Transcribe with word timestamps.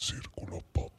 Círculo 0.00 0.62
Podcast. 0.72 0.89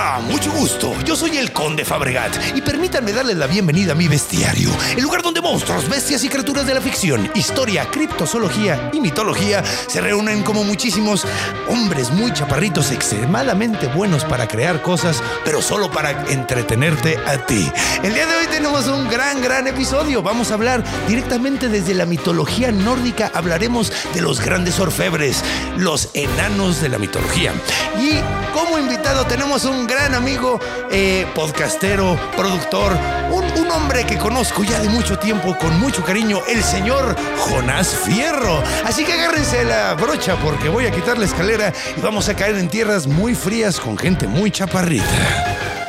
Hola, 0.00 0.18
mucho 0.30 0.50
gusto. 0.52 0.94
Yo 1.04 1.14
soy 1.14 1.36
el 1.36 1.52
Conde 1.52 1.84
Fabregat 1.84 2.34
y 2.56 2.62
permítanme 2.62 3.12
darles 3.12 3.36
la 3.36 3.46
bienvenida 3.46 3.92
a 3.92 3.94
mi 3.94 4.08
bestiario, 4.08 4.70
el 4.96 5.02
lugar 5.02 5.20
donde 5.20 5.42
monstruos, 5.42 5.90
bestias 5.90 6.24
y 6.24 6.30
criaturas 6.30 6.66
de 6.66 6.72
la 6.72 6.80
ficción, 6.80 7.30
historia, 7.34 7.84
criptozoología 7.90 8.88
y 8.94 9.00
mitología 9.00 9.62
se 9.62 10.00
reúnen 10.00 10.42
como 10.42 10.64
muchísimos 10.64 11.26
hombres 11.68 12.10
muy 12.12 12.32
chaparritos 12.32 12.92
extremadamente 12.92 13.88
buenos 13.88 14.24
para 14.24 14.48
crear 14.48 14.80
cosas, 14.80 15.22
pero 15.44 15.60
solo 15.60 15.90
para 15.90 16.12
entretenerte 16.32 17.18
a 17.26 17.44
ti. 17.44 17.70
El 18.02 18.14
día 18.14 18.26
de 18.26 18.36
hoy 18.36 18.46
tenemos 18.46 18.86
un 18.86 19.06
gran, 19.06 19.42
gran 19.42 19.66
episodio. 19.66 20.22
Vamos 20.22 20.50
a 20.50 20.54
hablar 20.54 20.82
directamente 21.08 21.68
desde 21.68 21.92
la 21.92 22.06
mitología 22.06 22.72
nórdica. 22.72 23.30
Hablaremos 23.34 23.92
de 24.14 24.22
los 24.22 24.40
grandes 24.40 24.80
orfebres, 24.80 25.44
los 25.76 26.08
enanos 26.14 26.80
de 26.80 26.88
la 26.88 26.98
mitología. 26.98 27.52
Y 28.00 28.18
como 28.54 28.78
invitado 28.78 29.26
tenemos 29.26 29.66
un 29.66 29.89
gran 29.90 30.14
amigo, 30.14 30.60
eh, 30.92 31.26
podcastero, 31.34 32.16
productor, 32.36 32.96
un, 33.32 33.44
un 33.58 33.70
hombre 33.72 34.06
que 34.06 34.16
conozco 34.18 34.62
ya 34.62 34.78
de 34.78 34.88
mucho 34.88 35.18
tiempo, 35.18 35.58
con 35.58 35.80
mucho 35.80 36.04
cariño, 36.04 36.42
el 36.48 36.62
señor 36.62 37.16
Jonás 37.38 37.88
Fierro. 37.88 38.62
Así 38.84 39.04
que 39.04 39.14
agárrense 39.14 39.64
la 39.64 39.94
brocha 39.94 40.36
porque 40.36 40.68
voy 40.68 40.86
a 40.86 40.92
quitar 40.92 41.18
la 41.18 41.24
escalera 41.24 41.72
y 41.96 42.00
vamos 42.00 42.28
a 42.28 42.36
caer 42.36 42.56
en 42.56 42.68
tierras 42.68 43.08
muy 43.08 43.34
frías 43.34 43.80
con 43.80 43.98
gente 43.98 44.28
muy 44.28 44.52
chaparrita. 44.52 45.79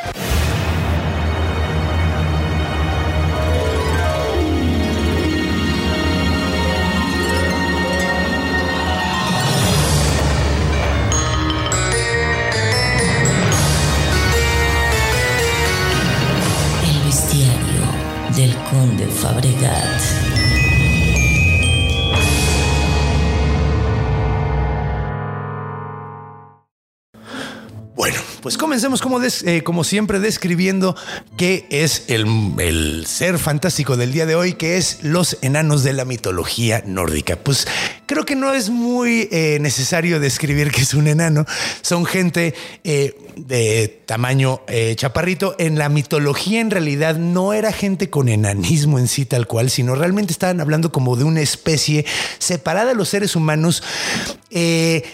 Conde 19.22 20.31
pues 28.42 28.58
comencemos 28.58 29.02
como, 29.02 29.20
des- 29.20 29.44
eh, 29.44 29.64
como 29.64 29.84
siempre 29.84 30.20
describiendo 30.20 30.96
qué 31.38 31.68
es 31.70 32.06
el, 32.08 32.26
el 32.60 33.06
ser 33.06 33.38
fantástico 33.38 33.98
del 33.98 34.12
día 34.12 34.26
de 34.26 34.36
hoy, 34.36 34.54
que 34.54 34.78
es 34.78 35.00
los 35.04 35.38
enanos 35.42 35.84
de 35.84 35.94
la 35.94 36.06
mitología 36.06 36.84
nórdica. 36.86 37.36
Pues 37.36 37.68
creo 38.08 38.26
que 38.26 38.36
no 38.36 38.54
es 38.54 38.70
muy 38.70 39.30
eh, 39.32 39.58
necesario 39.62 40.20
describir 40.20 40.72
que 40.72 40.82
es 40.82 40.94
un 40.94 41.08
enano. 41.08 41.46
Son 41.82 42.06
gente 42.06 42.54
eh, 42.84 43.16
de 43.36 44.02
tamaño 44.06 44.62
chaparrito. 44.96 45.56
En 45.58 45.78
la 45.78 45.90
mitología 45.90 46.60
en 46.60 46.72
realidad 46.72 47.16
no 47.18 47.54
era 47.54 47.72
gente 47.72 48.10
con 48.10 48.28
enanismo 48.28 49.00
en 49.00 49.08
sí 49.08 49.26
tal 49.26 49.48
cual, 49.48 49.70
sino 49.70 49.96
realmente 49.96 50.34
estaban 50.34 50.60
hablando 50.62 50.92
como 50.92 51.16
de 51.16 51.24
una 51.24 51.42
especie 51.42 52.06
separada 52.40 52.90
de 52.90 52.96
los 52.96 53.10
seres 53.10 53.36
humanos, 53.36 53.84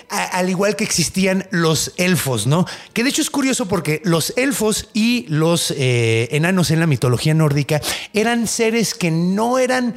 al 0.10 0.50
igual 0.50 0.76
que 0.76 0.84
existían 0.84 1.48
los 1.52 1.94
elfos, 1.98 2.48
¿no? 2.48 2.66
Que 2.94 3.04
de 3.04 3.10
hecho 3.10 3.17
es 3.22 3.30
curioso 3.30 3.68
porque 3.68 4.02
los 4.04 4.34
elfos 4.38 4.90
y 4.94 5.26
los 5.30 5.72
eh, 5.72 6.28
enanos 6.32 6.72
en 6.72 6.80
la 6.80 6.88
mitología 6.88 7.34
nórdica 7.34 7.82
eran 8.14 8.48
seres 8.48 8.94
que 8.94 9.12
no 9.12 9.60
eran 9.60 9.96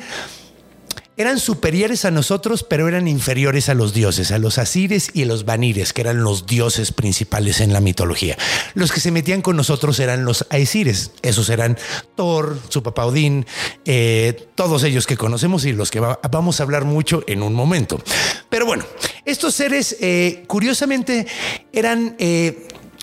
eran 1.17 1.39
superiores 1.39 2.07
a 2.07 2.11
nosotros, 2.11 2.63
pero 2.65 2.89
eran 2.89 3.07
inferiores 3.07 3.69
a 3.69 3.75
los 3.75 3.93
dioses, 3.93 4.31
a 4.33 4.39
los 4.39 4.57
asires 4.57 5.11
y 5.13 5.25
a 5.25 5.27
los 5.27 5.45
vanires, 5.45 5.93
que 5.93 6.01
eran 6.01 6.23
los 6.25 6.47
dioses 6.47 6.93
principales 6.93 7.61
en 7.61 7.75
la 7.75 7.83
mitología. 7.83 8.39
Los 8.73 8.91
que 8.91 9.01
se 9.01 9.11
metían 9.11 9.43
con 9.43 9.55
nosotros 9.55 10.01
eran 10.01 10.25
los 10.25 10.47
aesires. 10.49 11.11
Esos 11.21 11.51
eran 11.51 11.77
Thor, 12.17 12.59
su 12.71 12.83
papá 12.83 13.05
Odín, 13.05 13.45
eh, 13.85 14.49
todos 14.55 14.83
ellos 14.83 15.07
que 15.07 15.19
conocemos 15.19 15.67
y 15.67 15.73
los 15.75 15.91
que 15.91 16.01
va- 16.01 16.19
vamos 16.31 16.59
a 16.59 16.63
hablar 16.63 16.87
mucho 16.87 17.23
en 17.27 17.43
un 17.43 17.53
momento. 17.53 18.01
Pero 18.49 18.65
bueno, 18.65 18.87
estos 19.27 19.55
seres, 19.55 19.97
eh, 20.01 20.45
curiosamente, 20.47 21.27
eran... 21.71 22.17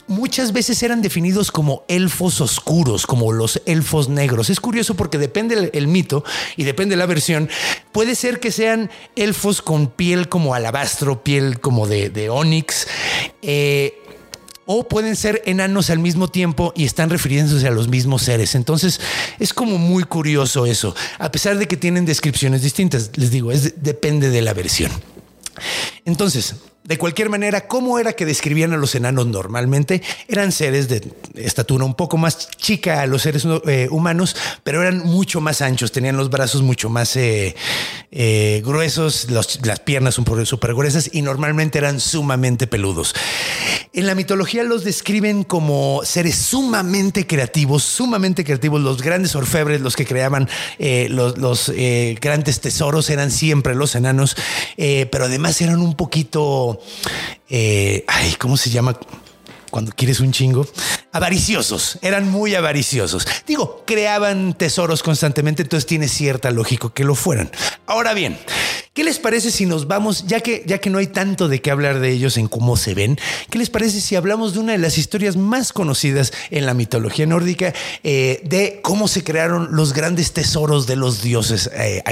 muchas 0.08 0.54
veces 0.54 0.82
eran 0.84 1.02
definidos 1.02 1.52
como 1.52 1.84
elfos 1.88 2.42
oscuros, 2.42 3.06
como 3.06 3.32
los 3.32 3.62
elfos 3.66 4.10
negros. 4.10 4.50
Es 4.50 4.60
curioso 4.60 4.96
porque 4.96 5.18
depende 5.18 5.70
el, 5.74 5.88
mito 5.88 6.24
y 6.56 6.64
depende 6.64 6.96
la 6.96 7.06
versión. 7.06 7.50
Puede 7.92 8.16
ser 8.16 8.40
que 8.40 8.52
sean 8.52 8.90
elfos 9.16 9.62
con 9.62 9.88
piel 9.88 10.30
como 10.30 10.54
alabastro, 10.54 11.24
piel 11.24 11.60
como 11.60 11.88
de, 11.88 12.10
de 12.10 12.30
onix. 12.30 12.88
eh, 13.42 14.02
o 14.70 14.88
pueden 14.88 15.16
ser 15.16 15.42
enanos 15.46 15.90
al 15.90 16.00
mismo 16.00 16.28
tiempo 16.28 16.74
y 16.76 16.84
están 16.84 17.10
refiriéndose 17.10 17.66
a 17.68 17.72
los 17.72 17.88
mismos 17.88 18.24
seres. 18.24 18.54
Entonces 18.54 19.00
es 19.40 19.54
como 19.54 19.78
muy 19.78 20.04
curioso 20.04 20.66
eso, 20.66 20.94
a 21.18 21.32
pesar 21.32 21.58
de 21.58 21.68
que 21.68 21.78
tienen 21.78 22.06
descripciones 22.06 22.62
distintas. 22.62 23.12
Les 23.16 23.32
digo, 23.32 23.52
es, 23.52 23.82
depende 23.82 24.30
de 24.30 24.42
la 24.42 24.54
versión. 24.54 24.92
Entonces, 26.06 26.56
de 26.88 26.98
cualquier 26.98 27.30
manera, 27.30 27.68
¿cómo 27.68 28.00
era 28.00 28.14
que 28.14 28.26
describían 28.26 28.72
a 28.72 28.78
los 28.78 28.96
enanos 28.96 29.28
normalmente? 29.28 30.02
Eran 30.30 30.54
seres 30.54 30.88
de 30.88 31.06
estatura 31.36 31.84
un 31.84 31.96
poco 31.96 32.16
más 32.16 32.50
chica 32.52 33.02
a 33.02 33.08
los 33.08 33.24
seres 33.24 33.46
eh, 33.66 33.90
humanos, 33.92 34.38
pero 34.64 34.82
eran 34.82 35.00
mucho 35.00 35.42
más 35.42 35.62
anchos, 35.62 35.92
tenían 35.92 36.16
los 36.16 36.30
brazos 36.30 36.62
mucho 36.62 36.90
más 36.90 37.18
eh, 37.18 37.58
eh, 38.12 38.62
gruesos, 38.66 39.28
las 39.30 39.80
piernas 39.82 40.14
súper 40.14 40.74
gruesas 40.74 41.10
y 41.12 41.24
normalmente 41.24 41.78
eran 41.78 42.00
sumamente 42.00 42.68
peludos. 42.68 43.14
En 43.92 44.08
la 44.08 44.16
mitología 44.16 44.64
los 44.64 44.86
describen 44.86 45.44
como 45.44 46.02
seres 46.06 46.36
sumamente 46.38 47.28
creativos, 47.28 47.84
sumamente 47.84 48.46
creativos. 48.46 48.80
Los 48.80 49.02
grandes 49.02 49.36
orfebres, 49.36 49.82
los 49.82 49.96
que 49.98 50.06
creaban 50.06 50.48
los, 51.10 51.74
grandes 52.22 52.62
tesoros, 52.62 53.10
eran 53.10 53.32
siempre 53.32 53.76
los 53.76 53.96
enanos, 53.96 54.38
pero 54.78 55.26
además 55.26 55.60
eran 55.62 55.80
un 55.80 55.96
poquito, 55.96 56.77
eh, 57.50 58.04
ay, 58.08 58.36
¿cómo 58.38 58.58
se 58.58 58.70
llama? 58.70 58.98
Cuando 59.70 59.92
quieres 59.92 60.22
un 60.22 60.32
chingo, 60.32 60.66
avariciosos, 61.12 62.00
eran 62.02 62.30
muy 62.30 62.56
avariciosos. 62.56 63.28
Digo, 63.46 63.84
creaban 63.86 64.54
tesoros 64.54 65.04
constantemente, 65.04 65.64
entonces 65.64 65.86
tiene 65.86 66.08
cierta 66.08 66.52
lógica 66.52 66.90
que 66.94 67.04
lo 67.04 67.16
fueran. 67.16 67.52
Ahora 67.86 68.14
bien, 68.14 68.40
¿qué 68.98 69.04
les 69.04 69.20
parece 69.20 69.52
si 69.52 69.68
nos 69.68 69.88
vamos, 69.88 70.26
ya 70.26 70.40
que, 70.40 70.64
ya 70.66 70.80
que 70.80 70.90
no 70.90 70.98
hay 70.98 71.06
tanto 71.06 71.48
de 71.48 71.62
qué 71.62 71.70
hablar 71.70 72.00
de 72.00 72.10
ellos 72.10 72.36
en 72.36 72.48
cómo 72.48 72.76
se 72.78 72.96
ven, 72.96 73.20
¿qué 73.52 73.60
les 73.60 73.70
parece 73.70 74.02
si 74.02 74.16
hablamos 74.16 74.56
de 74.56 74.60
una 74.60 74.72
de 74.72 74.80
las 74.80 74.98
historias 74.98 75.36
más 75.36 75.72
conocidas 75.72 76.34
en 76.50 76.66
la 76.66 76.74
mitología 76.74 77.28
nórdica 77.28 77.76
eh, 78.04 78.42
de 78.44 78.80
cómo 78.82 79.08
se 79.08 79.24
crearon 79.24 79.68
los 79.70 79.94
grandes 79.94 80.34
tesoros 80.34 80.88
de 80.88 80.96
los 80.96 81.22
dioses 81.22 81.70
eh? 81.76 82.04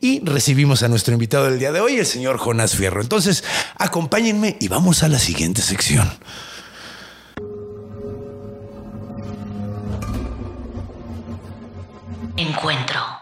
Y 0.00 0.24
recibimos 0.24 0.82
a 0.82 0.88
nuestro 0.88 1.12
invitado 1.12 1.44
del 1.44 1.58
día 1.58 1.70
de 1.70 1.82
hoy, 1.82 1.96
el 1.96 2.06
señor 2.06 2.38
Jonás 2.38 2.74
Fierro. 2.74 3.02
Entonces, 3.02 3.44
acompáñenme 3.76 4.56
y 4.58 4.68
vamos 4.68 5.02
a 5.02 5.08
la 5.08 5.18
siguiente 5.18 5.60
sección. 5.60 6.10
Encuentro. 12.38 13.19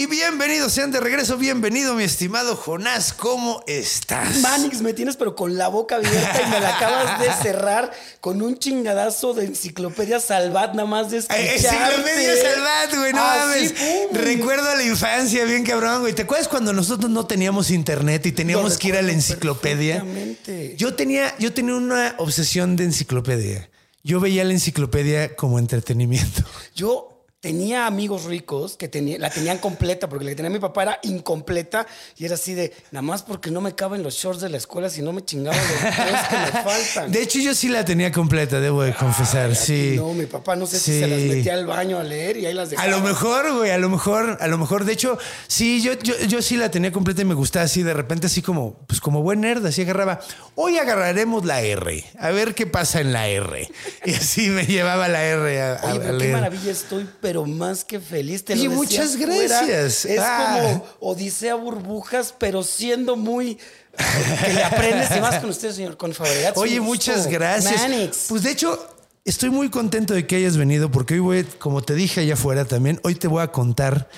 Y 0.00 0.06
bienvenidos 0.06 0.72
sean 0.72 0.90
de 0.92 0.98
regreso, 0.98 1.36
bienvenido 1.36 1.94
mi 1.94 2.04
estimado 2.04 2.56
Jonás, 2.56 3.12
¿cómo 3.12 3.62
estás? 3.66 4.38
Manix, 4.38 4.80
me 4.80 4.94
tienes 4.94 5.14
pero 5.18 5.36
con 5.36 5.58
la 5.58 5.68
boca 5.68 5.96
abierta 5.96 6.40
y 6.42 6.48
me 6.48 6.58
la 6.58 6.74
acabas 6.74 7.20
de 7.20 7.30
cerrar 7.42 7.92
con 8.22 8.40
un 8.40 8.58
chingadazo 8.58 9.34
de 9.34 9.44
enciclopedia 9.44 10.18
Salvat, 10.18 10.74
nada 10.74 10.88
más 10.88 11.10
de 11.10 11.18
escucharte. 11.18 11.50
Eh, 11.50 11.54
Enciclopedia 11.54 12.34
Salvat, 12.34 12.96
güey, 12.96 13.12
no 13.12 13.20
mames. 13.20 13.74
Recuerdo 14.12 14.74
la 14.74 14.84
infancia, 14.84 15.44
bien 15.44 15.64
cabrón, 15.64 16.00
güey. 16.00 16.14
¿Te 16.14 16.22
acuerdas 16.22 16.48
cuando 16.48 16.72
nosotros 16.72 17.10
no 17.10 17.26
teníamos 17.26 17.70
internet 17.70 18.24
y 18.24 18.32
teníamos 18.32 18.78
que 18.78 18.88
ir 18.88 18.96
a 18.96 19.02
la 19.02 19.12
enciclopedia? 19.12 20.02
Yo 20.78 20.94
tenía, 20.94 21.36
yo 21.38 21.52
tenía 21.52 21.74
una 21.74 22.14
obsesión 22.16 22.74
de 22.74 22.84
enciclopedia. 22.84 23.68
Yo 24.02 24.18
veía 24.18 24.44
la 24.44 24.54
enciclopedia 24.54 25.36
como 25.36 25.58
entretenimiento. 25.58 26.42
Yo 26.74 27.09
tenía 27.40 27.86
amigos 27.86 28.24
ricos 28.24 28.76
que 28.76 28.88
tenía, 28.88 29.18
la 29.18 29.30
tenían 29.30 29.58
completa, 29.58 30.08
porque 30.08 30.24
la 30.26 30.30
que 30.32 30.36
tenía 30.36 30.50
mi 30.50 30.58
papá 30.58 30.82
era 30.82 30.98
incompleta 31.02 31.86
y 32.18 32.26
era 32.26 32.34
así 32.34 32.52
de, 32.54 32.72
nada 32.90 33.02
más 33.02 33.22
porque 33.22 33.50
no 33.50 33.60
me 33.62 33.74
caben 33.74 34.02
los 34.02 34.14
shorts 34.14 34.42
de 34.42 34.50
la 34.50 34.58
escuela, 34.58 34.90
si 34.90 35.00
no 35.00 35.12
me 35.12 35.24
chingaba 35.24 35.56
los 35.56 35.66
que 36.28 36.36
me 36.36 36.62
faltan. 36.62 37.10
De 37.12 37.22
hecho, 37.22 37.38
yo 37.38 37.54
sí 37.54 37.68
la 37.68 37.84
tenía 37.84 38.12
completa, 38.12 38.60
debo 38.60 38.82
de 38.82 38.92
confesar, 38.94 39.50
Ay, 39.50 39.54
sí. 39.56 39.94
No, 39.96 40.12
mi 40.12 40.26
papá 40.26 40.54
no 40.54 40.66
sé 40.66 40.78
si 40.78 41.00
se 41.00 41.06
las 41.06 41.18
metía 41.18 41.54
al 41.54 41.66
baño 41.66 41.98
a 41.98 42.02
leer 42.04 42.36
y 42.36 42.46
ahí 42.46 42.52
las 42.52 42.68
A 42.68 42.70
dejaba. 42.72 42.90
lo 42.90 43.00
mejor, 43.00 43.52
güey, 43.56 43.70
a 43.70 43.78
lo 43.78 43.88
mejor, 43.88 44.36
a 44.40 44.46
lo 44.46 44.58
mejor. 44.58 44.84
De 44.84 44.92
hecho, 44.92 45.18
sí, 45.46 45.80
yo, 45.82 45.94
yo, 45.94 46.18
yo 46.26 46.42
sí 46.42 46.56
la 46.58 46.70
tenía 46.70 46.92
completa 46.92 47.22
y 47.22 47.24
me 47.24 47.34
gustaba 47.34 47.64
así 47.64 47.82
de 47.82 47.94
repente, 47.94 48.26
así 48.26 48.42
como, 48.42 48.74
pues 48.86 49.00
como 49.00 49.22
buen 49.22 49.40
nerd, 49.40 49.64
así 49.64 49.80
agarraba. 49.82 50.20
Hoy 50.56 50.76
agarraremos 50.76 51.46
la 51.46 51.62
R, 51.62 52.04
a 52.18 52.30
ver 52.30 52.54
qué 52.54 52.66
pasa 52.66 53.00
en 53.00 53.12
la 53.14 53.28
R. 53.28 53.66
Y 54.04 54.14
así 54.14 54.48
me 54.50 54.66
llevaba 54.66 55.08
la 55.08 55.24
R 55.24 55.60
a, 55.62 55.72
a- 55.74 55.92
Oye, 55.92 55.96
a 55.98 56.00
pero 56.02 56.18
qué 56.18 56.28
maravilla 56.32 56.70
estoy, 56.72 57.08
pero 57.30 57.46
más 57.46 57.84
que 57.84 58.00
feliz. 58.00 58.44
Te 58.44 58.56
lo 58.56 58.62
decía 58.62 58.76
muchas 58.76 59.16
fuera. 59.16 59.62
gracias. 59.62 60.04
Es 60.04 60.18
Ah. 60.20 60.58
como 60.60 60.84
Odisea 61.12 61.54
Burbujas, 61.54 62.34
pero 62.36 62.64
siendo 62.64 63.14
muy... 63.14 63.56
que 64.44 64.52
le 64.52 64.64
aprendes 64.64 65.16
y 65.16 65.20
vas 65.20 65.38
con 65.38 65.50
usted, 65.50 65.70
señor, 65.72 65.96
con 65.96 66.12
Fabregat. 66.12 66.56
Oye, 66.58 66.80
muchas 66.80 67.28
gracias. 67.28 67.82
Manix. 67.82 68.26
Pues 68.28 68.42
de 68.42 68.50
hecho, 68.50 68.84
estoy 69.24 69.50
muy 69.50 69.70
contento 69.70 70.12
de 70.12 70.26
que 70.26 70.34
hayas 70.34 70.56
venido 70.56 70.90
porque 70.90 71.14
hoy 71.14 71.20
voy, 71.20 71.44
como 71.60 71.82
te 71.82 71.94
dije 71.94 72.22
allá 72.22 72.34
afuera 72.34 72.64
también, 72.64 72.98
hoy 73.04 73.14
te 73.14 73.28
voy 73.28 73.42
a 73.44 73.52
contar 73.52 74.08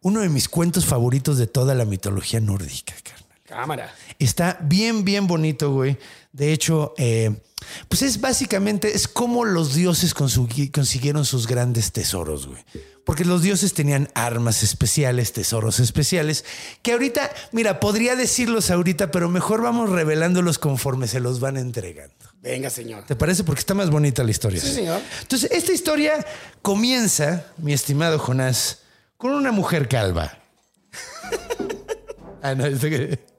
uno 0.00 0.20
de 0.20 0.30
mis 0.30 0.48
cuentos 0.48 0.86
favoritos 0.86 1.36
de 1.36 1.46
toda 1.46 1.74
la 1.74 1.84
mitología 1.84 2.40
nórdica, 2.40 2.94
carnal. 3.02 3.23
Cámara. 3.46 3.94
Está 4.18 4.58
bien, 4.62 5.04
bien 5.04 5.26
bonito, 5.26 5.70
güey. 5.72 5.98
De 6.32 6.52
hecho, 6.52 6.94
eh, 6.96 7.30
pues 7.88 8.02
es 8.02 8.20
básicamente, 8.20 8.96
es 8.96 9.06
como 9.06 9.44
los 9.44 9.74
dioses 9.74 10.14
consiguieron 10.14 11.24
sus 11.24 11.46
grandes 11.46 11.92
tesoros, 11.92 12.46
güey. 12.46 12.64
Porque 13.04 13.26
los 13.26 13.42
dioses 13.42 13.74
tenían 13.74 14.08
armas 14.14 14.62
especiales, 14.62 15.32
tesoros 15.34 15.78
especiales, 15.78 16.44
que 16.80 16.92
ahorita, 16.92 17.30
mira, 17.52 17.78
podría 17.78 18.16
decirlos 18.16 18.70
ahorita, 18.70 19.10
pero 19.10 19.28
mejor 19.28 19.60
vamos 19.60 19.90
revelándolos 19.90 20.58
conforme 20.58 21.06
se 21.06 21.20
los 21.20 21.38
van 21.38 21.58
entregando. 21.58 22.14
Venga, 22.40 22.70
señor. 22.70 23.04
¿Te 23.04 23.14
parece? 23.14 23.44
Porque 23.44 23.60
está 23.60 23.74
más 23.74 23.90
bonita 23.90 24.24
la 24.24 24.30
historia. 24.30 24.60
Sí, 24.60 24.72
señor. 24.72 25.02
Entonces, 25.20 25.50
esta 25.50 25.72
historia 25.72 26.24
comienza, 26.62 27.44
mi 27.58 27.74
estimado 27.74 28.18
Jonás, 28.18 28.78
con 29.18 29.32
una 29.32 29.52
mujer 29.52 29.86
calva. 29.86 30.38
ah, 32.42 32.54
no, 32.54 32.64
esto 32.64 32.88
que- 32.88 33.33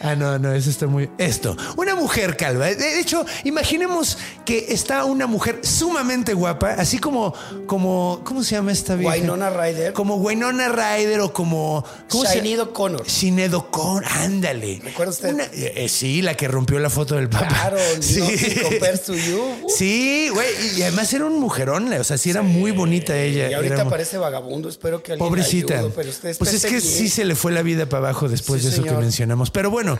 Ah, 0.00 0.14
no, 0.14 0.38
no, 0.38 0.52
eso 0.52 0.68
está 0.70 0.86
muy. 0.86 1.08
Esto, 1.18 1.56
una 1.76 1.94
mujer 1.94 2.36
calva. 2.36 2.66
De 2.66 3.00
hecho, 3.00 3.24
imaginemos 3.44 4.18
que 4.44 4.66
está 4.68 5.04
una 5.04 5.26
mujer 5.26 5.60
sumamente 5.62 6.34
guapa, 6.34 6.72
así 6.72 6.98
como, 6.98 7.32
como, 7.66 8.20
¿cómo 8.24 8.44
se 8.44 8.56
llama 8.56 8.72
esta 8.72 8.94
vieja? 8.94 9.14
Winona 9.14 9.50
Ryder. 9.50 9.92
Como 9.94 10.16
Winona 10.16 10.68
Ryder 10.68 11.20
o 11.20 11.32
como. 11.32 11.84
¿cómo 12.10 12.24
se- 12.24 12.34
Sinead 12.34 12.60
O'Connor. 12.60 13.08
Sinead 13.08 13.54
O'Connor, 13.54 14.04
ándale. 14.06 14.80
¿Recuerda 14.84 15.12
usted? 15.12 15.32
Una- 15.34 15.44
eh, 15.44 15.72
eh, 15.76 15.88
sí, 15.88 16.20
la 16.22 16.34
que 16.34 16.46
rompió 16.48 16.78
la 16.78 16.90
foto 16.90 17.14
del 17.16 17.28
Papa. 17.28 17.48
Claro, 17.48 17.78
Nothing 17.96 18.62
compares 18.62 19.02
to 19.04 19.14
you. 19.14 19.40
Uh. 19.62 19.68
Sí, 19.74 20.28
güey. 20.32 20.46
Y 20.76 20.82
además 20.82 21.12
era 21.14 21.24
un 21.24 21.40
mujerón, 21.40 21.92
o 21.92 22.04
sea, 22.04 22.18
sí 22.18 22.30
era 22.30 22.42
muy 22.42 22.70
bonita 22.72 23.16
ella. 23.16 23.50
Y 23.50 23.54
ahorita 23.54 23.74
Era 23.74 23.88
parece 23.88 24.18
vagabundo. 24.18 24.68
Espero 24.68 25.02
que 25.02 25.12
alguien 25.12 25.26
Pobrecita. 25.28 25.82
pero 25.94 26.10
usted 26.10 26.36
pues 26.38 26.52
es 26.52 26.62
que 26.64 26.70
bien. 26.70 26.80
sí 26.82 27.08
se 27.08 27.24
le 27.24 27.34
fue 27.34 27.52
la 27.52 27.62
vida 27.62 27.86
para 27.86 28.08
abajo 28.08 28.28
después 28.28 28.60
Sí, 28.60 28.68
de 28.68 28.74
eso 28.74 28.82
que 28.82 28.88
señor. 28.90 29.02
mencionamos. 29.02 29.50
Pero 29.50 29.70
bueno, 29.70 29.95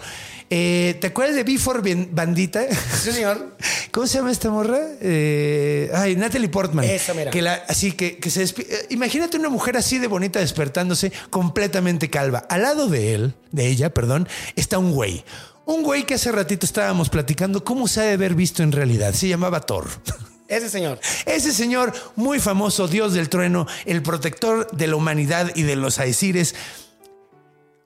eh, 0.50 0.96
¿te 1.00 1.08
acuerdas 1.08 1.34
de 1.37 1.43
Before 1.44 1.81
Ban- 1.81 2.08
Bandita? 2.12 2.62
Sí, 3.02 3.12
señor. 3.12 3.56
¿Cómo 3.90 4.06
se 4.06 4.19
llama 4.19 4.31
esta 4.31 4.50
morra? 4.50 4.78
Eh, 5.00 5.90
ay, 5.94 6.16
Natalie 6.16 6.48
Portman. 6.48 6.84
Esa 6.84 7.14
mera. 7.14 7.31
Que 7.31 7.43
la, 7.43 7.54
así 7.69 7.93
que, 7.93 8.19
que 8.19 8.31
se 8.31 8.43
eh, 8.44 8.87
Imagínate 8.90 9.37
una 9.38 9.48
mujer 9.48 9.76
así 9.76 9.98
de 9.98 10.06
bonita 10.06 10.38
despertándose 10.40 11.12
completamente 11.31 12.10
calva. 12.10 12.38
Al 12.48 12.62
lado 12.62 12.88
de 12.88 13.14
él, 13.14 13.34
de 13.52 13.66
ella, 13.69 13.93
perdón, 13.94 14.28
está 14.54 14.78
un 14.78 14.93
güey. 14.93 15.25
Un 15.64 15.82
güey 15.82 16.04
que 16.04 16.14
hace 16.14 16.31
ratito 16.31 16.64
estábamos 16.64 17.08
platicando 17.08 17.64
cómo 17.64 17.88
se 17.88 18.00
ha 18.00 18.04
de 18.04 18.12
haber 18.12 18.34
visto 18.34 18.62
en 18.62 18.70
realidad. 18.72 19.12
Se 19.14 19.26
llamaba 19.28 19.60
Thor. 19.60 19.88
Ese 20.48 20.70
señor. 20.70 21.00
Ese 21.25 21.52
señor 21.52 21.93
muy 22.14 22.38
famoso, 22.38 22.87
Dios 22.87 23.14
del 23.14 23.28
trueno, 23.28 23.66
el 23.84 24.00
protector 24.00 24.70
de 24.70 24.87
la 24.87 24.94
humanidad 24.94 25.50
y 25.56 25.62
de 25.62 25.75
los 25.75 25.98
aesires. 25.98 26.54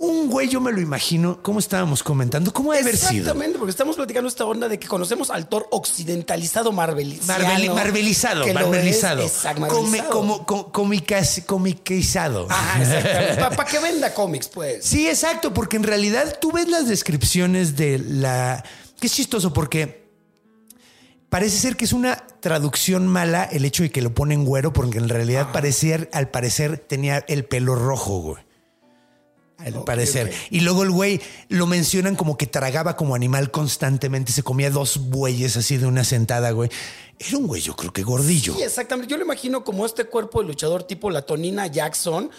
Un 0.03 0.31
güey, 0.31 0.49
yo 0.49 0.63
me 0.63 0.73
lo 0.73 0.81
imagino, 0.81 1.41
¿cómo 1.43 1.59
estábamos 1.59 2.03
comentando? 2.03 2.55
¿Cómo 2.55 2.73
ha 2.73 2.77
de 2.77 2.81
haber 2.81 2.97
sido? 2.97 3.11
Exactamente, 3.21 3.59
porque 3.59 3.71
estamos 3.71 3.97
platicando 3.97 4.29
esta 4.31 4.47
onda 4.47 4.67
de 4.67 4.79
que 4.79 4.89
conocemos 4.89 5.29
al 5.29 5.47
Thor 5.47 5.67
occidentalizado 5.71 6.73
marvelizado. 6.73 7.45
Marveli- 7.45 7.75
marvelizado, 7.75 8.47
marvelizado. 8.55 9.21
Exacto, 9.23 9.67
Come- 9.69 9.81
marvelizado. 9.83 10.11
como, 10.11 10.47
co- 10.47 10.73
comicas- 10.73 11.45
comiquizado. 11.45 12.47
Ajá, 12.49 12.81
exactamente. 12.83 13.57
Para 13.57 13.71
que 13.71 13.79
venda 13.79 14.15
cómics, 14.15 14.49
pues. 14.49 14.87
Sí, 14.87 15.07
exacto, 15.07 15.53
porque 15.53 15.77
en 15.77 15.83
realidad 15.83 16.39
tú 16.41 16.51
ves 16.51 16.69
las 16.69 16.89
descripciones 16.89 17.77
de 17.77 17.99
la... 17.99 18.65
Que 18.99 19.07
es 19.07 19.13
chistoso 19.13 19.53
porque 19.53 20.09
parece 21.29 21.59
ser 21.59 21.77
que 21.77 21.85
es 21.85 21.93
una 21.93 22.17
traducción 22.41 23.07
mala 23.07 23.45
el 23.45 23.67
hecho 23.67 23.83
de 23.83 23.91
que 23.91 24.01
lo 24.01 24.15
ponen 24.15 24.47
güero, 24.47 24.73
porque 24.73 24.97
en 24.97 25.11
realidad 25.11 25.53
parecía, 25.53 26.09
al 26.13 26.31
parecer 26.31 26.79
tenía 26.79 27.19
el 27.29 27.45
pelo 27.45 27.75
rojo, 27.75 28.21
güey. 28.23 28.45
Al 29.65 29.85
parecer. 29.85 30.33
Y 30.51 30.61
luego 30.61 30.83
el 30.83 30.91
güey 30.91 31.21
lo 31.49 31.67
mencionan 31.67 32.17
como 32.17 32.37
que 32.37 32.47
tragaba 32.47 32.97
como 32.97 33.15
animal 33.15 33.51
constantemente, 33.51 34.33
se 34.33 34.43
comía 34.43 34.71
dos 34.71 35.09
bueyes 35.11 35.57
así 35.57 35.77
de 35.77 35.87
una 35.87 36.05
sentada, 36.05 36.51
güey. 36.53 36.71
Era 37.19 37.37
un 37.39 37.47
güey, 37.47 37.61
yo 37.61 37.77
creo 37.77 37.93
que 37.93 38.03
gordillo. 38.03 38.55
Sí, 38.55 38.63
exactamente. 38.63 39.11
Yo 39.11 39.17
lo 39.19 39.25
imagino 39.25 39.63
como 39.65 39.85
este 39.85 40.05
cuerpo 40.05 40.41
de 40.41 40.49
luchador 40.49 40.85
tipo 40.85 41.11
la 41.11 41.23
Tonina 41.23 41.67
Jackson. 41.67 42.31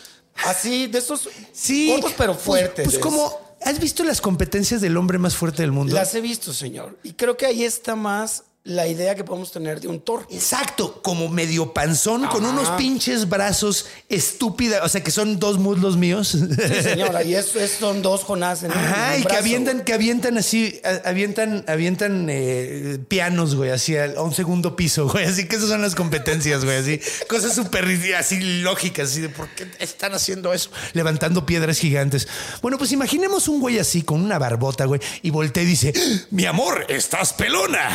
Así, 0.46 0.88
de 0.88 1.00
esos 1.00 1.30
Sí. 1.54 1.94
pero 2.18 2.34
pues- 2.34 2.44
fuertes. 2.44 2.86
Pues, 2.86 2.98
como, 3.00 3.32
¿has 3.64 3.80
visto 3.80 4.04
las 4.04 4.22
competencias 4.22 4.82
del 4.82 4.98
hombre 4.98 5.18
más 5.18 5.36
fuerte 5.36 5.62
del 5.62 5.72
mundo? 5.72 5.94
Las 5.94 6.16
he 6.16 6.22
visto, 6.22 6.54
señor. 6.54 6.98
Y 7.04 7.14
creo 7.14 7.38
que 7.38 7.46
ahí 7.46 7.64
está 7.64 7.96
más 7.96 8.44
la 8.64 8.88
idea 8.88 9.16
que 9.16 9.24
podemos 9.24 9.52
tener 9.52 9.82
de 9.82 9.88
un 9.88 10.00
Thor. 10.02 10.28
Exacto, 10.30 11.02
como 11.02 11.30
medio 11.30 11.74
panzón, 11.74 12.28
con 12.28 12.46
unos 12.46 12.70
pinches 12.72 13.28
brazos 13.28 13.88
estúpida, 14.08 14.84
o 14.84 14.90
sea 14.90 15.04
que 15.04 15.10
son 15.10 15.40
dos 15.40 15.58
muslos 15.58 15.98
míos. 15.98 16.28
Sí, 16.38 16.82
señora. 16.84 17.24
Y 17.24 17.34
eso 17.34 17.60
es- 17.60 17.72
son 17.80 18.02
dos 18.04 18.24
Jonás 18.24 18.62
en 18.64 18.72
Ajá, 18.72 19.18
y 19.18 19.24
que 19.24 19.36
avientan, 19.36 19.84
que 19.84 19.94
avientan 19.94 20.38
así, 20.38 20.80
avientan, 21.06 21.66
avientan 21.68 22.28
eh, 22.30 23.00
pianos, 23.08 23.56
güey, 23.56 23.72
así 23.72 23.98
a 23.98 24.22
un 24.22 24.34
segundo 24.34 24.76
piso, 24.76 25.08
güey. 25.10 25.26
Así 25.26 25.48
que 25.48 25.56
esas 25.56 25.70
son 25.70 25.82
las 25.82 25.96
competencias, 25.96 26.64
güey, 26.64 26.78
así. 26.78 27.00
Cosas 27.28 27.56
súper 27.56 27.86
así 28.18 28.62
lógicas, 28.62 29.10
así 29.10 29.22
de 29.22 29.30
por 29.30 29.48
qué 29.50 29.68
están 29.80 30.14
haciendo 30.14 30.54
eso, 30.54 30.70
levantando 30.94 31.46
piedras 31.48 31.80
gigantes. 31.80 32.28
Bueno, 32.62 32.78
pues 32.78 32.92
imaginemos 32.92 33.48
un 33.48 33.60
güey 33.60 33.80
así 33.80 34.04
con 34.04 34.22
una 34.22 34.38
barbota, 34.38 34.86
güey, 34.86 35.02
y 35.24 35.32
voltea 35.32 35.64
y 35.64 35.66
dice: 35.66 35.94
Mi 36.30 36.46
amor, 36.46 36.86
estás 36.90 37.34
pelona. 37.34 37.90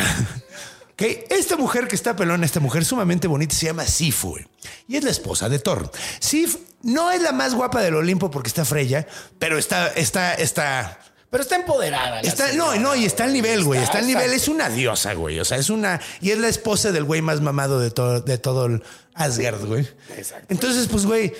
Ok, 0.99 1.03
esta 1.29 1.57
mujer 1.57 1.87
que 1.87 1.95
está 1.95 2.15
pelona, 2.15 2.43
esta 2.43 2.59
mujer 2.59 2.83
sumamente 2.83 3.27
bonita, 3.27 3.53
se 3.53 3.67
llama 3.67 3.85
Sif, 3.85 4.23
güey. 4.23 4.47
Y 4.87 4.95
es 4.95 5.03
la 5.03 5.11
esposa 5.11 5.47
de 5.47 5.59
Thor. 5.59 5.91
Sif 6.19 6.55
no 6.81 7.11
es 7.11 7.21
la 7.21 7.31
más 7.33 7.53
guapa 7.53 7.83
del 7.83 7.93
Olimpo 7.93 8.31
porque 8.31 8.47
está 8.47 8.65
Freya, 8.65 9.05
pero 9.37 9.59
está, 9.59 9.89
está, 9.89 10.33
está. 10.33 10.99
Pero 11.29 11.43
está 11.43 11.57
empoderada. 11.57 12.21
Está, 12.21 12.47
no, 12.53 12.71
señora. 12.71 12.79
no, 12.79 12.95
y 12.95 13.05
está 13.05 13.25
al 13.25 13.33
nivel, 13.33 13.63
güey. 13.63 13.83
Está 13.83 13.99
al 13.99 14.07
nivel. 14.07 14.33
Es 14.33 14.47
una 14.47 14.69
diosa, 14.69 15.13
güey. 15.13 15.39
O 15.39 15.45
sea, 15.45 15.59
es 15.59 15.69
una. 15.69 16.01
Y 16.19 16.31
es 16.31 16.39
la 16.39 16.47
esposa 16.47 16.91
del 16.91 17.03
güey 17.03 17.21
más 17.21 17.41
mamado 17.41 17.79
de 17.79 17.91
todo, 17.91 18.21
de 18.21 18.39
todo 18.39 18.65
el 18.65 18.83
Asgard, 19.13 19.65
güey. 19.65 19.87
Exacto. 20.17 20.47
Entonces, 20.49 20.87
pues, 20.87 21.05
güey. 21.05 21.31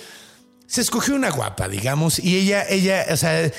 Se 0.70 0.82
escogió 0.82 1.14
una 1.14 1.30
guapa, 1.30 1.66
digamos, 1.66 2.18
y 2.18 2.36
ella, 2.36 2.62
ella, 2.68 3.06
o 3.10 3.16
sea, 3.16 3.46
y, 3.46 3.50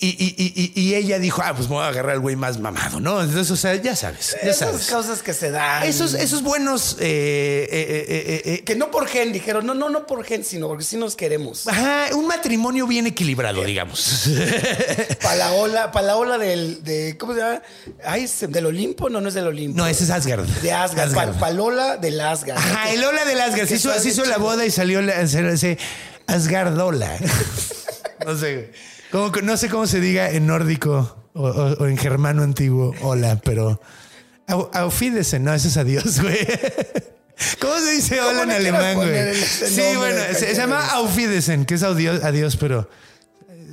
y- 0.00 0.34
y- 0.38 0.72
y- 0.74 0.94
ella 0.94 1.18
dijo, 1.18 1.42
ah, 1.44 1.52
pues 1.54 1.68
me 1.68 1.74
voy 1.74 1.84
a 1.84 1.88
agarrar 1.88 2.12
al 2.12 2.20
güey 2.20 2.36
más 2.36 2.58
mamado, 2.58 3.00
¿no? 3.00 3.20
Entonces, 3.20 3.50
o 3.50 3.56
sea, 3.56 3.74
ya 3.74 3.94
sabes, 3.94 4.34
ya 4.42 4.48
Esas 4.50 4.70
sabes. 4.70 4.86
cosas 4.90 5.22
que 5.22 5.34
se 5.34 5.50
dan. 5.50 5.82
Esos, 5.82 6.14
esos 6.14 6.42
buenos, 6.42 6.96
eh, 7.00 7.68
eh, 7.70 8.42
eh, 8.46 8.64
Que 8.64 8.76
no 8.76 8.90
por 8.90 9.06
gen, 9.08 9.30
dijeron. 9.34 9.66
No, 9.66 9.74
no, 9.74 9.90
no 9.90 10.06
por 10.06 10.24
gen, 10.24 10.42
sino 10.42 10.66
porque 10.68 10.84
sí 10.84 10.96
nos 10.96 11.16
queremos. 11.16 11.68
ajá, 11.68 12.06
un 12.16 12.26
matrimonio 12.26 12.86
bien 12.86 13.06
equilibrado, 13.06 13.62
digamos. 13.62 14.30
Para 15.22 15.36
la 15.36 15.52
ola, 15.52 15.92
para 15.92 16.06
la 16.06 16.16
ola 16.16 16.38
del, 16.38 16.82
de, 16.82 17.16
¿cómo 17.18 17.34
se 17.34 17.40
llama? 17.40 17.60
Ay, 18.06 18.24
¿es 18.24 18.40
¿del 18.50 18.64
Olimpo? 18.64 19.10
No, 19.10 19.20
no 19.20 19.28
es 19.28 19.34
del 19.34 19.46
Olimpo. 19.48 19.76
No, 19.76 19.86
ese 19.86 20.04
es 20.04 20.10
Asgard. 20.10 20.46
De 20.46 20.72
Asgard. 20.72 21.08
Asgard. 21.10 21.38
Para 21.38 21.52
Lola 21.52 21.96
del 21.98 22.18
Asgard. 22.20 22.56
Ajá, 22.56 22.90
el 22.90 23.04
Ola 23.04 23.26
del 23.26 23.38
Asgard. 23.40 23.68
Se 23.68 23.74
hizo, 23.74 23.92
se 24.00 24.26
la 24.26 24.38
boda 24.38 24.64
y 24.64 24.70
salió 24.70 25.02
la, 25.02 25.26
se, 25.26 25.58
se- 25.58 25.78
Asgardola. 26.26 27.18
no 28.26 28.36
sé. 28.36 28.72
Como 29.10 29.30
no 29.42 29.56
sé 29.56 29.68
cómo 29.68 29.86
se 29.86 30.00
diga 30.00 30.30
en 30.30 30.46
nórdico 30.46 31.16
o, 31.34 31.42
o- 31.48 31.72
o 31.82 31.86
en 31.86 31.96
germano 31.96 32.42
antiguo, 32.42 32.94
hola, 33.02 33.40
pero. 33.44 33.80
Au- 34.46 34.70
Aufidesen, 34.74 35.42
no, 35.44 35.54
eso 35.54 35.68
es 35.68 35.76
adiós, 35.76 36.20
güey. 36.20 36.38
¿Cómo 37.60 37.78
se 37.78 37.92
dice 37.92 38.16
¿Cómo 38.18 38.28
hola 38.30 38.42
en 38.42 38.50
alemán, 38.52 38.96
güey? 38.96 39.08
ese 39.10 39.68
Sí, 39.68 39.96
bueno, 39.96 40.20
se, 40.38 40.54
llama 40.54 40.86
Aufidesen, 40.90 41.64
que 41.64 41.74
es 41.74 41.82
adiós, 41.82 42.22
adiós, 42.22 42.56
pero 42.56 42.88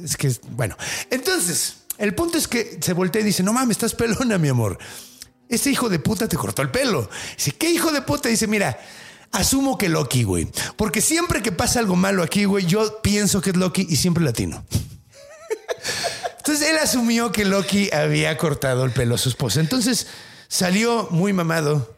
es 0.04 0.16
que, 0.18 0.32
bueno. 0.52 0.76
Entonces, 1.10 1.76
el 1.98 2.16
punto 2.16 2.38
es 2.38 2.48
que 2.48 2.78
se 2.82 2.94
voltea 2.94 3.22
y 3.22 3.26
dice, 3.26 3.44
no 3.44 3.54
mames, 3.54 3.76
estás 3.78 3.94
pelona, 3.94 4.38
mi 4.38 4.48
amor. 4.48 4.78
Este 5.50 5.70
hijo 5.70 5.90
de 5.90 6.00
puta 6.00 6.28
te 6.30 6.38
cortó 6.38 6.62
el 6.62 6.72
pelo. 6.72 7.10
Dice, 7.36 7.52
¿qué 7.52 7.70
hijo 7.70 7.92
de 7.92 8.02
puta? 8.02 8.30
Dice, 8.30 8.48
mira, 8.48 8.80
Asumo 9.32 9.78
que 9.78 9.90
Loki, 9.90 10.24
güey. 10.24 10.48
Porque 10.76 11.02
siempre 11.02 11.42
que 11.42 11.52
pasa 11.52 11.80
algo 11.80 11.96
malo 11.96 12.24
aquí, 12.24 12.46
güey, 12.46 12.66
yo 12.66 13.02
pienso 13.02 13.42
que 13.42 13.52
es 13.52 13.56
Loki 13.56 13.86
y 13.90 13.96
siempre 13.96 14.24
latino. 14.24 14.64
Entonces 16.38 16.70
él 16.70 16.78
asumió 16.78 17.32
que 17.32 17.46
Loki 17.46 17.90
había 17.94 18.36
cortado 18.38 18.84
el 18.84 18.92
pelo 18.92 19.16
a 19.16 19.18
su 19.18 19.30
esposa. 19.30 19.60
Entonces 19.60 20.08
salió 20.48 21.08
muy 21.12 21.34
mamado. 21.34 21.98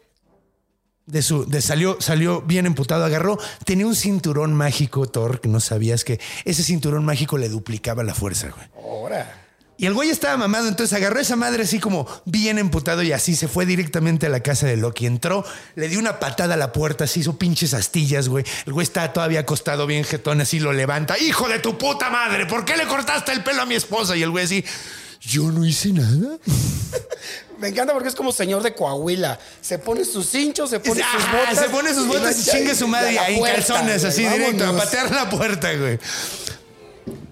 De 1.05 1.21
su, 1.21 1.45
de 1.45 1.61
salió, 1.61 1.97
salió 1.99 2.41
bien 2.43 2.65
emputado, 2.65 3.03
agarró, 3.03 3.37
tenía 3.65 3.85
un 3.85 3.95
cinturón 3.95 4.53
mágico, 4.53 5.05
Thor, 5.05 5.41
que 5.41 5.49
no 5.49 5.59
sabías 5.59 6.05
que 6.05 6.21
ese 6.45 6.63
cinturón 6.63 7.03
mágico 7.03 7.37
le 7.37 7.49
duplicaba 7.49 8.03
la 8.03 8.15
fuerza, 8.15 8.51
güey. 8.55 8.67
Ahora. 8.81 9.42
Y 9.83 9.85
el 9.85 9.93
güey 9.93 10.09
estaba 10.09 10.37
mamado, 10.37 10.69
entonces 10.69 10.95
agarró 10.95 11.19
a 11.19 11.23
esa 11.23 11.35
madre 11.35 11.63
así 11.63 11.77
como 11.77 12.07
bien 12.23 12.57
emputado 12.57 13.03
y 13.03 13.11
así 13.11 13.35
se 13.35 13.49
fue 13.49 13.65
directamente 13.65 14.27
a 14.27 14.29
la 14.29 14.39
casa 14.39 14.65
de 14.65 14.77
Loki. 14.77 15.05
Entró, 15.05 15.43
le 15.75 15.89
dio 15.89 15.99
una 15.99 16.21
patada 16.21 16.53
a 16.53 16.57
la 16.57 16.71
puerta, 16.71 17.05
se 17.05 17.19
hizo 17.19 17.37
pinches 17.37 17.73
astillas, 17.73 18.29
güey. 18.29 18.45
El 18.65 18.71
güey 18.71 18.85
está 18.85 19.11
todavía 19.11 19.41
acostado 19.41 19.85
bien 19.85 20.05
jetón, 20.05 20.39
así 20.39 20.61
lo 20.61 20.71
levanta. 20.71 21.19
¡Hijo 21.19 21.49
de 21.49 21.59
tu 21.59 21.77
puta 21.77 22.09
madre! 22.09 22.45
¿Por 22.45 22.63
qué 22.63 22.77
le 22.77 22.87
cortaste 22.87 23.33
el 23.33 23.43
pelo 23.43 23.63
a 23.63 23.65
mi 23.65 23.75
esposa? 23.75 24.15
Y 24.15 24.23
el 24.23 24.29
güey 24.29 24.45
así, 24.45 24.63
yo 25.19 25.51
no 25.51 25.65
hice 25.65 25.89
nada. 25.91 26.37
Me 27.59 27.67
encanta 27.67 27.91
porque 27.91 28.07
es 28.07 28.15
como 28.15 28.31
señor 28.31 28.63
de 28.63 28.73
Coahuila. 28.73 29.37
Se 29.59 29.79
pone 29.79 30.05
sus 30.05 30.33
hinchos, 30.33 30.69
se 30.69 30.79
pone 30.79 31.03
sus 31.03 31.23
Ah, 31.25 31.37
botas. 31.49 31.61
se 31.61 31.69
pone 31.69 31.93
sus 31.93 32.07
botas 32.07 32.39
y, 32.39 32.49
chingue 32.51 32.73
su 32.73 32.87
madre 32.87 33.11
la 33.11 33.23
ahí 33.23 33.37
puerta, 33.37 33.57
calzones, 33.57 34.01
güey. 34.01 34.13
así 34.13 34.23
directo, 34.29 34.65
a 34.65 34.77
patear 34.77 35.11
la 35.11 35.29
puerta, 35.29 35.73
güey. 35.73 35.99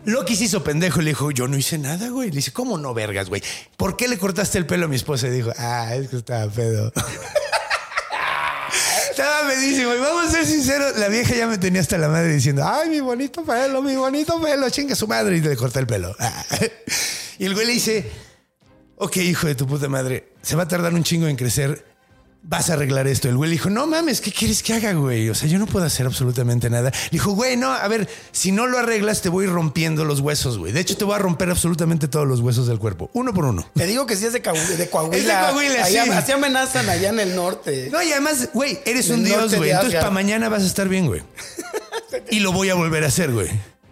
Loki 0.06 0.36
se 0.36 0.46
hizo 0.46 0.64
pendejo 0.64 1.02
y 1.02 1.04
le 1.04 1.12
dijo, 1.12 1.32
yo 1.32 1.48
no 1.48 1.58
hice 1.58 1.78
nada, 1.78 2.10
güey. 2.10 2.30
Le 2.30 2.38
dice, 2.38 2.52
¿cómo 2.52 2.78
no, 2.78 2.94
vergas, 2.94 3.30
güey? 3.30 3.44
¿Por 3.78 3.98
qué 3.98 4.08
le 4.08 4.18
cortaste 4.18 4.58
el 4.58 4.66
pelo 4.66 4.86
a 4.86 4.88
mi 4.88 4.96
esposa? 4.96 5.28
Y 5.28 5.32
dijo, 5.32 5.52
ah, 5.58 5.96
es 5.96 6.10
que 6.10 6.18
estaba 6.18 6.52
pedo. 6.52 6.92
estaba 9.12 9.50
pedísimo. 9.50 9.94
Y 9.94 10.00
vamos 10.00 10.28
a 10.28 10.32
ser 10.32 10.46
sinceros, 10.46 10.98
la 10.98 11.08
vieja 11.08 11.36
ya 11.36 11.48
me 11.48 11.58
tenía 11.58 11.82
hasta 11.82 11.98
la 11.98 12.08
madre 12.08 12.34
diciendo, 12.34 12.64
ay, 12.66 12.90
mi 12.90 13.00
bonito 13.00 13.44
pelo, 13.44 13.82
mi 13.82 13.96
bonito 13.96 14.42
pelo, 14.42 14.70
chinga 14.70 14.96
su 14.96 15.08
madre. 15.08 15.38
Y 15.38 15.42
le 15.42 15.56
corté 15.56 15.80
el 15.80 15.88
pelo. 15.88 16.16
y 17.38 17.46
el 17.46 17.54
güey 17.54 17.68
le 17.68 17.74
dice, 17.74 18.10
ok, 18.96 19.18
hijo 19.18 19.48
de 19.48 19.56
tu 19.56 19.68
puta 19.68 19.88
madre, 19.88 20.34
se 20.42 20.56
va 20.56 20.64
a 20.64 20.68
tardar 20.68 20.94
un 20.94 21.04
chingo 21.04 21.28
en 21.28 21.36
crecer. 21.36 21.91
Vas 22.44 22.72
a 22.72 22.74
arreglar 22.74 23.06
esto. 23.08 23.30
El 23.30 23.38
güey 23.38 23.52
le 23.52 23.54
dijo, 23.54 23.70
no 23.70 23.86
mames, 23.86 24.20
¿qué 24.20 24.32
quieres 24.32 24.64
que 24.64 24.74
haga, 24.74 24.94
güey? 24.94 25.30
O 25.30 25.36
sea, 25.36 25.48
yo 25.48 25.60
no 25.60 25.68
puedo 25.68 25.86
hacer 25.86 26.08
absolutamente 26.08 26.72
nada. 26.72 26.90
Le 26.90 27.10
dijo, 27.12 27.32
güey, 27.34 27.56
no, 27.56 27.72
a 27.72 27.88
ver, 27.88 28.10
si 28.32 28.52
no 28.52 28.66
lo 28.66 28.80
arreglas, 28.80 29.22
te 29.22 29.30
voy 29.30 29.46
rompiendo 29.46 30.06
los 30.06 30.22
huesos, 30.22 30.58
güey. 30.58 30.72
De 30.74 30.80
hecho, 30.80 30.98
te 30.98 31.04
voy 31.06 31.14
a 31.16 31.20
romper 31.20 31.52
absolutamente 31.52 32.08
todos 32.08 32.28
los 32.28 32.40
huesos 32.40 32.68
del 32.68 32.80
cuerpo, 32.80 33.12
uno 33.14 33.32
por 33.32 33.46
uno. 33.46 33.70
Te 33.76 33.86
digo 33.86 34.08
que 34.08 34.16
sí 34.16 34.26
es 34.26 34.34
de, 34.34 34.42
Coahuila. 34.42 34.76
De 34.76 34.90
Coahuila. 34.90 35.18
Es 35.18 35.26
de 35.26 35.34
Coahuila, 35.34 35.86
Allá- 35.86 36.04
sí. 36.06 36.10
Así 36.10 36.32
amenazan 36.32 36.90
allá 36.90 37.10
en 37.10 37.20
el 37.20 37.36
norte. 37.36 37.90
No, 37.92 38.02
y 38.02 38.12
además, 38.12 38.50
güey, 38.54 38.80
eres 38.86 39.10
un 39.10 39.24
dios, 39.24 39.54
güey. 39.56 39.70
Entonces, 39.70 40.00
para 40.00 40.10
mañana 40.10 40.50
vas 40.50 40.64
a 40.64 40.66
estar 40.68 40.90
bien, 40.90 41.06
güey. 41.08 41.22
Y 42.30 42.40
lo 42.40 42.52
voy 42.52 42.70
a 42.70 42.74
volver 42.76 43.04
a 43.04 43.08
hacer, 43.08 43.32
güey. 43.32 43.48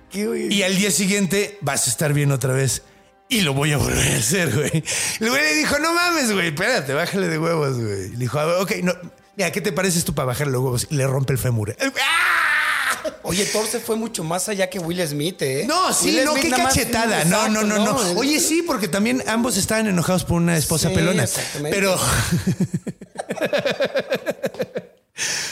¿Qué, 0.09 0.27
güey? 0.27 0.53
Y 0.53 0.63
al 0.63 0.75
día 0.75 0.91
siguiente 0.91 1.57
vas 1.61 1.87
a 1.87 1.89
estar 1.89 2.13
bien 2.13 2.31
otra 2.31 2.53
vez. 2.53 2.81
Y 3.29 3.41
lo 3.41 3.53
voy 3.53 3.71
a 3.71 3.77
volver 3.77 4.13
a 4.13 4.17
hacer, 4.17 4.53
güey. 4.53 4.83
El 5.19 5.29
güey 5.29 5.43
le 5.43 5.53
dijo, 5.55 5.77
no 5.79 5.93
mames, 5.93 6.31
güey, 6.33 6.47
espérate, 6.47 6.93
bájale 6.93 7.27
de 7.27 7.37
huevos, 7.37 7.77
güey. 7.77 8.09
Le 8.09 8.17
dijo, 8.17 8.39
ok, 8.59 8.71
no, 8.83 8.93
mira, 9.37 9.51
¿qué 9.51 9.61
te 9.61 9.71
parece 9.71 9.99
esto 9.99 10.13
para 10.15 10.25
bajarle 10.25 10.53
los 10.53 10.63
huevos? 10.63 10.87
Y 10.89 10.95
le 10.95 11.05
rompe 11.05 11.33
el 11.33 11.39
fémur. 11.39 11.75
¡Ah! 11.79 13.11
Oye, 13.21 13.45
Thor 13.45 13.67
se 13.67 13.79
fue 13.79 13.95
mucho 13.95 14.23
más 14.23 14.49
allá 14.49 14.69
que 14.69 14.79
Will 14.79 15.05
Smith, 15.07 15.41
¿eh? 15.43 15.65
No, 15.67 15.93
sí, 15.93 16.07
Will 16.07 16.25
no, 16.25 16.31
Smith 16.33 16.45
qué 16.45 16.49
cachetada. 16.49 17.23
No, 17.25 17.47
no, 17.49 17.63
no, 17.63 17.77
no. 17.77 17.95
Oye, 18.17 18.39
sí, 18.39 18.63
porque 18.65 18.87
también 18.87 19.23
ambos 19.27 19.57
estaban 19.57 19.85
enojados 19.87 20.25
por 20.25 20.37
una 20.37 20.57
esposa 20.57 20.89
Sí, 20.89 20.95
pelona. 20.95 21.23
exactamente. 21.23 21.77
Pero. 21.77 21.97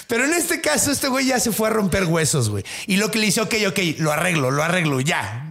Pero 0.07 0.23
en 0.25 0.33
este 0.33 0.61
caso, 0.61 0.91
este 0.91 1.09
güey 1.09 1.25
ya 1.27 1.39
se 1.39 1.51
fue 1.51 1.67
a 1.67 1.71
romper 1.71 2.05
huesos, 2.05 2.49
güey. 2.49 2.63
Y 2.87 2.95
lo 2.97 3.11
que 3.11 3.19
le 3.19 3.27
hice, 3.27 3.41
ok, 3.41 3.53
ok, 3.67 3.79
lo 3.97 4.11
arreglo, 4.13 4.49
lo 4.51 4.63
arreglo, 4.63 5.01
ya. 5.01 5.46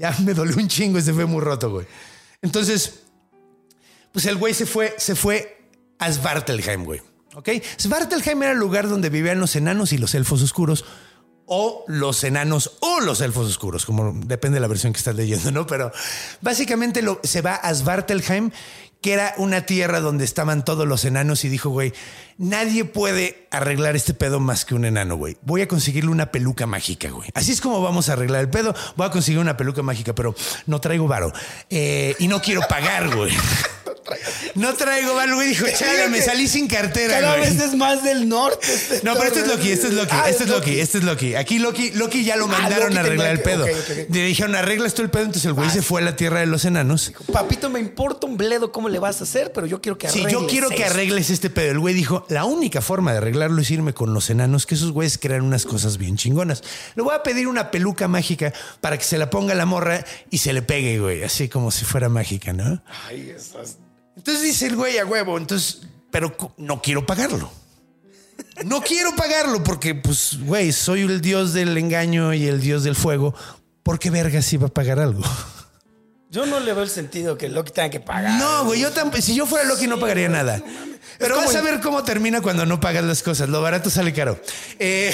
Ya 0.00 0.16
me 0.24 0.32
dolió 0.32 0.56
un 0.56 0.66
chingo 0.66 0.98
y 0.98 1.02
se 1.02 1.12
fue 1.12 1.26
muy 1.26 1.42
roto, 1.42 1.70
güey. 1.70 1.86
Entonces, 2.40 3.02
pues 4.12 4.24
el 4.24 4.36
güey 4.36 4.54
se 4.54 4.64
fue, 4.64 4.94
se 4.96 5.14
fue 5.14 5.68
a 5.98 6.10
Svartalheim, 6.10 6.84
güey. 6.84 7.02
¿Ok? 7.34 7.50
Svartalheim 7.78 8.42
era 8.42 8.52
el 8.52 8.58
lugar 8.58 8.88
donde 8.88 9.10
vivían 9.10 9.38
los 9.38 9.54
enanos 9.54 9.92
y 9.92 9.98
los 9.98 10.14
elfos 10.14 10.42
oscuros. 10.42 10.86
O 11.52 11.84
los 11.88 12.22
enanos 12.22 12.78
o 12.80 13.00
los 13.00 13.20
elfos 13.20 13.48
oscuros, 13.48 13.84
como 13.84 14.12
depende 14.24 14.54
de 14.54 14.60
la 14.60 14.68
versión 14.68 14.92
que 14.92 14.98
estás 14.98 15.16
leyendo, 15.16 15.50
¿no? 15.50 15.66
Pero 15.66 15.90
básicamente 16.40 17.02
lo, 17.02 17.20
se 17.24 17.42
va 17.42 17.56
a 17.56 17.74
Svartalheim, 17.74 18.52
que 19.00 19.12
era 19.12 19.34
una 19.38 19.62
tierra 19.62 20.00
donde 20.00 20.24
estaban 20.24 20.64
todos 20.64 20.86
los 20.86 21.04
enanos 21.04 21.44
y 21.44 21.48
dijo, 21.48 21.70
güey, 21.70 21.92
nadie 22.36 22.84
puede 22.84 23.46
arreglar 23.50 23.96
este 23.96 24.14
pedo 24.14 24.40
más 24.40 24.64
que 24.64 24.74
un 24.74 24.84
enano, 24.84 25.16
güey. 25.16 25.36
Voy 25.42 25.62
a 25.62 25.68
conseguirle 25.68 26.10
una 26.10 26.30
peluca 26.30 26.66
mágica, 26.66 27.10
güey. 27.10 27.30
Así 27.34 27.52
es 27.52 27.60
como 27.60 27.80
vamos 27.80 28.08
a 28.08 28.12
arreglar 28.12 28.42
el 28.42 28.50
pedo. 28.50 28.74
Voy 28.96 29.06
a 29.06 29.10
conseguir 29.10 29.40
una 29.40 29.56
peluca 29.56 29.82
mágica, 29.82 30.14
pero 30.14 30.34
no 30.66 30.80
traigo 30.80 31.08
varo. 31.08 31.32
Eh, 31.70 32.14
y 32.18 32.28
no 32.28 32.42
quiero 32.42 32.60
pagar, 32.68 33.14
güey. 33.14 33.32
No 34.54 34.74
traigo 34.74 35.14
varo, 35.14 35.34
güey. 35.36 35.48
Dijo, 35.48 35.66
chale, 35.78 36.08
me 36.08 36.20
salí 36.22 36.48
sin 36.48 36.66
cartera, 36.68 37.20
Cada 37.20 37.36
güey. 37.38 37.50
vez 37.50 37.60
es 37.62 37.74
más 37.74 38.02
del 38.04 38.28
norte. 38.28 38.66
este 38.72 39.00
No, 39.02 39.14
pero 39.14 39.26
este 39.28 39.40
es 39.40 39.46
Loki, 39.48 39.70
este 39.70 39.86
es 39.88 39.92
Loki, 39.94 40.10
Ah, 40.12 40.28
este 40.28 40.44
es 40.44 40.50
Loki, 40.50 40.80
este 40.80 40.98
es 40.98 41.04
Loki. 41.04 41.34
Aquí 41.34 41.58
Loki, 41.58 41.90
Loki 41.92 42.24
ya 42.24 42.36
lo 42.36 42.46
mandaron 42.46 42.88
Loki 42.88 42.96
a 42.96 43.00
arreglar 43.00 43.30
el 43.30 43.40
pedo. 43.42 43.66
Le 43.66 44.24
dijeron, 44.24 44.54
arreglas 44.54 44.94
tú 44.94 45.02
el 45.02 45.10
pedo, 45.10 45.22
entonces 45.24 45.46
el 45.46 45.52
güey 45.54 45.70
se 45.70 45.82
fue 45.82 46.00
a 46.00 46.04
la 46.04 46.16
tierra 46.16 46.40
de 46.40 46.46
los 46.46 46.64
enanos. 46.64 47.12
Papito, 47.32 47.70
me 47.70 47.80
importa 47.80 48.26
un 48.26 48.36
bledo 48.36 48.72
cómo 48.72 48.88
le 48.88 48.98
vas 48.98 49.20
a 49.20 49.24
hacer, 49.24 49.52
pero 49.52 49.66
yo 49.66 49.80
quiero 49.80 49.98
que 49.98 50.08
Sí, 50.08 50.20
arregles 50.20 50.32
yo 50.42 50.46
quiero 50.46 50.68
que 50.70 50.84
arregles 50.84 51.30
este 51.30 51.50
pedo. 51.50 51.70
El 51.70 51.78
güey 51.78 51.94
dijo, 51.94 52.26
la 52.28 52.44
única 52.44 52.80
forma 52.80 53.12
de 53.12 53.18
arreglarlo 53.18 53.60
es 53.62 53.70
irme 53.70 53.94
con 53.94 54.12
los 54.14 54.30
enanos, 54.30 54.66
que 54.66 54.74
esos 54.74 54.92
güeyes 54.92 55.18
crean 55.18 55.42
unas 55.42 55.64
cosas 55.64 55.96
bien 55.98 56.16
chingonas. 56.16 56.62
Le 56.94 57.02
voy 57.02 57.14
a 57.14 57.22
pedir 57.22 57.48
una 57.48 57.70
peluca 57.70 58.08
mágica 58.08 58.52
para 58.80 58.98
que 58.98 59.04
se 59.04 59.18
la 59.18 59.30
ponga 59.30 59.54
la 59.54 59.66
morra 59.66 60.04
y 60.30 60.38
se 60.38 60.52
le 60.52 60.62
pegue, 60.62 60.98
güey, 60.98 61.22
así 61.22 61.48
como 61.48 61.70
si 61.70 61.84
fuera 61.84 62.08
mágica, 62.08 62.52
¿no? 62.52 62.82
Ay, 63.08 63.32
esas- 63.36 63.78
Entonces 64.20 64.42
dice 64.42 64.66
el 64.66 64.76
güey 64.76 64.98
a 64.98 65.06
huevo, 65.06 65.38
entonces, 65.38 65.80
pero 66.10 66.36
no 66.58 66.82
quiero 66.82 67.06
pagarlo. 67.06 67.50
No 68.66 68.82
quiero 68.82 69.16
pagarlo 69.16 69.64
porque, 69.64 69.94
pues, 69.94 70.38
güey, 70.42 70.72
soy 70.72 71.00
el 71.00 71.22
dios 71.22 71.54
del 71.54 71.74
engaño 71.78 72.34
y 72.34 72.46
el 72.46 72.60
dios 72.60 72.84
del 72.84 72.94
fuego. 72.94 73.34
¿Por 73.82 73.98
qué 73.98 74.10
vergas 74.10 74.52
iba 74.52 74.66
a 74.66 74.70
pagar 74.70 74.98
algo? 74.98 75.22
Yo 76.28 76.44
no 76.44 76.60
le 76.60 76.74
veo 76.74 76.82
el 76.82 76.90
sentido 76.90 77.38
que 77.38 77.48
Loki 77.48 77.72
tenga 77.72 77.88
que 77.88 78.00
pagar. 78.00 78.38
No, 78.38 78.66
güey, 78.66 78.80
yo 78.80 78.90
tampoco. 78.90 79.22
Si 79.22 79.34
yo 79.34 79.46
fuera 79.46 79.66
Loki 79.66 79.86
no 79.86 79.98
pagaría 79.98 80.28
nada. 80.28 80.62
Pero 81.20 81.36
vas 81.36 81.54
a 81.54 81.60
ver 81.60 81.80
cómo 81.80 82.02
termina 82.02 82.40
cuando 82.40 82.64
no 82.64 82.80
pagas 82.80 83.04
las 83.04 83.22
cosas. 83.22 83.50
Lo 83.50 83.60
barato 83.60 83.90
sale 83.90 84.12
caro. 84.14 84.40
Eh, 84.78 85.12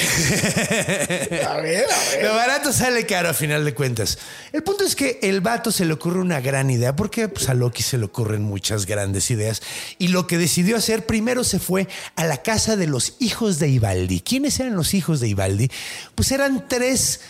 A 1.46 1.56
ver, 1.56 1.84
a 1.84 2.10
ver. 2.10 2.25
Lo 2.25 2.34
barato 2.34 2.72
sale 2.72 3.04
caro 3.06 3.28
a 3.28 3.34
final 3.34 3.64
de 3.64 3.75
cuentas. 3.75 4.18
El 4.52 4.62
punto 4.62 4.84
es 4.84 4.94
que 4.94 5.18
el 5.22 5.40
vato 5.40 5.72
se 5.72 5.84
le 5.84 5.92
ocurre 5.92 6.20
una 6.20 6.40
gran 6.40 6.70
idea, 6.70 6.94
porque 6.94 7.28
pues, 7.28 7.48
a 7.48 7.54
Loki 7.54 7.82
se 7.82 7.98
le 7.98 8.04
ocurren 8.04 8.42
muchas 8.42 8.86
grandes 8.86 9.30
ideas. 9.32 9.62
Y 9.98 10.08
lo 10.08 10.28
que 10.28 10.38
decidió 10.38 10.76
hacer, 10.76 11.06
primero 11.06 11.42
se 11.42 11.58
fue 11.58 11.88
a 12.14 12.25
la 12.25 12.40
casa 12.40 12.76
de 12.76 12.86
los 12.86 13.16
hijos 13.18 13.58
de 13.58 13.68
Ivaldi. 13.68 14.20
¿Quiénes 14.20 14.60
eran 14.60 14.76
los 14.76 14.94
hijos 14.94 15.18
de 15.18 15.28
Ivaldi? 15.28 15.70
Pues 16.14 16.30
eran 16.30 16.68
tres 16.68 17.20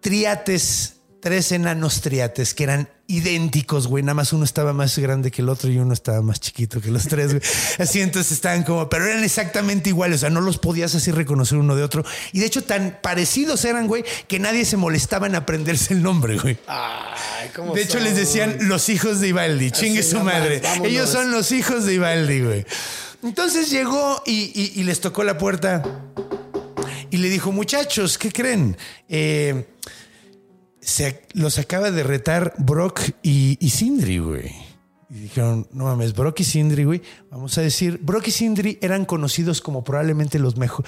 triates, 0.00 0.94
tres 1.20 1.50
enanos 1.52 2.00
triates 2.00 2.54
que 2.54 2.64
eran 2.64 2.88
idénticos, 3.08 3.86
güey. 3.88 4.04
Nada 4.04 4.14
más 4.14 4.32
uno 4.32 4.44
estaba 4.44 4.72
más 4.72 4.98
grande 4.98 5.30
que 5.30 5.42
el 5.42 5.48
otro 5.48 5.70
y 5.70 5.78
uno 5.78 5.92
estaba 5.92 6.22
más 6.22 6.38
chiquito 6.40 6.80
que 6.80 6.90
los 6.90 7.08
tres, 7.08 7.28
güey. 7.30 7.42
Así 7.78 8.00
entonces 8.00 8.32
estaban 8.32 8.62
como, 8.62 8.88
pero 8.88 9.06
eran 9.06 9.24
exactamente 9.24 9.88
iguales. 9.90 10.18
O 10.18 10.20
sea, 10.20 10.30
no 10.30 10.40
los 10.40 10.58
podías 10.58 10.94
así 10.94 11.10
reconocer 11.10 11.58
uno 11.58 11.74
de 11.74 11.82
otro. 11.82 12.04
Y 12.32 12.40
de 12.40 12.46
hecho, 12.46 12.62
tan 12.64 12.98
parecidos 13.02 13.64
eran, 13.64 13.86
güey, 13.88 14.04
que 14.28 14.38
nadie 14.38 14.64
se 14.64 14.76
molestaba 14.76 15.26
en 15.26 15.34
aprenderse 15.34 15.94
el 15.94 16.02
nombre, 16.02 16.38
güey. 16.38 16.58
Ay, 16.66 17.50
¿cómo 17.56 17.74
De 17.74 17.82
hecho, 17.82 17.94
son? 17.94 18.04
les 18.04 18.16
decían 18.16 18.56
los 18.68 18.88
hijos 18.88 19.20
de 19.20 19.28
Ivaldi. 19.28 19.70
Chingue 19.70 20.00
Así 20.00 20.10
su 20.10 20.20
madre. 20.20 20.62
Ellos 20.84 21.10
son 21.10 21.30
los 21.32 21.50
hijos 21.52 21.84
de 21.86 21.94
Ivaldi, 21.94 22.40
güey. 22.42 22.66
Entonces 23.22 23.70
llegó 23.70 24.22
y, 24.26 24.52
y- 24.54 24.80
y 24.80 24.84
les 24.84 25.00
tocó 25.00 25.24
la 25.24 25.36
puerta 25.38 25.82
y 27.10 27.16
le 27.16 27.28
dijo, 27.30 27.50
muchachos, 27.52 28.18
¿qué 28.18 28.30
creen? 28.30 28.76
Eh, 29.08 29.66
se, 30.88 31.22
los 31.34 31.58
acaba 31.58 31.90
de 31.90 32.02
retar 32.02 32.54
Brock 32.56 33.00
y, 33.22 33.58
y 33.60 33.70
Sindri, 33.70 34.18
güey. 34.18 34.50
Y 35.10 35.20
dijeron, 35.20 35.66
no 35.72 35.84
mames, 35.84 36.14
Brock 36.14 36.40
y 36.40 36.44
Sindri, 36.44 36.84
güey. 36.84 37.02
Vamos 37.30 37.58
a 37.58 37.60
decir, 37.60 37.98
Brock 38.02 38.28
y 38.28 38.30
Sindri 38.30 38.78
eran 38.80 39.04
conocidos 39.04 39.60
como 39.60 39.84
probablemente 39.84 40.38
los, 40.38 40.56
mejo- 40.56 40.84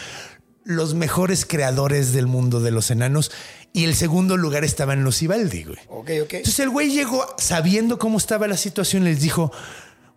los 0.65 0.95
mejores 0.95 1.45
creadores 1.45 2.13
del 2.15 2.27
mundo 2.27 2.61
de 2.61 2.71
los 2.71 2.91
enanos. 2.91 3.31
Y 3.75 3.85
el 3.85 3.95
segundo 3.95 4.37
lugar 4.39 4.65
estaban 4.65 5.05
los 5.05 5.23
Ivaldi, 5.23 5.65
güey. 5.65 5.79
Ok, 5.89 6.11
ok. 6.25 6.33
Entonces 6.35 6.59
el 6.61 6.71
güey 6.71 6.91
llegó 6.91 7.27
sabiendo 7.39 7.99
cómo 7.99 8.17
estaba 8.19 8.49
la 8.49 8.57
situación, 8.57 9.05
les 9.05 9.21
dijo, 9.21 9.53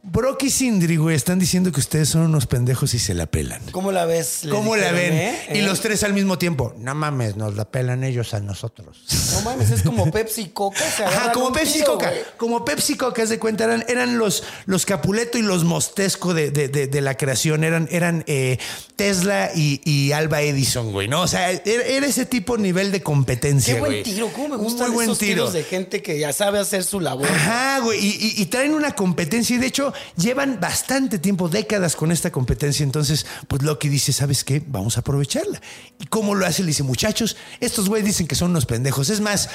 Brock 0.06 0.44
y 0.44 0.50
Sindri, 0.50 0.98
güey, 0.98 1.16
están 1.16 1.40
diciendo 1.40 1.72
que 1.72 1.80
ustedes 1.80 2.10
son 2.10 2.24
unos 2.24 2.46
pendejos 2.46 2.94
y 2.94 3.00
se 3.00 3.14
la 3.14 3.26
pelan. 3.26 3.62
¿Cómo 3.72 3.94
la 3.94 4.04
ves? 4.04 4.42
¿Cómo 4.52 4.76
la 4.76 4.92
ven? 4.92 5.14
¿eh? 5.14 5.40
Y 5.54 5.60
¿Eh? 5.60 5.62
los 5.64 5.80
tres 5.80 6.04
al 6.04 6.12
mismo 6.12 6.38
tiempo. 6.38 6.74
No 6.78 6.94
mames, 6.94 7.38
nos 7.38 7.56
la 7.56 7.64
pelan 7.64 8.04
ellos 8.04 8.34
a 8.34 8.42
nosotros. 8.42 9.06
No 9.34 9.42
mames, 9.44 9.72
es 9.72 9.82
como 9.82 10.12
Pepsi 10.12 10.50
Coca. 10.50 10.82
Se 10.92 11.06
Ajá, 11.06 11.32
como 11.32 11.54
Pepsi 11.54 11.76
tiro, 11.80 11.94
Coca. 11.94 12.10
güey. 12.10 12.22
Como 12.36 12.66
Pepsi 12.66 12.98
Coca, 12.98 13.26
de 13.26 13.40
cuenta, 13.40 13.64
eran, 13.64 13.86
eran 13.88 14.18
los, 14.18 14.44
los 14.66 14.86
Capuleto 14.86 15.38
y 15.38 15.42
los 15.42 15.64
Mostesco 15.64 16.34
de, 16.34 16.52
de- 16.52 16.68
de- 16.68 16.88
de 16.88 17.02
la 17.02 17.16
creación. 17.16 17.64
Eran, 17.64 17.88
eran 17.90 18.26
eh, 18.28 18.58
Tesla 18.98 19.52
y, 19.56 19.80
y 19.86 20.12
Alba 20.12 20.42
Edison, 20.42 20.92
güey, 20.92 21.08
¿no? 21.08 21.22
O 21.22 21.28
sea, 21.30 21.50
era, 21.50 21.84
era 21.86 22.06
ese 22.06 22.26
tipo 22.26 22.58
nivel 22.58 22.92
de 22.92 23.02
competencia, 23.02 23.76
Qué 23.76 23.80
buen 23.80 23.92
güey. 23.94 24.04
tiro. 24.04 24.28
¿Cómo 24.34 24.50
me 24.50 24.58
gustan 24.58 24.88
muy 24.88 24.96
buen 24.96 25.06
esos 25.06 25.18
tiro. 25.20 25.34
tiros 25.46 25.54
de 25.54 25.64
gente 25.64 26.02
que 26.02 26.20
ya 26.20 26.34
sabe 26.34 26.60
hacer 26.60 26.84
su 26.84 27.00
labor? 27.00 27.26
Ajá, 27.30 27.80
güey. 27.80 28.00
Y, 28.06 28.10
y- 28.38 28.42
y 28.42 28.46
traen 28.48 28.74
una 28.74 28.92
competencia. 28.92 29.56
Y 29.56 29.60
de 29.60 29.68
hecho, 29.68 29.93
llevan 30.18 30.60
bastante 30.60 31.20
tiempo, 31.20 31.50
décadas 31.50 31.96
con 31.96 32.12
esta 32.12 32.32
competencia. 32.32 32.84
Entonces, 32.84 33.26
pues 33.48 33.62
Loki 33.64 33.90
dice: 33.90 34.14
¿Sabes 34.14 34.44
qué? 34.44 34.62
Vamos 34.66 34.98
a 34.98 35.02
aprovecharla. 35.02 35.62
¿Y 36.00 36.06
cómo 36.08 36.36
lo 36.36 36.46
hace? 36.46 36.62
Le 36.64 36.70
dice: 36.70 36.84
Muchachos, 36.84 37.38
estos 37.60 37.90
güeyes 37.90 38.06
dicen 38.06 38.28
que 38.28 38.36
son 38.36 38.52
unos 38.52 38.66
pendejos. 38.66 39.10
Es 39.10 39.20
más, 39.22 39.50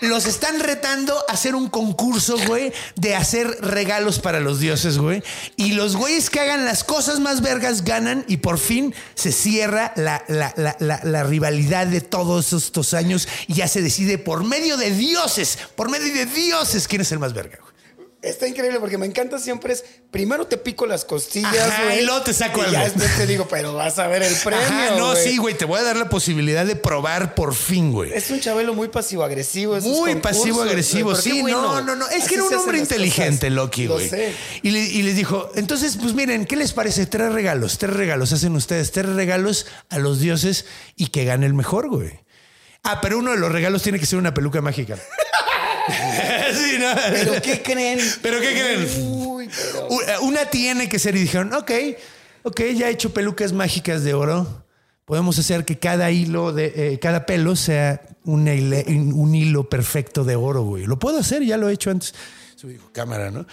los 0.00 0.26
están 0.26 0.60
retando 0.60 1.16
a 1.28 1.32
hacer 1.32 1.54
un 1.54 1.68
concurso, 1.68 2.36
güey, 2.46 2.72
de 2.96 3.14
hacer 3.14 3.46
regalos 3.60 4.18
para 4.18 4.40
los 4.40 4.60
dioses, 4.60 4.98
güey. 4.98 5.22
Y 5.56 5.72
los 5.72 5.96
güeyes 5.96 6.30
que 6.30 6.40
hagan 6.40 6.64
las 6.64 6.84
cosas 6.84 7.20
más 7.20 7.40
vergas 7.40 7.82
ganan. 7.84 8.24
Y 8.28 8.38
por 8.38 8.58
fin 8.58 8.94
se 9.14 9.32
cierra 9.32 9.92
la, 9.96 10.22
la- 10.28 11.22
rivalidad 11.24 11.86
de 11.86 12.00
todos 12.00 12.52
estos 12.52 12.94
años. 12.94 13.28
Y 13.46 13.54
ya 13.54 13.68
se 13.68 13.82
decide 13.82 14.18
por 14.18 14.44
medio 14.44 14.76
de 14.76 14.90
dioses, 14.90 15.58
por 15.74 15.88
medio 15.90 16.12
de 16.12 16.26
dioses, 16.26 16.86
quién 16.88 17.02
es 17.02 17.12
el 17.12 17.18
más 17.18 17.32
verga, 17.32 17.58
güey. 17.60 17.75
Está 18.22 18.48
increíble 18.48 18.80
porque 18.80 18.98
me 18.98 19.06
encanta 19.06 19.38
siempre 19.38 19.74
es 19.74 19.84
primero 20.10 20.46
te 20.46 20.56
pico 20.56 20.86
las 20.86 21.04
costillas, 21.04 21.54
Ajá, 21.54 21.94
y 21.94 22.04
luego 22.04 22.22
te 22.22 22.32
saco 22.32 22.60
y 22.60 22.64
algo. 22.64 22.72
ya 22.72 22.84
después 22.84 23.14
te 23.16 23.26
digo, 23.26 23.46
pero 23.48 23.74
vas 23.74 23.98
a 23.98 24.08
ver 24.08 24.22
el 24.22 24.34
premio. 24.36 24.64
Ajá, 24.66 24.96
no, 24.96 25.14
sí, 25.14 25.36
güey, 25.36 25.54
te 25.56 25.64
voy 25.64 25.78
a 25.78 25.82
dar 25.82 25.96
la 25.96 26.08
posibilidad 26.08 26.64
de 26.66 26.74
probar 26.76 27.34
por 27.34 27.54
fin, 27.54 27.92
güey. 27.92 28.12
Es 28.12 28.30
un 28.30 28.40
chabelo 28.40 28.74
muy 28.74 28.88
pasivo-agresivo. 28.88 29.76
esos 29.76 29.90
Muy 29.92 30.14
pero 31.12 31.16
qué 31.22 31.30
sí, 31.30 31.40
bueno. 31.42 31.62
no, 31.62 31.80
no, 31.82 31.94
no. 31.94 32.08
Es 32.08 32.26
que 32.26 32.34
era 32.34 32.44
un 32.44 32.54
hombre 32.54 32.78
inteligente. 32.78 33.50
Loki, 33.50 33.84
Lo 33.84 33.94
güey. 33.94 34.10
Y, 34.62 34.70
le- 34.70 34.80
y 34.86 35.02
les 35.02 35.14
dijo, 35.14 35.50
entonces, 35.54 35.96
pues 36.00 36.14
miren, 36.14 36.46
¿qué 36.46 36.56
les 36.56 36.72
parece? 36.72 37.06
Tres 37.06 37.32
regalos, 37.32 37.78
tres 37.78 37.92
regalos 37.94 38.32
hacen 38.32 38.56
ustedes, 38.56 38.90
tres 38.92 39.06
regalos 39.10 39.66
a 39.90 39.98
los 39.98 40.18
dioses 40.20 40.64
y 40.96 41.08
que 41.08 41.24
gane 41.26 41.46
el 41.46 41.54
mejor, 41.54 41.88
güey. 41.88 42.18
Ah, 42.82 43.00
pero 43.00 43.18
uno 43.18 43.32
de 43.32 43.36
los 43.38 43.52
regalos 43.52 43.82
tiene 43.82 44.00
que 44.00 44.06
ser 44.06 44.18
una 44.18 44.32
peluca 44.34 44.60
mágica. 44.62 44.96
Sí, 46.52 46.76
¿no? 46.78 46.86
¿Pero 47.12 47.42
qué 47.42 47.62
creen? 47.62 47.98
¿Pero 48.22 48.40
qué 48.40 48.50
creen? 48.52 48.88
Uy, 49.08 49.48
pero... 49.48 49.88
U- 49.88 50.26
Una 50.28 50.46
tiene 50.46 50.88
que 50.88 50.98
ser 50.98 51.16
y 51.16 51.20
dijeron, 51.20 51.52
ok, 51.54 51.70
ok, 52.42 52.60
ya 52.74 52.88
he 52.88 52.92
hecho 52.92 53.12
pelucas 53.12 53.52
mágicas 53.52 54.02
de 54.04 54.14
oro. 54.14 54.64
Podemos 55.04 55.38
hacer 55.38 55.64
que 55.64 55.78
cada 55.78 56.10
hilo 56.10 56.52
de 56.52 56.72
eh, 56.94 56.98
cada 56.98 57.26
pelo 57.26 57.54
sea 57.54 58.02
un, 58.24 58.48
hilo 59.34 59.68
perfecto 59.68 60.24
de 60.24 60.34
oro, 60.34 60.62
güey. 60.64 60.84
Lo 60.84 60.98
puedo 60.98 61.18
hacer, 61.18 61.44
ya 61.44 61.56
lo 61.56 61.68
he 61.68 61.72
hecho 61.74 61.90
antes. 61.90 62.12
Su 62.56 62.68
dijo, 62.68 62.90
cámara, 62.92 63.30
¿no? 63.30 63.46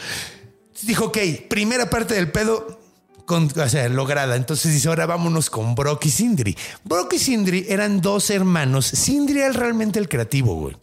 Dijo, 0.82 1.06
ok, 1.06 1.18
primera 1.50 1.90
parte 1.92 2.16
del 2.16 2.32
pedo, 2.32 2.80
con, 3.25 3.52
o 3.56 3.70
sea, 3.70 3.88
lograda. 3.90 4.36
Entonces 4.36 4.74
dice, 4.74 4.88
ahora 4.88 5.06
vámonos 5.06 5.52
con 5.52 5.75
Brock 5.75 6.06
y 6.06 6.10
Sindri. 6.10 6.58
Brock 6.84 7.13
y 7.13 7.20
Sindri 7.20 7.68
eran 7.70 8.02
dos 8.02 8.32
hermanos. 8.32 8.88
Sindri 8.88 9.40
era 9.42 9.52
realmente 9.52 10.00
el 10.00 10.10
creativo, 10.10 10.56
güey. 10.56 10.75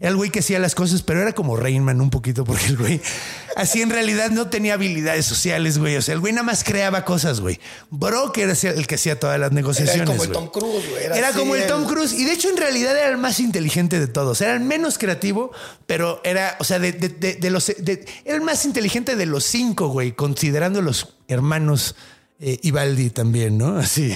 Era 0.00 0.10
el 0.10 0.16
güey 0.16 0.30
que 0.30 0.38
hacía 0.38 0.60
las 0.60 0.76
cosas, 0.76 1.02
pero 1.02 1.20
era 1.20 1.32
como 1.32 1.56
Rainman 1.56 2.00
un 2.00 2.10
poquito, 2.10 2.44
porque 2.44 2.66
el 2.66 2.76
güey 2.76 3.00
así 3.56 3.82
en 3.82 3.90
realidad 3.90 4.30
no 4.30 4.48
tenía 4.48 4.74
habilidades 4.74 5.26
sociales, 5.26 5.78
güey. 5.78 5.96
O 5.96 6.02
sea, 6.02 6.14
el 6.14 6.20
güey 6.20 6.32
nada 6.32 6.44
más 6.44 6.62
creaba 6.62 7.04
cosas, 7.04 7.40
güey. 7.40 7.58
Brock 7.90 8.38
era 8.38 8.52
el 8.52 8.86
que 8.86 8.94
hacía 8.94 9.18
todas 9.18 9.40
las 9.40 9.50
negociaciones. 9.50 9.96
Era 10.02 10.06
como 10.06 10.22
el. 10.24 10.30
Tom 10.30 10.48
Cruise, 10.50 10.88
güey. 10.90 11.04
Era, 11.04 11.32
como 11.32 11.54
el 11.56 11.66
Tom 11.66 11.84
Cruise. 11.86 12.12
Y 12.12 12.24
de 12.24 12.32
hecho, 12.32 12.48
en 12.48 12.56
realidad 12.58 12.96
era 12.96 13.08
el 13.08 13.18
más 13.18 13.40
inteligente 13.40 13.98
de 13.98 14.06
todos. 14.06 14.40
Era 14.40 14.54
el 14.54 14.60
menos 14.60 14.98
creativo, 14.98 15.50
pero 15.86 16.20
era, 16.22 16.56
o 16.60 16.64
sea, 16.64 16.78
de, 16.78 16.92
de- 16.92 17.08
de- 17.08 17.34
de 17.34 17.50
los. 17.50 17.68
era 17.68 17.98
el 18.26 18.40
más 18.42 18.64
inteligente 18.64 19.16
de 19.16 19.26
los 19.26 19.42
cinco, 19.44 19.88
güey, 19.88 20.12
considerando 20.12 20.80
los 20.80 21.16
hermanos. 21.26 21.96
Eh, 22.40 22.58
Ivaldi 22.62 23.10
también, 23.10 23.58
¿no? 23.58 23.78
Así. 23.78 24.14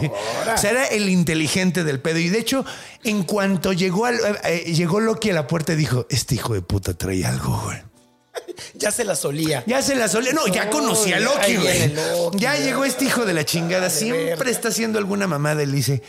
O 0.55 0.59
sea, 0.59 0.71
era 0.71 0.87
el 0.87 1.09
inteligente 1.09 1.85
del 1.85 2.01
pedo. 2.01 2.19
Y 2.19 2.29
de 2.29 2.39
hecho, 2.39 2.65
en 3.05 3.25
cuanto 3.25 3.73
llegó, 3.73 4.07
al, 4.07 4.19
eh, 4.45 4.73
llegó 4.73 5.01
Loki 5.01 5.31
a 5.31 5.35
la 5.35 5.47
puerta, 5.47 5.75
dijo: 5.75 6.07
Este 6.09 6.37
hijo 6.37 6.55
de 6.55 6.63
puta 6.63 6.95
trae 6.95 7.25
algo, 7.25 7.61
güey. 7.65 7.79
Ya 8.75 8.91
se 8.91 9.05
la 9.05 9.15
solía. 9.17 9.63
Ya 9.67 9.83
se 9.83 9.95
la 9.95 10.09
solía. 10.09 10.33
No, 10.33 10.47
ya 10.47 10.67
No, 10.67 10.71
conocía 10.71 11.17
a 11.17 11.21
Loki, 11.21 11.57
güey. 11.57 11.95
Ya 12.35 12.57
llegó 12.57 12.85
este 12.85 13.05
hijo 13.07 13.25
de 13.25 13.35
la 13.35 13.45
chingada. 13.45 13.91
Siempre 13.91 14.51
está 14.51 14.69
haciendo 14.69 14.99
alguna 14.99 15.27
mamada 15.27 15.63
y 15.63 15.67
le 15.67 15.77
dice. 15.77 16.03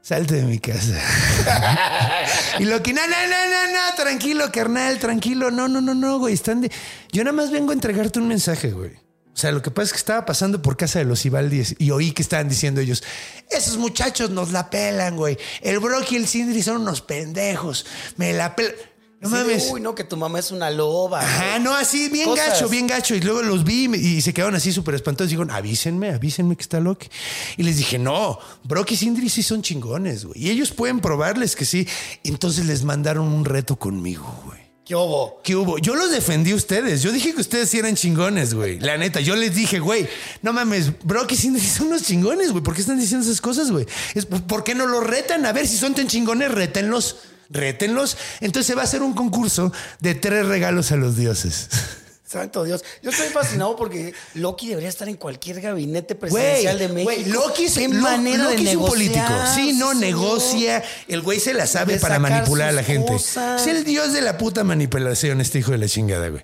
Salte 0.00 0.36
de 0.36 0.42
mi 0.44 0.58
casa. 0.58 0.94
y 2.58 2.64
Loki, 2.64 2.92
no, 2.92 3.02
no, 3.06 3.16
no, 3.28 3.48
no, 3.50 3.72
no, 3.72 3.94
tranquilo, 3.96 4.50
carnal, 4.52 4.98
tranquilo. 4.98 5.50
No, 5.50 5.68
no, 5.68 5.80
no, 5.80 5.94
no, 5.94 6.18
güey. 6.18 6.34
Están 6.34 6.60
de. 6.60 6.70
Yo 7.12 7.24
nada 7.24 7.34
más 7.34 7.50
vengo 7.50 7.72
a 7.72 7.74
entregarte 7.74 8.18
un 8.18 8.28
mensaje, 8.28 8.70
güey. 8.70 9.07
O 9.38 9.40
sea, 9.40 9.52
lo 9.52 9.62
que 9.62 9.70
pasa 9.70 9.84
es 9.86 9.92
que 9.92 9.98
estaba 9.98 10.26
pasando 10.26 10.60
por 10.60 10.76
casa 10.76 10.98
de 10.98 11.04
los 11.04 11.24
Ibaldis 11.24 11.76
y 11.78 11.92
oí 11.92 12.10
que 12.10 12.22
estaban 12.22 12.48
diciendo 12.48 12.80
ellos: 12.80 13.04
Esos 13.48 13.76
muchachos 13.76 14.30
nos 14.30 14.50
la 14.50 14.68
pelan, 14.68 15.14
güey. 15.16 15.38
El 15.62 15.78
Brock 15.78 16.10
y 16.10 16.16
el 16.16 16.26
Sindri 16.26 16.60
son 16.60 16.78
unos 16.78 17.02
pendejos. 17.02 17.86
Me 18.16 18.32
la 18.32 18.56
pelan. 18.56 18.74
No 19.20 19.28
mames. 19.28 19.68
Uy, 19.70 19.80
no, 19.80 19.94
que 19.94 20.02
tu 20.02 20.16
mamá 20.16 20.40
es 20.40 20.50
una 20.50 20.70
loba. 20.70 21.20
Ajá, 21.20 21.50
güey. 21.50 21.62
no, 21.62 21.72
así, 21.76 22.08
bien 22.08 22.24
Cosas. 22.30 22.48
gacho, 22.48 22.68
bien 22.68 22.88
gacho. 22.88 23.14
Y 23.14 23.20
luego 23.20 23.42
los 23.42 23.62
vi 23.62 23.84
y 23.84 24.16
y 24.16 24.22
se 24.22 24.34
quedaron 24.34 24.56
así 24.56 24.72
súper 24.72 24.96
espantados. 24.96 25.30
Dijeron, 25.30 25.52
avísenme, 25.52 26.10
avísenme 26.10 26.56
que 26.56 26.62
está 26.62 26.80
Loki. 26.80 27.08
Y 27.56 27.62
les 27.62 27.76
dije, 27.76 27.96
no, 27.96 28.40
Brock 28.64 28.90
y 28.90 28.96
Sindri 28.96 29.28
sí 29.28 29.44
son 29.44 29.62
chingones, 29.62 30.24
güey. 30.24 30.46
Y 30.46 30.50
ellos 30.50 30.72
pueden 30.72 30.98
probarles 30.98 31.54
que 31.54 31.64
sí. 31.64 31.86
Entonces 32.24 32.66
les 32.66 32.82
mandaron 32.82 33.28
un 33.28 33.44
reto 33.44 33.76
conmigo, 33.76 34.42
güey. 34.46 34.57
¿Qué 34.88 34.96
hubo? 34.96 35.42
¿Qué 35.44 35.54
hubo? 35.54 35.76
Yo 35.76 35.94
los 35.94 36.10
defendí 36.10 36.52
a 36.52 36.54
ustedes. 36.54 37.02
Yo 37.02 37.12
dije 37.12 37.34
que 37.34 37.42
ustedes 37.42 37.68
sí 37.68 37.78
eran 37.78 37.94
chingones, 37.94 38.54
güey. 38.54 38.80
La 38.80 38.96
neta, 38.96 39.20
yo 39.20 39.36
les 39.36 39.54
dije, 39.54 39.80
güey, 39.80 40.08
no 40.40 40.54
mames, 40.54 40.98
Brock 41.04 41.30
y 41.32 41.36
Sindri 41.36 41.62
son 41.62 41.88
unos 41.88 42.04
chingones, 42.04 42.52
güey. 42.52 42.64
¿Por 42.64 42.74
qué 42.74 42.80
están 42.80 42.98
diciendo 42.98 43.26
esas 43.26 43.42
cosas, 43.42 43.70
güey? 43.70 43.84
Es, 44.14 44.24
¿Por 44.24 44.64
qué 44.64 44.74
no 44.74 44.86
los 44.86 45.04
retan? 45.06 45.44
A 45.44 45.52
ver 45.52 45.68
si 45.68 45.76
son 45.76 45.94
tan 45.94 46.08
chingones, 46.08 46.50
rétenlos. 46.50 47.16
Rétenlos. 47.50 48.16
Entonces 48.40 48.66
se 48.66 48.74
va 48.74 48.80
a 48.80 48.84
hacer 48.84 49.02
un 49.02 49.12
concurso 49.12 49.74
de 50.00 50.14
tres 50.14 50.46
regalos 50.46 50.90
a 50.90 50.96
los 50.96 51.18
dioses. 51.18 51.68
Santo 52.28 52.62
Dios. 52.64 52.84
Yo 53.02 53.08
estoy 53.10 53.28
fascinado 53.28 53.74
porque 53.74 54.12
Loki 54.34 54.68
debería 54.68 54.90
estar 54.90 55.08
en 55.08 55.16
cualquier 55.16 55.62
gabinete 55.62 56.14
presidencial 56.14 56.78
de 56.78 56.88
México. 56.88 57.30
Loki 57.32 57.64
es, 57.64 57.74
Qué 57.74 57.88
Lo- 57.88 58.02
manera 58.02 58.44
Loki 58.50 58.64
de 58.64 58.70
es 58.72 58.76
un 58.76 58.86
político. 58.86 59.24
Sí, 59.54 59.72
no, 59.72 59.94
negocia. 59.94 60.84
El 61.08 61.22
güey 61.22 61.40
se 61.40 61.54
la 61.54 61.66
sabe 61.66 61.98
para 61.98 62.18
manipular 62.18 62.68
a 62.68 62.72
la 62.72 62.82
gente. 62.84 63.12
cosas. 63.12 63.62
Es 63.62 63.66
el 63.68 63.84
dios 63.84 64.12
de 64.12 64.20
la 64.20 64.36
puta 64.36 64.62
manipulación, 64.62 65.40
este 65.40 65.60
hijo 65.60 65.72
de 65.72 65.78
la 65.78 65.88
chingada, 65.88 66.28
güey. 66.28 66.42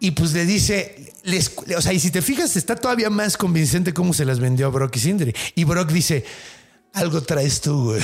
Y 0.00 0.10
pues 0.10 0.34
le 0.34 0.44
dice, 0.44 1.12
les- 1.22 1.52
o 1.74 1.80
sea, 1.80 1.94
y 1.94 1.98
si 2.00 2.10
te 2.10 2.20
fijas, 2.20 2.56
está 2.56 2.76
todavía 2.76 3.08
más 3.08 3.38
convincente 3.38 3.94
cómo 3.94 4.12
se 4.12 4.26
las 4.26 4.38
vendió 4.40 4.66
a 4.66 4.68
Brock 4.68 4.94
y 4.96 5.00
Sindri. 5.00 5.34
Y 5.54 5.64
Brock 5.64 5.90
dice, 5.90 6.24
algo 6.92 7.22
traes 7.22 7.62
tú, 7.62 7.84
güey. 7.92 8.02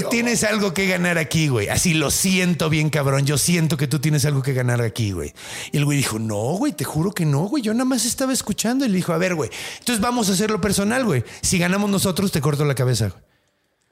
Tú 0.00 0.08
tienes 0.08 0.42
algo 0.42 0.72
que 0.72 0.86
ganar 0.86 1.18
aquí, 1.18 1.48
güey. 1.48 1.68
Así 1.68 1.92
lo 1.92 2.10
siento 2.10 2.70
bien, 2.70 2.88
cabrón. 2.88 3.26
Yo 3.26 3.36
siento 3.36 3.76
que 3.76 3.86
tú 3.86 3.98
tienes 3.98 4.24
algo 4.24 4.42
que 4.42 4.54
ganar 4.54 4.80
aquí, 4.80 5.12
güey. 5.12 5.34
Y 5.70 5.76
el 5.76 5.84
güey 5.84 5.98
dijo, 5.98 6.18
no, 6.18 6.56
güey, 6.56 6.72
te 6.72 6.84
juro 6.84 7.12
que 7.12 7.26
no, 7.26 7.40
güey. 7.42 7.62
Yo 7.62 7.74
nada 7.74 7.84
más 7.84 8.06
estaba 8.06 8.32
escuchando. 8.32 8.86
Y 8.86 8.88
le 8.88 8.96
dijo, 8.96 9.12
a 9.12 9.18
ver, 9.18 9.34
güey, 9.34 9.50
entonces 9.80 10.00
vamos 10.00 10.30
a 10.30 10.32
hacerlo 10.32 10.62
personal, 10.62 11.04
güey. 11.04 11.24
Si 11.42 11.58
ganamos 11.58 11.90
nosotros, 11.90 12.32
te 12.32 12.40
corto 12.40 12.64
la 12.64 12.74
cabeza, 12.74 13.10
güey. 13.10 13.22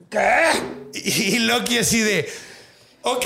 ¿Qué? 0.08 1.00
Y 1.04 1.38
Loki 1.40 1.76
así 1.76 2.00
de, 2.00 2.26
ok. 3.02 3.24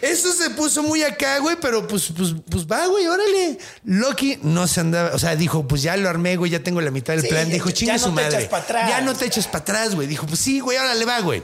Eso 0.00 0.32
se 0.32 0.50
puso 0.50 0.82
muy 0.82 1.02
acá, 1.02 1.38
güey, 1.38 1.56
pero 1.60 1.86
pues, 1.86 2.12
pues, 2.16 2.34
pues 2.50 2.66
va, 2.66 2.86
güey, 2.86 3.06
órale. 3.06 3.58
Loki 3.84 4.38
no 4.42 4.66
se 4.66 4.80
andaba, 4.80 5.10
o 5.14 5.18
sea, 5.18 5.36
dijo, 5.36 5.66
pues 5.68 5.82
ya 5.82 5.96
lo 5.96 6.08
armé, 6.08 6.36
güey, 6.36 6.50
ya 6.50 6.60
tengo 6.62 6.80
la 6.80 6.90
mitad 6.90 7.12
del 7.14 7.22
Sí, 7.22 7.28
plan. 7.28 7.46
ya- 7.46 7.54
Dijo, 7.54 7.68
ya 7.68 7.74
chinga 7.74 7.92
no 7.94 7.98
su 8.00 8.04
te 8.06 8.10
madre. 8.12 8.36
echas 8.38 8.48
pa' 8.48 8.58
atrás. 8.58 8.88
Ya 8.88 9.00
no 9.00 9.14
te 9.14 9.26
echas 9.26 9.46
para 9.46 9.58
atrás, 9.58 9.94
güey. 9.94 10.08
Dijo, 10.08 10.26
pues 10.26 10.40
sí, 10.40 10.58
güey, 10.60 10.76
órale, 10.76 11.04
va, 11.04 11.20
güey. 11.20 11.42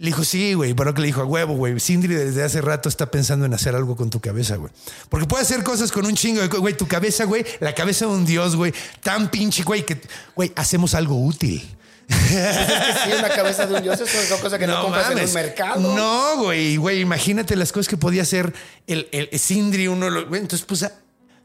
Le 0.00 0.06
dijo, 0.06 0.22
sí, 0.22 0.52
güey. 0.54 0.74
Brock 0.74 0.98
le 0.98 1.06
dijo, 1.06 1.22
a 1.22 1.24
huevo, 1.24 1.54
güey. 1.54 1.80
Sindri 1.80 2.14
desde 2.14 2.44
hace 2.44 2.60
rato 2.60 2.88
está 2.88 3.10
pensando 3.10 3.46
en 3.46 3.54
hacer 3.54 3.74
algo 3.74 3.96
con 3.96 4.10
tu 4.10 4.20
cabeza, 4.20 4.54
güey. 4.56 4.70
Porque 5.08 5.26
puede 5.26 5.42
hacer 5.42 5.64
cosas 5.64 5.90
con 5.90 6.04
un 6.06 6.14
chingo 6.14 6.40
de... 6.40 6.46
Güey, 6.46 6.76
tu 6.76 6.86
cabeza, 6.86 7.24
güey, 7.24 7.44
la 7.58 7.74
cabeza 7.74 8.04
de 8.06 8.12
un 8.12 8.24
dios, 8.24 8.54
güey. 8.54 8.72
Tan 9.02 9.28
pinche, 9.30 9.64
güey, 9.64 9.84
que, 9.84 10.00
güey, 10.36 10.52
hacemos 10.54 10.94
algo 10.94 11.20
útil. 11.24 11.66
Sí, 12.08 13.12
una 13.18 13.28
cabeza 13.28 13.66
de 13.66 13.74
un 13.74 13.82
dios 13.82 14.00
es 14.00 14.30
una 14.30 14.40
cosa 14.40 14.58
que 14.58 14.66
no, 14.66 14.82
compras 14.82 15.10
en 15.10 15.18
un 15.24 15.32
mercado. 15.32 15.94
No, 15.94 16.36
güey, 16.42 16.76
güey, 16.76 17.00
imagínate 17.00 17.54
las 17.56 17.72
cosas 17.72 17.88
que 17.88 17.96
podía 17.96 18.22
hacer 18.22 18.52
el, 18.86 19.08
el, 19.12 19.38
Sindri, 19.38 19.88
uno. 19.88 20.08
lo- 20.10 20.26
güey, 20.26 20.40
Entonces, 20.40 20.66
pues, 20.66 20.82
ah, 20.84 20.92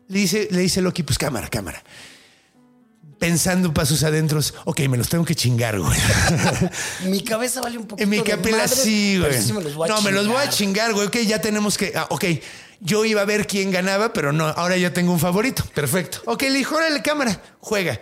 le 0.07 0.19
dice, 0.19 0.47
le 0.51 0.59
dice 0.61 0.81
Loki, 0.81 1.03
pues 1.03 1.17
cámara, 1.17 1.47
cámara. 1.49 1.83
pensando 3.19 3.73
pasos 3.73 4.03
adentros. 4.03 4.53
Ok, 4.65 4.81
me 4.89 4.97
los 4.97 5.07
tengo 5.09 5.23
que 5.25 5.35
chingar, 5.35 5.79
güey. 5.79 5.97
Mi 7.05 7.23
cabeza 7.23 7.61
vale 7.61 7.77
un 7.77 7.85
poquito 7.87 8.03
En 8.03 8.09
mi 8.09 8.21
capela 8.21 8.67
sí, 8.67 9.17
güey. 9.19 9.41
sí 9.41 9.53
me 9.53 9.61
los 9.63 9.75
voy 9.75 9.89
a 9.89 9.93
no, 9.93 10.01
me 10.01 10.11
los 10.11 10.27
voy 10.27 10.35
a 10.37 10.49
chingar. 10.49 10.89
chingar, 10.89 10.93
güey. 10.93 11.07
Ok, 11.07 11.17
ya 11.27 11.39
tenemos 11.39 11.77
que. 11.77 11.93
ah, 11.95 12.07
ok, 12.09 12.25
yo 12.81 13.05
iba 13.05 13.21
a 13.21 13.25
ver 13.25 13.47
quién 13.47 13.71
ganaba, 13.71 14.11
pero 14.11 14.33
no, 14.33 14.45
ahora 14.47 14.75
ya 14.77 14.91
tengo 14.93 15.13
un 15.13 15.19
favorito. 15.19 15.63
Perfecto. 15.73 16.21
Ok, 16.25 16.41
le 16.43 16.57
dijo, 16.57 16.75
órale, 16.75 17.01
cámara, 17.01 17.41
juega. 17.59 17.99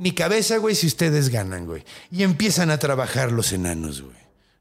Mi 0.00 0.12
cabeza, 0.12 0.56
güey, 0.56 0.74
si 0.74 0.86
ustedes 0.86 1.28
ganan, 1.28 1.66
güey. 1.66 1.84
Y 2.10 2.22
empiezan 2.22 2.70
a 2.70 2.78
trabajar 2.78 3.30
los 3.32 3.52
enanos, 3.52 4.00
güey. 4.02 4.16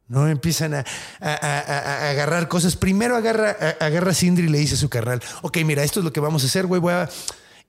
No 0.10 0.28
empiezan 0.28 0.74
a, 0.74 0.80
a- 1.20 1.34
a- 1.34 1.60
a- 1.60 2.10
agarrar 2.10 2.48
cosas. 2.48 2.76
Primero 2.76 3.16
agarra, 3.16 3.52
agarra 3.80 4.12
a 4.12 4.14
Sindri 4.16 4.46
y 4.48 4.50
le 4.50 4.58
dice 4.58 4.74
a 4.74 4.78
su 4.78 4.90
carnal: 4.90 5.22
Ok, 5.44 5.58
mira, 5.64 5.84
esto 5.84 6.00
es 6.00 6.04
lo 6.04 6.12
que 6.12 6.20
vamos 6.20 6.44
a 6.44 6.48
hacer, 6.48 6.66
güey. 6.66 6.82
Voy 6.82 6.94
a. 6.94 7.10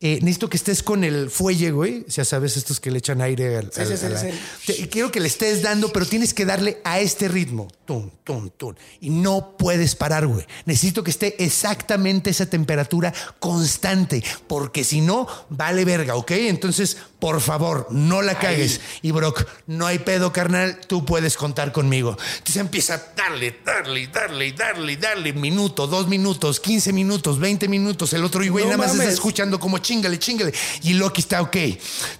eh, 0.02 0.18
necesito 0.22 0.48
que 0.48 0.56
estés 0.56 0.82
con 0.82 1.04
el 1.04 1.28
fuelle, 1.30 1.70
güey. 1.72 2.06
Ya 2.08 2.24
sabes, 2.24 2.56
estos 2.56 2.80
que 2.80 2.90
le 2.90 2.98
echan 2.98 3.20
aire 3.20 3.58
al. 3.58 3.70
Sí, 3.72 3.80
al- 3.82 3.98
sí, 3.98 4.26
sí, 4.64 4.72
te- 4.72 4.88
quiero 4.88 5.12
que 5.12 5.20
le 5.20 5.28
estés 5.28 5.60
dando, 5.62 5.92
pero 5.92 6.06
tienes 6.06 6.32
que 6.32 6.44
darle 6.46 6.80
a 6.84 7.00
este 7.00 7.28
ritmo. 7.28 7.68
Tum, 7.84 8.08
tum, 8.24 8.48
tum. 8.56 8.74
Y 9.00 9.10
no 9.10 9.56
puedes 9.58 9.96
parar, 9.96 10.26
güey. 10.26 10.46
Necesito 10.64 11.02
que 11.02 11.10
esté 11.10 11.42
exactamente 11.44 12.30
esa 12.30 12.46
temperatura 12.46 13.12
constante, 13.40 14.22
porque 14.46 14.84
si 14.84 15.00
no, 15.00 15.26
vale 15.50 15.84
verga, 15.84 16.14
¿ok? 16.14 16.30
Entonces, 16.30 16.96
por 17.18 17.40
favor, 17.40 17.88
no 17.90 18.22
la 18.22 18.38
cagues. 18.38 18.80
Y 19.02 19.10
Brock, 19.10 19.44
no 19.66 19.86
hay 19.86 19.98
pedo, 19.98 20.32
carnal, 20.32 20.78
tú 20.86 21.04
puedes 21.04 21.36
contar 21.36 21.72
conmigo. 21.72 22.16
Entonces 22.38 22.56
empieza 22.56 22.94
a 22.94 23.02
darle, 23.16 23.58
darle, 23.66 24.06
darle, 24.06 24.52
darle, 24.52 24.96
darle, 24.96 25.32
minuto, 25.32 25.86
dos 25.86 26.06
minutos, 26.08 26.60
15 26.60 26.92
minutos, 26.92 27.38
20 27.40 27.68
minutos. 27.68 28.12
El 28.14 28.24
otro 28.24 28.42
y 28.44 28.48
güey 28.48 28.64
No 28.64 28.70
nada 28.70 28.78
más 28.78 28.92
está 28.92 28.98
mames. 29.02 29.14
escuchando 29.14 29.58
como 29.60 29.78
chingale, 29.90 30.18
chingale. 30.20 30.54
Y 30.82 30.94
Loki 30.94 31.20
está, 31.20 31.42
ok, 31.42 31.56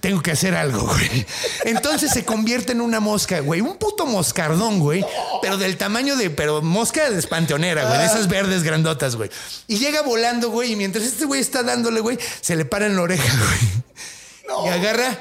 tengo 0.01 0.21
que 0.21 0.33
hacer 0.33 0.57
algo, 0.57 0.81
güey. 0.81 1.27
Entonces 1.65 2.11
se 2.11 2.25
convierte 2.25 2.73
en 2.73 2.81
una 2.81 2.99
mosca, 2.99 3.39
güey. 3.41 3.61
Un 3.61 3.77
puto 3.77 4.07
moscardón, 4.07 4.81
güey. 4.81 5.05
Pero 5.41 5.57
del 5.57 5.77
tamaño 5.77 6.17
de, 6.17 6.31
pero 6.31 6.63
mosca 6.63 7.09
de 7.09 7.19
espanteonera, 7.19 7.85
güey. 7.87 7.99
De 7.99 8.07
esas 8.07 8.27
verdes 8.27 8.65
grandotas, 8.65 9.15
güey. 9.15 9.31
Y 9.69 9.79
llega 9.79 10.03
volando, 10.03 10.51
güey. 10.51 10.73
Y 10.73 10.77
mientras 10.77 11.05
este 11.05 11.27
güey 11.27 11.41
está 11.41 11.63
dándole, 11.63 12.01
güey, 12.01 12.19
se 12.41 12.57
le 12.57 12.65
para 12.65 12.87
en 12.87 12.97
la 12.97 13.03
oreja, 13.03 13.33
güey. 13.39 14.67
Y 14.67 14.69
agarra 14.69 15.17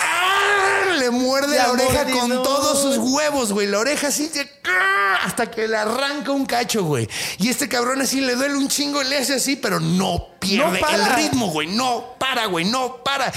¡ah! 0.00 0.94
le 0.98 1.10
muerde 1.10 1.56
la 1.56 1.70
oreja 1.72 1.92
mordido. 2.04 2.18
con 2.20 2.30
todos 2.42 2.82
sus 2.82 2.98
huevos, 2.98 3.52
güey. 3.52 3.66
La 3.66 3.78
oreja 3.78 4.08
así 4.08 4.30
¡ah! 4.64 5.18
hasta 5.24 5.50
que 5.50 5.68
le 5.68 5.76
arranca 5.76 6.32
un 6.32 6.46
cacho, 6.46 6.84
güey. 6.84 7.08
Y 7.38 7.48
este 7.48 7.68
cabrón 7.68 8.00
así 8.00 8.20
le 8.20 8.34
duele 8.34 8.56
un 8.56 8.68
chingo, 8.68 9.02
le 9.02 9.18
hace 9.18 9.34
así, 9.34 9.56
pero 9.56 9.80
no 9.80 10.28
pierde 10.40 10.80
No 10.80 10.86
para. 10.86 10.96
el 10.96 11.14
ritmo, 11.16 11.48
güey. 11.50 11.68
No 11.68 12.16
para, 12.18 12.46
güey, 12.46 12.64
no 12.64 13.02
para. 13.04 13.32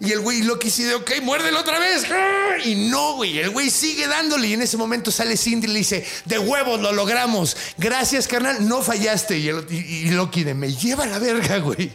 Y 0.00 0.12
el 0.12 0.20
güey 0.20 0.42
Loki 0.42 0.70
sí 0.70 0.84
de, 0.84 0.94
ok, 0.94 1.10
muérdelo 1.22 1.58
otra 1.58 1.80
vez. 1.80 2.04
¡Ah! 2.08 2.56
Y 2.64 2.88
no, 2.88 3.14
güey, 3.16 3.38
el 3.40 3.50
güey 3.50 3.68
sigue 3.68 4.06
dándole. 4.06 4.46
Y 4.48 4.52
en 4.52 4.62
ese 4.62 4.76
momento 4.76 5.10
sale 5.10 5.36
Cindy 5.36 5.66
y 5.66 5.70
le 5.72 5.78
dice, 5.80 6.06
de 6.24 6.38
huevos, 6.38 6.80
lo 6.80 6.92
logramos. 6.92 7.56
Gracias, 7.78 8.28
carnal, 8.28 8.68
no 8.68 8.80
fallaste. 8.82 9.38
Y, 9.38 9.48
el- 9.48 9.66
y- 9.68 9.76
y 10.06 10.10
Loki 10.10 10.44
de, 10.44 10.54
me 10.54 10.72
lleva 10.72 11.04
la 11.06 11.18
verga, 11.18 11.58
güey. 11.58 11.90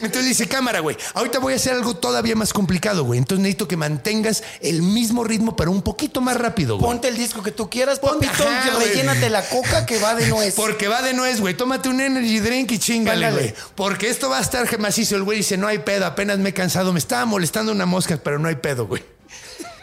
Entonces 0.00 0.24
dice, 0.24 0.48
cámara, 0.48 0.80
güey, 0.80 0.96
ahorita 1.14 1.38
voy 1.38 1.52
a 1.52 1.56
hacer 1.56 1.74
algo 1.74 1.94
todavía 1.96 2.34
más 2.34 2.52
complicado, 2.52 3.04
güey. 3.04 3.18
Entonces 3.18 3.42
necesito 3.42 3.68
que 3.68 3.76
mantengas 3.76 4.42
el 4.60 4.82
mismo 4.82 5.24
ritmo, 5.24 5.56
pero 5.56 5.70
un 5.70 5.82
poquito 5.82 6.20
más 6.20 6.36
rápido, 6.36 6.78
güey. 6.78 6.86
Ponte 6.90 7.08
el 7.08 7.16
disco 7.16 7.42
que 7.42 7.50
tú 7.50 7.68
quieras, 7.68 7.98
Ponte- 8.00 8.26
papito, 8.26 8.48
Ajá, 8.48 8.68
y 8.68 8.74
güey. 8.74 8.88
rellénate 8.88 9.30
la 9.30 9.46
coca 9.48 9.86
que 9.86 9.98
va 9.98 10.14
de 10.14 10.26
nuez. 10.28 10.54
Porque 10.56 10.88
va 10.88 11.02
de 11.02 11.14
nuez, 11.14 11.40
güey. 11.40 11.54
Tómate 11.54 11.88
un 11.88 12.00
energy 12.00 12.40
drink 12.40 12.72
y 12.72 12.78
chingale, 12.78 13.30
güey. 13.30 13.54
Porque 13.74 14.08
esto 14.08 14.28
va 14.30 14.38
a 14.38 14.42
estar 14.42 14.78
macizo. 14.78 15.16
El 15.16 15.22
güey 15.24 15.38
dice, 15.38 15.56
no 15.56 15.66
hay 15.66 15.78
pedo, 15.78 16.06
apenas 16.06 16.38
me 16.38 16.50
he 16.50 16.54
cansado. 16.54 16.92
Me 16.92 16.98
estaba 16.98 17.24
molestando 17.26 17.72
una 17.72 17.86
mosca, 17.86 18.18
pero 18.22 18.38
no 18.38 18.48
hay 18.48 18.56
pedo, 18.56 18.86
güey. 18.86 19.02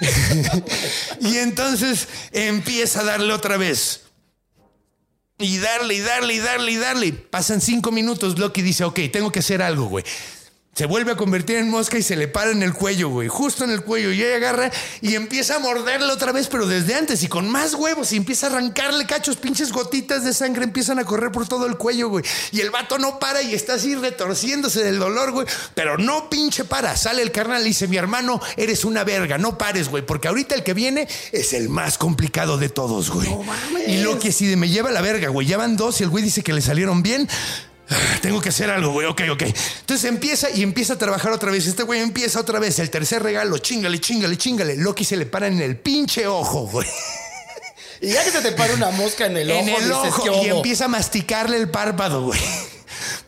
y 1.22 1.38
entonces 1.38 2.08
empieza 2.32 3.02
a 3.02 3.04
darle 3.04 3.34
otra 3.34 3.58
vez. 3.58 4.02
Y 5.42 5.58
darle, 5.58 5.96
y 5.96 6.00
darle, 6.00 6.34
y 6.36 6.40
darle, 6.40 6.72
y 6.72 6.78
darle. 6.78 7.14
Pasan 7.14 7.62
cinco 7.62 7.92
minutos. 7.92 8.38
Loki 8.38 8.62
dice, 8.62 8.84
ok, 8.84 9.00
tengo 9.12 9.32
que 9.32 9.40
hacer 9.40 9.62
algo, 9.62 9.86
güey. 9.86 10.06
Se 10.74 10.86
vuelve 10.86 11.12
a 11.12 11.18
convertir 11.18 11.58
en 11.58 11.70
mosca 11.70 11.98
y 11.98 12.02
se 12.02 12.16
le 12.16 12.30
para 12.30 12.52
en 12.52 12.64
el 12.64 12.74
cuello, 12.74 13.10
güey. 13.10 13.28
Justo 13.28 13.66
en 13.66 13.72
el 13.72 13.82
cuello. 13.82 14.14
Y 14.14 14.24
ella 14.24 14.38
agarra 14.38 14.72
y 15.02 15.16
empieza 15.16 15.58
a 15.58 15.60
morderle 15.60 16.10
otra 16.14 16.32
vez, 16.32 16.48
pero 16.48 16.66
desde 16.66 16.96
antes 16.96 17.24
y 17.24 17.28
con 17.28 17.50
más 17.50 17.74
huevos. 17.74 18.14
Y 18.14 18.16
empieza 18.16 18.48
a 18.48 18.52
arrancarle 18.52 19.06
cachos, 19.06 19.36
pinches 19.36 19.74
gotitas 19.74 20.24
de 20.24 20.34
sangre 20.34 20.64
empiezan 20.64 20.98
a 20.98 21.04
correr 21.04 21.30
por 21.34 21.46
todo 21.46 21.66
el 21.66 21.76
cuello, 21.76 22.08
güey. 22.08 22.24
Y 22.54 22.62
el 22.62 22.72
vato 22.72 22.98
no 22.98 23.20
para 23.20 23.42
y 23.42 23.54
está 23.54 23.74
así 23.74 23.96
retorciéndose 23.96 24.82
del 24.82 24.98
dolor, 24.98 25.32
güey. 25.32 25.46
Pero 25.76 25.98
no 25.98 26.30
pinche 26.30 26.64
para. 26.64 26.96
Sale 26.96 27.22
el 27.22 27.34
carnal 27.34 27.64
y 27.64 27.70
dice, 27.70 27.90
mi 27.90 27.98
hermano, 27.98 28.40
eres 28.56 28.86
una 28.86 29.04
verga. 29.04 29.38
No 29.38 29.58
pares, 29.58 29.90
güey. 29.90 30.06
Porque 30.06 30.30
ahorita 30.30 30.56
el 30.56 30.64
que 30.64 30.74
viene 30.74 31.06
es 31.34 31.52
el 31.52 31.68
más 31.68 31.98
complicado 31.98 32.58
de 32.58 32.70
todos, 32.70 33.10
güey. 33.10 33.28
mames. 33.30 33.90
Y 33.90 33.98
Loki 34.04 34.30
así 34.30 34.48
de 34.48 34.56
me 34.56 34.70
lleva 34.70 34.90
la 34.92 35.02
verga, 35.02 35.28
güey. 35.28 35.46
Ya 35.48 35.58
van 35.58 35.76
dos 35.76 36.00
y 36.00 36.06
el 36.06 36.10
güey 36.10 36.24
dice 36.24 36.44
que 36.44 36.54
le 36.54 36.62
salieron 36.62 37.04
bien. 37.04 37.28
Ah, 37.92 38.18
Tengo 38.22 38.40
que 38.42 38.50
hacer 38.50 38.70
algo, 38.70 38.92
güey. 38.94 39.06
Ok, 39.08 39.22
ok. 39.32 39.42
Entonces 39.82 40.06
empieza 40.10 40.50
y 40.50 40.64
empieza 40.64 40.94
a 40.94 40.98
trabajar 40.98 41.32
otra 41.34 41.52
vez. 41.52 41.68
Este 41.68 41.84
güey 41.84 42.00
empieza 42.00 42.40
otra 42.40 42.58
vez. 42.60 42.80
El 42.80 42.90
tercer 42.90 43.22
regalo, 43.22 43.58
chingale, 43.58 44.00
chingale, 44.00 44.38
chingale. 44.38 44.76
Loki 44.78 45.04
se 45.04 45.18
le 45.18 45.26
para 45.26 45.48
en 45.48 45.62
el 45.62 45.76
pinche 45.78 46.26
ojo, 46.28 46.68
güey. 46.68 46.88
Y 48.00 48.14
ya 48.14 48.24
que 48.24 48.32
se 48.32 48.42
te 48.42 48.54
para 48.54 48.74
una 48.74 48.90
mosca 48.92 49.26
en 49.28 49.38
el 49.38 49.52
en 49.52 49.70
ojo, 49.70 49.78
el 49.78 49.84
dices, 49.84 49.96
ojo. 50.14 50.24
"¿Qué 50.24 50.30
Y 50.30 50.50
hubo?". 50.52 50.58
empieza 50.58 50.86
a 50.86 50.88
masticarle 50.88 51.58
el 51.58 51.70
párpado, 51.70 52.24
güey. 52.24 52.40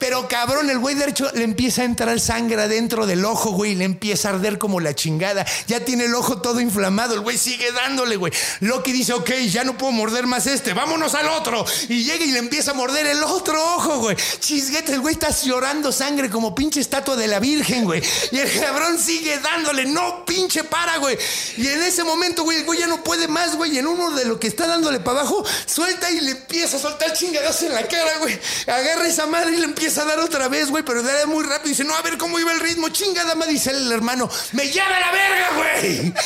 Pero 0.03 0.27
cabrón, 0.27 0.69
el 0.69 0.79
güey 0.79 0.95
derecho 0.95 1.31
le 1.33 1.45
empieza 1.45 1.81
a 1.81 1.85
entrar 1.85 2.19
sangre 2.19 2.61
adentro 2.61 3.05
del 3.05 3.23
ojo, 3.23 3.51
güey, 3.51 3.71
y 3.71 3.75
le 3.75 3.85
empieza 3.85 4.27
a 4.27 4.33
arder 4.33 4.57
como 4.57 4.81
la 4.81 4.93
chingada. 4.93 5.45
Ya 5.65 5.85
tiene 5.85 6.03
el 6.03 6.13
ojo 6.13 6.41
todo 6.41 6.59
inflamado, 6.59 7.13
el 7.13 7.21
güey 7.21 7.37
sigue 7.37 7.71
dándole, 7.71 8.17
güey. 8.17 8.33
Loki 8.59 8.91
dice, 8.91 9.13
ok, 9.13 9.31
ya 9.49 9.63
no 9.63 9.77
puedo 9.77 9.93
morder 9.93 10.27
más 10.27 10.45
este, 10.45 10.73
vámonos 10.73 11.15
al 11.15 11.29
otro. 11.29 11.63
Y 11.87 12.03
llega 12.03 12.25
y 12.25 12.33
le 12.33 12.39
empieza 12.39 12.71
a 12.71 12.73
morder 12.73 13.05
el 13.07 13.23
otro 13.23 13.57
ojo, 13.75 13.99
güey. 13.99 14.17
Chisguete, 14.41 14.91
el 14.91 14.99
güey 14.99 15.13
está 15.13 15.29
llorando 15.29 15.89
sangre 15.93 16.29
como 16.29 16.53
pinche 16.53 16.81
estatua 16.81 17.15
de 17.15 17.29
la 17.29 17.39
Virgen, 17.39 17.85
güey. 17.85 18.03
Y 18.33 18.39
el 18.39 18.59
cabrón 18.59 18.99
sigue 18.99 19.39
dándole, 19.39 19.85
no 19.85 20.25
pinche 20.25 20.65
para, 20.65 20.97
güey. 20.97 21.17
Y 21.55 21.65
en 21.65 21.81
ese 21.81 22.03
momento, 22.03 22.43
güey, 22.43 22.57
el 22.57 22.65
güey 22.65 22.79
ya 22.79 22.87
no 22.87 23.05
puede 23.05 23.29
más, 23.29 23.55
güey. 23.55 23.73
Y 23.75 23.77
en 23.77 23.87
uno 23.87 24.11
de 24.11 24.25
lo 24.25 24.37
que 24.37 24.47
está 24.47 24.67
dándole 24.67 24.99
para 24.99 25.21
abajo, 25.21 25.45
suelta 25.65 26.11
y 26.11 26.19
le 26.19 26.31
empieza 26.31 26.75
a 26.75 26.79
soltar 26.81 27.13
chingadas 27.13 27.63
en 27.63 27.73
la 27.73 27.87
cara, 27.87 28.17
güey. 28.19 28.37
Agarra 28.67 29.07
esa 29.07 29.27
madre 29.27 29.53
y 29.53 29.59
le 29.59 29.63
empieza 29.63 29.92
a 29.97 30.05
dar 30.05 30.19
otra 30.19 30.47
vez, 30.47 30.69
güey. 30.69 30.83
Pero 30.83 31.03
da 31.03 31.25
muy 31.25 31.43
rápido. 31.43 31.69
Dice, 31.69 31.83
no, 31.83 31.95
a 31.95 32.01
ver 32.01 32.17
cómo 32.17 32.39
iba 32.39 32.51
el 32.51 32.59
ritmo. 32.59 32.89
Chingada 32.89 33.35
madre. 33.35 33.53
Dice 33.53 33.71
el 33.71 33.91
hermano, 33.91 34.29
me 34.53 34.67
lleva 34.67 34.99
la 34.99 35.11
verga, 35.11 35.49
güey. 35.55 36.13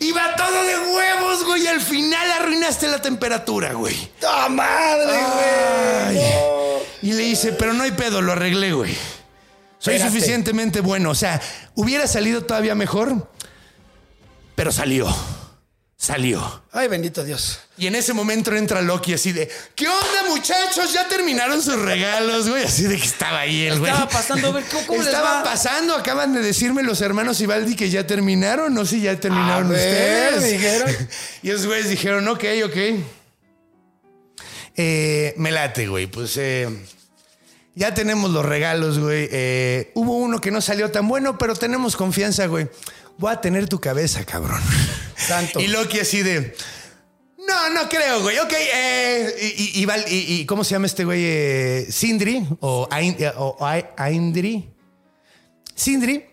Iba 0.00 0.34
todo 0.34 0.64
de 0.64 0.78
huevos, 0.78 1.44
güey. 1.44 1.64
Y 1.64 1.66
al 1.66 1.80
final 1.80 2.30
arruinaste 2.32 2.88
la 2.88 3.02
temperatura, 3.02 3.74
güey. 3.74 4.10
¡Ah, 4.26 4.48
madre, 4.48 5.12
Ay. 5.12 6.14
güey! 6.14 6.30
Y 7.02 7.12
le 7.12 7.22
dice, 7.24 7.52
pero 7.52 7.74
no 7.74 7.82
hay 7.82 7.92
pedo, 7.92 8.22
lo 8.22 8.32
arreglé, 8.32 8.72
güey. 8.72 8.96
Soy 9.78 9.98
suficientemente 9.98 10.80
bueno. 10.80 11.10
O 11.10 11.14
sea, 11.14 11.40
hubiera 11.74 12.06
salido 12.06 12.44
todavía 12.44 12.74
mejor, 12.74 13.28
pero 14.54 14.72
salió. 14.72 15.14
Salió. 16.00 16.62
Ay, 16.72 16.88
bendito 16.88 17.22
Dios. 17.22 17.60
Y 17.76 17.86
en 17.86 17.94
ese 17.94 18.14
momento 18.14 18.54
entra 18.56 18.80
Loki 18.80 19.12
así 19.12 19.32
de, 19.32 19.50
¿qué 19.74 19.86
onda 19.86 20.30
muchachos? 20.30 20.94
Ya 20.94 21.06
terminaron 21.06 21.60
sus 21.60 21.78
regalos, 21.78 22.48
güey. 22.48 22.64
Así 22.64 22.84
de 22.84 22.96
que 22.96 23.04
estaba 23.04 23.40
ahí 23.40 23.66
el 23.66 23.78
güey. 23.78 23.90
Estaba 23.92 24.08
pasando, 24.08 24.48
a 24.48 24.52
ver, 24.52 24.64
¿cómo, 24.64 24.86
cómo 24.86 24.98
les 25.00 25.08
Estaba 25.08 25.34
va? 25.34 25.44
pasando, 25.44 25.94
acaban 25.94 26.32
de 26.32 26.40
decirme 26.40 26.82
los 26.82 27.02
hermanos 27.02 27.38
Ibaldi 27.42 27.76
que 27.76 27.90
ya 27.90 28.06
terminaron, 28.06 28.72
no 28.72 28.86
sé 28.86 28.96
si 28.96 29.02
ya 29.02 29.20
terminaron 29.20 29.66
A 29.66 29.74
ver, 29.74 30.32
ustedes. 30.32 30.52
dijeron. 30.52 31.08
y 31.42 31.50
esos 31.50 31.66
güeyes 31.66 31.90
dijeron, 31.90 32.26
ok, 32.28 32.44
ok. 32.64 32.76
Eh, 34.76 35.34
me 35.36 35.50
late, 35.50 35.86
güey. 35.86 36.06
Pues 36.06 36.34
eh, 36.38 36.66
ya 37.74 37.92
tenemos 37.92 38.30
los 38.30 38.46
regalos, 38.46 38.98
güey. 38.98 39.28
Eh, 39.30 39.90
hubo 39.94 40.16
uno 40.16 40.40
que 40.40 40.50
no 40.50 40.62
salió 40.62 40.90
tan 40.90 41.06
bueno, 41.08 41.36
pero 41.36 41.54
tenemos 41.54 41.94
confianza, 41.94 42.46
güey. 42.46 42.68
Voy 43.20 43.32
a 43.32 43.40
tener 43.40 43.68
tu 43.68 43.78
cabeza, 43.80 44.24
cabrón. 44.24 44.60
Santo. 45.16 45.60
Y 45.60 45.68
Loki 45.68 46.00
así 46.00 46.22
de. 46.22 46.54
No, 47.46 47.70
no 47.70 47.88
creo, 47.88 48.22
güey. 48.22 48.38
Ok, 48.38 48.52
eh, 48.52 49.34
y, 49.58 49.62
y- 49.78 49.82
y 49.82 49.84
Val- 49.86 50.04
y- 50.08 50.40
y 50.40 50.46
¿cómo 50.46 50.64
se 50.64 50.70
llama 50.72 50.86
este 50.86 51.04
güey? 51.04 51.20
Eh, 51.24 51.86
Sindri 51.90 52.46
o, 52.60 52.88
Ain- 52.90 53.16
eh, 53.18 53.30
o 53.36 53.56
Aindri. 53.96 54.70
Sindri 55.74 56.24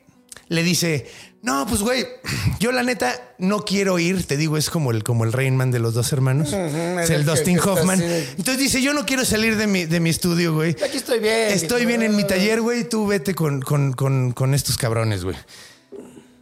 le 0.50 0.64
dice, 0.64 1.10
no, 1.42 1.66
pues 1.68 1.82
güey, 1.82 2.06
yo 2.60 2.72
la 2.72 2.84
neta 2.84 3.34
no 3.38 3.60
quiero 3.66 4.00
ir, 4.00 4.26
te 4.26 4.38
digo, 4.38 4.58
es 4.58 4.70
como 4.70 4.92
el, 4.92 5.04
como 5.04 5.24
el 5.26 5.34
Rain 5.34 5.56
Man 5.58 5.72
de 5.72 5.80
los 5.80 5.94
dos 5.94 6.12
hermanos. 6.14 6.50
es 6.54 6.74
es 6.74 7.10
el 7.10 7.16
el 7.22 7.26
Dustin 7.26 7.60
Hoffman. 7.60 8.02
Entonces 8.02 8.58
dice, 8.60 8.82
yo 8.82 8.94
no 8.94 9.06
quiero 9.06 9.26
salir 9.26 9.58
de 9.58 9.68
mi, 9.68 9.86
de 9.86 10.00
mi 10.00 10.10
estudio, 10.10 10.54
güey. 10.54 10.76
Aquí 10.84 10.98
estoy 10.98 11.20
bien. 11.20 11.50
Estoy 11.52 11.86
bien 11.86 12.02
en 12.04 12.16
mi 12.16 12.26
taller, 12.26 12.62
güey. 12.62 12.88
Tú 12.88 13.08
vete 13.08 13.34
con, 13.36 13.62
con, 13.62 13.94
con, 13.94 14.32
con 14.32 14.54
estos 14.54 14.78
cabrones, 14.78 15.24
güey. 15.24 15.36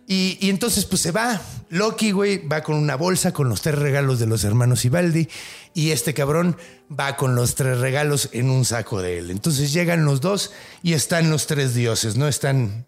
Y, 0.07 0.49
entonces, 0.49 0.85
pues 0.85 1.01
se 1.01 1.11
va. 1.11 1.41
Loki, 1.69 2.11
güey, 2.11 2.47
va 2.47 2.61
con 2.61 2.75
una 2.75 2.95
bolsa 2.95 3.33
con 3.33 3.49
los 3.49 3.61
tres 3.61 3.75
regalos 3.75 4.19
de 4.19 4.27
los 4.27 4.43
hermanos 4.43 4.85
Ibaldi. 4.85 5.27
Y 5.73 5.91
este 5.91 6.13
cabrón 6.13 6.57
va 6.91 7.17
con 7.17 7.35
los 7.35 7.55
tres 7.55 7.79
regalos 7.79 8.29
en 8.31 8.49
un 8.49 8.65
saco 8.65 9.01
de 9.01 9.17
él. 9.17 9.31
Entonces 9.31 9.73
llegan 9.73 10.05
los 10.05 10.21
dos 10.21 10.51
y 10.83 10.93
están 10.93 11.29
los 11.29 11.47
tres 11.47 11.73
dioses, 11.73 12.17
¿no? 12.17 12.27
Están 12.27 12.85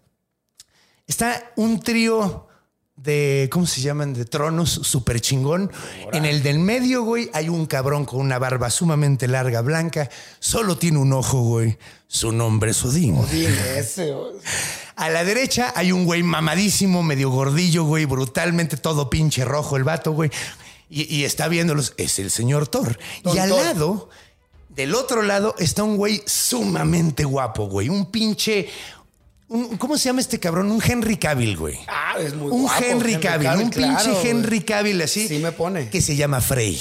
está 1.06 1.52
un 1.56 1.80
trío 1.80 2.47
de, 3.02 3.48
¿cómo 3.52 3.66
se 3.66 3.80
llaman? 3.80 4.12
De 4.14 4.24
tronos 4.24 4.70
súper 4.70 5.20
chingón. 5.20 5.70
En 6.12 6.24
el 6.24 6.42
del 6.42 6.58
medio, 6.58 7.02
güey, 7.04 7.30
hay 7.32 7.48
un 7.48 7.66
cabrón 7.66 8.04
con 8.04 8.20
una 8.20 8.38
barba 8.38 8.70
sumamente 8.70 9.28
larga, 9.28 9.60
blanca. 9.62 10.10
Solo 10.40 10.76
tiene 10.76 10.98
un 10.98 11.12
ojo, 11.12 11.40
güey. 11.42 11.78
Su 12.06 12.32
nombre 12.32 12.72
es 12.72 12.84
Odín. 12.84 13.16
Dile 13.30 13.78
ese. 13.78 14.12
A 14.96 15.08
la 15.10 15.24
derecha 15.24 15.72
hay 15.76 15.92
un 15.92 16.04
güey 16.04 16.22
mamadísimo, 16.22 17.02
medio 17.02 17.30
gordillo, 17.30 17.84
güey, 17.84 18.04
brutalmente 18.04 18.76
todo 18.76 19.08
pinche 19.10 19.44
rojo 19.44 19.76
el 19.76 19.84
vato, 19.84 20.12
güey. 20.12 20.30
Y, 20.90 21.02
y 21.14 21.24
está 21.24 21.48
viéndolos. 21.48 21.94
Es 21.98 22.18
el 22.18 22.30
señor 22.30 22.66
Thor. 22.66 22.98
Don 23.22 23.36
y 23.36 23.38
al 23.38 23.50
Thor. 23.50 23.64
lado, 23.64 24.08
del 24.70 24.94
otro 24.94 25.22
lado, 25.22 25.54
está 25.58 25.82
un 25.84 25.96
güey 25.96 26.22
sumamente 26.26 27.24
guapo, 27.24 27.68
güey. 27.68 27.88
Un 27.90 28.10
pinche. 28.10 28.68
un- 29.48 29.76
¿Cómo 29.76 29.98
se 29.98 30.06
llama 30.06 30.20
este 30.20 30.40
cabrón? 30.40 30.70
Un 30.70 30.82
Henry 30.84 31.16
Cavill, 31.18 31.56
güey. 31.56 31.78
Ah, 31.88 32.07
es 32.20 32.34
muy 32.34 32.50
un 32.50 32.62
guapo, 32.62 32.84
Henry 32.84 33.16
Cavill, 33.18 33.48
un 33.62 33.70
claro, 33.70 34.04
pinche. 34.12 34.30
Henry 34.30 34.60
Cavill 34.62 35.00
así. 35.02 35.28
Sí 35.28 35.38
me 35.38 35.52
pone. 35.52 35.88
Que 35.90 36.00
se 36.00 36.16
llama 36.16 36.40
Frey. 36.40 36.78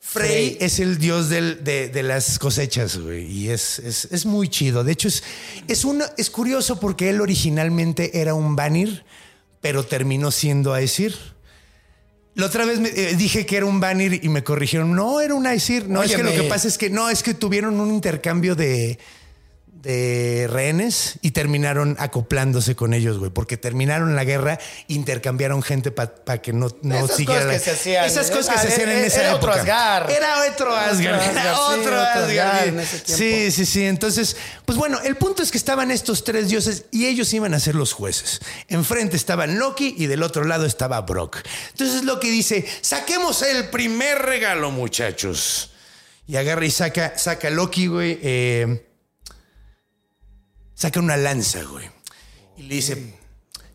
Frey, 0.00 0.28
Frey. 0.54 0.56
es 0.60 0.78
el 0.78 0.98
dios 0.98 1.28
del- 1.28 1.64
de, 1.64 1.88
de 1.88 2.02
las 2.04 2.38
cosechas, 2.38 2.96
güey. 2.98 3.24
Y 3.30 3.48
es, 3.50 3.80
es, 3.80 4.06
es 4.12 4.24
muy 4.24 4.48
chido. 4.48 4.84
De 4.84 4.92
hecho, 4.92 5.08
es, 5.08 5.22
es, 5.66 5.84
una- 5.84 6.10
es 6.16 6.30
curioso 6.30 6.78
porque 6.78 7.10
él 7.10 7.20
originalmente 7.20 8.20
era 8.20 8.34
un 8.34 8.54
Vanir, 8.54 9.04
pero 9.60 9.84
terminó 9.84 10.30
siendo 10.30 10.76
Aesir. 10.76 11.16
La 12.34 12.46
otra 12.46 12.64
vez 12.66 12.78
me- 12.78 12.90
eh, 12.90 13.14
dije 13.16 13.46
que 13.46 13.56
era 13.56 13.66
un 13.66 13.80
Vanir 13.80 14.20
y 14.22 14.28
me 14.28 14.44
corrigieron. 14.44 14.94
No, 14.94 15.20
era 15.20 15.34
un 15.34 15.46
Aesir. 15.46 15.88
No, 15.88 16.02
es 16.02 16.14
que 16.14 16.22
lo 16.22 16.30
que 16.32 16.42
pasa 16.44 16.68
es 16.68 16.78
que 16.78 16.88
no, 16.90 17.08
es 17.10 17.22
que 17.22 17.34
tuvieron 17.34 17.80
un 17.80 17.92
intercambio 17.92 18.54
de, 18.54 18.98
de 19.82 20.48
rehenes 20.50 21.18
y 21.22 21.30
terminaron 21.30 21.96
acoplándose 22.00 22.74
con 22.74 22.92
ellos, 22.94 23.18
güey, 23.18 23.30
porque 23.30 23.56
terminaron 23.56 24.16
la 24.16 24.24
guerra, 24.24 24.58
intercambiaron 24.88 25.62
gente 25.62 25.90
para 25.92 26.42
que 26.42 26.52
no, 26.52 26.68
no 26.82 27.04
Esas 27.04 27.16
siguiera 27.16 27.42
cosas 27.42 27.46
la- 27.46 27.52
que 27.58 27.64
se 27.64 27.70
hacían. 27.70 28.04
Esas 28.04 28.30
cosas 28.30 28.48
que 28.48 28.54
Ah, 28.58 28.62
se 28.62 28.68
hacían 28.68 28.88
en 28.90 28.96
era- 28.98 29.06
esa 29.06 29.20
era 29.20 29.34
otro. 29.36 29.52
Asgard. 29.52 30.10
Era 30.10 30.40
otro 30.50 30.74
Asgard. 30.74 31.30
Era 31.30 31.60
otro 31.60 32.00
Asgard. 32.00 32.66
En. 32.68 32.86
Sí, 32.86 33.50
sí, 33.52 33.64
sí. 33.66 33.84
Entonces, 33.84 34.36
pues 34.64 34.76
bueno, 34.76 34.98
el 35.04 35.16
punto 35.16 35.42
es 35.42 35.50
que 35.52 35.58
estaban 35.58 35.90
estos 35.90 36.24
tres 36.24 36.48
dioses 36.48 36.86
y 36.90 37.06
ellos 37.06 37.32
iban 37.32 37.54
a 37.54 37.60
ser 37.60 37.74
los 37.76 37.92
jueces. 37.92 38.40
Enfrente 38.68 39.16
estaban 39.16 39.58
Loki 39.58 39.94
y 39.98 40.06
del 40.06 40.22
otro 40.22 40.44
lado 40.44 40.66
estaba 40.66 41.00
Brock. 41.02 41.38
Entonces 41.70 42.02
Loki 42.02 42.28
dice, 42.30 42.66
saquemos 42.80 43.42
el 43.42 43.68
primer 43.68 44.18
regalo, 44.22 44.70
muchachos. 44.70 45.70
Y 46.26 46.34
agarra 46.36 46.64
y 46.66 46.70
saca, 46.72 47.16
saca 47.16 47.50
Loki, 47.50 47.86
güey. 47.86 48.18
eh, 48.22 48.82
saca 50.76 51.00
una 51.00 51.16
lanza, 51.16 51.64
güey. 51.64 51.90
Y 52.56 52.62
le 52.62 52.76
dice, 52.76 53.14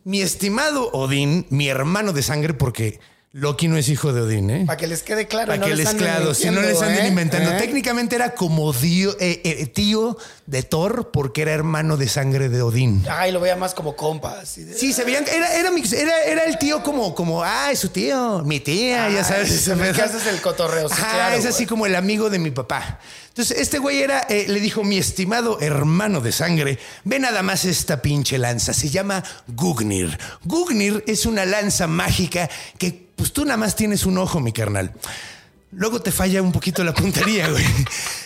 mi 0.06 0.22
estimado 0.22 0.90
Odín, 0.92 1.46
mi 1.50 1.68
hermano 1.68 2.14
de 2.14 2.24
sangre, 2.24 2.54
porque 2.54 3.00
Loki 3.34 3.70
no 3.70 3.78
es 3.78 3.88
hijo 3.88 4.12
de 4.12 4.20
Odín, 4.20 4.50
¿eh? 4.50 4.64
Para 4.68 4.76
que 4.76 4.88
les 4.88 5.04
quede 5.04 5.26
claro. 5.26 5.48
Para 5.48 5.58
no 5.62 5.66
que 5.66 5.74
les 5.74 5.88
claro, 5.94 6.34
si 6.34 6.50
no 6.50 6.60
les 6.62 6.82
anden 6.82 7.06
¿eh? 7.06 7.08
inventando. 7.08 7.52
¿Eh? 7.52 7.58
Técnicamente 7.60 8.14
era 8.18 8.36
como 8.36 8.74
dio- 8.74 9.16
eh, 9.22 9.40
eh, 9.46 9.66
tío 9.68 10.18
de 10.48 10.64
Thor 10.64 11.12
porque 11.14 11.44
era 11.44 11.54
hermano 11.54 11.96
de 11.96 12.10
sangre 12.10 12.50
de 12.50 12.62
Odín. 12.62 13.06
Ay, 13.10 13.32
lo 13.32 13.40
veía 13.40 13.56
más 13.56 13.74
como 13.74 13.96
compa. 13.96 14.42
así 14.42 14.66
de- 14.66 14.78
Sí, 14.78 14.92
se 14.92 15.06
veían, 15.06 15.24
era, 15.34 15.56
era, 15.56 15.72
mix- 15.72 15.94
era, 15.94 16.24
era 16.26 16.44
el 16.44 16.58
tío 16.58 16.84
como, 16.84 17.16
como, 17.16 17.42
ah, 17.42 17.70
es 17.72 17.80
su 17.80 17.88
tío, 17.88 18.44
mi 18.44 18.60
tía, 18.60 19.10
ya 19.10 19.22
Ah, 19.22 19.24
sabes. 19.24 19.50
se 19.62 19.76
que 19.78 20.02
haces 20.02 20.26
el 20.28 20.42
cotorreo, 20.42 20.90
sí, 20.90 20.96
Ajá, 20.98 21.12
claro, 21.14 21.36
es 21.38 21.46
así 21.46 21.60
güey. 21.64 21.68
como 21.68 21.86
el 21.86 21.96
amigo 21.96 22.30
de 22.30 22.38
mi 22.38 22.52
papá. 22.52 23.00
Entonces, 23.30 23.58
este 23.60 23.80
güey 23.80 24.02
era, 24.02 24.28
le 24.30 24.60
dijo, 24.60 24.84
mi 24.84 24.98
estimado 24.98 25.58
hermano 25.62 26.20
de 26.20 26.34
sangre, 26.34 26.80
ve 27.06 27.18
nada 27.18 27.42
más 27.44 27.64
esta 27.64 28.02
pinche 28.02 28.38
lanza, 28.38 28.74
se 28.74 28.90
llama 28.90 29.24
Gugnir. 29.48 30.20
Gugnir 30.44 31.02
es 31.08 31.26
una 31.26 31.46
lanza 31.46 31.88
mágica 31.88 32.50
que, 32.78 33.10
pues 33.22 33.34
tú 33.34 33.46
nada 33.46 33.58
más 33.58 33.76
tienes 33.76 34.08
un 34.08 34.18
ojo, 34.18 34.40
mi 34.40 34.52
carnal. 34.52 34.92
Luego 35.74 36.02
te 36.02 36.12
falla 36.12 36.42
un 36.42 36.52
poquito 36.52 36.84
la 36.84 36.92
puntería, 36.92 37.50
güey. 37.50 37.64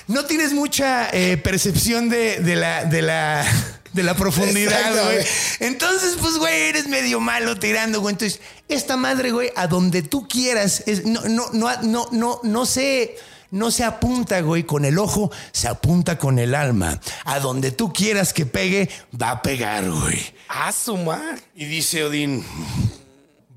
No 0.07 0.23
tienes 0.23 0.53
mucha 0.53 1.09
eh, 1.11 1.35
percepción 1.35 2.07
de, 2.07 2.39
de 2.39 2.55
la, 2.55 2.85
de 2.85 3.01
la, 3.01 3.45
de 3.91 4.03
la 4.03 4.15
profundidad, 4.15 4.93
güey. 5.03 5.25
Entonces, 5.59 6.15
pues, 6.21 6.37
güey, 6.37 6.69
eres 6.69 6.87
medio 6.87 7.19
malo 7.19 7.59
tirando, 7.59 7.99
güey. 7.99 8.13
Entonces, 8.13 8.39
esta 8.69 8.95
madre, 8.95 9.31
güey, 9.31 9.51
a 9.57 9.67
donde 9.67 10.01
tú 10.01 10.29
quieras, 10.29 10.83
es, 10.85 11.03
no, 11.05 11.19
no, 11.23 11.49
no, 11.51 11.81
no, 11.81 12.07
no, 12.13 12.39
no 12.41 12.65
se, 12.65 13.17
no 13.51 13.71
se 13.71 13.83
apunta, 13.83 14.39
güey, 14.39 14.63
con 14.63 14.85
el 14.85 14.97
ojo, 14.97 15.29
se 15.51 15.67
apunta 15.67 16.17
con 16.17 16.39
el 16.39 16.55
alma. 16.55 17.01
A 17.25 17.41
donde 17.41 17.71
tú 17.71 17.91
quieras 17.91 18.31
que 18.31 18.45
pegue, 18.45 18.89
va 19.21 19.31
a 19.31 19.41
pegar, 19.41 19.91
güey. 19.91 20.23
Ah, 20.47 20.71
su 20.71 20.95
madre. 20.95 21.41
Y 21.53 21.65
dice 21.65 22.05
Odín, 22.05 22.45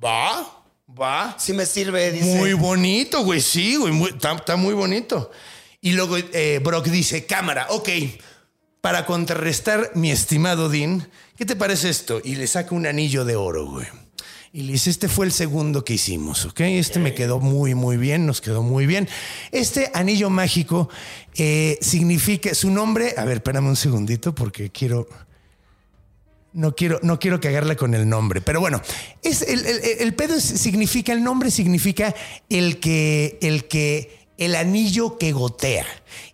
va, 0.05 0.58
va. 0.99 1.37
Sí 1.39 1.53
me 1.53 1.65
sirve, 1.65 2.13
dice. 2.13 2.37
Muy 2.37 2.53
bonito, 2.53 3.23
güey. 3.23 3.41
Sí, 3.41 3.77
güey. 3.77 3.95
está 4.15 4.57
muy 4.57 4.75
bonito. 4.75 5.31
Y 5.81 5.93
luego 5.93 6.17
eh, 6.19 6.61
Brock 6.63 6.87
dice, 6.87 7.25
cámara, 7.27 7.67
ok. 7.71 7.89
Para 8.81 9.07
contrarrestar 9.07 9.93
mi 9.95 10.11
estimado 10.11 10.69
Dean, 10.69 11.09
¿qué 11.37 11.45
te 11.45 11.57
parece 11.57 11.89
esto? 11.89 12.21
Y 12.23 12.37
le 12.37 12.47
saca 12.47 12.75
un 12.75 12.87
anillo 12.87 13.25
de 13.25 13.37
oro, 13.37 13.67
güey. 13.67 13.87
Y 14.53 14.63
le 14.63 14.73
dice, 14.73 14.91
este 14.91 15.09
fue 15.09 15.27
el 15.27 15.33
segundo 15.33 15.85
que 15.85 15.95
hicimos, 15.95 16.47
¿ok? 16.47 16.61
Este 16.61 16.99
me 16.99 17.15
quedó 17.15 17.39
muy, 17.39 17.75
muy 17.75 17.97
bien, 17.97 18.25
nos 18.25 18.41
quedó 18.41 18.63
muy 18.63 18.87
bien. 18.87 19.09
Este 19.53 19.91
anillo 19.95 20.31
mágico 20.31 20.89
eh, 21.35 21.79
significa, 21.83 22.55
su 22.55 22.71
nombre, 22.71 23.15
a 23.19 23.25
ver, 23.25 23.39
espérame 23.39 23.69
un 23.69 23.77
segundito 23.77 24.35
porque 24.35 24.71
quiero... 24.71 25.07
No 26.59 26.75
quiero, 26.75 26.99
no 27.03 27.21
quiero 27.21 27.41
cagarla 27.41 27.77
con 27.77 27.95
el 27.95 28.09
nombre, 28.09 28.41
pero 28.41 28.59
bueno, 28.59 28.83
es 29.23 29.43
el, 29.43 29.65
el- 29.65 30.13
pedo 30.15 30.41
significa, 30.41 31.13
el 31.13 31.23
nombre 31.23 31.53
significa 31.53 32.13
el 32.49 32.81
que, 32.81 33.39
el 33.43 33.69
que, 33.69 34.27
el 34.39 34.57
anillo 34.57 35.19
que 35.19 35.31
gotea. 35.31 35.87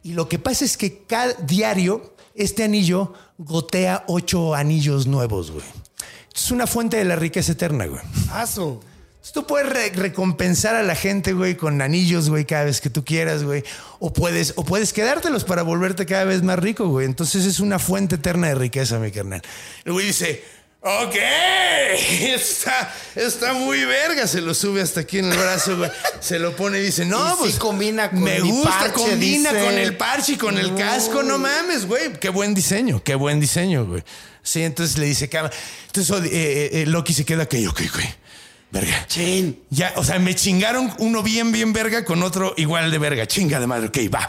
Y 0.03 0.13
lo 0.15 0.27
que 0.29 0.39
pasa 0.39 0.65
es 0.65 0.79
que 0.79 1.03
cada 1.07 1.35
diario, 1.35 2.15
este 2.35 2.65
anillo 2.65 3.13
gotea 3.37 4.05
ocho 4.07 4.55
anillos 4.55 5.07
nuevos, 5.07 5.51
güey. 5.51 5.65
Es 6.35 6.51
una 6.51 6.67
fuente 6.67 6.97
de 6.97 7.05
la 7.05 7.17
riqueza 7.17 7.53
eterna, 7.53 7.85
güey. 7.85 8.01
Su. 8.47 8.81
Tú 9.33 9.47
puedes 9.47 9.69
re- 9.69 9.91
recompensar 9.95 10.75
a 10.77 10.83
la 10.83 10.95
gente, 10.95 11.33
güey, 11.33 11.57
con 11.57 11.81
anillos, 11.83 12.29
güey, 12.31 12.45
cada 12.45 12.65
vez 12.65 12.81
que 12.81 12.91
tú 12.91 13.05
quieras, 13.05 13.43
güey. 13.43 13.65
O 13.99 14.13
puedes, 14.13 14.53
o 14.57 14.65
puedes 14.65 14.93
quedártelos 14.93 15.45
para 15.45 15.63
volverte 15.63 16.07
cada 16.07 16.25
vez 16.25 16.43
más 16.43 16.59
rico, 16.59 16.87
güey. 16.89 17.07
Entonces 17.07 17.45
es 17.45 17.59
una 17.59 17.79
fuente 17.79 18.17
eterna 18.17 18.49
de 18.49 18.55
riqueza, 18.55 18.99
mi 18.99 19.11
carnal. 19.11 19.43
El 19.85 19.93
güey 19.93 20.07
dice, 20.07 20.45
ok, 20.83 21.15
está, 22.23 22.95
está 23.15 23.55
muy 23.55 23.85
verga. 23.85 24.27
Se 24.27 24.41
lo 24.41 24.55
sube 24.55 24.83
hasta 24.83 25.01
aquí 25.01 25.19
en 25.19 25.33
el 25.33 25.39
brazo, 25.39 25.77
güey. 25.79 25.91
Se 26.21 26.39
lo 26.39 26.55
pone 26.55 26.79
y 26.79 26.83
dice, 26.83 27.05
no, 27.05 27.27
Y 27.27 27.31
sí 27.31 27.37
pues 27.41 27.55
combina 27.57 28.11
con 28.11 28.23
Me 28.23 28.41
mi 28.41 28.51
gusta, 28.51 28.71
parche, 28.71 28.93
combina 28.93 29.53
dice. 29.53 29.65
con 29.65 29.75
el 29.75 29.97
parche 29.97 30.33
y 30.33 30.37
con 30.37 30.59
el 30.59 30.75
casco. 30.75 31.23
No 31.23 31.39
mames, 31.39 31.87
güey. 31.87 32.13
Qué 32.21 32.29
buen 32.29 32.55
diseño, 32.55 33.03
qué 33.03 33.15
buen 33.15 33.41
diseño, 33.41 33.87
güey. 33.87 34.03
Sí, 34.43 34.63
entonces 34.63 34.99
le 34.99 35.07
dice, 35.07 35.29
"Cama". 35.31 35.51
entonces 35.87 36.15
eh, 36.25 36.29
eh, 36.33 36.83
eh, 36.83 36.87
Loki 36.87 37.15
se 37.15 37.25
queda 37.25 37.47
que, 37.49 37.67
ok, 37.67 37.81
güey. 37.95 38.15
Verga. 38.75 39.07
Chin. 39.07 39.63
Ya, 39.71 39.93
o 39.95 40.03
sea, 40.03 40.19
me 40.19 40.35
chingaron 40.35 40.93
uno 40.99 41.23
bien, 41.23 41.53
bien 41.53 41.73
verga 41.73 42.05
con 42.05 42.25
otro 42.25 42.55
igual 42.57 42.91
de 42.91 42.99
verga. 42.99 43.25
Chinga 43.25 43.61
de 43.61 43.69
madre. 43.69 43.87
Ok, 43.87 43.99
va. 44.13 44.29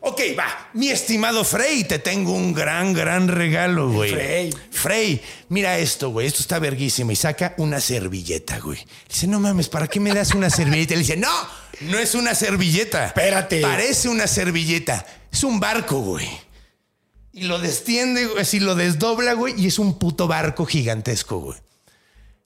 Ok, 0.00 0.20
va. 0.38 0.68
Mi 0.74 0.90
estimado 0.90 1.44
Frey, 1.44 1.84
te 1.84 1.98
tengo 1.98 2.32
un 2.32 2.52
gran, 2.52 2.92
gran 2.92 3.26
regalo, 3.26 3.90
güey. 3.90 4.12
Frey. 4.12 4.54
Frey, 4.70 5.22
mira 5.48 5.78
esto, 5.78 6.10
güey. 6.10 6.26
Esto 6.26 6.42
está 6.42 6.58
verguísimo. 6.58 7.10
Y 7.10 7.16
saca 7.16 7.54
una 7.56 7.80
servilleta, 7.80 8.58
güey. 8.58 8.78
Dice, 9.08 9.26
no 9.28 9.40
mames, 9.40 9.70
¿para 9.70 9.88
qué 9.88 9.98
me 9.98 10.12
das 10.12 10.34
una 10.34 10.50
servilleta? 10.50 10.92
Y 10.92 10.96
le 10.98 11.02
dice, 11.02 11.16
no, 11.16 11.32
no 11.80 11.98
es 11.98 12.14
una 12.14 12.34
servilleta. 12.34 13.06
Espérate. 13.06 13.62
Parece 13.62 14.10
una 14.10 14.26
servilleta. 14.26 15.06
Es 15.32 15.42
un 15.42 15.58
barco, 15.58 16.00
güey. 16.00 16.28
Y 17.32 17.44
lo 17.44 17.58
destiende, 17.58 18.26
güey, 18.26 18.42
así 18.42 18.60
lo 18.60 18.74
desdobla, 18.74 19.32
güey, 19.32 19.54
y 19.56 19.68
es 19.68 19.78
un 19.78 19.98
puto 19.98 20.28
barco 20.28 20.66
gigantesco, 20.66 21.38
güey. 21.38 21.58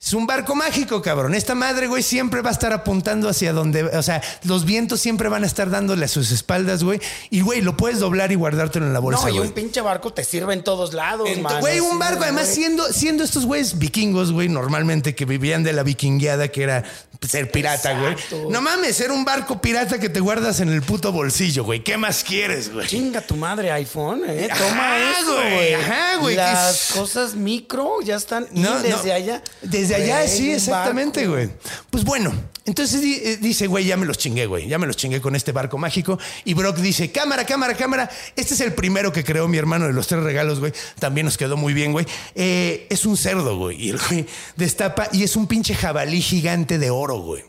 Es 0.02 0.14
un 0.14 0.26
barco 0.26 0.54
mágico, 0.54 1.02
cabrón. 1.02 1.34
Esta 1.34 1.54
madre, 1.54 1.86
güey, 1.86 2.02
siempre 2.02 2.40
va 2.40 2.48
a 2.48 2.52
estar 2.52 2.72
apuntando 2.72 3.28
hacia 3.28 3.52
donde, 3.52 3.84
o 3.84 4.02
sea, 4.02 4.22
los 4.44 4.64
vientos 4.64 4.98
siempre 4.98 5.28
van 5.28 5.44
a 5.44 5.46
estar 5.46 5.68
dándole 5.68 6.06
a 6.06 6.08
sus 6.08 6.30
espaldas, 6.30 6.82
güey. 6.82 6.98
Y, 7.28 7.42
güey, 7.42 7.60
lo 7.60 7.76
puedes 7.76 7.98
doblar 7.98 8.32
y 8.32 8.34
guardártelo 8.34 8.86
en 8.86 8.94
la 8.94 8.98
bolsa, 8.98 9.24
No, 9.24 9.28
y 9.28 9.32
güey. 9.36 9.48
un 9.48 9.52
pinche 9.52 9.82
barco 9.82 10.10
te 10.10 10.24
sirve 10.24 10.54
en 10.54 10.64
todos 10.64 10.94
lados, 10.94 11.28
Ent- 11.28 11.42
mano. 11.42 11.60
Güey, 11.60 11.80
un 11.80 11.92
Sí, 11.92 11.98
barco, 11.98 12.22
además 12.22 12.44
güey. 12.44 12.54
siendo, 12.56 12.90
siendo 12.90 13.24
estos 13.24 13.44
güeyes 13.44 13.78
vikingos, 13.78 14.32
güey, 14.32 14.48
normalmente 14.48 15.14
que 15.14 15.26
vivían 15.26 15.62
de 15.64 15.74
la 15.74 15.82
vikingueada, 15.82 16.48
que 16.48 16.62
era 16.62 16.82
ser 17.28 17.50
pirata, 17.50 17.92
güey. 18.00 18.12
Exacto. 18.14 18.46
No 18.48 18.62
mames, 18.62 18.98
era 19.02 19.12
un 19.12 19.26
barco 19.26 19.60
pirata 19.60 20.00
que 20.00 20.08
te 20.08 20.20
guardas 20.20 20.60
en 20.60 20.70
el 20.70 20.80
puto 20.80 21.12
bolsillo, 21.12 21.62
güey. 21.64 21.84
¿Qué 21.84 21.98
más 21.98 22.24
quieres, 22.24 22.72
güey? 22.72 22.86
Chinga 22.88 23.20
tu 23.20 23.36
madre 23.36 23.70
iPhone, 23.72 24.22
¿eh? 24.26 24.48
Toma 24.56 24.96
Ajá, 24.96 25.20
eso, 25.20 25.34
güey, 25.36 25.54
güey. 25.54 25.74
ajá, 25.74 26.16
güey, 26.20 26.36
Las 26.36 26.88
es- 26.88 26.96
cosas 26.96 27.34
micro 27.34 28.00
ya 28.02 28.16
están 28.16 28.46
y 28.54 28.60
No, 28.60 28.80
desde 28.80 29.08
no. 29.10 29.14
allá. 29.14 29.42
Desde 29.60 29.89
allá, 29.94 30.18
Güey, 30.18 30.28
sí, 30.28 30.52
exactamente, 30.52 31.20
barco. 31.26 31.32
güey. 31.34 31.50
Pues 31.90 32.04
bueno, 32.04 32.32
entonces 32.64 33.02
eh, 33.02 33.38
dice, 33.40 33.66
güey, 33.66 33.84
ya 33.86 33.96
me 33.96 34.06
los 34.06 34.18
chingué, 34.18 34.46
güey. 34.46 34.68
Ya 34.68 34.78
me 34.78 34.86
los 34.86 34.96
chingué 34.96 35.20
con 35.20 35.34
este 35.36 35.52
barco 35.52 35.78
mágico. 35.78 36.18
Y 36.44 36.54
Brock 36.54 36.76
dice, 36.78 37.10
cámara, 37.10 37.44
cámara, 37.46 37.74
cámara. 37.74 38.08
Este 38.36 38.54
es 38.54 38.60
el 38.60 38.72
primero 38.74 39.12
que 39.12 39.24
creó 39.24 39.48
mi 39.48 39.58
hermano 39.58 39.86
de 39.86 39.92
los 39.92 40.06
tres 40.06 40.22
regalos, 40.22 40.60
güey. 40.60 40.72
También 40.98 41.24
nos 41.26 41.36
quedó 41.36 41.56
muy 41.56 41.72
bien, 41.74 41.92
güey. 41.92 42.06
Eh, 42.34 42.86
es 42.90 43.04
un 43.06 43.16
cerdo, 43.16 43.56
güey. 43.58 43.80
Y 43.82 43.90
el 43.90 43.98
güey 43.98 44.26
destapa 44.56 45.08
y 45.12 45.22
es 45.24 45.36
un 45.36 45.46
pinche 45.46 45.74
jabalí 45.74 46.20
gigante 46.20 46.78
de 46.78 46.90
oro, 46.90 47.16
güey. 47.20 47.44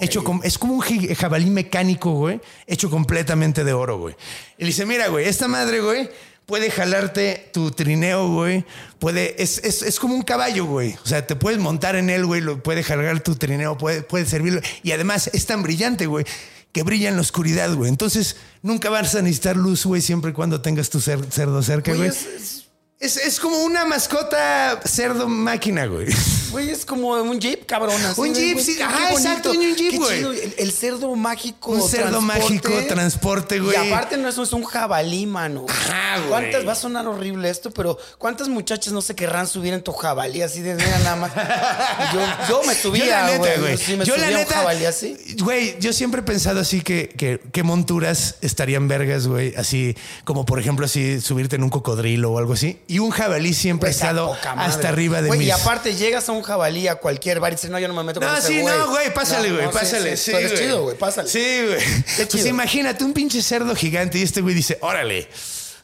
Hecho 0.00 0.24
con- 0.24 0.40
es 0.44 0.56
como 0.56 0.74
un 0.74 0.80
ji- 0.82 1.14
jabalí 1.14 1.50
mecánico, 1.50 2.12
güey, 2.12 2.40
hecho 2.66 2.88
completamente 2.88 3.64
de 3.64 3.72
oro, 3.74 3.98
güey. 3.98 4.14
Y 4.56 4.62
le 4.62 4.68
dice, 4.68 4.86
mira, 4.86 5.08
güey, 5.08 5.28
esta 5.28 5.46
madre, 5.46 5.80
güey, 5.80 6.08
puede 6.46 6.70
jalarte 6.70 7.50
tu 7.52 7.70
trineo, 7.70 8.28
güey. 8.28 8.64
Puede, 8.98 9.42
es, 9.42 9.58
es, 9.64 9.82
es 9.82 9.98
como 9.98 10.14
un 10.14 10.22
caballo, 10.22 10.66
güey. 10.66 10.94
O 11.04 11.06
sea, 11.06 11.26
te 11.26 11.36
puedes 11.36 11.58
montar 11.58 11.96
en 11.96 12.10
él, 12.10 12.26
güey, 12.26 12.40
lo 12.40 12.62
puede 12.62 12.82
jalar 12.82 13.20
tu 13.20 13.34
trineo, 13.36 13.76
puede, 13.78 14.02
puede 14.02 14.26
servirlo. 14.26 14.60
Y 14.82 14.92
además 14.92 15.30
es 15.32 15.46
tan 15.46 15.62
brillante, 15.62 16.06
güey, 16.06 16.24
que 16.72 16.82
brilla 16.82 17.08
en 17.08 17.14
la 17.16 17.22
oscuridad, 17.22 17.72
güey. 17.74 17.88
Entonces, 17.88 18.36
nunca 18.62 18.90
vas 18.90 19.14
a 19.14 19.22
necesitar 19.22 19.56
luz, 19.56 19.84
güey, 19.86 20.02
siempre 20.02 20.30
y 20.32 20.34
cuando 20.34 20.60
tengas 20.60 20.90
tu 20.90 20.98
cer- 21.00 21.30
cerdo 21.30 21.62
cerca, 21.62 21.92
Güey, 21.94 22.08
güey. 22.08 22.18
es- 22.36 22.63
es- 23.00 23.16
Es, 23.16 23.38
como 23.40 23.58
una 23.64 23.84
mascota 23.84 24.80
cerdo 24.84 25.28
máquina, 25.28 25.86
güey. 25.86 26.06
Güey, 26.54 26.70
es 26.70 26.84
como 26.86 27.08
un 27.14 27.40
jeep, 27.40 27.66
cabrón. 27.66 28.00
así, 28.04 28.20
Un 28.20 28.32
jeep, 28.32 28.52
güey, 28.52 28.64
sí, 28.64 28.76
qué- 28.76 28.84
ajá, 28.84 29.08
qué 29.08 29.14
exacto, 29.14 29.50
un 29.50 29.74
jeep, 29.74 29.90
qué 29.90 29.96
güey. 29.98 30.18
chido. 30.18 30.30
El, 30.32 30.54
el 30.56 30.70
cerdo 30.72 31.16
mágico. 31.16 31.72
Un 31.72 31.82
cerdo 31.82 32.20
mágico, 32.20 32.70
transporte, 32.86 33.58
güey. 33.58 33.74
Y 33.74 33.90
aparte 33.92 34.16
no 34.18 34.28
es 34.28 34.38
un 34.52 34.62
jabalí, 34.62 35.26
mano. 35.26 35.66
Ajá, 35.68 36.18
güey. 36.18 36.28
¿Cuántas, 36.28 36.64
va 36.68 36.70
a 36.70 36.76
sonar 36.76 37.08
horrible 37.08 37.50
esto, 37.50 37.72
pero 37.72 37.98
¿cuántas 38.18 38.48
muchachas 38.48 38.92
no 38.92 39.02
se 39.02 39.16
querrán 39.16 39.48
subir 39.48 39.74
en 39.74 39.82
tu 39.82 39.90
jabalí 39.92 40.42
así 40.42 40.60
de 40.60 40.76
mira 40.76 40.96
nada 41.00 41.16
más? 41.16 41.32
Yo, 42.14 42.20
yo 42.48 42.62
me 42.68 42.74
subía, 42.76 43.04
Yo 43.04 43.10
la 43.10 43.26
neta, 43.26 43.38
güey. 43.38 43.58
güey. 43.58 43.76
Sí, 43.76 43.96
me 43.96 44.04
yo 44.04 44.16
la 44.16 44.22
subía 44.26 44.36
a 44.36 44.38
un 44.38 44.44
neta, 44.44 44.54
jabalí 44.54 44.84
así. 44.84 45.16
Güey, 45.40 45.76
yo 45.80 45.92
siempre 45.92 46.20
he 46.20 46.24
pensado 46.24 46.60
así 46.60 46.82
que, 46.82 47.08
que, 47.08 47.40
que 47.52 47.62
monturas 47.64 48.36
estarían 48.42 48.86
vergas, 48.86 49.26
güey. 49.26 49.56
Así 49.56 49.96
como, 50.22 50.46
por 50.46 50.60
ejemplo, 50.60 50.86
así 50.86 51.20
subirte 51.20 51.56
en 51.56 51.64
un 51.64 51.70
cocodrilo 51.70 52.30
o 52.30 52.38
algo 52.38 52.52
así. 52.52 52.78
Y 52.86 52.98
un 52.98 53.10
jabalí 53.10 53.54
siempre 53.54 53.88
ha 53.88 53.92
Está 53.92 54.10
estado 54.10 54.36
hasta 54.56 54.88
arriba 54.90 55.22
de 55.22 55.30
mis... 55.30 55.46
Y 55.46 55.50
aparte 55.50 55.94
llegas 55.94 56.28
a 56.28 56.32
un 56.32 56.42
jabalí 56.42 56.86
a 56.86 56.96
cualquier 56.96 57.40
bar 57.40 57.52
y 57.52 57.56
dices, 57.56 57.70
no, 57.70 57.78
yo 57.78 57.88
no 57.88 57.94
me 57.94 58.02
meto 58.04 58.20
con 58.20 58.28
No, 58.28 58.40
sí, 58.40 58.60
güey. 58.60 58.76
no, 58.76 58.90
güey, 58.90 59.14
pásale, 59.14 59.48
No, 59.48 59.54
güey, 59.54 59.66
no, 59.66 59.72
pásale. 59.72 60.16
sí, 60.16 60.24
Sí, 60.24 60.30
tú 60.32 60.36
eres 60.36 60.52
güey. 60.52 60.62
chido, 60.64 60.82
güey, 60.82 60.98
pásale. 60.98 61.28
Sí, 61.28 61.38
güey. 61.66 62.04
Qué 62.16 62.26
Pues 62.26 62.44
imagínate 62.46 63.04
un 63.04 63.12
pinche 63.14 63.40
cerdo 63.42 63.74
gigante 63.74 64.18
y 64.18 64.22
este 64.22 64.40
güey 64.42 64.54
dice, 64.54 64.78
órale. 64.82 65.28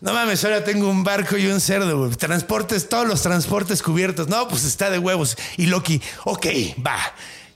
No 0.01 0.13
mames, 0.15 0.45
ahora 0.45 0.65
tengo 0.65 0.89
un 0.89 1.05
barco 1.05 1.37
y 1.37 1.47
un 1.47 1.61
cerdo, 1.61 1.99
güey. 1.99 2.11
Transportes, 2.17 2.89
todos 2.89 3.07
los 3.07 3.23
transportes 3.23 3.83
cubiertos. 3.83 4.29
No, 4.29 4.49
pues 4.49 4.65
está 4.65 4.91
de 4.91 4.99
huevos. 4.99 5.37
Y 5.57 5.67
Loki, 5.67 6.01
ok, 6.25 6.47
va. 6.87 6.99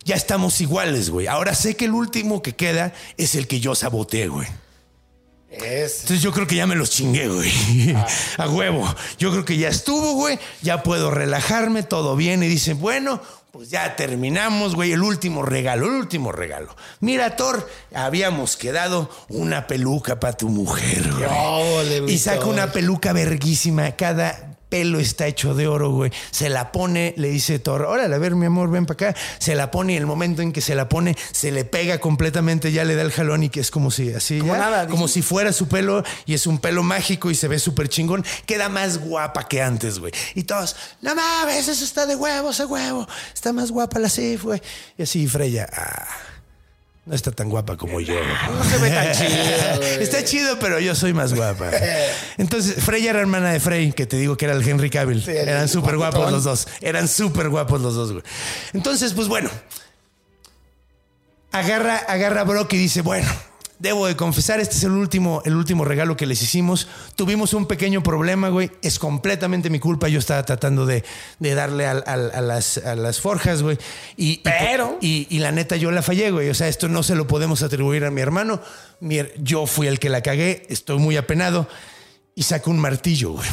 Ya 0.05 0.15
estamos 0.15 0.61
iguales, 0.61 1.09
güey. 1.09 1.27
Ahora 1.27 1.55
sé 1.55 1.77
que 1.77 1.87
el 1.87 1.93
último 1.93 2.43
que 2.43 2.55
queda 2.55 2.93
es 3.17 3.35
el 3.35 3.47
que 3.47 3.61
yo 3.61 3.75
saboteé, 3.75 4.29
güey. 4.29 4.47
Es. 5.63 6.01
Entonces 6.01 6.23
yo 6.23 6.33
creo 6.33 6.47
que 6.47 6.57
ya 6.57 6.67
me 6.67 6.75
los 6.75 6.91
chingué, 6.91 7.29
güey. 7.29 7.53
A 8.39 8.49
huevo. 8.49 8.93
Yo 9.19 9.31
creo 9.31 9.45
que 9.45 9.57
ya 9.57 9.69
estuvo, 9.69 10.15
güey. 10.15 10.39
Ya 10.63 10.83
puedo 10.83 11.11
relajarme, 11.11 11.83
todo 11.83 12.17
bien. 12.17 12.43
Y 12.43 12.49
dice, 12.49 12.75
bueno, 12.75 13.21
pues 13.51 13.71
ya 13.71 13.95
terminamos, 13.95 14.75
güey. 14.75 14.93
El 14.93 15.03
último 15.03 15.43
regalo, 15.43 15.87
el 15.87 15.93
último 15.93 16.33
regalo. 16.33 16.75
Mira, 17.01 17.37
Thor, 17.37 17.69
habíamos 17.95 18.57
quedado 18.57 19.09
una 19.29 19.67
peluca 19.67 20.19
para 20.19 20.37
tu 20.37 20.49
mujer, 20.49 21.09
güey. 21.13 22.13
Y 22.13 22.19
saca 22.19 22.47
una 22.47 22.73
peluca 22.73 23.13
verguísima. 23.13 23.93
Cada 23.93 24.54
pelo 24.69 24.99
está 24.99 25.27
hecho 25.27 25.55
de 25.55 25.67
oro, 25.67 25.91
güey. 25.91 26.13
Se 26.31 26.49
la 26.49 26.73
pone, 26.73 27.15
le 27.17 27.29
dice 27.29 27.59
Thor, 27.59 27.83
órale, 27.83 28.15
a 28.15 28.19
ver, 28.19 28.35
mi 28.35 28.47
amor, 28.47 28.71
ven 28.71 28.87
para 28.87 29.11
acá. 29.11 29.21
Se 29.39 29.55
la 29.55 29.71
pone 29.71 29.95
y 29.95 29.97
el 29.97 30.07
momento 30.07 30.43
en 30.43 30.53
que 30.53 30.61
se 30.61 30.75
la 30.75 30.89
pone, 30.89 31.17
se 31.33 31.53
le 31.53 31.65
pega 31.65 31.99
completamente, 31.99 32.73
ya 32.73 32.85
le 32.85 32.95
da 32.95 33.03
el 33.03 33.13
jalón 33.13 33.45
y 33.45 33.49
que 33.49 33.61
es 33.61 33.71
como 33.71 33.91
si 33.91 34.13
así, 34.13 34.39
Como 34.39 34.55
ya, 34.55 34.59
nada, 34.59 34.87
como 34.89 35.09
si 35.09 35.23
fuera 35.23 35.53
su 35.53 35.69
pelo 35.69 36.03
y 36.27 36.35
es 36.35 36.47
un 36.47 36.59
pelo 36.59 36.83
mágico 36.83 37.31
y 37.31 37.35
se 37.35 37.49
ve 37.49 37.59
súper 37.59 37.89
chingón. 37.89 38.25
Queda 38.47 38.69
más 38.69 38.99
guapa 38.99 39.49
que 39.49 39.63
antes, 39.63 39.99
güey. 39.99 40.13
Y 40.35 40.45
todos, 40.45 40.77
no 41.01 41.15
mames, 41.15 41.69
eso 41.69 41.85
está 41.85 42.07
de 42.07 42.17
huevos, 42.17 42.61
a 42.61 42.67
huevo. 42.67 43.07
Está 43.33 43.53
más 43.53 43.71
guapa 43.71 43.99
la 43.99 44.09
Sif, 44.09 44.45
güey. 44.45 44.61
Y 44.99 45.03
así 45.03 45.27
Freya, 45.27 45.69
ah, 45.73 46.07
no 47.07 47.15
está 47.15 47.31
tan 47.31 47.51
guapa 47.51 47.77
como 47.77 48.01
yo. 48.01 48.15
No 48.15 48.65
se 48.65 48.79
ve 48.79 48.91
tan 48.91 49.13
chido. 49.13 49.83
Está 50.01 50.25
chido, 50.25 50.59
pero 50.59 50.81
yo 50.81 50.95
soy 50.95 51.13
más 51.13 51.35
guapa. 51.35 51.71
Entonces, 52.39 52.83
Freya 52.83 53.11
era 53.11 53.21
hermana 53.21 53.53
de 53.53 53.61
Frey, 53.61 53.93
que 53.93 54.07
te 54.07 54.17
digo 54.17 54.37
que 54.37 54.47
era 54.47 54.55
el 54.55 54.67
Henry 54.67 54.89
Cavill. 54.89 55.23
Sí, 55.23 55.31
el 55.33 55.49
Eran 55.49 55.69
súper 55.69 55.99
guapos 55.99 56.33
los 56.33 56.45
dos. 56.45 56.67
Eran 56.81 57.07
súper 57.07 57.51
guapos 57.51 57.81
los 57.81 57.95
dos, 57.95 58.13
güey. 58.13 58.25
Entonces, 58.73 59.13
pues 59.13 59.29
bueno. 59.29 59.51
Agarra, 61.53 61.99
agarra 61.99 62.41
a 62.41 62.45
Brock 62.45 62.73
y 62.73 62.79
dice, 62.79 63.03
bueno, 63.03 63.31
debo 63.79 64.07
de 64.07 64.17
confesar, 64.17 64.61
este 64.61 64.77
es 64.77 64.85
el 64.85 64.93
último, 64.93 65.43
el 65.45 65.55
último 65.57 65.85
regalo 65.85 66.17
que 66.17 66.27
les 66.27 66.41
hicimos. 66.43 66.89
Tuvimos 67.17 67.53
un 67.55 67.67
pequeño 67.67 68.03
problema, 68.03 68.49
güey. 68.49 68.71
Es 68.83 68.99
completamente 68.99 69.71
mi 69.71 69.79
culpa. 69.81 70.09
Yo 70.09 70.19
estaba 70.19 70.43
tratando 70.45 70.87
de, 70.87 71.05
de 71.39 71.55
darle 71.55 71.87
al- 71.87 72.05
al- 72.07 72.31
a, 72.35 72.41
las, 72.41 72.79
a 72.79 72.95
las 72.95 73.21
forjas, 73.21 73.63
güey. 73.63 73.79
Y, 74.17 74.39
Pero- 74.39 74.99
y, 75.01 75.27
y 75.31 75.39
la 75.41 75.53
neta, 75.53 75.77
yo 75.77 75.91
la 75.91 76.03
fallé, 76.03 76.31
güey. 76.31 76.49
O 76.51 76.55
sea, 76.55 76.69
esto 76.69 76.89
no 76.89 77.03
se 77.03 77.15
lo 77.15 77.27
podemos 77.27 77.63
atribuir 77.63 78.05
a 78.05 78.11
mi 78.11 78.21
hermano. 78.21 78.61
Mi 79.01 79.21
yo 79.39 79.67
fui 79.67 79.87
el 79.87 79.99
que 79.99 80.09
la 80.09 80.23
cagué. 80.23 80.67
Estoy 80.69 80.99
muy 80.99 81.17
apenado. 81.17 81.69
Y 82.35 82.43
saco 82.43 82.71
un 82.71 82.79
martillo, 82.79 83.33
güey. 83.33 83.49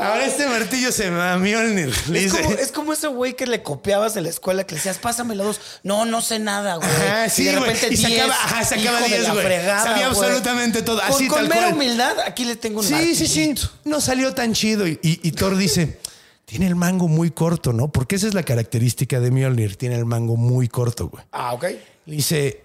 Ahora 0.00 0.24
este 0.26 0.46
martillo 0.46 0.90
se 0.92 1.10
me 1.10 1.36
Mjolnir. 1.38 1.92
Le 2.08 2.24
Es 2.24 2.32
como, 2.32 2.50
es 2.52 2.72
como 2.72 2.92
ese 2.92 3.06
güey 3.08 3.34
que 3.34 3.46
le 3.46 3.62
copiabas 3.62 4.16
en 4.16 4.24
la 4.24 4.30
escuela 4.30 4.64
que 4.64 4.74
le 4.74 4.78
decías, 4.78 4.98
pásame 4.98 5.34
la 5.34 5.44
dos. 5.44 5.60
No, 5.82 6.04
no 6.04 6.20
sé 6.22 6.38
nada, 6.38 6.76
güey. 6.76 6.88
Ajá, 6.88 7.26
Y 7.26 7.30
sí, 7.30 7.44
de 7.44 7.56
güey. 7.56 7.72
repente 7.72 7.94
Y 7.94 7.96
10. 7.96 8.10
sacaba- 8.12 8.34
ajá, 8.34 8.64
sacaba 8.64 8.98
hijo 8.98 9.02
de 9.02 9.08
10, 9.08 9.22
la 9.22 9.32
güey. 9.32 9.44
fregada, 9.46 9.82
Sabía 9.84 10.08
güey. 10.08 10.18
absolutamente 10.20 10.82
todo, 10.82 11.00
Con, 11.00 11.10
así, 11.10 11.28
con 11.28 11.38
tal 11.38 11.48
mera 11.48 11.60
cual. 11.62 11.74
humildad, 11.74 12.20
aquí 12.26 12.44
le 12.44 12.56
tengo 12.56 12.80
un 12.80 12.86
Sí, 12.86 12.94
sí, 13.14 13.26
sí. 13.26 13.40
martillito. 13.48 13.70
No 13.84 14.00
salió 14.00 14.34
tan 14.34 14.52
chido. 14.54 14.86
Y, 14.86 14.98
y- 15.02 15.20
y 15.22 15.32
Thor 15.32 15.56
dice, 15.56 15.98
tiene 16.44 16.66
el 16.66 16.74
mango 16.74 17.08
muy 17.08 17.30
corto, 17.30 17.72
¿no? 17.72 17.88
Porque 17.92 18.16
esa 18.16 18.26
es 18.28 18.34
la 18.34 18.42
característica 18.42 19.20
de 19.20 19.30
Mjolnir. 19.30 19.76
Tiene 19.76 19.96
el 19.96 20.04
mango 20.04 20.36
muy 20.36 20.68
corto, 20.68 21.08
güey. 21.08 21.24
Ah, 21.32 21.52
ok. 21.54 21.66
Dice, 22.06 22.62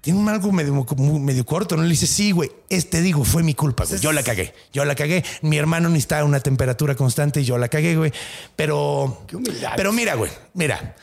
tiene 0.00 0.18
un 0.18 0.24
mango 0.24 0.52
medio, 0.52 0.86
medio 1.18 1.44
corto, 1.44 1.76
¿no? 1.76 1.82
Le 1.82 1.90
dice, 1.90 2.06
sí, 2.06 2.30
güey, 2.30 2.50
este 2.68 3.00
digo, 3.00 3.24
fue 3.24 3.42
mi 3.42 3.54
culpa, 3.54 3.84
güey. 3.84 4.00
Yo 4.00 4.12
la 4.12 4.22
cagué. 4.22 4.54
Yo 4.72 4.84
la 4.84 4.94
cagué. 4.94 5.24
Mi 5.42 5.58
hermano 5.58 5.88
necesitaba 5.88 6.24
una 6.24 6.40
temperatura 6.40 6.94
constante 6.94 7.40
y 7.40 7.44
yo 7.44 7.58
la 7.58 7.68
cagué, 7.68 7.96
güey. 7.96 8.12
Pero... 8.54 9.24
Qué. 9.26 9.38
Pero 9.76 9.92
mira, 9.92 10.14
güey, 10.14 10.30
mira. 10.54 10.94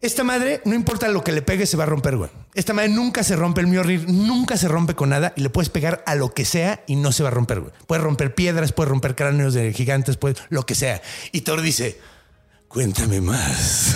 Esta 0.00 0.24
madre, 0.24 0.60
no 0.64 0.74
importa 0.74 1.06
lo 1.06 1.22
que 1.22 1.30
le 1.30 1.42
pegue, 1.42 1.64
se 1.64 1.76
va 1.76 1.84
a 1.84 1.86
romper, 1.86 2.16
güey. 2.16 2.28
Esta 2.54 2.72
madre 2.72 2.88
nunca 2.88 3.22
se 3.22 3.36
rompe 3.36 3.60
el 3.60 3.68
Mjolnir, 3.68 4.08
nunca 4.08 4.56
se 4.56 4.66
rompe 4.66 4.96
con 4.96 5.10
nada 5.10 5.32
y 5.36 5.42
le 5.42 5.48
puedes 5.48 5.68
pegar 5.68 6.02
a 6.06 6.16
lo 6.16 6.34
que 6.34 6.44
sea 6.44 6.82
y 6.88 6.96
no 6.96 7.12
se 7.12 7.22
va 7.22 7.28
a 7.28 7.32
romper, 7.32 7.60
güey. 7.60 7.72
Puedes 7.86 8.02
romper 8.02 8.34
piedras, 8.34 8.72
puedes 8.72 8.90
romper 8.90 9.14
cráneos 9.14 9.54
de 9.54 9.72
gigantes, 9.72 10.16
puedes 10.16 10.38
lo 10.48 10.66
que 10.66 10.74
sea. 10.74 11.00
Y 11.30 11.42
Thor 11.42 11.62
dice, 11.62 12.00
cuéntame 12.72 13.20
más. 13.20 13.94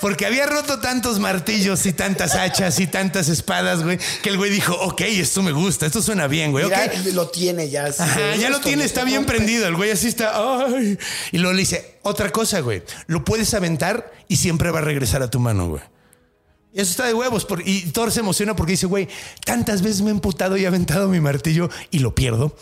Porque 0.00 0.26
había 0.26 0.46
roto 0.46 0.78
tantos 0.78 1.18
martillos 1.18 1.84
y 1.86 1.92
tantas 1.92 2.34
hachas 2.34 2.78
y 2.80 2.86
tantas 2.86 3.28
espadas, 3.28 3.82
güey, 3.82 3.98
que 4.22 4.28
el 4.30 4.36
güey 4.38 4.50
dijo, 4.50 4.74
ok, 4.74 5.00
esto 5.02 5.42
me 5.42 5.52
gusta, 5.52 5.86
esto 5.86 6.00
suena 6.02 6.26
bien, 6.28 6.52
güey, 6.52 6.64
ok. 6.64 6.72
Mira, 6.98 7.14
lo 7.14 7.28
tiene 7.28 7.68
ya. 7.68 7.86
Ajá, 7.86 8.36
ya 8.36 8.50
lo 8.50 8.60
tiene, 8.60 8.84
está 8.84 9.04
bien 9.04 9.22
rompe. 9.22 9.34
prendido. 9.34 9.66
El 9.66 9.74
güey 9.76 9.90
así 9.90 10.08
está. 10.08 10.32
Ay. 10.66 10.98
Y 11.32 11.38
luego 11.38 11.52
le 11.54 11.60
dice, 11.60 11.98
otra 12.02 12.30
cosa, 12.30 12.60
güey. 12.60 12.82
Lo 13.06 13.24
puedes 13.24 13.52
aventar 13.54 14.12
y 14.28 14.36
siempre 14.36 14.70
va 14.70 14.78
a 14.78 14.82
regresar 14.82 15.22
a 15.22 15.30
tu 15.30 15.40
mano, 15.40 15.68
güey. 15.68 15.82
Y 16.72 16.80
Eso 16.80 16.90
está 16.92 17.06
de 17.06 17.14
huevos. 17.14 17.44
por- 17.44 17.66
y 17.66 17.82
Thor 17.92 18.10
se 18.12 18.20
emociona 18.20 18.56
porque 18.56 18.72
dice, 18.72 18.86
güey, 18.86 19.08
tantas 19.44 19.82
veces 19.82 20.00
me 20.00 20.08
he 20.08 20.12
emputado 20.12 20.56
y 20.56 20.64
he 20.64 20.66
aventado 20.66 21.08
mi 21.08 21.20
martillo 21.20 21.68
y 21.90 21.98
lo 21.98 22.14
pierdo. 22.14 22.56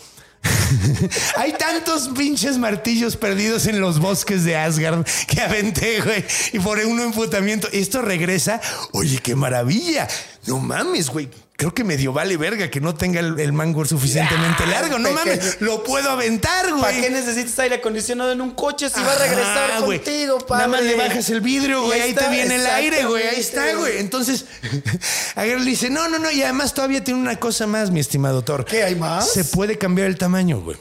Hay 1.37 1.53
tantos 1.53 2.09
pinches 2.17 2.57
martillos 2.57 3.15
perdidos 3.15 3.67
en 3.67 3.79
los 3.79 3.99
bosques 3.99 4.43
de 4.43 4.55
Asgard 4.55 5.05
que 5.27 5.41
aventé, 5.41 6.01
güey. 6.01 6.25
Y 6.53 6.59
por 6.59 6.79
un 6.79 6.99
emputamiento. 6.99 7.67
Esto 7.71 8.01
regresa. 8.01 8.61
Oye, 8.91 9.19
qué 9.19 9.35
maravilla. 9.35 10.07
No 10.47 10.59
mames, 10.59 11.09
güey. 11.09 11.29
Creo 11.61 11.73
que 11.75 11.83
medio 11.83 12.11
vale 12.11 12.37
verga 12.37 12.71
que 12.71 12.81
no 12.81 12.95
tenga 12.95 13.19
el, 13.19 13.39
el 13.39 13.53
mango 13.53 13.85
suficientemente 13.85 14.63
Ya, 14.65 14.81
largo. 14.81 14.97
No 14.97 15.09
pequeño. 15.09 15.35
mames, 15.35 15.61
lo 15.61 15.83
puedo 15.83 16.09
aventar, 16.09 16.67
güey. 16.71 16.81
¿Para 16.81 16.99
qué 16.99 17.09
necesitas 17.11 17.59
aire 17.59 17.75
acondicionado 17.75 18.31
en 18.31 18.41
un 18.41 18.51
coche 18.51 18.89
si 18.89 18.99
va 18.99 19.11
a 19.11 19.17
regresar 19.19 19.71
Ajá, 19.71 19.79
güey. 19.81 19.99
contigo, 19.99 20.39
padre? 20.39 20.65
Nada 20.65 20.67
más 20.67 20.81
le 20.81 20.95
bajas 20.95 21.29
el 21.29 21.41
vidrio, 21.41 21.83
güey. 21.83 22.01
ahí 22.01 22.13
te 22.15 22.27
viene 22.29 22.55
el 22.55 22.65
aire, 22.65 23.05
güey. 23.05 23.27
Ahí 23.27 23.39
está, 23.39 23.75
güey. 23.75 23.99
Entonces, 23.99 24.45
Aguirre 25.35 25.59
le 25.59 25.69
dice, 25.69 25.89
no, 25.91 26.07
no, 26.09 26.17
no. 26.17 26.31
Y 26.31 26.41
además 26.41 26.73
todavía 26.73 27.03
tiene 27.03 27.19
una 27.19 27.35
cosa 27.39 27.67
más, 27.67 27.91
mi 27.91 27.99
estimado 27.99 28.41
Thor. 28.43 28.65
¿Qué, 28.65 28.83
hay 28.83 28.95
más? 28.95 29.31
Se 29.31 29.45
puede 29.45 29.77
cambiar 29.77 30.07
el 30.07 30.17
tamaño, 30.17 30.61
güey. 30.61 30.77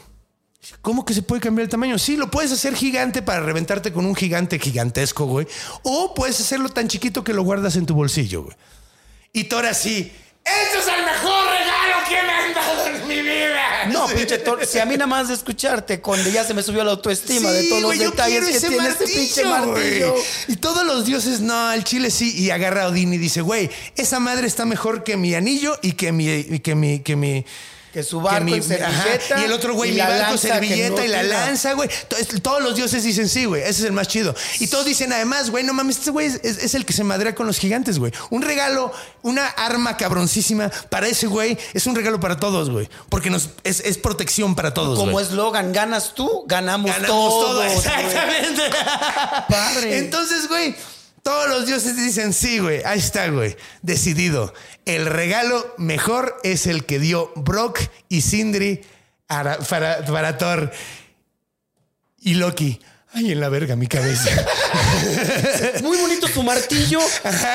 ¿Cómo 0.82 1.04
que 1.04 1.12
se 1.12 1.22
puede 1.22 1.40
cambiar 1.42 1.64
el 1.64 1.70
tamaño? 1.70 1.98
Sí, 1.98 2.16
lo 2.16 2.30
puedes 2.30 2.52
hacer 2.52 2.74
gigante 2.74 3.20
para 3.22 3.40
reventarte 3.40 3.92
con 3.92 4.06
un 4.06 4.14
gigante 4.14 4.58
gigantesco, 4.58 5.26
güey. 5.26 5.46
O 5.82 6.14
puedes 6.14 6.40
hacerlo 6.40 6.68
tan 6.70 6.88
chiquito 6.88 7.22
que 7.22 7.34
lo 7.34 7.42
guardas 7.42 7.76
en 7.76 7.84
tu 7.86 7.94
bolsillo, 7.94 8.44
güey. 8.44 8.56
Y 9.32 9.44
Thor 9.44 9.66
así, 9.66 10.12
¡Esto 10.44 10.78
es 10.78 10.98
el 10.98 11.04
mejor 11.04 11.44
regalo 11.44 12.08
que 12.08 12.22
me 12.22 12.32
han 12.32 12.54
dado 12.54 12.86
en 12.86 13.08
mi 13.08 13.20
vida! 13.22 13.86
No, 13.92 14.06
pinche 14.08 14.38
Thor, 14.38 14.64
si 14.66 14.78
a 14.78 14.84
mí 14.84 14.94
nada 14.94 15.06
más 15.06 15.28
de 15.28 15.34
escucharte, 15.34 16.00
cuando 16.00 16.28
ya 16.30 16.44
se 16.44 16.54
me 16.54 16.62
subió 16.62 16.82
la 16.84 16.92
autoestima 16.92 17.50
de 17.50 17.68
todos 17.68 17.82
los 17.82 17.98
detalles 17.98 18.46
que 18.46 18.56
ese 18.56 18.68
tiene 18.68 18.88
este 18.88 19.06
pinche 19.06 19.44
martillo. 19.44 20.14
Y 20.48 20.56
todos 20.56 20.84
los 20.84 21.04
dioses, 21.04 21.40
no, 21.40 21.68
al 21.68 21.84
chile 21.84 22.10
sí. 22.10 22.34
Y 22.36 22.50
agarra 22.50 22.84
a 22.84 22.88
Odín 22.88 23.12
y 23.12 23.18
dice, 23.18 23.40
güey, 23.42 23.70
esa 23.96 24.20
madre 24.20 24.46
está 24.46 24.64
mejor 24.64 25.04
que 25.04 25.16
mi 25.16 25.34
anillo 25.34 25.78
y 25.82 25.92
que 25.92 26.12
mi, 26.12 26.28
y 26.28 26.58
que 26.60 26.74
mi, 26.74 27.00
que 27.00 27.16
mi. 27.16 27.44
Que 27.92 28.04
su 28.04 28.20
barco 28.20 28.44
mi- 28.44 28.54
en 28.54 28.62
servilleta 28.62 29.34
ajá, 29.34 29.40
y 29.40 29.44
el 29.44 29.52
otro 29.52 29.74
güey, 29.74 29.90
mi 29.92 29.98
barco 29.98 30.36
servilleta 30.36 30.96
no 31.00 31.04
y 31.04 31.08
la 31.08 31.22
tira. 31.22 31.46
lanza, 31.46 31.72
güey. 31.72 31.88
Todos 32.40 32.62
los 32.62 32.76
dioses 32.76 33.02
dicen 33.02 33.28
sí, 33.28 33.46
güey. 33.46 33.62
Ese 33.62 33.70
es 33.70 33.80
el 33.82 33.92
más 33.92 34.06
chido. 34.06 34.32
Y 34.60 34.68
todos 34.68 34.84
dicen 34.84 35.12
además, 35.12 35.50
güey, 35.50 35.64
no 35.64 35.72
mames, 35.72 35.98
este 35.98 36.10
güey 36.12 36.26
es, 36.28 36.74
el 36.74 36.86
que 36.86 36.92
se 36.92 37.02
madrea 37.02 37.34
con 37.34 37.48
los 37.48 37.58
gigantes, 37.58 37.98
güey. 37.98 38.12
Un 38.30 38.42
regalo, 38.42 38.92
una 39.22 39.46
arma 39.46 39.96
cabroncísima 39.96 40.70
para 40.88 41.08
ese 41.08 41.26
güey 41.26 41.58
es 41.74 41.84
un 41.86 41.96
regalo 41.96 42.20
para 42.20 42.38
todos, 42.38 42.70
güey. 42.70 42.88
Porque 43.08 43.28
nos, 43.28 43.48
es, 43.64 43.80
es 43.80 43.98
protección 43.98 44.54
para 44.54 44.72
todos, 44.72 44.96
Como 44.96 45.18
eslogan, 45.18 45.72
ganas 45.72 46.14
tú, 46.14 46.44
ganamos, 46.46 46.90
Ganamos 46.92 47.08
todos. 47.08 47.44
todo. 47.44 47.64
güey. 47.64 47.76
Exactamente. 47.76 48.62
Padre. 49.48 49.98
Entonces, 49.98 50.46
güey, 50.48 50.74
todos 51.22 51.48
los 51.48 51.66
dioses 51.66 51.96
dicen 51.96 52.32
sí, 52.32 52.58
güey. 52.58 52.82
Ahí 52.84 52.98
está, 52.98 53.28
güey. 53.28 53.56
Decidido. 53.82 54.52
El 54.86 55.06
regalo 55.06 55.74
mejor 55.78 56.36
es 56.42 56.66
el 56.66 56.84
que 56.84 56.98
dio 56.98 57.32
Brock 57.36 57.78
y 58.08 58.20
Sindri 58.22 58.82
ara- 59.28 59.58
para, 59.58 60.04
para 60.04 60.38
Thor. 60.38 60.70
Y 62.20 62.34
Loki. 62.34 62.80
Ay, 63.12 63.32
en 63.32 63.40
la 63.40 63.48
verga, 63.48 63.74
mi 63.76 63.86
cabeza. 63.88 64.30
Muy 65.82 65.98
bonito 65.98 66.28
tu 66.28 66.42
martillo, 66.44 67.00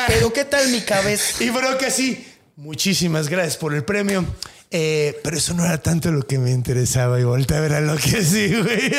pero 0.07 0.33
¿qué 0.33 0.43
tal 0.43 0.67
mi 0.69 0.81
cabeza? 0.81 1.41
y 1.43 1.49
Brock 1.49 1.83
así. 1.83 2.27
Muchísimas 2.57 3.29
gracias 3.29 3.57
por 3.57 3.73
el 3.73 3.83
premio. 3.85 4.25
Eh, 4.77 5.21
pero 5.23 5.37
eso 5.37 5.53
no 5.53 5.63
era 5.63 5.77
tanto 5.77 6.11
lo 6.11 6.23
que 6.23 6.37
me 6.37 6.51
interesaba. 6.51 7.17
Y 7.17 7.23
voltea 7.23 7.59
a 7.59 7.61
ver 7.61 7.75
a 7.75 7.79
Loki 7.79 8.17
así, 8.17 8.53
güey. 8.61 8.91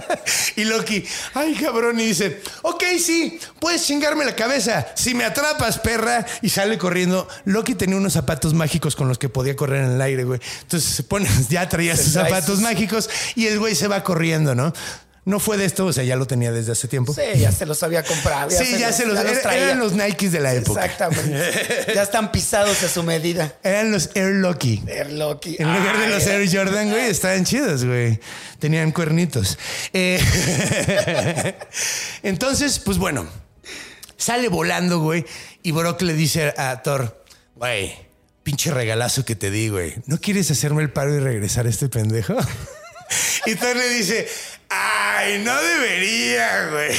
y 0.56 0.62
Loki, 0.62 1.04
ay, 1.34 1.56
cabrón. 1.56 1.98
Y 1.98 2.06
dice, 2.06 2.40
ok, 2.62 2.84
sí, 3.00 3.40
puedes 3.58 3.84
chingarme 3.84 4.24
la 4.24 4.36
cabeza. 4.36 4.86
Si 4.94 5.12
me 5.12 5.24
atrapas, 5.24 5.80
perra. 5.80 6.24
Y 6.40 6.50
sale 6.50 6.78
corriendo. 6.78 7.26
Loki 7.46 7.74
tenía 7.74 7.96
unos 7.96 8.12
zapatos 8.12 8.54
mágicos 8.54 8.94
con 8.94 9.08
los 9.08 9.18
que 9.18 9.28
podía 9.28 9.56
correr 9.56 9.82
en 9.82 9.90
el 9.90 10.00
aire, 10.00 10.22
güey. 10.22 10.38
Entonces 10.62 10.88
se 10.88 11.02
pone, 11.02 11.28
ya 11.48 11.68
traía 11.68 11.96
sus 11.96 12.12
zapatos 12.12 12.60
mágicos 12.60 13.10
y 13.34 13.48
el 13.48 13.58
güey 13.58 13.74
se 13.74 13.88
va 13.88 14.04
corriendo, 14.04 14.54
¿no? 14.54 14.72
No 15.26 15.40
fue 15.40 15.56
de 15.56 15.64
esto, 15.64 15.86
o 15.86 15.92
sea, 15.92 16.04
ya 16.04 16.16
lo 16.16 16.26
tenía 16.26 16.52
desde 16.52 16.72
hace 16.72 16.86
tiempo. 16.86 17.14
Sí, 17.14 17.22
ya 17.40 17.50
se 17.50 17.64
los 17.64 17.82
había 17.82 18.02
comprado. 18.02 18.50
Sí, 18.50 18.76
ya 18.78 18.92
se 18.92 19.06
los, 19.06 19.18
era- 19.18 19.40
traía. 19.40 19.64
eran 19.64 19.78
los 19.78 19.92
Nikes 19.94 20.32
de 20.32 20.40
la 20.40 20.52
época. 20.54 20.84
Exactamente. 20.84 21.92
Ya 21.94 22.02
están 22.02 22.30
pisados 22.30 22.82
a 22.82 22.88
su 22.90 23.02
medida. 23.02 23.56
Eran 23.62 23.90
los 23.90 24.10
Air 24.14 24.34
Loki. 24.34 24.82
Air 24.86 25.12
Loki. 25.12 25.56
En 25.58 25.72
lugar 25.72 25.98
de 25.98 26.08
los 26.08 26.26
Air 26.26 26.46
Jordan, 26.52 26.90
güey, 26.90 27.06
estaban 27.08 27.44
chidos, 27.46 27.86
güey. 27.86 28.20
Tenían 28.58 28.92
cuernitos. 28.92 29.58
Eh, 29.94 30.20
Entonces, 32.22 32.78
pues 32.78 32.98
bueno, 32.98 33.26
sale 34.16 34.48
volando, 34.48 34.98
güey, 35.00 35.24
y 35.62 35.72
Brock 35.72 36.02
le 36.02 36.14
dice 36.14 36.52
a 36.56 36.82
Thor, 36.82 37.24
güey, 37.56 37.94
pinche 38.42 38.70
regalazo 38.70 39.24
que 39.24 39.34
te 39.36 39.50
di, 39.50 39.68
güey. 39.68 39.94
¿No 40.06 40.18
quieres 40.20 40.50
hacerme 40.50 40.82
el 40.82 40.90
paro 40.90 41.14
y 41.14 41.20
regresar 41.20 41.66
a 41.66 41.70
este 41.70 41.88
pendejo? 41.88 42.36
Y 43.46 43.54
Thor 43.56 43.76
le 43.76 43.88
dice, 43.90 44.26
ay, 44.76 45.38
no 45.44 45.62
debería, 45.62 46.68
güey. 46.70 46.90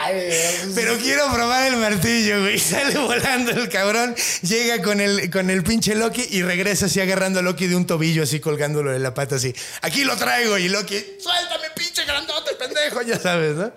ay. 0.00 0.30
Pero 0.74 0.96
quiero 0.98 1.32
probar 1.32 1.66
el 1.66 1.76
martillo, 1.76 2.40
güey. 2.40 2.58
Sale 2.58 2.96
volando 2.98 3.52
el 3.52 3.68
cabrón, 3.68 4.14
llega 4.42 4.82
con 4.82 5.00
el, 5.00 5.30
con 5.30 5.50
el 5.50 5.62
pinche 5.62 5.94
Loki 5.94 6.26
y 6.30 6.42
regresa 6.42 6.86
así 6.86 7.00
agarrando 7.00 7.40
a 7.40 7.42
Loki 7.42 7.66
de 7.66 7.76
un 7.76 7.86
tobillo, 7.86 8.22
así 8.22 8.40
colgándolo 8.40 8.92
de 8.92 8.98
la 8.98 9.14
pata, 9.14 9.36
así. 9.36 9.54
Aquí 9.82 10.04
lo 10.04 10.16
traigo. 10.16 10.58
Y 10.58 10.68
Loki, 10.68 11.04
suéltame, 11.20 11.70
pinche 11.74 12.04
grandote, 12.04 12.54
pendejo, 12.54 13.02
ya 13.02 13.18
sabes, 13.18 13.56
¿no? 13.56 13.72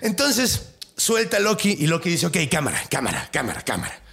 Entonces, 0.00 0.62
suelta 0.96 1.38
a 1.38 1.40
Loki 1.40 1.76
y 1.80 1.86
Loki 1.86 2.10
dice, 2.10 2.26
ok, 2.26 2.36
cámara, 2.50 2.82
cámara, 2.90 3.28
cámara, 3.32 3.62
cámara. 3.62 4.03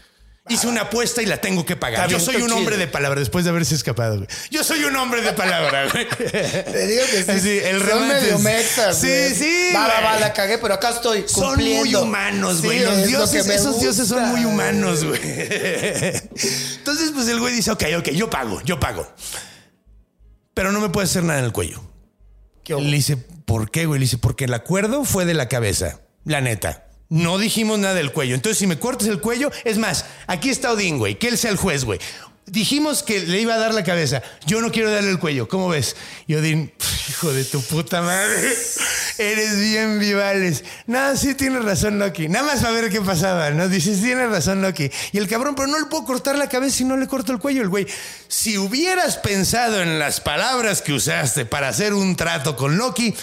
Hice 0.52 0.68
una 0.68 0.82
apuesta 0.82 1.22
y 1.22 1.26
la 1.26 1.38
tengo 1.38 1.66
que 1.66 1.78
pagar. 1.78 2.10
Yo 2.10 2.20
soy 2.20 2.42
un 2.42 2.52
hombre 2.52 2.76
de 2.76 2.88
palabra 2.88 3.20
después 3.22 3.46
de 3.46 3.52
haberse 3.52 3.74
escapado, 3.74 4.18
güey. 4.18 4.28
Yo 4.50 4.64
soy 4.66 4.84
un 4.84 4.96
hombre 4.98 5.22
de 5.22 5.32
palabra, 5.32 5.90
güey. 5.92 6.08
Te 6.10 6.88
digo 6.88 7.04
que 7.10 7.24
sí. 7.24 7.32
Así, 7.32 7.60
el 7.64 7.88
Son 7.88 8.08
medio 8.08 8.38
mexas, 8.40 8.98
Sí, 8.98 9.08
güey. 9.08 9.36
sí, 9.36 9.70
Va, 9.74 9.88
va, 9.88 10.02
va, 10.02 10.20
la 10.20 10.34
cagué, 10.34 10.58
pero 10.58 10.74
acá 10.74 10.90
estoy 10.90 11.24
Son 11.28 11.58
muy 11.58 11.96
humanos, 11.96 12.58
Sí, 12.60 12.66
güey. 12.66 12.80
Los 12.82 12.94
es 12.94 13.00
lo 13.00 13.08
dioses, 13.08 13.48
esos 13.48 13.80
dioses 13.80 14.08
son 14.10 14.28
muy 14.28 14.44
humanos, 14.44 15.06
güey. 15.06 15.22
Entonces, 15.24 17.12
pues 17.14 17.28
el 17.30 17.40
güey 17.40 17.54
dice, 17.56 17.72
ok, 17.72 17.84
ok, 18.00 18.10
yo 18.10 18.30
pago, 18.30 18.62
yo 18.66 18.80
pago. 18.80 19.08
Pero 20.54 20.74
no 20.74 20.82
me 20.82 20.90
puede 20.90 21.06
hacer 21.06 21.24
nada 21.24 21.40
en 21.40 21.46
el 21.46 21.54
cuello. 21.54 21.82
¿Qué? 22.64 22.76
Le 22.76 22.96
dice, 22.98 23.16
¿por 23.16 23.72
qué, 23.72 23.86
güey? 23.86 24.00
Le 24.00 24.04
dice, 24.06 24.18
porque 24.18 24.46
el 24.46 24.54
acuerdo 24.54 25.06
fue 25.06 25.24
de 25.26 25.34
la 25.34 25.48
cabeza. 25.48 26.02
La 26.26 26.42
neta. 26.42 26.88
No 27.12 27.38
dijimos 27.38 27.78
nada 27.78 27.94
del 27.94 28.14
cuello. 28.14 28.36
Entonces, 28.36 28.58
si 28.58 28.68
me 28.68 28.80
cortas 28.80 29.10
el 29.10 29.20
cuello, 29.20 29.52
es 29.66 29.78
más, 29.78 30.06
aquí 30.28 30.50
está 30.50 30.72
Odín, 30.72 30.98
güey. 30.98 31.20
Que 31.20 31.28
él 31.28 31.38
sea 31.38 31.52
el 31.52 31.58
juez, 31.58 31.84
güey. 31.84 32.00
Dijimos 32.46 33.04
que 33.04 33.20
le 33.20 33.42
iba 33.42 33.54
a 33.54 33.58
dar 33.58 33.74
la 33.74 33.84
cabeza. 33.84 34.22
Yo 34.46 34.62
no 34.62 34.72
quiero 34.72 34.90
darle 34.90 35.10
el 35.10 35.20
cuello. 35.20 35.50
¿Cómo 35.50 35.68
ves? 35.68 35.98
Y 36.26 36.36
Odín, 36.36 36.72
hijo 37.10 37.34
de 37.34 37.44
tu 37.44 37.62
puta 37.64 38.02
madre. 38.02 38.56
Eres 39.18 39.60
bien 39.60 40.00
vivales. 40.00 40.64
No, 40.88 41.18
sí 41.18 41.36
tienes 41.36 41.66
razón, 41.66 42.00
Loki. 42.00 42.30
Nada 42.30 42.46
más 42.46 42.62
para 42.62 42.72
ver 42.72 42.90
qué 42.90 43.02
pasaba, 43.02 43.50
¿no? 43.52 43.68
Dices, 43.68 44.02
tienes 44.02 44.30
razón, 44.30 44.62
Loki. 44.62 44.90
Y 45.12 45.18
el 45.18 45.28
cabrón, 45.28 45.54
pero 45.54 45.68
no 45.68 45.80
le 45.80 45.88
puedo 45.88 46.06
cortar 46.06 46.38
la 46.38 46.48
cabeza 46.48 46.78
si 46.78 46.86
no 46.86 46.96
le 46.96 47.10
corto 47.10 47.34
el 47.34 47.40
cuello. 47.40 47.62
El 47.62 47.68
güey, 47.68 47.88
si 48.30 48.58
hubieras 48.58 49.18
pensado 49.18 49.82
en 49.82 50.00
las 50.00 50.22
palabras 50.22 50.82
que 50.82 50.94
usaste 50.94 51.46
para 51.46 51.68
hacer 51.68 51.94
un 51.94 52.16
trato 52.16 52.56
con 52.56 52.78
Loki, 52.78 53.14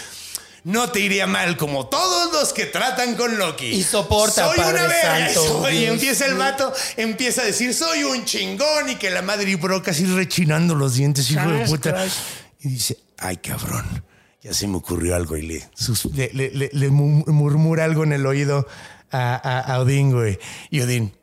no 0.63 0.89
te 0.91 0.99
iría 0.99 1.25
mal 1.27 1.57
como 1.57 1.87
todos 1.87 2.31
los 2.33 2.53
que 2.53 2.65
tratan 2.65 3.15
con 3.15 3.37
Loki. 3.37 3.67
Y 3.67 3.83
soporta, 3.83 4.47
Soy 4.47 4.57
Padre 4.57 4.79
una 4.85 4.87
verga. 4.87 5.25
Santo. 5.33 5.43
Soy- 5.63 5.77
Y 5.77 5.85
empieza 5.85 6.25
el 6.25 6.35
vato, 6.35 6.73
empieza 6.97 7.41
a 7.41 7.45
decir, 7.45 7.73
soy 7.73 8.03
un 8.03 8.25
chingón 8.25 8.89
y 8.89 8.95
que 8.95 9.09
la 9.09 9.21
madre 9.21 9.49
y 9.51 9.55
Brock 9.55 9.87
así 9.89 10.05
rechinando 10.05 10.75
los 10.75 10.95
dientes, 10.95 11.29
hijo 11.31 11.47
de 11.49 11.65
puta. 11.65 11.91
crash. 11.91 12.13
Y 12.61 12.69
dice, 12.69 12.97
ay 13.17 13.37
cabrón, 13.37 14.03
ya 14.41 14.53
se 14.53 14.67
me 14.67 14.77
ocurrió 14.77 15.15
algo 15.15 15.37
y 15.37 15.43
le, 15.43 15.69
sus- 15.73 16.05
le, 16.13 16.29
le- 16.33 16.51
le- 16.51 16.69
le 16.73 16.89
mu- 16.89 17.23
murmura 17.27 17.85
algo 17.85 18.03
en 18.03 18.13
el 18.13 18.25
oído 18.25 18.67
a, 19.11 19.35
a- 19.35 19.59
a 19.75 19.79
Odín, 19.79 20.11
güey. 20.11 20.37
Y 20.69 20.81
Odín, 20.81 21.13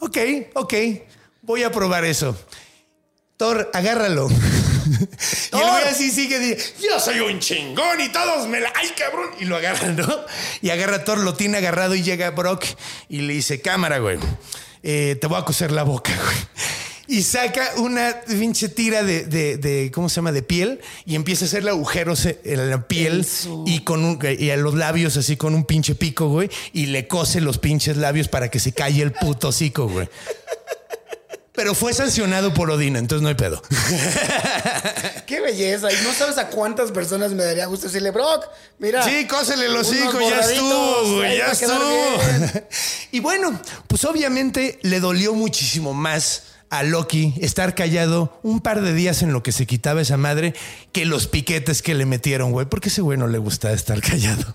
ok, 0.00 0.18
ok, 0.54 0.74
voy 1.42 1.62
a 1.62 1.72
probar 1.72 2.04
eso. 2.04 2.36
Thor, 3.38 3.70
agárralo. 3.72 4.28
Y 5.52 5.56
el 5.56 5.70
güey 5.70 5.84
así 5.84 6.10
sigue, 6.10 6.38
di- 6.38 6.56
yo 6.82 6.98
soy 7.00 7.20
un 7.20 7.38
chingón 7.40 8.00
y 8.00 8.08
todos 8.10 8.46
me 8.48 8.60
la... 8.60 8.72
¡Ay, 8.74 8.88
cabrón! 8.96 9.30
Y 9.40 9.44
lo 9.44 9.56
agarran, 9.56 9.96
¿no? 9.96 10.06
Y 10.62 10.70
agarra 10.70 10.96
a 10.96 11.04
Thor, 11.04 11.18
lo 11.18 11.34
tiene 11.34 11.58
agarrado 11.58 11.94
y 11.94 12.02
llega 12.02 12.30
Brock 12.30 12.64
y 13.08 13.22
le 13.22 13.32
dice, 13.34 13.60
cámara, 13.60 13.98
güey, 13.98 14.18
eh, 14.82 15.16
te 15.20 15.26
voy 15.26 15.38
a 15.38 15.44
coser 15.44 15.72
la 15.72 15.82
boca, 15.82 16.12
güey. 16.24 16.36
Y 17.10 17.22
saca 17.22 17.70
una 17.78 18.20
pinche 18.28 18.68
tira 18.68 19.02
de, 19.02 19.24
de- 19.24 19.56
de- 19.56 19.90
¿cómo 19.90 20.10
se 20.10 20.16
llama? 20.16 20.30
De 20.30 20.42
piel 20.42 20.80
y 21.06 21.14
empieza 21.14 21.46
a 21.46 21.48
hacerle 21.48 21.70
agujeros 21.70 22.26
en 22.26 22.68
la 22.68 22.86
piel 22.86 23.26
y 23.64 23.80
con 23.80 24.04
un, 24.04 24.18
y 24.38 24.50
a 24.50 24.58
los 24.58 24.74
labios 24.74 25.16
así 25.16 25.38
con 25.38 25.54
un 25.54 25.64
pinche 25.64 25.94
pico, 25.94 26.28
güey. 26.28 26.50
Y 26.74 26.86
le 26.86 27.08
cose 27.08 27.40
los 27.40 27.56
pinches 27.56 27.96
labios 27.96 28.28
para 28.28 28.50
que 28.50 28.60
se 28.60 28.72
calle 28.72 29.02
el 29.02 29.12
puto 29.12 29.48
hocico, 29.48 29.88
güey. 29.88 30.06
Pero 31.58 31.74
fue 31.74 31.92
sancionado 31.92 32.54
por 32.54 32.70
Odín, 32.70 32.94
entonces 32.94 33.20
no 33.20 33.30
hay 33.30 33.34
pedo. 33.34 33.60
Qué 35.26 35.40
belleza. 35.40 35.92
Y 35.92 35.96
no 36.04 36.12
sabes 36.12 36.38
a 36.38 36.50
cuántas 36.50 36.92
personas 36.92 37.32
me 37.32 37.42
daría 37.42 37.66
gusto 37.66 37.88
decirle, 37.88 38.12
Brock, 38.12 38.46
mira. 38.78 39.02
Sí, 39.02 39.26
cósele 39.26 39.66
el 39.66 39.72
unos 39.72 39.88
hocico, 39.88 40.20
ya 40.20 40.38
estuvo, 40.38 41.16
güey, 41.16 41.36
ya 41.36 41.46
estuvo. 41.50 42.68
Y 43.10 43.18
bueno, 43.18 43.60
pues 43.88 44.04
obviamente 44.04 44.78
le 44.82 45.00
dolió 45.00 45.34
muchísimo 45.34 45.94
más 45.94 46.44
a 46.70 46.84
Loki 46.84 47.34
estar 47.40 47.74
callado 47.74 48.38
un 48.44 48.60
par 48.60 48.80
de 48.80 48.94
días 48.94 49.22
en 49.22 49.32
lo 49.32 49.42
que 49.42 49.50
se 49.50 49.66
quitaba 49.66 50.00
esa 50.00 50.16
madre 50.16 50.54
que 50.92 51.06
los 51.06 51.26
piquetes 51.26 51.82
que 51.82 51.96
le 51.96 52.06
metieron, 52.06 52.52
güey, 52.52 52.66
porque 52.66 52.88
ese 52.88 53.00
güey 53.00 53.18
no 53.18 53.26
le 53.26 53.38
gustaba 53.38 53.74
estar 53.74 54.00
callado. 54.00 54.54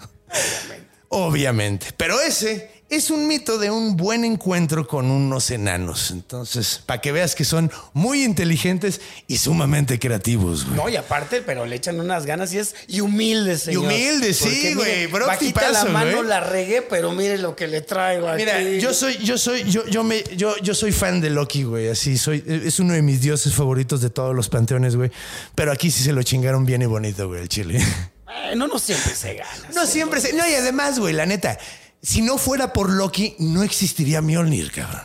Obviamente. 1.09 1.87
Pero 1.97 2.21
ese 2.21 2.71
es 2.95 3.09
un 3.09 3.27
mito 3.27 3.57
de 3.57 3.69
un 3.71 3.97
buen 3.97 4.23
encuentro 4.25 4.87
con 4.87 5.09
unos 5.11 5.51
enanos. 5.51 6.11
Entonces, 6.11 6.81
para 6.85 7.01
que 7.01 7.11
veas 7.11 7.35
que 7.35 7.45
son 7.45 7.71
muy 7.93 8.23
inteligentes 8.23 9.01
y 9.27 9.37
sumamente 9.37 9.99
creativos, 9.99 10.65
güey. 10.65 10.75
No, 10.77 10.89
y 10.89 10.95
aparte, 10.95 11.41
pero 11.41 11.65
le 11.65 11.75
echan 11.75 11.99
unas 11.99 12.25
ganas 12.25 12.53
y 12.53 12.59
es 12.59 12.75
y 12.87 13.01
humilde, 13.01 13.57
señor. 13.57 13.83
humilde, 13.85 14.33
sí, 14.33 14.73
Porque, 14.75 15.07
güey, 15.07 15.25
bajita 15.25 15.69
la 15.71 15.85
mano 15.85 16.17
güey. 16.17 16.27
la 16.27 16.39
regué, 16.39 16.81
pero 16.81 17.11
mire 17.11 17.37
lo 17.37 17.55
que 17.55 17.67
le 17.67 17.81
traigo 17.81 18.27
aquí. 18.27 18.43
Mira, 18.43 18.61
yo 18.61 18.93
soy, 18.93 19.17
yo 19.17 19.37
soy, 19.37 19.63
yo, 19.69 19.85
yo 19.87 20.03
me, 20.03 20.23
yo, 20.35 20.55
yo 20.57 20.73
soy 20.75 20.91
fan 20.91 21.21
de 21.21 21.29
Loki, 21.29 21.63
güey. 21.63 21.89
Así 21.89 22.17
soy, 22.17 22.43
es 22.47 22.79
uno 22.79 22.93
de 22.93 23.01
mis 23.01 23.21
dioses 23.21 23.53
favoritos 23.53 24.01
de 24.01 24.09
todos 24.09 24.35
los 24.35 24.49
panteones, 24.49 24.95
güey. 24.95 25.11
Pero 25.55 25.71
aquí 25.71 25.91
sí 25.91 26.03
se 26.03 26.13
lo 26.13 26.23
chingaron 26.23 26.65
bien 26.65 26.81
y 26.81 26.85
bonito, 26.85 27.27
güey, 27.27 27.41
el 27.41 27.49
chile. 27.49 27.79
Ay, 28.25 28.55
no, 28.55 28.67
no 28.67 28.79
siempre 28.79 29.13
se 29.13 29.35
gana. 29.35 29.69
No 29.75 29.85
siempre 29.85 30.19
se. 30.19 30.33
No, 30.33 30.47
y 30.47 30.53
además, 30.55 30.99
güey, 30.99 31.13
la 31.13 31.25
neta, 31.25 31.57
si 32.03 32.21
no 32.21 32.37
fuera 32.37 32.71
por 32.73 32.91
Loki, 32.91 33.35
no 33.39 33.63
existiría 33.63 34.21
Mjolnir, 34.21 34.71
cabrón. 34.71 35.01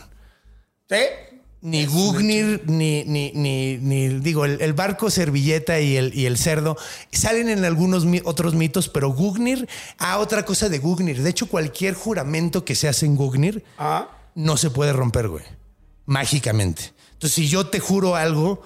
¿Sí? 0.87 0.97
ni 1.61 1.85
Gugnir, 1.85 2.63
ni, 2.67 3.03
ni, 3.03 3.33
ni, 3.35 3.75
ni- 3.79 4.07
digo, 4.21 4.45
el, 4.45 4.61
el 4.61 4.71
barco 4.71 5.09
servilleta 5.11 5.81
y 5.81 5.97
el, 5.97 6.13
y 6.17 6.25
el 6.25 6.37
cerdo 6.37 6.77
salen 7.11 7.49
en 7.49 7.65
algunos 7.65 8.05
mi- 8.05 8.21
otros 8.23 8.53
mitos, 8.53 8.87
pero 8.87 9.09
Gugnir, 9.09 9.67
ah, 9.97 10.19
otra 10.19 10.45
cosa 10.45 10.69
de 10.69 10.79
Gugnir. 10.79 11.21
De 11.21 11.29
hecho, 11.29 11.47
cualquier 11.49 11.95
juramento 11.95 12.63
que 12.63 12.75
se 12.75 12.87
hace 12.87 13.05
en 13.07 13.17
Gugnir 13.17 13.65
Ah, 13.77 14.07
no 14.35 14.55
se 14.55 14.69
puede 14.69 14.93
romper, 14.93 15.27
güey. 15.27 15.43
Mágicamente. 16.05 16.93
Entonces, 17.11 17.33
si 17.35 17.49
yo 17.49 17.67
te 17.67 17.81
juro 17.81 18.15
algo 18.15 18.61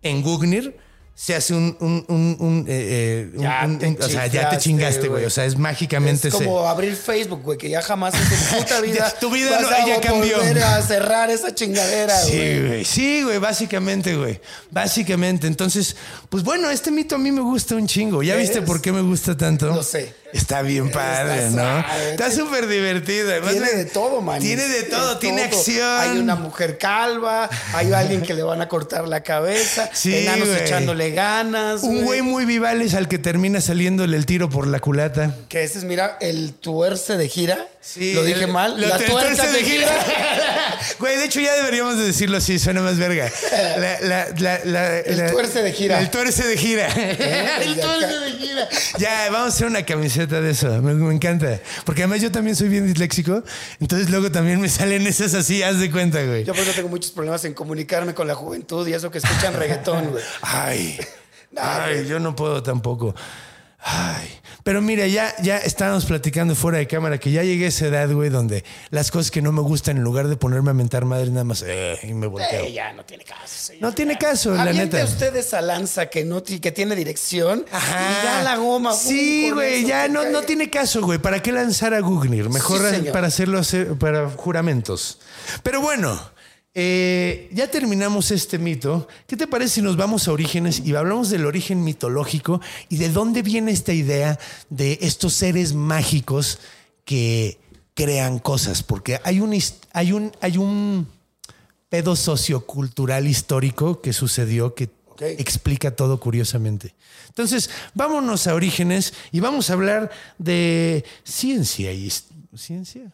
en 0.00 0.22
Gugnir, 0.22 0.78
se 1.20 1.34
hace 1.34 1.52
un. 1.52 1.76
un, 1.80 2.04
un, 2.06 2.36
un, 2.38 2.64
eh, 2.68 3.28
eh, 3.34 3.96
o 4.00 4.08
sea, 4.08 4.28
ya 4.28 4.50
te 4.50 4.58
chingaste, 4.58 5.08
güey. 5.08 5.24
O 5.24 5.30
sea, 5.30 5.46
es 5.46 5.58
mágicamente 5.58 6.28
es 6.28 6.34
se- 6.34 6.44
como 6.44 6.68
abrir 6.68 6.94
Facebook, 6.94 7.42
güey, 7.42 7.58
que 7.58 7.68
ya 7.68 7.82
jamás 7.82 8.14
en 8.14 8.20
tu 8.20 8.56
puta 8.58 8.80
vida, 8.82 9.12
tu 9.20 9.28
vida 9.28 9.50
vas 9.50 9.62
no- 9.62 9.68
a 9.68 9.84
ya 9.86 10.00
cambió. 10.00 10.36
a 10.40 10.80
cerrar 10.80 11.28
esa 11.30 11.52
chingadera, 11.52 12.14
güey. 12.22 12.32
Sí, 12.32 12.66
güey. 12.66 12.84
Sí, 12.84 13.22
güey, 13.24 13.38
básicamente, 13.38 14.14
güey. 14.14 14.40
Básicamente. 14.70 15.48
Entonces, 15.48 15.96
pues 16.28 16.44
bueno, 16.44 16.70
este 16.70 16.92
mito 16.92 17.16
a 17.16 17.18
mí 17.18 17.32
me 17.32 17.40
gusta 17.40 17.74
un 17.74 17.88
chingo. 17.88 18.22
¿Ya 18.22 18.36
viste 18.36 18.62
por 18.62 18.80
qué 18.80 18.92
me 18.92 19.00
gusta 19.02 19.36
tanto? 19.36 19.66
Lo 19.66 19.82
sé. 19.82 20.14
Está 20.32 20.60
bien 20.62 20.90
padre, 20.90 21.46
Está 21.46 21.56
¿no? 21.62 22.10
Está 22.10 22.30
súper 22.30 22.66
divertido. 22.66 23.30
Además, 23.30 23.52
Tiene 23.52 23.72
de 23.72 23.84
todo, 23.86 24.20
man. 24.20 24.40
Tiene 24.40 24.68
de 24.68 24.82
todo, 24.82 25.18
tiene 25.18 25.42
acción. 25.44 26.00
Hay 26.00 26.18
una 26.18 26.34
mujer 26.34 26.76
calva, 26.76 27.48
hay 27.72 27.92
alguien 27.92 28.20
que 28.22 28.34
le 28.34 28.42
van 28.42 28.60
a 28.60 28.68
cortar 28.68 29.08
la 29.08 29.22
cabeza, 29.22 29.88
Sí, 29.94 30.14
enanos 30.14 30.48
echándole 30.48 31.12
ganas. 31.12 31.82
Un 31.82 32.04
güey 32.04 32.20
muy 32.22 32.44
vivales 32.44 32.94
al 32.94 33.08
que 33.08 33.18
termina 33.18 33.60
saliéndole 33.62 34.16
el 34.16 34.26
tiro 34.26 34.50
por 34.50 34.66
la 34.66 34.80
culata. 34.80 35.34
Que 35.48 35.64
ese 35.64 35.78
es, 35.78 35.84
mira, 35.84 36.18
el 36.20 36.52
tuerce 36.52 37.16
de 37.16 37.28
gira. 37.28 37.66
Sí, 37.80 38.12
Lo 38.12 38.22
dije 38.22 38.44
el- 38.44 38.48
mal. 38.52 38.78
lo 38.78 38.86
la 38.86 38.98
tuerce 38.98 39.48
de 39.50 39.62
gira. 39.64 39.88
Güey, 40.98 41.16
de 41.16 41.24
hecho 41.24 41.40
ya 41.40 41.54
deberíamos 41.54 41.96
de 41.96 42.04
decirlo 42.04 42.36
así, 42.38 42.58
suena 42.58 42.80
más 42.82 42.98
verga. 42.98 43.30
La- 43.78 44.00
la- 44.00 44.26
la- 44.38 44.60
la- 44.64 44.98
El 44.98 45.30
tuerce 45.30 45.62
de 45.62 45.72
gira. 45.72 46.00
El 46.00 46.10
tuerce 46.10 46.44
de 46.46 46.56
gira. 46.56 46.86
el 46.92 47.16
Desde 47.76 47.80
tuerce 47.82 48.18
de 48.18 48.32
gira. 48.32 48.68
Ya, 48.98 49.28
vamos 49.30 49.52
a 49.52 49.56
hacer 49.56 49.66
una 49.68 49.84
camiseta 49.86 50.17
de 50.26 50.50
eso. 50.50 50.82
Me, 50.82 50.94
me 50.94 51.14
encanta. 51.14 51.60
Porque 51.84 52.02
además 52.02 52.20
yo 52.20 52.30
también 52.32 52.56
soy 52.56 52.68
bien 52.68 52.86
disléxico. 52.86 53.42
Entonces 53.80 54.10
luego 54.10 54.30
también 54.30 54.60
me 54.60 54.68
salen 54.68 55.06
esas 55.06 55.34
así, 55.34 55.62
haz 55.62 55.78
de 55.78 55.90
cuenta, 55.90 56.22
güey. 56.24 56.44
Yo 56.44 56.54
por 56.54 56.62
eso 56.62 56.72
tengo 56.72 56.88
muchos 56.88 57.12
problemas 57.12 57.44
en 57.44 57.54
comunicarme 57.54 58.14
con 58.14 58.26
la 58.26 58.34
juventud 58.34 58.86
y 58.88 58.92
eso 58.92 59.10
que 59.10 59.18
escuchan 59.18 59.54
reggaetón, 59.54 60.10
güey. 60.10 60.24
Ay, 60.42 60.98
ay, 61.56 62.06
yo 62.06 62.18
no 62.18 62.34
puedo 62.34 62.62
tampoco. 62.62 63.14
Ay, 63.90 64.28
pero 64.64 64.82
mira, 64.82 65.06
ya, 65.06 65.34
ya 65.42 65.56
estábamos 65.56 66.04
platicando 66.04 66.54
fuera 66.54 66.76
de 66.76 66.86
cámara 66.86 67.16
que 67.16 67.30
ya 67.30 67.42
llegué 67.42 67.64
a 67.64 67.68
esa 67.68 67.86
edad, 67.86 68.10
güey, 68.12 68.28
donde 68.28 68.64
las 68.90 69.10
cosas 69.10 69.30
que 69.30 69.40
no 69.40 69.50
me 69.50 69.62
gustan, 69.62 69.96
en 69.96 70.02
lugar 70.02 70.28
de 70.28 70.36
ponerme 70.36 70.70
a 70.70 70.74
mentar 70.74 71.06
madre, 71.06 71.30
nada 71.30 71.44
más, 71.44 71.64
eh, 71.66 71.98
y 72.02 72.12
me 72.12 72.26
volteo. 72.26 72.64
Eh, 72.64 72.72
ya 72.74 72.92
no 72.92 73.02
tiene 73.04 73.24
caso. 73.24 73.46
señor. 73.46 73.80
No 73.82 73.92
tiene 73.94 74.18
caso, 74.18 74.54
la 74.54 74.70
neta. 74.72 75.02
usted 75.04 75.34
esa 75.36 75.62
lanza 75.62 76.06
que 76.10 76.24
no 76.26 76.42
que 76.42 76.70
tiene 76.72 76.96
dirección 76.96 77.64
Ajá. 77.72 78.10
y 78.20 78.24
ya 78.24 78.42
la 78.42 78.56
goma. 78.56 78.90
pum, 78.90 78.98
Sí, 79.00 79.50
güey, 79.52 79.86
ya 79.86 80.06
no, 80.08 80.22
cae. 80.22 80.32
no 80.32 80.42
tiene 80.42 80.68
caso, 80.68 81.00
güey. 81.02 81.18
¿Para 81.18 81.40
qué 81.42 81.50
lanzar 81.52 81.94
a 81.94 82.00
Gugnir? 82.00 82.50
Mejor 82.50 82.80
Sí, 82.94 83.08
para 83.10 83.28
hacerlo 83.28 83.58
hacer- 83.58 83.96
para 83.96 84.28
juramentos. 84.30 85.18
Pero 85.62 85.80
bueno, 85.80 86.20
eh, 86.80 87.48
ya 87.50 87.68
terminamos 87.68 88.30
este 88.30 88.56
mito. 88.56 89.08
¿Qué 89.26 89.36
te 89.36 89.48
parece 89.48 89.74
si 89.74 89.82
nos 89.82 89.96
vamos 89.96 90.28
a 90.28 90.32
orígenes 90.32 90.78
y 90.78 90.94
hablamos 90.94 91.28
del 91.28 91.44
origen 91.44 91.82
mitológico 91.82 92.60
y 92.88 92.98
de 92.98 93.08
dónde 93.08 93.42
viene 93.42 93.72
esta 93.72 93.92
idea 93.92 94.38
de 94.70 94.96
estos 95.02 95.34
seres 95.34 95.74
mágicos 95.74 96.60
que 97.04 97.58
crean 97.94 98.38
cosas? 98.38 98.84
Porque 98.84 99.18
hay 99.24 99.40
un, 99.40 99.60
hay 99.92 100.12
un, 100.12 100.30
hay 100.40 100.56
un 100.56 101.08
pedo 101.88 102.14
sociocultural 102.14 103.26
histórico 103.26 104.00
que 104.00 104.12
sucedió 104.12 104.76
que 104.76 104.88
explica 105.18 105.96
todo 105.96 106.20
curiosamente. 106.20 106.94
Entonces, 107.26 107.70
vámonos 107.94 108.46
a 108.46 108.54
orígenes 108.54 109.14
y 109.32 109.40
vamos 109.40 109.68
a 109.68 109.72
hablar 109.72 110.12
de 110.38 111.04
ciencia 111.24 111.92
y 111.92 112.08
ciencia. 112.54 113.12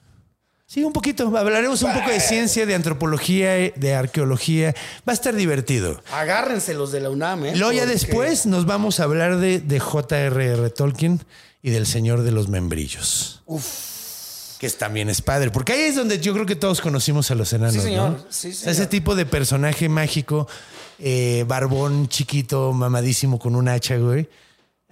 Sí, 0.75 0.83
un 0.83 0.93
poquito. 0.93 1.37
Hablaremos 1.39 1.83
un 1.83 1.93
poco 1.93 2.11
de 2.11 2.18
ciencia, 2.18 2.66
de 2.66 2.75
antropología, 2.75 3.53
de 3.77 3.95
arqueología. 3.95 4.75
Va 5.09 5.12
a 5.12 5.14
estar 5.14 5.33
divertido. 5.33 6.03
Agárrense 6.12 6.75
los 6.75 6.91
de 6.91 6.99
la 6.99 7.11
UNAM, 7.11 7.45
¿eh? 7.45 7.57
Luego 7.57 7.70
ya 7.70 7.83
Porque- 7.83 7.93
después 7.93 8.45
nos 8.47 8.66
vamos 8.66 8.99
a 8.99 9.05
hablar 9.05 9.37
de, 9.39 9.61
de 9.61 9.79
J.R.R. 9.79 10.70
Tolkien 10.70 11.20
y 11.62 11.70
del 11.70 11.87
Señor 11.87 12.22
de 12.22 12.33
los 12.33 12.49
Membrillos. 12.49 13.41
Que 14.59 14.66
es- 14.66 14.77
también 14.77 15.09
es 15.11 15.22
padre. 15.22 15.53
Porque 15.53 15.75
ahí 15.75 15.83
es 15.83 15.95
donde 15.95 16.18
yo 16.18 16.33
creo 16.33 16.45
que 16.45 16.57
todos 16.57 16.81
conocimos 16.81 17.31
a 17.31 17.37
los 17.37 17.53
enanos. 17.53 17.75
Sí, 17.75 17.81
señor. 17.81 18.11
¿no? 18.11 18.25
Sí, 18.29 18.53
señor. 18.53 18.72
Ese 18.72 18.87
tipo 18.89 19.14
de 19.14 19.27
personaje 19.27 19.89
mágico, 19.89 20.49
eh, 20.99 21.45
barbón, 21.47 22.09
chiquito, 22.09 22.72
mamadísimo 22.72 23.39
con 23.39 23.55
un 23.55 23.68
hacha, 23.68 23.97
güey. 23.99 24.29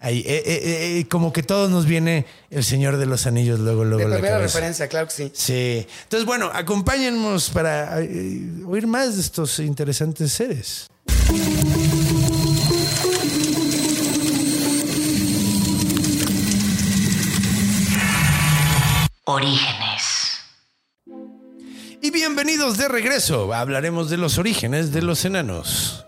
Ahí, 0.04 0.18
eh, 0.26 0.42
eh, 0.44 0.98
eh, 0.98 1.08
como 1.08 1.32
que 1.32 1.44
todos 1.44 1.70
nos 1.70 1.86
viene 1.86 2.26
el 2.50 2.64
Señor 2.64 2.96
de 2.96 3.06
los 3.06 3.24
Anillos 3.26 3.60
luego, 3.60 3.84
luego 3.84 4.00
De 4.00 4.04
a 4.06 4.08
la 4.08 4.16
primera 4.16 4.34
cabeza. 4.38 4.58
referencia, 4.58 4.88
claro 4.88 5.06
que 5.06 5.12
sí. 5.12 5.30
Sí. 5.32 5.86
Entonces, 6.02 6.26
bueno, 6.26 6.50
acompáñennos 6.52 7.50
para 7.50 8.00
eh, 8.00 8.40
oír 8.66 8.88
más 8.88 9.14
de 9.14 9.20
estos 9.20 9.60
interesantes 9.60 10.32
seres. 10.32 10.88
Orígenes. 19.24 20.40
Y 22.00 22.10
bienvenidos 22.10 22.76
de 22.78 22.88
regreso. 22.88 23.54
Hablaremos 23.54 24.10
de 24.10 24.16
los 24.16 24.38
orígenes 24.38 24.92
de 24.92 25.02
los 25.02 25.24
enanos. 25.24 26.04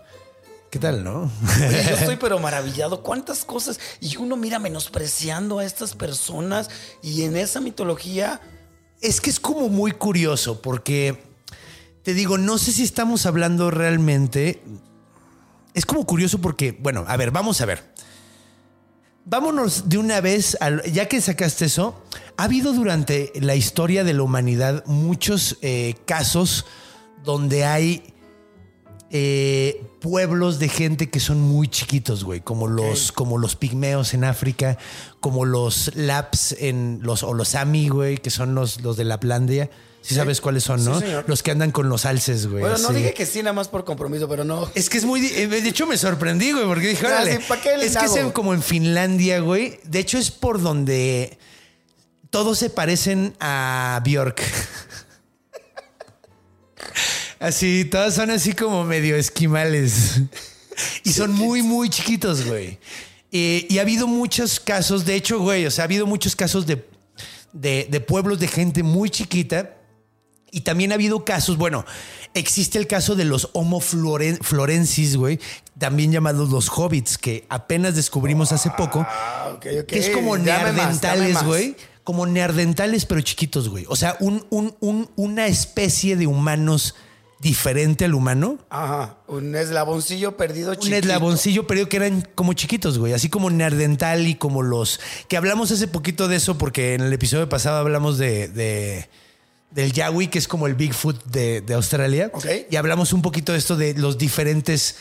¿Qué 0.75 0.79
tal, 0.79 1.05
no? 1.05 1.31
Oye, 1.69 1.83
yo 1.87 1.95
estoy 1.95 2.15
pero 2.19 2.37
maravillado. 2.37 3.01
¿Cuántas 3.01 3.45
cosas? 3.45 3.79
Y 4.01 4.17
uno 4.17 4.35
mira 4.35 4.59
menospreciando 4.59 5.59
a 5.59 5.63
estas 5.63 5.93
personas 5.95 6.69
y 7.01 7.21
en 7.21 7.37
esa 7.37 7.61
mitología. 7.61 8.41
Es 8.99 9.21
que 9.21 9.29
es 9.29 9.39
como 9.39 9.69
muy 9.69 9.93
curioso 9.93 10.61
porque 10.61 11.23
te 12.03 12.13
digo, 12.13 12.37
no 12.37 12.57
sé 12.57 12.73
si 12.73 12.83
estamos 12.83 13.25
hablando 13.25 13.71
realmente. 13.71 14.61
Es 15.73 15.85
como 15.85 16.05
curioso 16.05 16.39
porque, 16.41 16.73
bueno, 16.77 17.05
a 17.07 17.15
ver, 17.15 17.31
vamos 17.31 17.61
a 17.61 17.65
ver. 17.67 17.93
Vámonos 19.23 19.87
de 19.87 19.97
una 19.97 20.19
vez, 20.19 20.57
al- 20.59 20.83
ya 20.91 21.07
que 21.07 21.21
sacaste 21.21 21.63
eso, 21.65 22.03
ha 22.35 22.43
habido 22.43 22.73
durante 22.73 23.31
la 23.35 23.55
historia 23.55 24.03
de 24.03 24.13
la 24.13 24.23
humanidad 24.23 24.83
muchos 24.87 25.57
eh, 25.61 25.95
casos 26.05 26.65
donde 27.23 27.63
hay 27.63 28.13
eh, 29.11 29.83
pueblos 30.01 30.59
de 30.59 30.67
gente 30.69 31.09
que 31.09 31.19
son 31.19 31.39
muy 31.41 31.67
chiquitos, 31.67 32.23
güey, 32.23 32.41
como 32.41 32.67
los, 32.67 33.11
como 33.11 33.37
los 33.37 33.55
pigmeos 33.55 34.13
en 34.13 34.23
África, 34.23 34.77
como 35.19 35.45
los 35.45 35.91
laps 35.95 36.55
en 36.59 36.99
los, 37.01 37.23
o 37.23 37.33
los 37.33 37.55
ami, 37.55 37.89
güey, 37.89 38.17
que 38.17 38.29
son 38.29 38.55
los, 38.55 38.81
los 38.81 38.97
de 38.97 39.03
Laplandia. 39.05 39.69
Sí 40.01 40.13
sabes 40.13 40.39
cuáles 40.39 40.63
son, 40.63 40.85
¿no? 40.85 41.01
los 41.25 41.41
que 41.41 41.49
andan 41.49 41.71
con 41.71 41.89
los 41.89 42.05
alces, 42.05 42.45
güey. 42.45 42.61
Bueno, 42.61 42.77
no 42.77 42.89
dije 42.89 43.15
que 43.15 43.25
sí, 43.25 43.39
nada 43.39 43.53
más 43.53 43.69
por 43.69 43.85
compromiso, 43.85 44.29
pero 44.29 44.43
no. 44.43 44.69
Es 44.75 44.87
que 44.87 44.99
es 44.99 45.05
muy. 45.05 45.25
eh, 45.25 45.47
De 45.47 45.67
hecho, 45.67 45.87
me 45.87 45.97
sorprendí, 45.97 46.51
güey, 46.51 46.65
porque 46.67 46.89
dije, 46.89 47.07
Ah, 47.07 47.21
órale. 47.23 47.37
sí, 47.37 47.43
¿pa' 47.47 47.59
qué 47.59 47.75
le 47.75 47.87
es 47.87 47.97
que 47.97 48.05
es 48.05 48.31
como 48.31 48.53
en 48.53 48.61
Finlandia, 48.61 49.39
güey. 49.39 49.79
De 49.83 49.97
hecho, 49.97 50.19
es 50.19 50.29
por 50.29 50.61
donde 50.61 51.39
todos 52.29 52.59
se 52.59 52.69
parecen 52.69 53.35
a 53.39 53.99
Bjork. 54.05 54.43
Así, 57.45 57.85
todos 57.85 58.13
son 58.15 58.31
así 58.31 58.53
como 58.53 58.83
medio 58.83 59.15
esquimales. 59.15 60.21
Y 61.03 61.11
son 61.11 61.31
muy, 61.31 61.61
muy 61.61 61.89
chiquitos, 61.89 62.45
güey. 62.45 62.79
Eh, 63.31 63.65
y 63.69 63.77
ha 63.77 63.81
habido 63.81 64.07
muchos 64.07 64.59
casos, 64.59 65.05
de 65.05 65.15
hecho, 65.15 65.39
güey, 65.39 65.65
o 65.65 65.71
sea, 65.71 65.83
ha 65.83 65.85
habido 65.85 66.05
muchos 66.05 66.35
casos 66.35 66.65
de, 66.65 66.85
de, 67.53 67.87
de 67.89 67.99
pueblos 68.01 68.39
de 68.39 68.47
gente 68.47 68.81
muy 68.83 69.09
chiquita. 69.09 69.71
Y 70.51 70.61
también 70.61 70.91
ha 70.91 70.95
habido 70.95 71.25
casos, 71.25 71.57
bueno, 71.57 71.85
existe 72.33 72.77
el 72.79 72.87
caso 72.87 73.15
de 73.15 73.25
los 73.25 73.49
Homo 73.53 73.81
floren- 73.81 74.39
florensis, 74.41 75.17
güey, 75.17 75.39
también 75.77 76.13
llamados 76.13 76.49
los 76.49 76.69
hobbits, 76.69 77.17
que 77.17 77.45
apenas 77.49 77.95
descubrimos 77.95 78.53
hace 78.53 78.69
poco, 78.71 79.05
Ah, 79.07 79.51
ok, 79.53 79.65
ok. 79.81 79.85
que 79.85 79.99
es 79.99 80.09
como 80.11 80.37
Dame 80.37 80.71
más. 80.71 81.43
güey. 81.43 81.75
Como 82.05 82.25
neandertales, 82.25 83.05
pero 83.05 83.19
chiquitos, 83.21 83.67
güey. 83.67 83.85
O 83.89 83.95
sea, 83.97 84.15
un, 84.19 84.45
un- 84.49 84.75
un- 84.79 85.09
una 85.17 85.47
especie 85.47 86.15
de 86.15 86.27
humanos 86.27 86.95
diferente 87.39 88.05
al 88.05 88.13
humano. 88.13 88.57
Ajá, 88.69 89.17
un 89.27 89.55
eslaboncillo 89.55 90.37
perdido 90.37 90.71
Un 90.71 90.77
chiquito. 90.77 90.95
eslaboncillo, 90.97 91.67
pero 91.67 91.87
que 91.89 91.97
eran 91.97 92.27
como 92.35 92.53
chiquitos, 92.53 92.97
güey. 92.97 93.13
Así 93.13 93.29
como 93.29 93.49
neandertal 93.49 94.25
y 94.27 94.35
como 94.35 94.61
los. 94.63 94.99
Que 95.27 95.37
hablamos 95.37 95.71
hace 95.71 95.87
poquito 95.87 96.27
de 96.27 96.37
eso, 96.37 96.57
porque 96.57 96.93
en 96.93 97.01
el 97.01 97.13
episodio 97.13 97.47
pasado 97.49 97.77
hablamos 97.77 98.17
de. 98.17 98.47
de- 98.47 99.09
del 99.71 99.91
Yawi, 99.91 100.27
que 100.29 100.39
es 100.39 100.47
como 100.47 100.67
el 100.67 100.73
Bigfoot 100.75 101.21
de, 101.25 101.59
de 101.59 101.73
Australia. 101.73 102.31
Ok. 102.33 102.45
Y 102.71 102.77
hablamos 102.77 103.11
un 103.11 103.21
poquito 103.21 103.51
de 103.51 103.57
esto 103.57 103.75
de 103.75 103.93
los 103.95 104.17
diferentes 104.17 104.95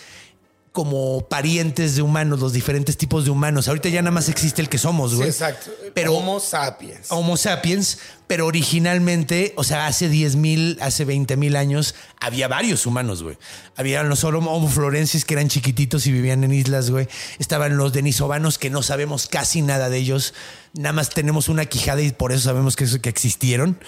como 0.74 1.28
parientes 1.28 1.94
de 1.94 2.02
humanos, 2.02 2.40
los 2.40 2.52
diferentes 2.52 2.96
tipos 2.96 3.24
de 3.24 3.30
humanos. 3.30 3.68
Ahorita 3.68 3.88
ya 3.90 4.02
nada 4.02 4.10
más 4.10 4.28
existe 4.28 4.60
el 4.60 4.68
que 4.68 4.76
somos, 4.76 5.12
Sí, 5.12 5.16
güey. 5.18 5.28
exacto. 5.28 5.70
Pero 5.94 6.14
Homo 6.14 6.40
sapiens. 6.40 7.06
Homo 7.12 7.36
sapiens, 7.36 8.00
pero 8.26 8.44
originalmente, 8.46 9.52
o 9.56 9.62
sea, 9.62 9.86
hace 9.86 10.08
10 10.08 10.34
mil, 10.34 10.76
hace 10.80 11.04
20 11.04 11.36
mil 11.36 11.54
años, 11.54 11.94
había 12.20 12.48
varios 12.48 12.86
humanos, 12.86 13.22
güey. 13.22 13.38
Había 13.76 14.02
los 14.02 14.24
Homo 14.24 14.50
Homo 14.52 14.68
florensis 14.68 15.24
que 15.24 15.34
eran 15.34 15.48
chiquititos 15.48 16.08
y 16.08 16.12
vivían 16.12 16.42
en 16.42 16.52
islas, 16.52 16.90
güey. 16.90 17.06
Estaban 17.38 17.76
los 17.76 17.92
denisovanos 17.92 18.58
que 18.58 18.68
no 18.68 18.82
sabemos 18.82 19.28
casi 19.28 19.62
nada 19.62 19.88
de 19.88 19.98
ellos. 19.98 20.34
Nada 20.72 20.92
más 20.92 21.10
tenemos 21.10 21.48
una 21.48 21.66
quijada 21.66 22.02
y 22.02 22.10
por 22.10 22.32
eso 22.32 22.42
sabemos 22.42 22.74
que, 22.74 23.00
que 23.00 23.08
existieron. 23.08 23.78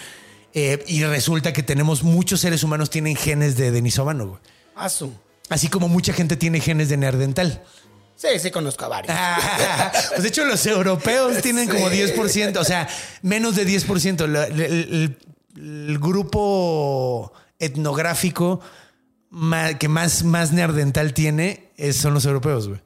Eh, 0.54 0.84
y 0.86 1.02
resulta 1.02 1.52
que 1.52 1.64
tenemos 1.64 2.04
muchos 2.04 2.40
seres 2.42 2.62
humanos 2.62 2.90
tienen 2.90 3.16
genes 3.16 3.56
de 3.56 3.72
denisovano, 3.72 4.28
güey. 4.28 4.40
Asu. 4.76 5.12
Así 5.48 5.68
como 5.68 5.88
mucha 5.88 6.12
gente 6.12 6.36
tiene 6.36 6.60
genes 6.60 6.88
de 6.88 6.96
neandertal. 6.96 7.62
Sí, 8.16 8.28
sí 8.40 8.50
conozco 8.50 8.84
a 8.86 8.88
varios. 8.88 9.16
pues 10.08 10.22
de 10.22 10.28
hecho, 10.28 10.44
los 10.44 10.64
europeos 10.66 11.40
tienen 11.42 11.68
como 11.68 11.88
10%, 11.90 12.56
o 12.56 12.64
sea, 12.64 12.88
menos 13.22 13.56
de 13.56 13.66
10%. 13.66 14.26
La- 14.26 14.44
El, 14.46 14.60
el- 14.60 15.18
el 15.58 15.98
grupo 15.98 17.32
etnográfico 17.58 18.60
que 19.78 19.88
más, 19.88 20.22
más 20.22 20.52
neandertal 20.52 21.14
tiene 21.14 21.70
son 21.92 22.14
los 22.14 22.24
europeos, 22.24 22.68
güey. 22.68 22.80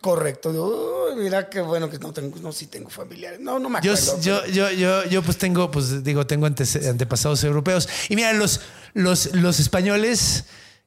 Correcto. 0.00 0.50
Uy, 0.50 1.22
mira 1.22 1.48
qué 1.48 1.62
bueno 1.62 1.88
que 1.88 1.98
no 1.98 2.12
tengo, 2.12 2.38
no, 2.40 2.52
sí 2.52 2.66
tengo 2.66 2.90
familiares. 2.90 3.40
No, 3.40 3.58
no 3.58 3.68
me 3.70 3.80
Yo, 3.82 3.94
acuerdo. 3.94 4.20
yo, 4.20 4.44
yo, 4.46 4.70
yo, 4.70 5.04
yo 5.04 5.22
pues 5.22 5.38
tengo, 5.38 5.70
pues 5.70 6.04
digo, 6.04 6.26
tengo 6.26 6.44
antepasados 6.46 7.42
europeos. 7.44 7.88
Y 8.10 8.16
mira, 8.16 8.32
los, 8.34 8.60
los, 8.92 9.34
los 9.34 9.60
españoles, 9.60 10.44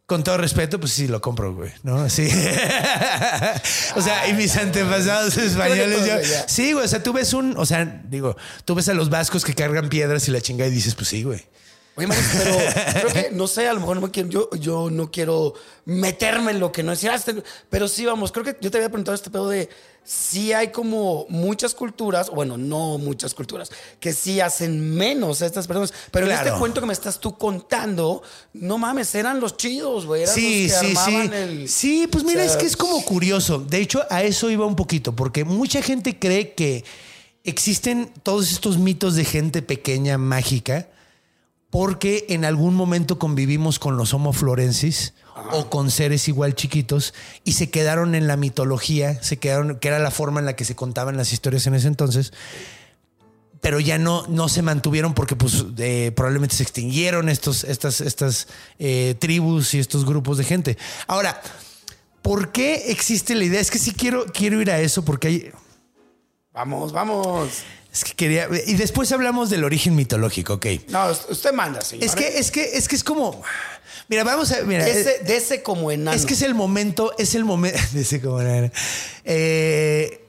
con 0.07 0.23
todo 0.23 0.37
respeto, 0.37 0.79
pues 0.79 0.93
sí 0.93 1.07
lo 1.09 1.19
compro, 1.19 1.53
güey, 1.53 1.69
¿no? 1.83 2.09
Sí. 2.09 2.27
o 3.95 4.01
sea, 4.01 4.27
y 4.29 4.33
mis 4.33 4.55
antepasados 4.55 5.35
españoles, 5.35 6.05
yo. 6.07 6.13
Sí, 6.47 6.71
güey, 6.71 6.85
o 6.85 6.87
sea, 6.87 7.03
tú 7.03 7.11
ves 7.11 7.33
un, 7.33 7.55
o 7.57 7.65
sea, 7.65 8.01
digo, 8.05 8.37
tú 8.63 8.73
ves 8.73 8.87
a 8.87 8.93
los 8.93 9.09
vascos 9.09 9.43
que 9.43 9.53
cargan 9.53 9.89
piedras 9.89 10.25
y 10.29 10.31
la 10.31 10.39
chingada 10.39 10.71
y 10.71 10.73
dices, 10.73 10.95
pues 10.95 11.09
sí, 11.09 11.23
güey. 11.23 11.45
Oye, 11.97 12.05
Maris, 12.07 12.29
pero 12.31 12.57
creo 12.91 13.13
que, 13.13 13.29
no 13.31 13.47
sé, 13.47 13.67
a 13.67 13.73
lo 13.73 13.79
mejor 13.79 13.95
no 13.95 14.03
me 14.03 14.11
quiero, 14.11 14.29
yo, 14.29 14.49
yo 14.59 14.89
no 14.91 15.09
quiero 15.11 15.55
meterme 15.85 16.51
en 16.51 16.59
lo 16.59 16.71
que 16.71 16.83
no 16.83 16.91
es. 16.93 17.01
Pero 17.71 17.87
sí, 17.87 18.05
vamos, 18.05 18.31
creo 18.31 18.45
que 18.45 18.55
yo 18.61 18.69
te 18.69 18.77
había 18.77 18.89
preguntado 18.89 19.15
este 19.15 19.31
pedo 19.31 19.49
de 19.49 19.67
si 20.03 20.53
hay 20.53 20.67
como 20.71 21.25
muchas 21.27 21.73
culturas, 21.73 22.29
bueno, 22.29 22.55
no 22.57 22.97
muchas 22.97 23.33
culturas, 23.33 23.71
que 23.99 24.13
sí 24.13 24.39
hacen 24.39 24.95
menos 24.95 25.41
a 25.41 25.47
estas 25.47 25.65
personas. 25.67 25.91
Pero 26.11 26.27
en 26.27 26.33
este 26.33 26.51
cuento 26.51 26.79
que 26.81 26.87
me 26.87 26.93
estás 26.93 27.19
tú 27.19 27.35
contando, 27.37 28.21
no 28.53 28.77
mames, 28.77 29.13
eran 29.15 29.39
los 29.39 29.57
chidos, 29.57 30.05
güey. 30.05 30.21
Eran 30.21 30.35
Sí, 30.35 30.67
los 30.69 30.79
que 30.79 30.85
sí, 30.87 30.91
sí. 30.95 30.97
armaban 31.15 31.33
el- 31.33 31.67
Sí, 31.67 32.07
pues 32.11 32.23
mira, 32.23 32.41
o 32.41 32.45
sea, 32.45 32.53
es 32.53 32.57
que 32.57 32.67
es 32.67 32.77
como 32.77 33.03
curioso. 33.03 33.57
De 33.59 33.79
hecho, 33.81 34.03
a 34.09 34.21
eso 34.23 34.49
iba 34.51 34.65
un 34.67 34.75
poquito, 34.75 35.15
porque 35.15 35.43
mucha 35.43 35.81
gente 35.81 36.17
cree 36.19 36.53
que 36.53 36.85
existen 37.43 38.11
todos 38.23 38.51
estos 38.51 38.77
mitos 38.77 39.15
de 39.15 39.25
gente 39.25 39.61
pequeña, 39.61 40.17
mágica, 40.17 40.87
porque 41.69 42.25
en 42.29 42.45
algún 42.45 42.75
momento 42.75 43.19
convivimos 43.19 43.79
con 43.79 43.97
los 43.97 44.13
Homo 44.13 44.33
florensis 44.33 45.13
o 45.51 45.69
con 45.69 45.91
seres 45.91 46.27
igual 46.27 46.55
chiquitos 46.55 47.13
y 47.43 47.53
se 47.53 47.69
quedaron 47.69 48.15
en 48.15 48.27
la 48.27 48.37
mitología, 48.37 49.21
se 49.21 49.37
quedaron, 49.37 49.77
que 49.79 49.87
era 49.87 49.99
la 49.99 50.11
forma 50.11 50.39
en 50.39 50.45
la 50.45 50.55
que 50.55 50.65
se 50.65 50.75
contaban 50.75 51.17
las 51.17 51.33
historias 51.33 51.67
en 51.67 51.75
ese 51.75 51.87
entonces 51.87 52.33
pero 53.61 53.79
ya 53.79 53.97
no, 53.97 54.25
no 54.27 54.49
se 54.49 54.61
mantuvieron 54.61 55.13
porque 55.13 55.35
pues 55.35 55.65
eh, 55.77 56.11
probablemente 56.15 56.55
se 56.55 56.63
extinguieron 56.63 57.29
estos, 57.29 57.63
estas, 57.63 58.01
estas 58.01 58.47
eh, 58.79 59.15
tribus 59.19 59.73
y 59.73 59.79
estos 59.79 60.05
grupos 60.05 60.37
de 60.37 60.43
gente. 60.43 60.77
Ahora, 61.07 61.41
¿por 62.21 62.51
qué 62.51 62.91
existe 62.91 63.35
la 63.35 63.43
idea? 63.43 63.59
Es 63.59 63.71
que 63.71 63.79
sí 63.79 63.91
quiero, 63.91 64.25
quiero 64.27 64.61
ir 64.61 64.71
a 64.71 64.79
eso 64.79 65.03
porque 65.03 65.27
hay... 65.27 65.51
Vamos, 66.53 66.91
vamos. 66.91 67.63
Es 67.97 68.03
que 68.03 68.13
quería... 68.13 68.47
Y 68.67 68.75
después 68.75 69.11
hablamos 69.11 69.49
del 69.49 69.63
origen 69.63 69.95
mitológico, 69.95 70.53
ok. 70.53 70.65
No, 70.89 71.09
usted 71.29 71.51
manda, 71.53 71.81
señor. 71.81 72.05
Es 72.05 72.15
que, 72.15 72.37
es 72.37 72.51
que, 72.51 72.77
es 72.77 72.87
que 72.87 72.95
es 72.95 73.03
como... 73.03 73.41
Mira, 74.09 74.23
vamos 74.23 74.51
a... 74.51 74.61
Mira, 74.63 74.87
Ese, 74.87 75.09
eh, 75.15 75.19
de 75.25 75.35
ese 75.37 75.63
como 75.63 75.91
enano. 75.91 76.15
es 76.15 76.25
que 76.25 76.33
es 76.35 76.41
el 76.43 76.53
momento, 76.53 77.11
es 77.17 77.33
el 77.35 77.43
momento... 77.45 77.77
Dice 77.93 78.21
como... 78.21 78.39
Eh, 78.41 80.23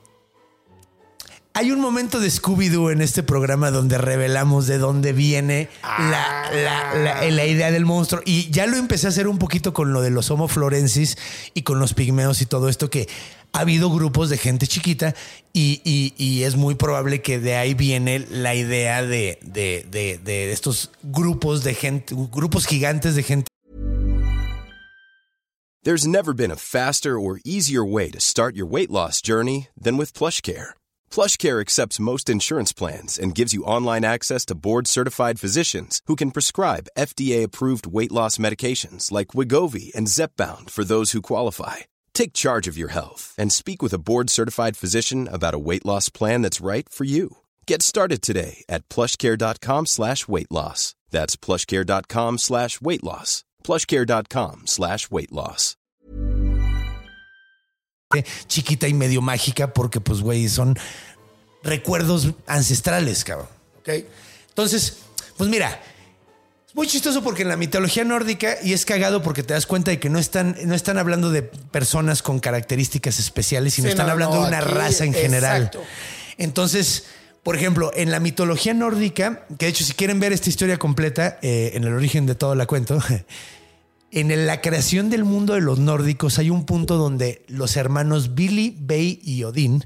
hay 1.53 1.71
un 1.71 1.79
momento 1.79 2.19
de 2.19 2.29
Scooby-Doo 2.29 2.91
en 2.91 3.01
este 3.01 3.21
programa 3.23 3.69
donde 3.71 3.97
revelamos 3.97 4.65
de 4.67 4.77
dónde 4.77 5.11
viene 5.13 5.67
la, 5.81 6.49
la- 6.53 6.93
la- 6.95 7.23
la 7.29 7.45
idea 7.45 7.69
del 7.71 7.85
monstruo. 7.85 8.21
Y 8.23 8.49
ya 8.49 8.65
lo 8.65 8.77
empecé 8.77 9.07
a 9.07 9.09
hacer 9.09 9.27
un 9.27 9.37
poquito 9.39 9.73
con 9.73 9.91
lo 9.91 10.01
de 10.01 10.09
los 10.09 10.31
Homo 10.31 10.47
florensis 10.47 11.17
y 11.53 11.63
con 11.63 11.79
los 11.79 11.93
pigmeos 11.93 12.41
y 12.41 12.45
todo 12.45 12.69
esto, 12.69 12.89
que 12.89 13.09
ha 13.53 13.61
habido 13.61 13.89
grupos 13.89 14.29
de 14.29 14.37
gente 14.37 14.67
chiquita 14.67 15.15
y, 15.53 15.81
y- 15.83 16.13
y 16.17 16.43
es 16.43 16.55
muy 16.55 16.75
probable 16.75 17.21
que 17.21 17.39
de 17.39 17.55
ahí 17.55 17.73
viene 17.73 18.19
la 18.29 18.53
idea 18.55 19.01
de, 19.01 19.39
de- 19.41 19.85
de- 19.89 20.17
de 20.19 20.51
estos 20.51 20.91
grupos 21.03 21.63
de 21.63 21.73
gente, 21.73 22.13
grupos 22.31 22.65
gigantes 22.67 23.15
de 23.15 23.23
gente. 23.23 23.47
There's 25.83 26.05
never 26.05 26.33
been 26.33 26.51
a 26.51 26.55
faster 26.57 27.17
or 27.17 27.39
easier 27.45 27.83
way 27.85 28.11
to 28.11 28.19
start 28.19 28.55
your 28.55 28.67
weight 28.69 28.91
loss 28.91 29.21
journey 29.21 29.69
than 29.81 29.97
with 29.97 30.13
PlushCare. 30.13 30.71
PlushCare 31.09 31.61
accepts 31.61 31.99
most 32.01 32.29
insurance 32.29 32.73
plans 32.73 33.17
and 33.17 33.33
gives 33.33 33.53
you 33.53 33.63
online 33.63 34.03
access 34.03 34.45
to 34.47 34.55
board-certified 34.55 35.39
physicians 35.39 36.01
who 36.07 36.15
can 36.17 36.31
prescribe 36.31 36.89
FDA-approved 36.97 37.87
weight 37.87 38.11
loss 38.11 38.37
medications 38.37 39.09
like 39.11 39.29
Wigovi 39.33 39.91
and 39.95 40.07
Zepbound 40.07 40.69
for 40.69 40.83
those 40.83 41.13
who 41.13 41.21
qualify. 41.21 41.77
Take 42.13 42.33
charge 42.33 42.67
of 42.67 42.77
your 42.77 42.89
health 42.89 43.33
and 43.37 43.51
speak 43.51 43.81
with 43.81 43.93
a 43.93 43.97
board-certified 43.97 44.77
physician 44.77 45.27
about 45.31 45.55
a 45.55 45.59
weight 45.59 45.85
loss 45.85 46.09
plan 46.09 46.43
that's 46.43 46.61
right 46.61 46.87
for 46.89 47.05
you. 47.05 47.37
Get 47.65 47.81
started 47.81 48.21
today 48.21 48.63
at 48.69 48.87
plushcare.com 48.89 49.85
slash 49.87 50.27
weight 50.27 50.51
loss. 50.51 50.95
That's 51.11 51.35
plushcare.com 51.37 52.37
slash 52.37 52.81
weight 52.81 53.03
loss. 53.03 53.43
plushcare.com 53.63 54.67
slash 54.67 55.09
weight 55.09 55.31
loss. 55.31 55.75
chiquita 58.47 58.87
y 58.87 58.93
medio 58.93 59.21
mágica 59.21 59.71
porque 59.71 60.01
pues 60.01 60.21
güey 60.21 60.47
son 60.49 60.75
recuerdos 61.63 62.33
ancestrales, 62.47 63.23
cabrón. 63.23 63.47
Ok. 63.79 63.89
Entonces, 64.49 65.03
pues 65.37 65.49
mira, 65.49 65.79
es 66.69 66.75
muy 66.75 66.85
chistoso 66.85 67.23
porque 67.23 67.41
en 67.41 67.47
la 67.49 67.57
mitología 67.57 68.03
nórdica 68.03 68.57
y 68.63 68.73
es 68.73 68.85
cagado 68.85 69.23
porque 69.23 69.41
te 69.41 69.53
das 69.55 69.65
cuenta 69.65 69.89
de 69.89 69.99
que 69.99 70.09
no 70.09 70.19
están 70.19 70.55
no 70.65 70.75
están 70.75 70.99
hablando 70.99 71.31
de 71.31 71.41
personas 71.41 72.21
con 72.21 72.39
características 72.39 73.17
especiales, 73.19 73.73
sino 73.73 73.87
Sí, 73.87 73.91
están 73.91 74.05
no, 74.05 74.11
hablando 74.13 74.35
no, 74.35 74.41
de 74.43 74.47
una 74.49 74.59
aquí, 74.59 74.69
raza 74.69 75.03
en 75.05 75.13
general. 75.13 75.63
exacto. 75.63 75.83
Entonces, 76.37 77.05
por 77.41 77.55
ejemplo, 77.55 77.91
en 77.95 78.11
la 78.11 78.19
mitología 78.19 78.75
nórdica, 78.75 79.47
que 79.57 79.65
de 79.65 79.71
hecho 79.71 79.83
si 79.83 79.93
quieren 79.93 80.19
ver 80.19 80.31
esta 80.31 80.49
historia 80.49 80.77
completa, 80.77 81.39
eh, 81.41 81.71
en 81.73 81.85
el 81.85 81.93
origen 81.93 82.27
de 82.27 82.35
todo 82.35 82.53
la 82.53 82.67
cuento, 82.67 82.99
en 84.11 84.45
la 84.47 84.61
creación 84.61 85.09
del 85.09 85.23
mundo 85.23 85.55
de 85.55 85.61
los 85.61 85.79
nórdicos 85.79 86.37
hay 86.37 86.51
un 86.51 86.65
punto 86.65 86.97
donde 86.97 87.43
los 87.47 87.77
hermanos 87.77 88.35
Billy, 88.35 88.77
Bay 88.79 89.19
y 89.23 89.43
Odín, 89.43 89.85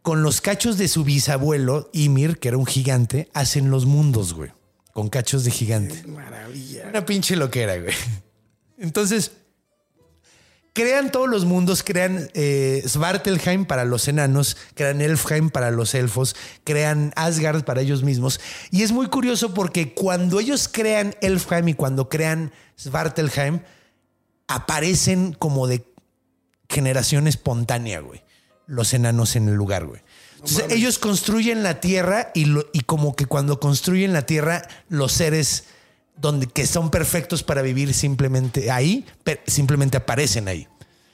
con 0.00 0.22
los 0.22 0.40
cachos 0.40 0.78
de 0.78 0.88
su 0.88 1.04
bisabuelo, 1.04 1.90
Ymir, 1.92 2.38
que 2.38 2.48
era 2.48 2.56
un 2.56 2.66
gigante, 2.66 3.28
hacen 3.34 3.70
los 3.70 3.84
mundos, 3.84 4.32
güey. 4.32 4.50
Con 4.96 5.10
cachos 5.10 5.44
de 5.44 5.50
gigante. 5.50 6.06
Maravilla. 6.06 6.86
Una 6.88 7.04
pinche 7.04 7.36
loquera, 7.36 7.76
güey. 7.76 7.92
Entonces, 8.78 9.30
crean 10.72 11.12
todos 11.12 11.28
los 11.28 11.44
mundos, 11.44 11.82
crean 11.82 12.30
eh, 12.32 12.82
Svartalheim 12.88 13.66
para 13.66 13.84
los 13.84 14.08
enanos, 14.08 14.56
crean 14.72 15.02
Elfheim 15.02 15.50
para 15.50 15.70
los 15.70 15.94
elfos, 15.94 16.34
crean 16.64 17.12
Asgard 17.14 17.64
para 17.64 17.82
ellos 17.82 18.04
mismos. 18.04 18.40
Y 18.70 18.84
es 18.84 18.92
muy 18.92 19.08
curioso 19.08 19.52
porque 19.52 19.92
cuando 19.92 20.40
ellos 20.40 20.66
crean 20.66 21.14
Elfheim 21.20 21.68
y 21.68 21.74
cuando 21.74 22.08
crean 22.08 22.50
Svartalheim, 22.80 23.60
aparecen 24.48 25.34
como 25.34 25.66
de 25.66 25.84
generación 26.70 27.28
espontánea, 27.28 28.00
güey. 28.00 28.22
Los 28.66 28.94
enanos 28.94 29.36
en 29.36 29.50
el 29.50 29.56
lugar, 29.56 29.84
güey. 29.84 30.00
Entonces, 30.36 30.66
ellos 30.70 30.98
construyen 30.98 31.62
la 31.62 31.80
tierra 31.80 32.30
y, 32.34 32.44
lo- 32.46 32.66
y 32.72 32.80
como 32.80 33.16
que 33.16 33.26
cuando 33.26 33.58
construyen 33.60 34.12
la 34.12 34.22
tierra, 34.22 34.66
los 34.88 35.12
seres 35.12 35.64
donde, 36.16 36.46
que 36.46 36.66
son 36.66 36.90
perfectos 36.90 37.42
para 37.42 37.62
vivir 37.62 37.92
simplemente 37.92 38.70
ahí, 38.70 39.04
simplemente 39.46 39.96
aparecen 39.96 40.48
ahí. 40.48 40.66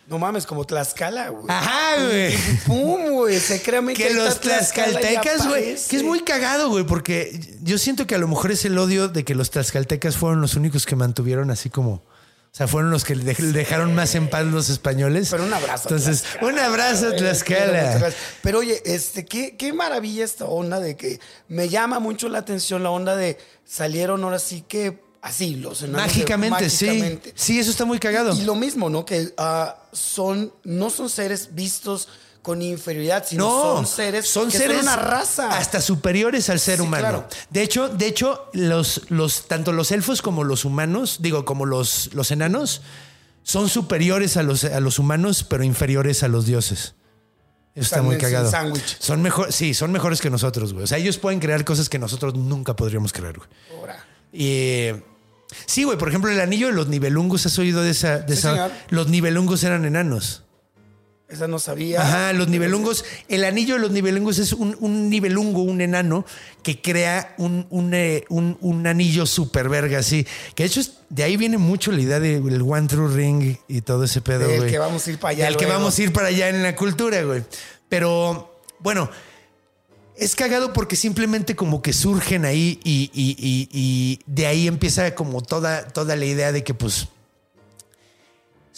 No 0.09 0.19
mames, 0.19 0.45
como 0.45 0.65
Tlaxcala, 0.67 1.29
güey. 1.31 1.45
Ajá, 1.49 2.05
güey. 2.05 2.37
Pum, 2.67 3.11
güey. 3.13 3.39
Secretamente. 3.41 4.03
Que 4.09 4.13
los 4.13 4.41
tlaxcaltecas, 4.41 5.49
güey, 5.49 5.77
que 5.89 5.97
es 5.97 6.03
muy 6.03 6.21
cagado, 6.21 6.69
güey, 6.69 6.85
porque 6.85 7.57
yo 7.63 7.79
siento 7.79 8.07
que 8.07 8.15
a 8.15 8.19
lo 8.19 8.29
mejor 8.29 8.51
es 8.53 8.65
el 8.67 8.77
odio 8.77 9.09
de 9.09 9.25
que 9.25 9.35
los 9.35 9.51
tlaxcaltecas 9.51 10.17
fueron 10.17 10.41
los 10.43 10.55
únicos 10.55 10.85
que 10.85 10.97
mantuvieron 10.97 11.51
así 11.51 11.71
como, 11.71 12.03
o 12.53 12.55
sea, 12.55 12.69
fueron 12.69 12.91
los 12.91 13.05
que 13.05 13.17
le 13.17 13.25
dej- 13.25 13.53
dejaron 13.53 13.95
más 13.95 14.15
en 14.15 14.29
paz 14.29 14.45
los 14.45 14.69
españoles. 14.69 15.29
Pero 15.31 15.45
un 15.45 15.55
abrazo. 15.55 15.89
Entonces, 15.89 16.23
un 16.43 16.59
abrazo 16.59 17.09
a 17.09 17.17
Tlaxcala. 17.17 18.13
Pero 18.43 18.59
oye, 18.59 18.83
este, 18.85 19.25
qué, 19.25 19.57
qué 19.57 19.73
maravilla 19.73 20.23
esta 20.23 20.45
onda 20.45 20.79
de 20.79 20.95
que 20.97 21.19
me 21.49 21.71
llama 21.71 21.99
mucho 21.99 22.29
la 22.29 22.39
atención 22.41 22.83
la 22.83 22.91
onda 22.91 23.17
de 23.17 23.39
salieron 23.65 24.23
ahora 24.23 24.39
sí 24.39 24.65
que 24.69 25.03
así, 25.23 25.55
los 25.57 25.81
enanos. 25.81 26.03
Mágicamente, 26.03 26.51
mágicamente. 26.65 27.31
sí. 27.35 27.55
Sí, 27.55 27.59
eso 27.59 27.71
está 27.71 27.87
muy 27.87 27.99
cagado. 27.99 28.35
Y 28.37 28.43
lo 28.43 28.55
mismo, 28.55 28.91
¿no? 28.91 29.07
Que 29.07 29.33
ah, 29.39 29.85
son, 29.93 30.53
no 30.65 30.91
son 30.91 31.09
seres 31.09 31.55
vistos 31.55 32.09
con 32.43 32.61
inferioridad, 32.61 33.25
sino 33.27 33.45
No, 33.47 33.63
son 33.77 33.87
seres 33.87 34.29
son 34.29 34.51
que 34.51 34.59
seres 34.59 34.79
son 34.79 34.87
una 34.87 34.97
raza. 34.97 35.57
hasta 35.57 35.81
superiores 35.81 36.51
al 36.51 36.59
ser 36.59 36.77
Sí, 36.79 36.83
humano. 36.83 37.01
claro. 37.03 37.29
De 37.51 37.63
hecho, 37.63 37.89
de 37.89 38.07
hecho, 38.07 38.49
los, 38.53 39.03
los, 39.11 39.47
tanto 39.47 39.73
los 39.73 39.93
elfos 39.93 40.23
como 40.23 40.43
los 40.45 40.65
humanos, 40.65 41.19
digo, 41.21 41.45
como 41.45 41.67
los, 41.67 42.11
los 42.15 42.31
enanos, 42.33 42.83
son 43.45 43.69
superiores 43.69 44.37
a 44.37 44.43
los, 44.43 44.65
a 44.65 44.81
los 44.81 44.99
humanos, 44.99 45.45
pero 45.49 45.63
inferiores 45.65 46.23
a 46.25 46.29
los 46.29 46.45
dioses. 46.47 46.95
Eso 47.75 47.85
está 47.85 48.03
muy 48.03 48.19
cagado. 48.19 48.51
sándwich. 48.51 48.99
Son 49.01 49.23
mejor, 49.23 49.53
sí, 49.53 49.73
son 49.73 49.93
mejores 49.93 50.21
que 50.21 50.29
nosotros, 50.29 50.73
güey. 50.75 50.85
O 50.85 50.87
sea, 50.87 50.99
ellos 50.99 51.17
pueden 51.19 51.41
crear 51.41 51.65
cosas 51.65 51.89
que 51.89 51.99
nosotros 51.99 52.35
nunca 52.35 52.77
podríamos 52.77 53.13
crear, 53.13 53.37
güey. 53.39 53.49
Ahora, 53.79 54.05
Y 54.33 54.89
sí, 55.67 55.85
güey, 55.85 55.97
por 55.97 56.09
ejemplo, 56.09 56.31
el 56.31 56.41
anillo 56.41 56.67
de 56.67 56.73
los 56.75 56.89
nivelungos, 56.89 57.47
¿has 57.47 57.59
oído 57.59 57.83
de 57.83 57.91
esa? 57.91 58.19
De 58.19 58.35
Sí, 58.35 58.41
esa? 58.41 58.71
Los 58.91 59.09
nivelungos 59.09 59.63
eran 59.65 59.85
enanos. 59.85 60.43
Esa 61.33 61.49
no 61.49 61.59
sabía. 61.59 62.03
Ajá, 62.03 62.33
los 62.33 62.49
nivelungos. 62.49 63.05
El 63.29 63.45
anillo 63.45 63.75
de 63.75 63.81
los 63.81 63.91
nivelungos 63.91 64.39
es 64.39 64.53
un, 64.53 64.77
un 64.81 65.09
nivelungo, 65.11 65.63
un 65.63 65.81
enano, 65.81 66.25
que 66.63 66.81
crea 66.81 67.35
un, 67.39 67.67
un, 67.71 67.95
eh, 67.95 68.25
un- 68.29 68.59
un 68.61 68.87
anillo 68.87 69.27
super 69.27 69.69
verga, 69.69 69.99
así. 69.99 70.27
Que 70.55 70.63
de 70.65 70.67
hecho, 70.69 70.81
es- 70.81 70.93
de 71.09 71.23
ahí 71.25 71.37
viene 71.37 71.59
mucho 71.59 71.91
la 71.93 72.01
idea 72.01 72.21
del 72.21 72.63
One 72.63 72.87
True 72.89 73.15
Ring 73.15 73.57
y 73.69 73.81
todo 73.81 74.05
ese 74.05 74.21
pedo, 74.21 74.47
güey. 74.57 74.71
que 74.71 74.79
vamos 74.79 75.07
a 75.07 75.11
ir 75.11 75.19
para 75.19 75.31
allá 75.33 75.45
Del 75.47 75.57
que 75.57 75.67
vamos 75.67 75.99
a 75.99 76.03
ir 76.03 76.13
para 76.13 76.29
allá 76.29 76.49
en 76.49 76.63
la 76.63 76.77
cultura, 76.77 77.23
güey. 77.23 77.43
Pero, 77.89 78.55
bueno. 78.79 79.11
Es 80.15 80.37
cagado 80.37 80.75
porque 80.75 80.95
simplemente 80.95 81.57
como 81.57 81.81
que 81.81 81.93
surgen 81.95 82.45
ahí 82.45 82.79
y, 82.85 83.11
y- 83.15 83.35
y- 83.39 83.69
y 83.73 84.21
de 84.27 84.47
ahí 84.47 84.69
empieza 84.69 85.15
como 85.15 85.41
toda, 85.43 85.89
toda 85.89 86.15
la 86.17 86.27
idea 86.27 86.53
de 86.53 86.63
que 86.63 86.75
pues 86.75 87.09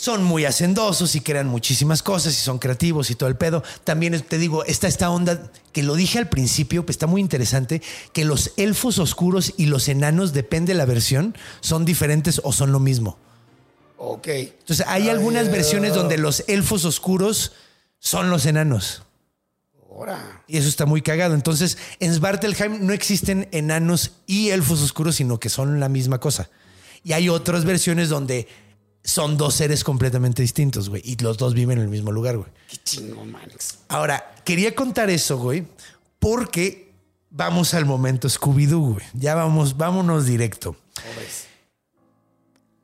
son 0.04 0.22
muy 0.22 0.44
hacendosos 0.44 1.16
y 1.16 1.22
crean 1.22 1.46
muchísimas 1.46 2.02
cosas 2.02 2.34
y 2.34 2.36
son 2.36 2.58
creativos 2.58 3.10
y 3.10 3.14
todo 3.14 3.30
el 3.30 3.36
pedo. 3.36 3.62
También 3.84 4.20
te 4.20 4.36
digo, 4.36 4.62
está 4.66 4.86
esta 4.86 5.08
onda 5.08 5.50
que 5.72 5.82
lo 5.82 5.94
dije 5.94 6.18
al 6.18 6.28
principio, 6.28 6.84
pues 6.84 6.96
está 6.96 7.06
muy 7.06 7.22
interesante, 7.22 7.80
que 8.12 8.26
los 8.26 8.52
elfos 8.58 8.98
oscuros 8.98 9.54
y 9.56 9.64
los 9.64 9.88
enanos, 9.88 10.34
depende 10.34 10.74
de 10.74 10.78
la 10.78 10.84
versión, 10.84 11.34
son 11.62 11.86
diferentes 11.86 12.42
o 12.44 12.52
son 12.52 12.70
lo 12.70 12.80
mismo. 12.80 13.16
Ok. 13.96 14.28
Entonces 14.28 14.84
hay 14.86 15.08
algunas 15.08 15.46
Ay, 15.46 15.52
versiones 15.52 15.94
donde 15.94 16.18
los 16.18 16.44
elfos 16.48 16.84
oscuros 16.84 17.52
son 17.98 18.28
los 18.28 18.44
enanos. 18.44 19.04
Ahora. 19.88 20.42
Y 20.46 20.58
eso 20.58 20.68
está 20.68 20.84
muy 20.84 21.00
cagado. 21.00 21.34
Entonces, 21.34 21.78
en 21.98 22.12
Svartalheim 22.12 22.84
no 22.84 22.92
existen 22.92 23.48
enanos 23.52 24.10
y 24.26 24.50
elfos 24.50 24.82
oscuros, 24.82 25.16
sino 25.16 25.40
que 25.40 25.48
son 25.48 25.80
la 25.80 25.88
misma 25.88 26.20
cosa. 26.20 26.50
Y 27.04 27.12
hay 27.14 27.30
otras 27.30 27.64
versiones 27.64 28.10
donde 28.10 28.48
son 29.04 29.36
dos 29.36 29.54
seres 29.54 29.84
completamente 29.84 30.40
distintos, 30.40 30.88
güey. 30.88 31.02
Y 31.04 31.16
los 31.16 31.36
dos 31.36 31.52
viven 31.54 31.78
en 31.78 31.84
el 31.84 31.90
mismo 31.90 32.10
lugar, 32.10 32.38
güey. 32.38 32.50
Qué 32.68 32.78
chingón, 32.82 33.30
Manix. 33.30 33.78
Ahora, 33.88 34.34
quería 34.44 34.74
contar 34.74 35.10
eso, 35.10 35.36
güey, 35.36 35.66
porque 36.18 36.90
vamos 37.30 37.74
al 37.74 37.84
momento 37.84 38.28
Scooby-Doo, 38.28 38.94
güey. 38.94 39.06
Ya 39.12 39.34
vamos, 39.34 39.76
vámonos 39.76 40.24
directo. 40.26 40.74
Pobres. 40.94 41.44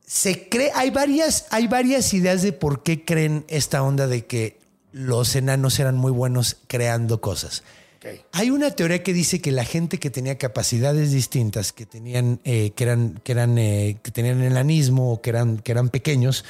Se 0.06 0.48
cree, 0.48 0.70
hay 0.74 0.90
varias, 0.90 1.46
hay 1.50 1.68
varias 1.68 2.12
ideas 2.12 2.42
de 2.42 2.52
por 2.52 2.82
qué 2.82 3.04
creen 3.04 3.44
esta 3.48 3.82
onda 3.82 4.06
de 4.06 4.26
que 4.26 4.60
los 4.92 5.34
enanos 5.36 5.78
eran 5.78 5.96
muy 5.96 6.12
buenos 6.12 6.56
creando 6.66 7.20
cosas. 7.20 7.62
Hay 8.32 8.50
una 8.50 8.70
teoría 8.70 9.02
que 9.02 9.12
dice 9.12 9.40
que 9.40 9.52
la 9.52 9.64
gente 9.64 9.98
que 9.98 10.10
tenía 10.10 10.38
capacidades 10.38 11.12
distintas, 11.12 11.72
que 11.72 11.84
tenían, 11.84 12.40
eh, 12.44 12.70
que 12.74 12.84
eran, 12.84 13.20
que 13.22 13.32
eran, 13.32 13.58
eh, 13.58 13.98
que 14.02 14.10
tenían 14.10 14.42
enanismo 14.42 15.12
o 15.12 15.20
que 15.20 15.30
eran, 15.30 15.58
que 15.58 15.72
eran 15.72 15.90
pequeños, 15.90 16.44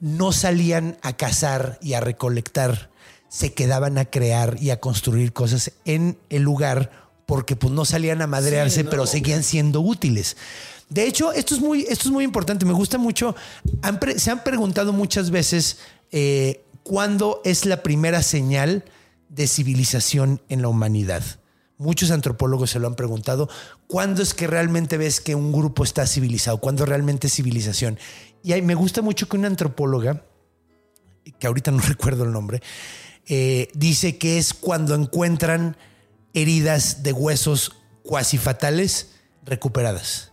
no 0.00 0.32
salían 0.32 0.98
a 1.02 1.16
cazar 1.16 1.78
y 1.80 1.92
a 1.94 2.00
recolectar, 2.00 2.90
se 3.28 3.52
quedaban 3.52 3.98
a 3.98 4.06
crear 4.06 4.56
y 4.60 4.70
a 4.70 4.80
construir 4.80 5.32
cosas 5.32 5.72
en 5.84 6.18
el 6.28 6.42
lugar 6.42 6.90
porque 7.26 7.56
pues 7.56 7.72
no 7.72 7.84
salían 7.84 8.22
a 8.22 8.26
madrearse, 8.26 8.80
Sí, 8.80 8.84
no, 8.84 8.90
pero 8.90 9.06
seguían 9.06 9.42
siendo 9.42 9.80
útiles. 9.80 10.36
De 10.88 11.06
hecho, 11.06 11.32
esto 11.32 11.54
es 11.54 11.60
muy, 11.60 11.82
esto 11.88 12.08
es 12.08 12.12
muy 12.12 12.24
importante. 12.24 12.64
Me 12.64 12.72
gusta 12.72 12.98
mucho. 12.98 13.34
Han 13.82 13.98
se 14.16 14.30
han 14.30 14.44
preguntado 14.44 14.92
muchas 14.92 15.30
veces 15.30 15.78
eh, 16.12 16.62
cuándo 16.84 17.42
es 17.44 17.66
la 17.66 17.82
primera 17.82 18.22
señal 18.22 18.84
de 19.28 19.46
civilización 19.46 20.40
en 20.48 20.62
la 20.62 20.68
humanidad. 20.68 21.22
Muchos 21.78 22.10
antropólogos 22.10 22.70
se 22.70 22.78
lo 22.78 22.86
han 22.86 22.94
preguntado. 22.94 23.48
¿Cuándo 23.86 24.22
es 24.22 24.32
que 24.32 24.46
realmente 24.46 24.96
ves 24.96 25.20
que 25.20 25.34
un 25.34 25.52
grupo 25.52 25.84
está 25.84 26.06
civilizado? 26.06 26.58
¿Cuándo 26.58 26.86
realmente 26.86 27.26
es 27.26 27.34
civilización? 27.34 27.98
Y 28.42 28.52
ahí 28.52 28.62
me 28.62 28.74
gusta 28.74 29.02
mucho 29.02 29.28
que 29.28 29.36
una 29.36 29.48
antropóloga, 29.48 30.24
que 31.38 31.46
ahorita 31.46 31.70
no 31.70 31.80
recuerdo 31.86 32.24
el 32.24 32.32
nombre, 32.32 32.62
eh, 33.26 33.68
dice 33.74 34.16
que 34.18 34.38
es 34.38 34.54
cuando 34.54 34.94
encuentran 34.94 35.76
heridas 36.32 37.02
de 37.02 37.12
huesos 37.12 37.72
cuasi 38.02 38.38
fatales 38.38 39.10
recuperadas 39.44 40.32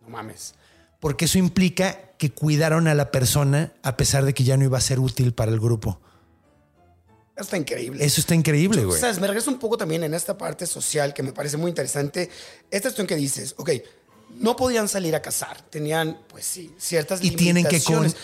No 0.00 0.08
mames. 0.08 0.54
porque 0.98 1.26
eso 1.26 1.38
implica 1.38 2.00
que 2.18 2.32
cuidaron 2.32 2.88
a 2.88 2.94
la 2.94 3.10
persona 3.10 3.72
a 3.82 3.96
pesar 3.96 4.24
de 4.24 4.34
que 4.34 4.44
ya 4.44 4.56
no 4.56 4.64
iba 4.64 4.78
a 4.78 4.80
ser 4.80 4.98
útil 4.98 5.32
para 5.34 5.52
el 5.52 5.60
grupo. 5.60 6.00
Está 7.42 7.56
increíble. 7.56 8.04
Eso 8.04 8.20
está 8.20 8.34
increíble, 8.34 8.84
güey. 8.84 9.00
¿Sabes? 9.00 9.20
Me 9.20 9.26
regreso 9.26 9.50
un 9.50 9.58
poco 9.58 9.76
también 9.76 10.02
en 10.04 10.14
esta 10.14 10.36
parte 10.38 10.66
social 10.66 11.12
que 11.14 11.22
me 11.22 11.32
parece 11.32 11.56
muy 11.56 11.68
interesante. 11.68 12.30
Esta 12.70 12.88
cuestión 12.88 13.06
que 13.06 13.16
dices, 13.16 13.54
ok, 13.58 13.70
no 14.38 14.56
podían 14.56 14.88
salir 14.88 15.14
a 15.14 15.22
cazar. 15.22 15.62
Tenían, 15.68 16.18
pues 16.28 16.44
sí, 16.46 16.74
ciertas 16.78 17.22
Y 17.22 17.32
tienen 17.32 17.64
que 17.64 17.80
con, 17.82 17.96
limitaciones. 18.04 18.16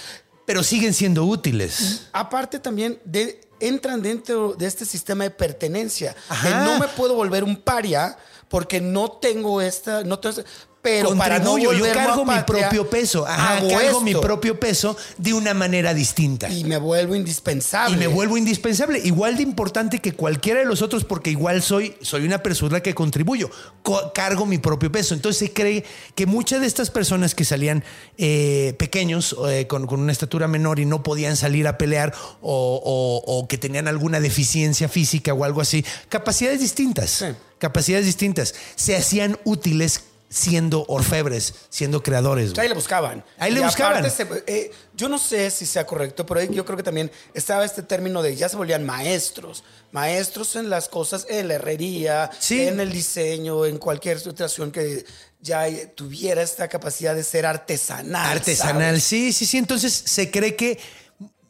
pero 0.47 0.63
siguen 0.63 0.95
siendo 0.95 1.25
útiles. 1.25 2.09
Aparte 2.13 2.59
también 2.59 2.99
de, 3.05 3.41
entran 3.61 4.03
dentro 4.03 4.55
de 4.55 4.67
este 4.67 4.85
sistema 4.85 5.25
de 5.25 5.31
pertenencia. 5.31 6.17
Que 6.43 6.51
no 6.51 6.79
me 6.79 6.89
puedo 6.89 7.15
volver 7.15 7.45
un 7.45 7.57
paria 7.57 8.17
porque 8.49 8.81
no 8.81 9.11
tengo 9.13 9.61
esta, 9.61 10.03
no 10.05 10.19
tengo 10.19 10.39
esta- 10.39 10.51
pero 10.81 11.15
para 11.17 11.39
no 11.41 11.59
yo 11.59 11.71
cargo 11.93 12.25
mi 12.25 12.39
propio 12.47 12.89
peso. 12.89 13.27
Ajá, 13.27 13.61
cargo 13.69 14.01
mi 14.01 14.15
propio 14.15 14.59
peso 14.61 14.97
de 15.19 15.35
una 15.35 15.53
manera 15.53 15.93
distinta. 15.93 16.49
y 16.49 16.65
me 16.65 16.77
vuelvo 16.79 17.15
indispensable. 17.15 17.95
Y 17.97 17.99
me 17.99 18.07
vuelvo 18.07 18.37
indispensable, 18.39 18.99
igual 19.05 19.37
de 19.37 19.43
importante 19.43 19.99
que 19.99 20.13
cualquiera 20.13 20.61
de 20.61 20.67
los 20.67 20.81
otros, 20.83 21.05
porque 21.05 21.31
igual 21.31 21.63
soy, 21.63 21.95
soy 22.01 22.25
una 22.25 22.43
persona 22.43 22.81
que 22.81 22.95
contribuyo, 22.95 23.51
Co- 23.83 24.13
cargo 24.15 24.47
mi 24.47 24.59
propio 24.59 24.91
peso. 24.93 25.15
Entonces 25.15 25.39
se 25.49 25.53
cree 25.53 25.85
que 26.15 26.27
muchas 26.27 26.61
de 26.61 26.67
estas 26.67 26.91
personas 26.91 27.35
que 27.35 27.45
salían 27.45 27.83
eh, 28.17 28.75
pequeños, 28.79 29.37
eh, 29.49 29.67
con, 29.67 29.87
con 29.87 30.01
una 30.01 30.13
estatura 30.13 30.49
menor 30.49 30.79
y 30.79 30.85
no 30.87 31.03
podían 31.03 31.37
salir 31.37 31.67
a 31.67 31.77
pelear 31.79 32.15
o, 32.41 32.81
o- 32.85 33.39
o 33.39 33.49
que 33.49 33.59
tenían 33.59 33.89
alguna 33.89 34.21
deficiencia 34.21 34.89
física 34.89 35.35
o 35.35 35.45
algo 35.45 35.61
así, 35.61 35.85
capacidades 36.09 36.61
distintas, 36.61 37.11
Sí. 37.11 37.27
capacidades 37.59 38.07
distintas, 38.07 38.55
se 38.77 38.97
hacían 38.97 39.39
útiles 39.45 40.03
siendo 40.31 40.85
orfebres, 40.89 41.55
siendo 41.71 42.03
creadores. 42.03 42.57
Ahí 42.59 42.69
le 42.69 42.75
buscaban. 42.75 43.25
Ahí 43.39 43.53
le 43.53 43.61
Y 43.61 43.65
buscaban. 43.65 44.11
se- 44.11 44.27
eh, 44.47 44.71
yo 44.95 45.09
no 45.09 45.19
sé 45.19 45.51
si 45.51 45.65
sea 45.65 45.87
correcto, 45.87 46.27
pero 46.27 46.43
yo 46.45 46.65
creo 46.65 46.77
que 46.77 46.83
también 46.83 47.11
estaba 47.35 47.65
este 47.65 47.83
término 47.83 48.23
de 48.23 48.37
ya 48.37 48.49
se 48.49 48.57
volvían 48.57 48.85
maestros. 48.85 49.65
Maestros 49.93 50.55
en 50.57 50.69
las 50.69 50.89
cosas, 50.89 51.27
en 51.31 51.49
la 51.49 51.55
herrería, 51.55 52.31
Sí. 52.39 52.61
en 52.63 52.79
el 52.81 52.93
diseño, 52.93 53.65
en 53.65 53.79
cualquier 53.79 54.21
situación 54.21 54.71
que 54.71 55.05
ya 55.41 55.65
tuviera 55.95 56.43
esta 56.43 56.69
capacidad 56.69 57.15
de 57.15 57.25
ser 57.25 57.47
artesanal. 57.47 58.33
Artesanal, 58.39 58.83
¿sabes? 59.01 59.05
sí, 59.05 59.33
sí, 59.33 59.47
sí. 59.47 59.57
Entonces 59.57 59.93
se 59.95 60.31
cree 60.31 60.57
que 60.57 60.79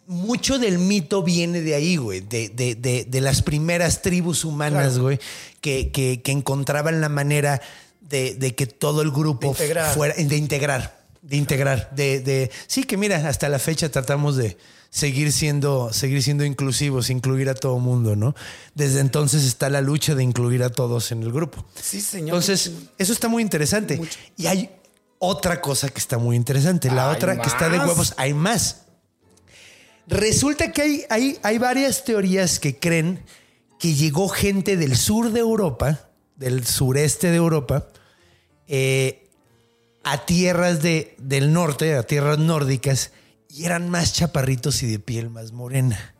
mucho 0.06 0.58
del 0.58 0.78
mito 0.78 1.22
viene 1.22 1.60
de 1.60 1.74
ahí, 1.74 1.96
güey, 1.96 2.20
de, 2.20 2.48
de- 2.48 2.74
de- 2.76 3.04
de 3.08 3.20
las 3.20 3.42
primeras 3.42 4.00
tribus 4.02 4.44
humanas, 4.44 4.90
Claro. 4.94 5.02
güey, 5.02 5.20
que, 5.60 5.90
que- 5.90 6.22
que 6.22 6.32
encontraban 6.32 7.00
la 7.00 7.08
manera 7.08 7.60
de, 8.08 8.34
de 8.34 8.54
que 8.54 8.66
todo 8.66 9.02
el 9.02 9.10
grupo 9.10 9.40
De 9.48 9.48
integrar. 9.48 9.94
fuera, 9.94 10.14
de 10.14 10.36
integrar, 10.36 11.04
de 11.22 11.36
integrar, 11.36 11.90
de, 11.94 12.20
de- 12.20 12.50
sí, 12.66 12.84
que 12.84 12.96
mira, 12.96 13.28
hasta 13.28 13.48
la 13.48 13.58
fecha 13.58 13.88
tratamos 13.90 14.36
de 14.36 14.56
seguir 14.90 15.32
siendo, 15.32 15.92
seguir 15.92 16.22
siendo 16.22 16.44
inclusivos, 16.44 17.10
incluir 17.10 17.48
a 17.50 17.54
todo 17.54 17.78
mundo, 17.78 18.16
¿no? 18.16 18.34
Desde 18.74 19.00
entonces 19.00 19.44
está 19.44 19.68
la 19.68 19.82
lucha 19.82 20.14
de 20.14 20.22
incluir 20.22 20.62
a 20.62 20.70
todos 20.70 21.12
en 21.12 21.22
el 21.22 21.30
grupo. 21.32 21.64
Sí, 21.80 22.00
señor. 22.00 22.28
Entonces, 22.28 22.72
eso 22.96 23.12
está 23.12 23.28
muy 23.28 23.42
interesante. 23.42 23.98
Mucho. 23.98 24.18
Y 24.38 24.46
hay 24.46 24.70
otra 25.18 25.60
cosa 25.60 25.90
que 25.90 25.98
está 25.98 26.16
muy 26.16 26.36
interesante. 26.36 26.90
La 26.90 27.10
otra 27.10 27.38
que 27.38 27.46
está 27.48 27.68
de 27.68 27.78
huevos, 27.78 28.14
hay 28.16 28.32
más. 28.32 28.82
Resulta 30.06 30.72
que 30.72 30.80
hay, 30.82 31.04
hay, 31.10 31.38
hay 31.42 31.58
varias 31.58 32.04
teorías 32.04 32.58
que 32.58 32.78
creen 32.78 33.22
que 33.78 33.94
llegó 33.94 34.28
gente 34.28 34.76
del 34.78 34.96
sur 34.96 35.30
de 35.32 35.40
Europa, 35.40 36.07
del 36.38 36.66
sureste 36.66 37.30
de 37.30 37.36
Europa, 37.36 37.86
eh, 38.66 39.28
a 40.04 40.24
tierras 40.24 40.82
de, 40.82 41.14
del 41.18 41.52
norte, 41.52 41.94
a 41.94 42.02
tierras 42.04 42.38
nórdicas, 42.38 43.12
y 43.50 43.64
eran 43.64 43.90
más 43.90 44.12
chaparritos 44.14 44.82
y 44.82 44.86
de 44.90 44.98
piel 44.98 45.28
más 45.30 45.52
morena. 45.52 46.14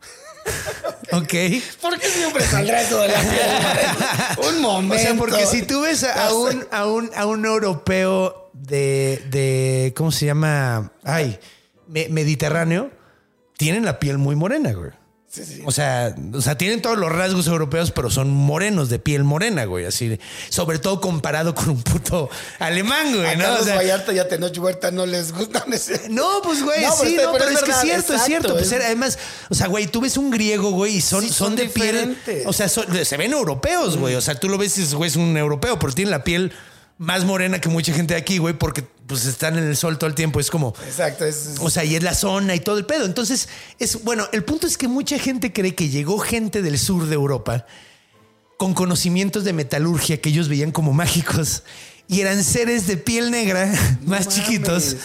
¿Ok? 1.12 1.32
¿Por 1.80 1.98
qué 1.98 2.08
siempre 2.10 2.44
saldrá 2.44 2.82
eso 2.82 3.00
de 3.00 3.08
la 3.08 3.20
piel? 3.20 4.48
Un 4.54 4.60
momento. 4.60 4.94
O 4.94 4.98
sea, 4.98 5.14
porque 5.14 5.46
si 5.46 5.62
tú 5.62 5.80
ves 5.82 6.04
a, 6.04 6.34
un, 6.34 6.66
a, 6.70 6.86
un, 6.86 7.10
a 7.16 7.24
un 7.26 7.44
europeo 7.46 8.50
de, 8.52 9.22
de 9.30 9.94
¿cómo 9.96 10.10
se 10.12 10.26
llama? 10.26 10.92
Ay, 11.04 11.38
me- 11.86 12.08
Mediterráneo, 12.10 12.90
tienen 13.56 13.84
la 13.86 13.98
piel 13.98 14.18
muy 14.18 14.36
morena, 14.36 14.72
güey. 14.72 14.90
O 15.66 15.70
sea, 15.72 16.14
o 16.32 16.40
sea, 16.40 16.56
tienen 16.56 16.80
todos 16.80 16.96
los 16.96 17.12
rasgos 17.12 17.46
europeos, 17.46 17.90
pero 17.90 18.08
son 18.10 18.30
morenos, 18.30 18.88
de 18.88 18.98
piel 18.98 19.24
morena, 19.24 19.66
güey. 19.66 19.84
Así, 19.84 20.18
sobre 20.48 20.78
todo 20.78 21.00
comparado 21.02 21.54
con 21.54 21.68
un 21.68 21.82
puto 21.82 22.30
alemán, 22.58 23.14
güey, 23.14 23.26
A 23.28 23.36
¿no? 23.36 23.44
O 23.44 23.46
Carlos 23.48 23.64
sea, 23.66 23.76
Vallarta 23.76 24.12
y 24.14 24.18
a 24.18 24.26
Tenoch 24.28 24.56
Huerta 24.58 24.90
no 24.90 25.04
les 25.04 25.32
gusta. 25.32 25.64
no, 26.08 26.40
pues 26.42 26.62
güey, 26.62 26.82
No, 26.82 26.94
pero 26.98 27.10
sí, 27.10 27.16
está- 27.16 27.26
no, 27.26 27.32
pero 27.32 27.44
pero, 27.44 27.50
es 27.50 27.58
es, 27.58 27.64
que 27.64 27.70
es 27.72 27.80
cierto, 27.80 28.14
es 28.14 28.22
cierto. 28.24 28.52
Pues 28.54 28.66
es- 28.66 28.72
era- 28.72 28.86
además, 28.86 29.18
o 29.50 29.54
sea, 29.54 29.66
güey, 29.66 29.86
tú 29.86 30.00
ves 30.00 30.16
un 30.16 30.30
griego, 30.30 30.70
güey, 30.70 30.96
y 30.96 31.00
son, 31.02 31.22
Sí, 31.22 31.28
son, 31.28 31.48
son 31.48 31.56
de 31.56 31.66
piel. 31.66 32.16
O 32.46 32.52
sea, 32.54 32.68
son- 32.70 32.86
se 33.04 33.16
ven 33.18 33.32
europeos, 33.32 33.98
güey. 33.98 34.14
O 34.14 34.20
sea, 34.22 34.34
tú 34.34 34.48
lo 34.48 34.56
ves 34.56 34.78
y 34.78 34.94
güey, 34.94 35.10
es 35.10 35.16
un 35.16 35.36
europeo, 35.36 35.78
pero 35.78 35.92
tiene 35.92 36.10
la 36.10 36.24
piel 36.24 36.52
más 36.98 37.24
morena 37.24 37.60
que 37.60 37.68
mucha 37.68 37.92
gente 37.92 38.14
de 38.14 38.20
aquí, 38.20 38.38
güey, 38.38 38.54
porque 38.54 38.82
pues 38.82 39.24
están 39.24 39.56
en 39.56 39.64
el 39.64 39.76
sol 39.76 39.98
todo 39.98 40.08
el 40.08 40.14
tiempo. 40.14 40.40
Es 40.40 40.50
como. 40.50 40.74
Exacto, 40.86 41.24
es, 41.24 41.54
O 41.60 41.70
sea, 41.70 41.84
y 41.84 41.96
es 41.96 42.02
la 42.02 42.14
zona 42.14 42.54
y 42.54 42.60
todo 42.60 42.76
el 42.76 42.84
pedo. 42.84 43.06
Entonces, 43.06 43.48
es 43.78 44.02
bueno, 44.04 44.28
el 44.32 44.44
punto 44.44 44.66
es 44.66 44.76
que 44.76 44.88
mucha 44.88 45.18
gente 45.18 45.52
cree 45.52 45.74
que 45.74 45.88
llegó 45.88 46.18
gente 46.18 46.60
del 46.60 46.78
sur 46.78 47.06
de 47.06 47.14
Europa 47.14 47.66
con 48.58 48.74
conocimientos 48.74 49.44
de 49.44 49.52
metalurgia 49.52 50.20
que 50.20 50.30
ellos 50.30 50.48
veían 50.48 50.72
como 50.72 50.92
mágicos 50.92 51.62
y 52.08 52.20
eran 52.20 52.42
seres 52.42 52.86
de 52.88 52.96
piel 52.96 53.30
negra 53.30 53.66
más 54.04 54.26
mames. 54.26 54.28
chiquitos 54.28 54.96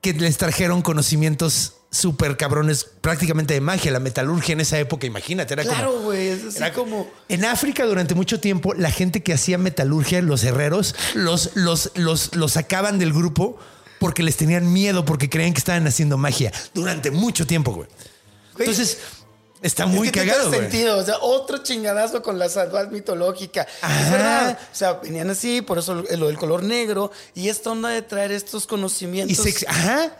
que 0.00 0.12
les 0.14 0.36
trajeron 0.36 0.82
conocimientos 0.82 1.74
súper 1.92 2.36
cabrones 2.38 2.84
prácticamente 2.84 3.54
de 3.54 3.60
magia. 3.60 3.92
La 3.92 4.00
metalurgia 4.00 4.54
en 4.54 4.60
esa 4.60 4.78
época, 4.78 5.06
imagínate, 5.06 5.52
era 5.52 5.62
como... 5.62 5.76
Claro, 5.76 6.00
güey, 6.00 6.28
es 6.28 6.56
Era 6.56 6.72
como... 6.72 7.08
En 7.28 7.44
África 7.44 7.84
durante 7.84 8.14
mucho 8.14 8.40
tiempo 8.40 8.74
la 8.74 8.90
gente 8.90 9.22
que 9.22 9.34
hacía 9.34 9.58
metalurgia, 9.58 10.22
los 10.22 10.42
herreros, 10.42 10.94
los, 11.14 11.50
los, 11.54 11.92
los, 11.94 12.34
los 12.34 12.52
sacaban 12.52 12.98
del 12.98 13.12
grupo 13.12 13.58
porque 14.00 14.22
les 14.22 14.36
tenían 14.36 14.72
miedo, 14.72 15.04
porque 15.04 15.28
creían 15.28 15.52
que 15.52 15.58
estaban 15.58 15.86
haciendo 15.86 16.16
magia 16.18 16.50
durante 16.74 17.10
mucho 17.10 17.46
tiempo, 17.46 17.72
güey. 17.72 17.88
Entonces, 18.58 18.98
está 19.60 19.84
Es 19.84 19.90
muy 19.90 20.08
que 20.08 20.12
tiene 20.12 20.30
cagado, 20.32 20.48
güey. 20.48 20.60
sentido, 20.62 20.98
o 20.98 21.04
sea, 21.04 21.18
otro 21.20 21.58
chingadazo 21.58 22.22
con 22.22 22.38
la 22.38 22.48
salud 22.48 22.88
mitológica. 22.90 23.66
Ajá. 23.80 24.00
Es 24.04 24.10
verdad. 24.10 24.58
O 24.72 24.74
sea, 24.74 24.92
venían 24.94 25.30
así, 25.30 25.62
por 25.62 25.78
eso 25.78 25.94
lo 25.94 26.26
del 26.26 26.36
color 26.38 26.62
negro 26.62 27.12
y 27.34 27.48
esta 27.48 27.70
onda 27.70 27.90
de 27.90 28.02
traer 28.02 28.32
estos 28.32 28.64
Y 28.64 28.66
conocimientos. 28.66 29.36
se, 29.36 29.66
ajá. 29.68 30.10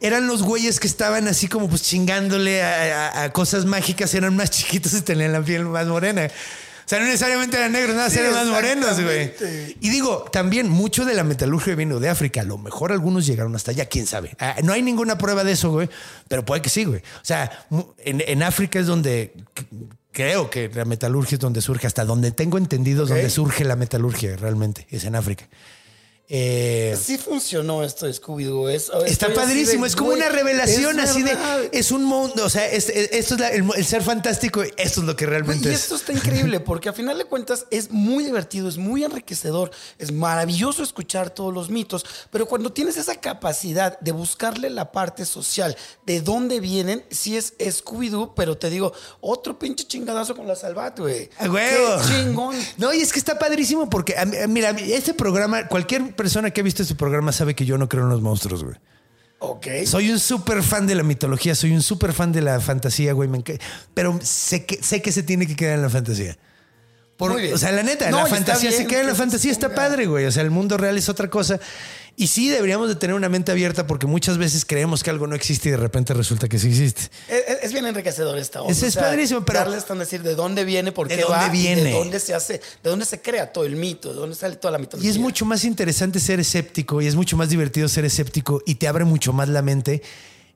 Eran 0.00 0.26
los 0.26 0.42
güeyes 0.42 0.78
que 0.80 0.86
estaban 0.86 1.26
así 1.28 1.48
como 1.48 1.68
pues 1.68 1.82
chingándole 1.82 2.62
a, 2.62 3.08
a- 3.10 3.22
a 3.24 3.32
cosas 3.32 3.64
mágicas, 3.64 4.12
eran 4.14 4.36
más 4.36 4.50
chiquitos 4.50 4.92
y 4.94 5.00
tenían 5.02 5.32
la 5.32 5.42
piel 5.42 5.64
más 5.64 5.86
morena. 5.86 6.26
O 6.26 6.88
sea, 6.88 7.00
no 7.00 7.06
necesariamente 7.06 7.56
eran 7.56 7.72
negros, 7.72 7.96
nada, 7.96 8.08
Sí, 8.10 8.18
eran 8.20 8.32
más 8.32 8.46
morenos, 8.46 9.00
güey. 9.02 9.34
Y 9.80 9.88
digo, 9.90 10.24
también 10.30 10.68
mucho 10.68 11.04
de 11.04 11.14
la 11.14 11.24
metalurgia 11.24 11.74
vino 11.74 11.98
de 11.98 12.08
África. 12.08 12.42
A 12.42 12.44
lo 12.44 12.58
mejor 12.58 12.92
algunos 12.92 13.26
llegaron 13.26 13.56
hasta 13.56 13.72
allá, 13.72 13.86
quién 13.86 14.06
sabe. 14.06 14.36
Ah, 14.38 14.54
no 14.62 14.72
hay 14.72 14.82
ninguna 14.82 15.18
prueba 15.18 15.42
de 15.42 15.50
eso, 15.52 15.70
güey. 15.72 15.88
Pero 16.28 16.44
puede 16.44 16.62
que 16.62 16.68
sí, 16.70 16.84
güey. 16.84 17.00
O 17.00 17.24
sea, 17.24 17.66
en, 18.04 18.22
en 18.24 18.42
África 18.44 18.78
es 18.78 18.86
donde 18.86 19.32
creo 20.12 20.48
que 20.48 20.70
la 20.72 20.84
metalurgia 20.84 21.34
es 21.34 21.40
donde 21.40 21.60
surge, 21.60 21.88
hasta 21.88 22.04
donde 22.04 22.30
tengo 22.30 22.56
entendido 22.56 23.02
es 23.02 23.08
donde 23.08 23.30
surge 23.30 23.64
la 23.64 23.74
metalurgia 23.74 24.36
realmente, 24.36 24.86
es 24.90 25.04
en 25.04 25.16
África. 25.16 25.48
Eh, 26.28 26.96
Sí 27.00 27.18
funcionó 27.18 27.84
esto 27.84 28.06
de 28.06 28.12
Scooby-Doo. 28.12 28.68
es- 28.68 28.90
Está 29.06 29.32
padrísimo, 29.32 29.82
de, 29.84 29.88
es 29.88 29.94
como 29.96 30.10
una 30.10 30.28
revelación 30.28 30.98
así 30.98 31.22
verdad. 31.22 31.60
de 31.60 31.78
es 31.78 31.92
un 31.92 32.02
mundo, 32.04 32.44
o 32.44 32.50
sea, 32.50 32.66
es- 32.68 32.88
es- 32.88 33.10
esto 33.12 33.34
es 33.34 33.40
la- 33.40 33.48
el, 33.50 33.64
el 33.76 33.84
ser 33.84 34.02
fantástico, 34.02 34.62
esto 34.62 35.00
es 35.00 35.06
lo 35.06 35.14
que 35.14 35.24
realmente 35.26 35.68
Y 35.68 35.72
es. 35.72 35.82
esto 35.82 35.94
está 35.96 36.12
increíble 36.12 36.58
porque 36.58 36.88
a 36.88 36.92
final 36.92 37.16
de 37.18 37.26
cuentas 37.26 37.66
es 37.70 37.90
muy 37.92 38.24
divertido, 38.24 38.68
es 38.68 38.76
muy 38.76 39.04
enriquecedor, 39.04 39.70
es 39.98 40.10
maravilloso 40.10 40.82
escuchar 40.82 41.30
todos 41.30 41.54
los 41.54 41.70
mitos, 41.70 42.04
pero 42.32 42.46
cuando 42.46 42.72
tienes 42.72 42.96
esa 42.96 43.20
capacidad 43.20 43.98
de 44.00 44.10
buscarle 44.12 44.68
la 44.70 44.90
parte 44.90 45.24
social, 45.26 45.76
de 46.06 46.20
dónde 46.22 46.58
vienen, 46.58 47.04
sí 47.10 47.36
es 47.36 47.54
Scooby-Doo, 47.58 48.34
pero 48.34 48.56
te 48.58 48.68
digo, 48.70 48.92
otro 49.20 49.58
pinche 49.58 49.84
chingadazo 49.86 50.34
con 50.34 50.48
la 50.48 50.56
salvat, 50.56 50.98
güey. 50.98 51.30
¡A 51.38 51.48
huevo! 51.48 51.96
¡Qué 52.08 52.14
chingón! 52.14 52.56
No, 52.78 52.92
y 52.92 53.00
es 53.00 53.12
que 53.12 53.18
está 53.18 53.38
padrísimo 53.38 53.88
porque, 53.88 54.14
mira, 54.48 54.70
este 54.70 55.14
programa, 55.14 55.68
cualquier 55.68 56.15
persona 56.16 56.50
que 56.50 56.60
ha 56.60 56.64
visto 56.64 56.82
este 56.82 56.94
programa 56.94 57.32
sabe 57.32 57.54
que 57.54 57.64
yo 57.64 57.78
no 57.78 57.88
creo 57.88 58.04
en 58.04 58.10
los 58.10 58.22
monstruos, 58.22 58.64
güey. 58.64 58.76
Ok. 59.38 59.66
Soy 59.84 60.10
un 60.10 60.18
súper 60.18 60.62
fan 60.62 60.86
de 60.86 60.94
la 60.94 61.02
mitología, 61.02 61.54
soy 61.54 61.72
un 61.72 61.82
súper 61.82 62.12
fan 62.12 62.32
de 62.32 62.40
la 62.40 62.58
fantasía, 62.60 63.12
güey. 63.12 63.28
me 63.28 63.42
Pero 63.94 64.18
sé 64.22 64.64
que, 64.64 64.82
sé 64.82 65.02
que 65.02 65.12
se 65.12 65.22
tiene 65.22 65.46
que 65.46 65.54
quedar 65.54 65.74
en 65.74 65.82
la 65.82 65.90
fantasía. 65.90 66.36
Por- 67.16 67.32
o 67.32 67.58
sea, 67.58 67.72
la 67.72 67.82
neta, 67.82 68.10
No, 68.10 68.18
la 68.18 68.26
fantasía 68.26 68.70
se 68.72 68.86
queda 68.86 69.00
en 69.00 69.06
la 69.06 69.14
fantasía, 69.14 69.50
está 69.50 69.74
padre, 69.74 70.06
güey. 70.06 70.26
O 70.26 70.30
sea, 70.30 70.42
el 70.42 70.50
mundo 70.50 70.76
real 70.76 70.98
es 70.98 71.08
otra 71.08 71.30
cosa. 71.30 71.58
Y 72.18 72.28
sí 72.28 72.48
deberíamos 72.48 72.88
de 72.88 72.94
tener 72.94 73.14
una 73.14 73.28
mente 73.28 73.52
abierta 73.52 73.86
porque 73.86 74.06
muchas 74.06 74.38
veces 74.38 74.64
creemos 74.64 75.02
que 75.02 75.10
algo 75.10 75.26
no 75.26 75.36
existe 75.36 75.68
y 75.68 75.72
de 75.72 75.76
repente 75.76 76.14
resulta 76.14 76.48
que 76.48 76.58
sí 76.58 76.68
existe. 76.68 77.02
Es, 77.28 77.44
es- 77.48 77.58
es 77.64 77.72
bien 77.74 77.84
enriquecedor 77.86 78.38
esta 78.38 78.62
onda. 78.62 78.72
Ese 78.72 78.86
es 78.86 78.96
padrísimo, 78.96 79.44
pero- 79.44 79.58
Darles 79.58 79.84
tan 79.84 79.98
decir 79.98 80.22
de 80.22 80.34
dónde 80.34 80.64
viene, 80.64 80.92
por 80.92 81.08
¿De 81.08 81.16
qué 81.16 81.22
dónde 81.22 81.36
va, 81.36 81.46
y 81.48 81.50
viene? 81.50 81.82
de 81.84 81.92
dónde 81.92 82.18
se 82.18 82.32
hace, 82.32 82.54
de 82.82 82.90
dónde 82.90 83.04
se 83.04 83.20
crea 83.20 83.52
todo 83.52 83.64
el 83.66 83.76
mito, 83.76 84.08
de 84.14 84.14
dónde 84.14 84.34
sale 84.34 84.56
toda 84.56 84.72
la 84.72 84.78
Y 84.78 84.80
mitología. 84.80 85.10
es 85.10 85.18
mucho 85.18 85.44
más 85.44 85.64
interesante 85.64 86.18
ser 86.18 86.40
escéptico 86.40 87.02
y 87.02 87.06
es 87.06 87.14
mucho 87.14 87.36
más 87.36 87.50
divertido 87.50 87.86
ser 87.86 88.06
escéptico 88.06 88.62
y 88.64 88.76
te 88.76 88.88
abre 88.88 89.04
mucho 89.04 89.34
más 89.34 89.50
la 89.50 89.60
mente 89.60 90.00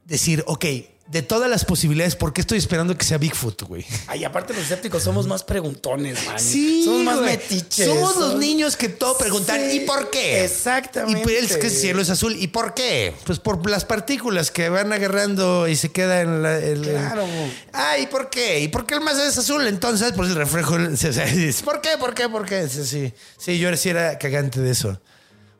decir, 0.07 0.43
ok, 0.47 0.65
de 1.11 1.23
todas 1.23 1.51
las 1.51 1.65
posibilidades, 1.65 2.15
¿por 2.15 2.33
qué 2.33 2.41
estoy 2.41 2.59
esperando 2.59 2.97
que 2.97 3.05
sea 3.05 3.19
Bigfoot, 3.19 3.63
güey? 3.63 3.85
Ay, 4.07 4.23
aparte 4.25 4.53
los 4.55 4.63
escépticos 4.63 5.03
somos 5.03 5.27
más 5.27 5.43
preguntones, 5.43 6.25
man. 6.25 6.39
Sí, 6.39 6.85
Somos 6.85 7.03
más 7.05 7.19
güey. 7.19 7.31
metiches. 7.33 7.87
Somos 7.87 8.17
los 8.17 8.37
niños 8.37 8.77
que 8.77 8.89
todo 8.89 9.19
preguntan, 9.19 9.61
Sí, 9.69 9.79
¿y 9.79 9.81
por 9.87 10.09
qué? 10.11 10.45
Exactamente. 10.45 11.33
Y 11.33 11.37
es 11.37 11.57
que 11.57 11.67
el 11.67 11.73
cielo 11.73 12.01
es 12.01 12.11
azul. 12.11 12.37
¿Y 12.37 12.47
por 12.47 12.75
qué? 12.75 13.13
Pues 13.25 13.41
por 13.41 13.69
las 13.69 13.85
partículas 13.85 14.53
que 14.53 14.69
van 14.69 14.93
agarrando 14.93 15.67
y 15.67 15.75
se 15.75 15.91
queda 15.91 16.21
en 16.21 16.43
la. 16.43 16.59
el- 16.59 16.83
Claro. 16.83 17.27
Ah, 17.73 17.99
¿y 17.99 18.07
por 18.07 18.31
qué? 18.31 18.61
¿Y 18.61 18.69
por 18.69 18.87
qué 18.87 18.95
el 18.95 19.01
más 19.01 19.19
es 19.19 19.37
azul? 19.37 19.67
Entonces, 19.67 20.13
pues 20.15 20.29
el 20.31 20.37
reflejo. 20.37 20.77
¿Por 21.65 21.81
qué? 21.81 21.91
¿Por 21.99 22.15
qué? 22.15 22.29
¿Por 22.29 22.47
qué? 22.47 22.69
Sí, 22.69 22.85
sí. 22.85 23.13
Sí, 23.37 23.59
yo 23.59 23.77
sí 23.77 23.89
era 23.89 24.17
cagante 24.19 24.61
de 24.61 24.71
eso. 24.71 25.01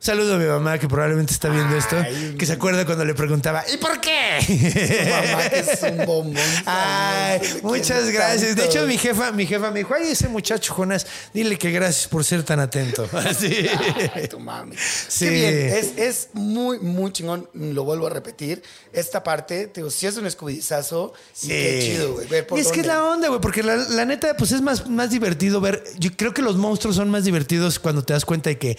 Saludo 0.03 0.33
a 0.33 0.37
mi 0.39 0.45
mamá 0.45 0.79
que 0.79 0.87
probablemente 0.87 1.31
está 1.31 1.47
viendo 1.47 1.77
esto, 1.77 1.95
Ay. 1.95 2.33
que 2.35 2.47
se 2.47 2.53
acuerda 2.53 2.87
cuando 2.87 3.05
le 3.05 3.13
preguntaba, 3.13 3.63
¿y 3.71 3.77
por 3.77 4.01
qué? 4.01 4.39
Tu 4.47 5.31
mamá 5.31 5.47
que 5.47 5.59
es 5.59 5.83
un 5.83 6.05
bombón. 6.07 6.43
Ay, 6.65 7.39
muchas 7.61 8.09
gracias. 8.09 8.55
De 8.55 8.65
hecho, 8.65 8.87
mi 8.87 8.97
jefa, 8.97 9.31
mi 9.31 9.45
jefa 9.45 9.69
me 9.69 9.81
dijo, 9.81 9.93
ay, 9.93 10.09
ese 10.13 10.27
muchacho 10.27 10.73
Jonás, 10.73 11.05
dile 11.35 11.55
que 11.55 11.69
gracias 11.69 12.07
por 12.07 12.23
ser 12.25 12.41
tan 12.41 12.59
atento. 12.59 13.07
Así. 13.13 13.67
Ay, 14.15 14.27
tu 14.27 14.39
mami. 14.39 14.75
Sí. 15.07 15.25
Qué 15.25 15.29
bien. 15.29 15.55
Es, 15.69 15.95
es 15.95 16.29
muy, 16.33 16.79
muy 16.79 17.11
chingón. 17.11 17.47
Lo 17.53 17.83
vuelvo 17.83 18.07
a 18.07 18.09
repetir. 18.09 18.63
Esta 18.91 19.23
parte, 19.23 19.67
te 19.67 19.81
digo, 19.81 19.91
sí 19.91 20.07
es 20.07 20.17
un 20.17 20.25
escudizazo. 20.25 21.13
Y 21.43 21.47
qué 21.47 21.79
chido, 21.79 22.13
güey. 22.13 22.27
Ver 22.27 22.47
por 22.47 22.57
Y 22.57 22.61
es 22.61 22.71
que 22.71 22.79
es 22.79 22.87
la 22.87 23.03
onda, 23.03 23.27
güey, 23.27 23.39
porque 23.39 23.61
la, 23.61 23.75
la 23.75 24.05
neta, 24.05 24.35
pues 24.35 24.51
es 24.51 24.61
más, 24.63 24.89
más 24.89 25.11
divertido 25.11 25.61
ver. 25.61 25.83
Yo 25.99 26.09
creo 26.17 26.33
que 26.33 26.41
los 26.41 26.55
monstruos 26.55 26.95
son 26.95 27.11
más 27.11 27.23
divertidos 27.23 27.77
cuando 27.77 28.01
te 28.01 28.13
das 28.13 28.25
cuenta 28.25 28.49
de 28.49 28.57
que 28.57 28.77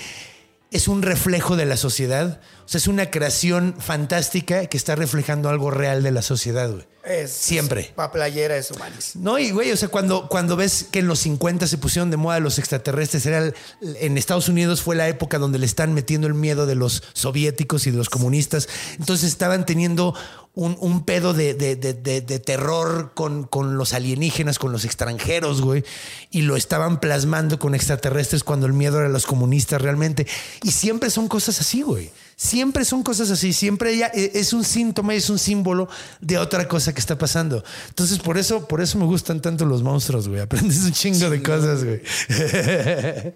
es 0.72 0.88
un 0.88 1.02
reflejo 1.02 1.56
de 1.56 1.66
la 1.66 1.76
sociedad. 1.76 2.40
O 2.72 2.74
sea, 2.74 2.78
es 2.78 2.86
una 2.86 3.10
creación 3.10 3.74
fantástica 3.78 4.64
que 4.64 4.78
está 4.78 4.94
reflejando 4.94 5.50
algo 5.50 5.70
real 5.70 6.02
de 6.02 6.10
la 6.10 6.22
sociedad, 6.22 6.70
güey. 6.70 6.84
Es, 7.04 7.30
Siempre. 7.32 7.92
Pa' 7.94 8.10
playera 8.10 8.56
es 8.56 8.70
humanis. 8.70 9.14
No, 9.16 9.38
y 9.38 9.50
güey, 9.50 9.72
o 9.72 9.76
sea, 9.76 9.88
cuando, 9.88 10.26
cuando 10.30 10.56
ves 10.56 10.86
que 10.90 11.00
en 11.00 11.06
los 11.06 11.18
50 11.18 11.66
se 11.66 11.76
pusieron 11.76 12.10
de 12.10 12.16
moda 12.16 12.40
los 12.40 12.58
extraterrestres, 12.58 13.26
era 13.26 13.38
el- 13.40 13.54
en 13.82 14.16
Estados 14.16 14.48
Unidos 14.48 14.80
fue 14.80 14.96
la 14.96 15.06
época 15.08 15.38
donde 15.38 15.58
le 15.58 15.66
están 15.66 15.92
metiendo 15.92 16.26
el 16.28 16.32
miedo 16.32 16.64
de 16.64 16.74
los 16.76 17.02
soviéticos 17.12 17.86
y 17.86 17.90
de 17.90 17.98
los 17.98 18.08
comunistas. 18.08 18.68
Entonces 18.98 19.28
estaban 19.28 19.66
teniendo 19.66 20.14
un, 20.54 20.78
un 20.80 21.04
pedo 21.04 21.34
de, 21.34 21.52
de- 21.52 21.76
de- 21.76 21.92
de- 21.92 22.20
de 22.22 22.38
terror 22.38 23.10
con, 23.14 23.44
con 23.44 23.76
los 23.76 23.92
alienígenas, 23.92 24.58
con 24.58 24.72
los 24.72 24.86
extranjeros, 24.86 25.60
güey. 25.60 25.84
Y 26.30 26.40
lo 26.42 26.56
estaban 26.56 27.00
plasmando 27.00 27.58
con 27.58 27.74
extraterrestres 27.74 28.44
cuando 28.44 28.66
el 28.66 28.72
miedo 28.72 28.98
era 29.00 29.10
los 29.10 29.26
comunistas 29.26 29.82
realmente. 29.82 30.26
Y 30.62 30.70
siempre 30.70 31.10
son 31.10 31.28
cosas 31.28 31.60
así, 31.60 31.82
güey. 31.82 32.10
Siempre 32.42 32.84
son 32.84 33.04
cosas 33.04 33.30
así, 33.30 33.52
siempre 33.52 33.92
ella 33.92 34.10
eh, 34.12 34.32
es 34.34 34.52
un 34.52 34.64
síntoma, 34.64 35.14
es 35.14 35.30
un 35.30 35.38
símbolo 35.38 35.88
de 36.20 36.38
otra 36.38 36.66
cosa 36.66 36.92
que 36.92 36.98
está 36.98 37.16
pasando. 37.16 37.62
Entonces, 37.88 38.18
por 38.18 38.36
eso, 38.36 38.66
por 38.66 38.80
eso 38.80 38.98
me 38.98 39.04
gustan 39.04 39.40
tanto 39.40 39.64
los 39.64 39.84
monstruos, 39.84 40.28
güey. 40.28 40.40
Aprendes 40.42 40.82
un 40.82 40.90
chingo 40.90 41.30
de 41.30 41.40
cosas, 41.40 41.84
güey. 41.84 42.02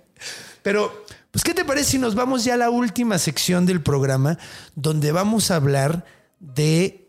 Pero, 0.64 1.04
pues, 1.30 1.44
¿qué 1.44 1.54
te 1.54 1.64
parece 1.64 1.92
si 1.92 1.98
nos 1.98 2.16
vamos 2.16 2.42
ya 2.42 2.54
a 2.54 2.56
la 2.56 2.68
última 2.68 3.16
sección 3.18 3.64
del 3.64 3.80
programa, 3.80 4.38
donde 4.74 5.12
vamos 5.12 5.52
a 5.52 5.56
hablar 5.56 6.04
de, 6.40 7.06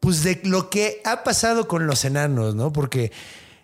pues, 0.00 0.22
de 0.22 0.42
lo 0.44 0.68
que 0.68 1.00
ha 1.06 1.24
pasado 1.24 1.66
con 1.66 1.86
los 1.86 2.04
enanos, 2.04 2.56
¿no? 2.56 2.74
Porque 2.74 3.10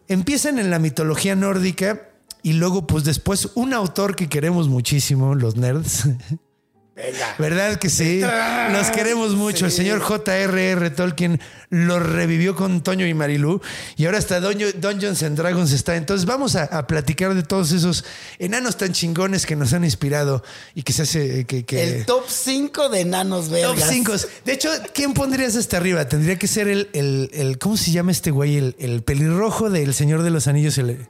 empiezan 0.09 0.59
en 0.59 0.71
la 0.71 0.79
mitología 0.79 1.37
nórdica 1.37 2.09
y 2.43 2.55
luego, 2.55 2.87
pues, 2.87 3.05
después 3.05 3.51
un 3.57 3.75
autor 3.75 4.17
que 4.17 4.31
queremos 4.31 4.69
muchísimo, 4.69 5.35
los 5.35 5.57
nerds. 5.57 6.09
Venga. 6.97 7.35
¿Verdad 7.41 7.77
que 7.81 7.91
sí? 7.91 8.21
Los 8.71 8.91
queremos 8.93 9.35
mucho. 9.35 9.67
El 9.67 9.73
señor 9.73 9.99
J.R.R. 9.99 10.91
Tolkien 10.91 11.41
lo 11.69 11.99
revivió 11.99 12.55
con 12.55 12.85
Toño 12.85 13.05
y 13.05 13.13
Marilú 13.15 13.61
y 13.97 14.07
ahora 14.07 14.19
hasta 14.19 14.39
Dungeons 14.39 15.21
and 15.25 15.37
Dragons 15.37 15.73
está. 15.73 15.97
Entonces 15.97 16.25
vamos 16.25 16.55
a, 16.55 16.63
a 16.65 16.87
platicar 16.87 17.35
de 17.35 17.43
todos 17.43 17.73
esos 17.73 18.05
enanos 18.39 18.77
tan 18.77 18.93
chingones 18.93 19.45
que 19.45 19.57
nos 19.57 19.73
han 19.73 19.83
inspirado 19.83 20.45
y 20.77 20.85
que 20.85 20.93
se 20.93 21.03
hace 21.03 21.45
que, 21.47 21.65
que- 21.65 21.83
El 21.99 22.07
top 22.07 22.27
5 22.29 22.89
de 22.89 23.01
enanos 23.01 23.47
Top 23.47 23.55
vergas. 23.55 23.89
5. 23.91 24.13
De 24.45 24.53
hecho, 24.53 24.71
¿quién 24.95 25.15
pondrías 25.15 25.57
hasta 25.57 25.79
arriba? 25.79 26.09
Tendría 26.09 26.39
que 26.39 26.47
ser 26.47 26.69
el, 26.69 26.91
el, 26.93 27.29
el- 27.35 27.59
¿cómo 27.59 27.77
se 27.77 27.91
llama 27.91 28.13
este 28.13 28.31
güey? 28.31 28.57
El, 28.57 28.77
el 28.79 29.03
pelirrojo 29.03 29.69
del 29.69 29.95
Señor 29.95 30.23
de 30.23 30.31
los 30.31 30.47
Anillos. 30.47 30.79
el- 30.79 31.09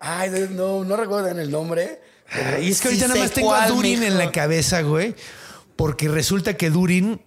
Ay, 0.00 0.30
no, 0.50 0.84
no 0.84 0.96
recuerdan 0.96 1.38
el 1.38 1.50
nombre. 1.50 2.02
Y 2.60 2.70
es 2.70 2.80
que 2.80 2.88
sí 2.88 2.94
ahorita 2.94 3.08
nada 3.08 3.20
más 3.20 3.30
tengo 3.30 3.54
a 3.54 3.68
Durin 3.68 4.02
en 4.02 4.18
la 4.18 4.32
cabeza, 4.32 4.82
güey. 4.82 5.14
Porque 5.76 6.08
resulta 6.08 6.56
que 6.56 6.70
Durin. 6.70 7.20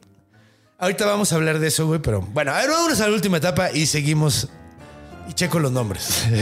Ahorita 0.79 1.05
vamos 1.05 1.31
a 1.31 1.35
hablar 1.35 1.59
de 1.59 1.67
eso, 1.67 1.87
güey. 1.87 2.01
Pero 2.01 2.21
bueno, 2.21 2.53
a 2.53 2.57
ver, 2.61 2.69
vámonos 2.69 2.99
a 3.01 3.07
la 3.07 3.13
última 3.13 3.37
etapa 3.37 3.71
y 3.71 3.85
seguimos. 3.85 4.49
Y 5.29 5.33
checo 5.33 5.59
los 5.59 5.71
nombres. 5.71 6.23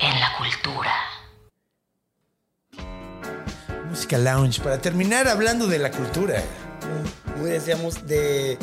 En 0.00 0.20
la 0.20 0.28
cultura. 0.38 0.92
Música 3.88 4.18
Lounge. 4.18 4.60
Para 4.62 4.80
terminar 4.80 5.28
hablando 5.28 5.66
de 5.66 5.78
la 5.78 5.90
cultura. 5.90 6.42
Muy 7.38 7.50
decíamos 7.50 8.06
de 8.06 8.56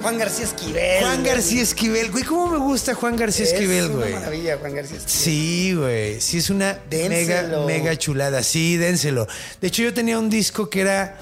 Juan 0.00 0.18
García 0.18 0.44
Esquivel. 0.44 1.00
Juan. 1.02 1.22
García 1.24 1.62
Esquivel. 1.62 2.10
Güey, 2.10 2.24
¿cómo 2.24 2.46
me 2.52 2.58
gusta 2.58 2.94
Juan 2.94 3.16
García 3.16 3.44
Es 3.44 3.52
Esquivel, 3.52 3.86
una 3.86 3.94
güey? 3.96 4.12
maravilla, 4.14 4.56
Juan 4.58 4.74
García 4.74 4.96
Esquivel. 4.96 5.20
Sí, 5.20 5.74
güey. 5.74 6.20
Sí, 6.20 6.38
es 6.38 6.50
una 6.50 6.78
mega, 6.90 7.42
mega 7.66 7.96
chulada. 7.96 8.42
Sí, 8.42 8.76
dénselo. 8.76 9.26
De 9.60 9.68
hecho, 9.68 9.82
yo 9.82 9.92
tenía 9.92 10.18
un 10.18 10.30
disco 10.30 10.70
que 10.70 10.80
era. 10.80 11.18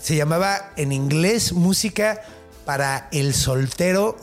Se 0.00 0.16
llamaba 0.16 0.72
en 0.76 0.92
inglés 0.92 1.52
Música 1.52 2.20
para 2.66 3.08
el 3.12 3.32
soltero. 3.34 4.16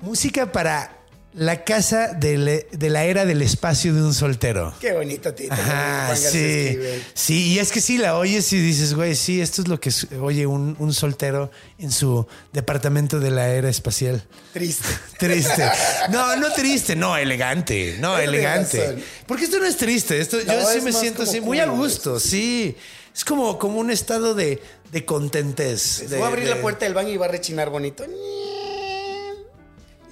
Música 0.00 0.52
para 0.52 0.96
la 1.34 1.64
casa 1.64 2.08
de 2.08 2.66
la 2.90 3.04
era 3.04 3.24
del 3.24 3.40
espacio 3.40 3.94
de 3.94 4.02
un 4.02 4.12
soltero. 4.12 4.74
Qué 4.80 4.92
bonito 4.92 5.32
título. 5.32 5.60
Ajá, 5.60 6.14
sí. 6.14 6.78
Sí, 7.14 7.52
y 7.54 7.58
es 7.58 7.72
que 7.72 7.80
sí 7.80 7.96
la 7.96 8.16
oyes 8.18 8.52
y 8.52 8.58
dices, 8.60 8.92
güey, 8.94 9.14
sí, 9.14 9.40
esto 9.40 9.62
es 9.62 9.68
lo 9.68 9.80
que 9.80 9.90
oye 10.20 10.46
un, 10.46 10.76
un 10.78 10.92
soltero 10.92 11.50
en 11.78 11.90
su 11.90 12.26
departamento 12.52 13.18
de 13.18 13.30
la 13.30 13.48
era 13.48 13.70
espacial. 13.70 14.22
Triste. 14.52 14.88
Triste. 15.18 15.64
No, 16.10 16.36
no 16.36 16.52
triste, 16.52 16.96
no, 16.96 17.16
elegante. 17.16 17.96
No, 17.98 18.18
elegante. 18.18 19.02
Porque 19.26 19.44
esto 19.44 19.58
no 19.58 19.64
es 19.66 19.76
triste. 19.78 20.20
Esto, 20.20 20.36
No, 20.46 20.52
yo 20.52 20.66
sí 20.70 20.80
me 20.82 20.92
siento 20.92 21.22
así, 21.22 21.40
muy 21.40 21.58
a 21.60 21.66
gusto, 21.66 22.20
sí. 22.20 22.76
Es 23.14 23.24
como, 23.24 23.58
como 23.58 23.78
un 23.78 23.90
estado 23.90 24.34
de, 24.34 24.62
de 24.90 25.04
contentez. 25.06 26.08
de- 26.10 26.16
Voy 26.16 26.24
a 26.24 26.28
abrir 26.28 26.44
de- 26.44 26.54
la 26.54 26.60
puerta 26.60 26.84
del 26.84 26.94
baño 26.94 27.10
y 27.10 27.16
va 27.16 27.26
a 27.26 27.28
rechinar 27.30 27.70
bonito. 27.70 28.04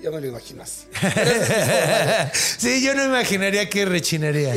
Yo 0.03 0.11
me 0.13 0.21
lo 0.21 0.29
imagino 0.29 0.63
así. 0.63 0.87
sí, 2.59 2.83
yo 2.83 2.95
no 2.95 3.05
imaginaría 3.05 3.69
que 3.69 3.85
rechinaría. 3.85 4.57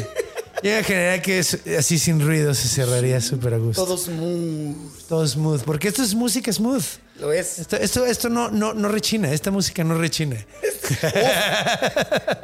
Yo 0.63 0.71
imaginaría 0.71 1.21
que 1.21 1.39
es 1.39 1.59
así 1.77 1.99
sin 1.99 2.21
ruido 2.21 2.53
se 2.53 2.69
cerraría 2.69 3.19
súper 3.19 3.55
a 3.55 3.57
gusto. 3.57 3.83
Todos 3.83 4.07
muy... 4.07 4.75
Todo 5.09 5.27
smooth. 5.27 5.63
Porque 5.63 5.89
esto 5.89 6.01
es 6.01 6.15
música 6.15 6.51
smooth. 6.53 6.83
¿Lo 7.19 7.31
es? 7.31 7.59
Esto, 7.59 7.75
esto, 7.77 8.05
esto 8.05 8.27
no, 8.29 8.49
no, 8.49 8.73
no 8.73 8.89
rechina. 8.89 9.31
Esta 9.31 9.51
música 9.51 9.83
no 9.83 9.95
rechina. 9.97 10.35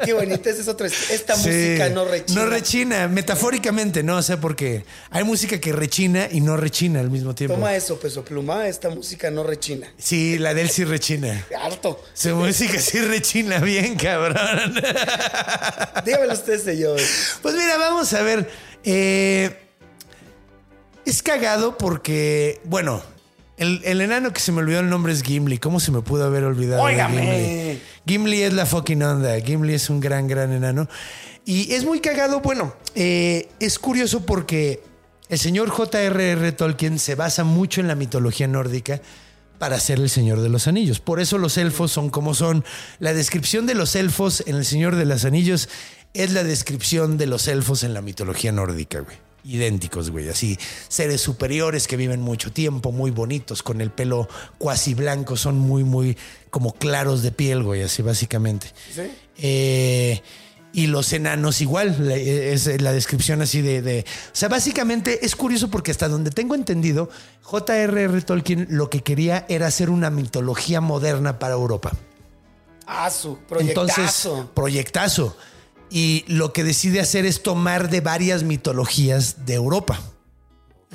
Qué 0.06 0.14
bonito. 0.14 0.50
Ese 0.50 0.62
es 0.62 0.68
otro... 0.68 0.86
est- 0.86 1.10
Esta 1.10 1.36
Sí. 1.36 1.50
música 1.50 1.90
no 1.90 2.06
rechina. 2.06 2.42
No 2.44 2.50
rechina, 2.50 3.08
metafóricamente, 3.08 4.04
no, 4.04 4.18
o 4.18 4.22
sea, 4.22 4.40
porque 4.40 4.86
hay 5.10 5.24
música 5.24 5.60
que 5.60 5.74
rechina 5.74 6.28
y 6.32 6.42
no 6.42 6.56
rechina 6.56 7.00
al 7.00 7.10
mismo 7.10 7.34
tiempo. 7.36 7.56
Toma 7.56 7.76
eso, 7.76 8.00
peso 8.00 8.24
pluma. 8.24 8.68
Esta 8.68 8.90
música 8.90 9.32
no 9.32 9.44
rechina. 9.44 9.92
Sí, 9.98 10.38
la 10.38 10.54
de 10.54 10.62
él 10.62 10.70
sí 10.70 10.84
rechina. 10.86 11.46
Harto. 11.62 12.04
Su 12.14 12.36
música 12.36 12.80
sí 12.80 13.00
rechina 13.00 13.58
bien, 13.60 13.96
cabrón. 13.96 14.76
Dígamelo 16.06 16.34
usted, 16.34 16.64
señor. 16.64 17.00
Pues 17.42 17.56
mira, 17.56 17.78
vamos 17.78 18.14
a 18.14 18.22
ver. 18.22 18.50
eh, 18.84 19.58
es 21.06 21.24
cagado 21.24 21.76
porque, 21.78 22.62
bueno, 22.66 23.02
el, 23.60 23.82
el 23.84 24.02
enano 24.02 24.34
que 24.34 24.40
se 24.40 24.52
me 24.52 24.60
olvidó 24.60 24.80
el 24.80 24.90
nombre 24.90 25.14
es 25.14 25.22
Gimli. 25.22 25.58
¿Cómo 25.60 25.80
se 25.80 25.92
me 25.92 26.02
pudo 26.02 26.26
haber 26.26 26.46
olvidado? 26.46 26.86
de 26.86 26.94
Óigame. 26.94 27.22
Gimli? 27.22 27.82
Gimli 28.08 28.42
es 28.42 28.54
la 28.54 28.66
fucking 28.66 29.04
onda. 29.04 29.40
Gimli 29.40 29.74
es 29.74 29.90
un 29.90 30.00
gran, 30.00 30.28
gran 30.28 30.52
enano. 30.52 30.88
Y 31.46 31.74
es 31.74 31.84
muy 31.84 32.00
cagado. 32.00 32.40
Bueno, 32.40 32.74
eh, 32.96 33.50
es 33.60 33.78
curioso 33.78 34.26
porque 34.26 34.82
el 35.28 35.38
señor 35.38 35.70
J.R.R. 35.70 36.52
Tolkien 36.54 36.98
se 36.98 37.16
basa 37.16 37.44
mucho 37.44 37.82
en 37.82 37.88
la 37.88 37.96
mitología 37.96 38.48
nórdica 38.48 39.02
para 39.60 39.80
ser 39.80 40.00
el 40.00 40.10
Señor 40.10 40.40
de 40.40 40.50
los 40.50 40.68
Anillos. 40.68 41.00
Por 41.00 41.20
eso 41.20 41.38
los 41.38 41.58
elfos 41.58 41.92
son 41.92 42.10
como 42.10 42.34
son. 42.34 42.64
La 43.00 43.14
descripción 43.14 43.68
de 43.68 43.76
los 43.76 43.96
elfos 43.96 44.42
en 44.48 44.56
el 44.56 44.66
Señor 44.66 44.96
de 44.96 45.06
los 45.06 45.26
Anillos 45.26 45.70
es 46.14 46.32
la 46.32 46.44
descripción 46.44 47.18
de 47.18 47.28
los 47.28 47.48
elfos 47.48 47.84
en 47.84 47.94
la 47.94 48.02
mitología 48.02 48.52
nórdica, 48.52 49.02
güey. 49.02 49.18
Idénticos, 49.44 50.10
güey. 50.12 50.30
Así, 50.30 50.58
seres 50.88 51.22
superiores 51.22 51.88
que 51.88 51.96
viven 51.98 52.22
mucho 52.22 52.52
tiempo, 52.52 52.92
muy 52.92 53.12
bonitos, 53.12 53.64
con 53.64 53.80
el 53.82 53.90
pelo 53.92 54.28
cuasi 54.58 54.94
blanco, 54.94 55.38
son 55.38 55.58
muy, 55.58 55.84
muy 55.84 56.18
como 56.50 56.74
claros 56.74 57.22
de 57.22 57.32
piel, 57.32 57.64
güey, 57.64 57.82
así 57.84 58.02
básicamente. 58.02 58.68
¿Sí? 58.94 59.04
Eh, 59.38 60.22
y 60.72 60.86
los 60.88 61.12
enanos 61.14 61.62
igual, 61.62 62.12
es 62.12 62.82
la 62.82 62.92
descripción 62.92 63.42
así 63.42 63.62
de, 63.62 63.82
de- 63.82 64.06
O 64.08 64.36
sea, 64.36 64.50
básicamente 64.50 65.26
es 65.26 65.36
curioso 65.36 65.70
porque 65.70 65.90
hasta 65.92 66.08
donde 66.08 66.30
tengo 66.30 66.54
entendido, 66.54 67.10
J.R.R. 67.42 68.22
Tolkien 68.22 68.68
lo 68.70 68.90
que 68.90 69.02
quería 69.02 69.46
era 69.50 69.66
hacer 69.68 69.90
una 69.90 70.12
mitología 70.12 70.80
moderna 70.82 71.40
para 71.40 71.56
Europa. 71.56 71.92
Ah, 72.86 73.10
su 73.10 73.38
proyectazo. 73.40 73.82
Entonces, 73.92 74.52
proyectazo. 74.54 75.38
Y 75.90 76.24
lo 76.28 76.54
que 76.54 76.64
decide 76.64 77.00
hacer 77.00 77.26
es 77.26 77.42
tomar 77.42 77.90
de 77.90 78.02
varias 78.02 78.44
mitologías 78.44 79.46
de 79.46 79.56
Europa. 79.56 80.00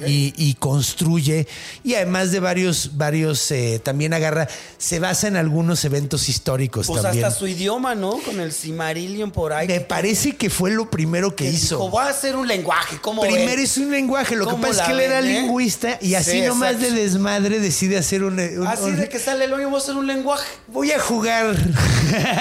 Y, 0.05 0.35
y 0.37 0.55
construye, 0.55 1.47
y 1.85 1.95
además 1.95 2.33
de 2.33 2.41
varios, 2.41 2.97
varios, 2.97 3.49
eh, 3.53 3.81
también 3.81 4.13
agarra, 4.13 4.49
se 4.77 4.99
basa 4.99 5.29
en 5.29 5.37
algunos 5.37 5.85
eventos 5.85 6.29
históricos 6.29 6.89
pues 6.89 7.01
también. 7.01 7.25
hasta 7.25 7.39
su 7.39 7.47
idioma, 7.47 7.95
¿no? 7.95 8.19
Con 8.19 8.41
el 8.41 8.53
Cimarillion 8.53 9.31
por 9.31 9.53
ahí. 9.53 9.69
Me 9.69 9.81
parece 9.83 10.35
que 10.35 10.51
fue 10.51 10.73
lo 10.73 10.91
primero 10.91 11.37
que 11.37 11.45
Que 11.45 11.51
hizo. 11.53 11.77
dijo, 11.77 11.91
voy 11.91 12.05
a 12.05 12.09
hacer 12.09 12.35
un 12.35 12.49
lenguaje. 12.49 12.99
¿Cómo 13.01 13.23
Primero 13.23 13.63
es 13.63 13.77
un 13.79 13.93
lenguaje, 13.93 14.35
lo 14.35 14.47
que 14.47 14.51
¿Cómo 14.51 14.67
pasa 14.67 14.83
es 14.83 14.87
que 14.89 14.95
él 14.95 15.01
era 15.01 15.21
eh? 15.21 15.23
lingüista 15.23 15.97
y 16.03 16.15
así 16.17 16.33
Sí, 16.33 16.41
nomás 16.43 16.73
exacto. 16.73 16.93
de 16.97 17.01
desmadre 17.03 17.61
decide 17.61 17.97
hacer 17.97 18.25
un... 18.25 18.41
un- 18.41 18.67
Así 18.67 18.83
un- 18.87 18.97
de 18.97 19.09
que 19.09 19.21
sale 19.21 19.45
el 19.45 19.53
hoyo, 19.53 19.69
voy 19.71 19.79
a 19.79 19.83
hacer 19.83 19.95
un 19.95 20.09
lenguaje. 20.09 20.45
Voy 20.67 20.91
a 20.91 20.99
jugar. 20.99 21.55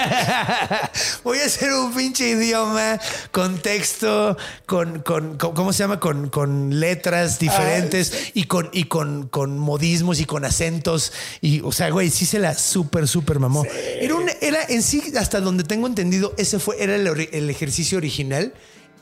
Voy 1.22 1.38
a 1.38 1.44
hacer 1.46 1.72
un 1.72 1.94
pinche 1.94 2.28
idioma 2.30 2.98
con 3.30 3.58
texto, 3.60 4.36
con, 4.66 5.00
con, 5.00 5.38
con- 5.38 5.54
¿cómo 5.54 5.72
se 5.72 5.78
llama? 5.84 6.00
Con, 6.00 6.28
con 6.28 6.78
letras 6.80 7.38
diferentes 7.44 8.30
y 8.34 8.44
con, 8.44 8.70
y 8.72 8.84
con, 8.84 9.28
con 9.28 9.58
modismos 9.58 10.20
y 10.20 10.24
con 10.24 10.44
acentos. 10.44 11.12
Y, 11.40 11.60
o 11.60 11.72
sea, 11.72 11.90
güey, 11.90 12.10
sí 12.10 12.26
se 12.26 12.38
la 12.38 12.54
súper, 12.56 13.06
súper 13.08 13.38
mamó. 13.38 13.64
Era, 14.00 14.14
un, 14.14 14.30
era 14.40 14.58
en 14.68 14.82
sí, 14.82 15.02
hasta 15.18 15.40
donde 15.40 15.64
tengo 15.64 15.86
entendido, 15.86 16.34
ese 16.36 16.58
fue, 16.58 16.82
era 16.82 16.96
el, 16.96 17.50
ejercicio 17.50 17.98
original 17.98 18.52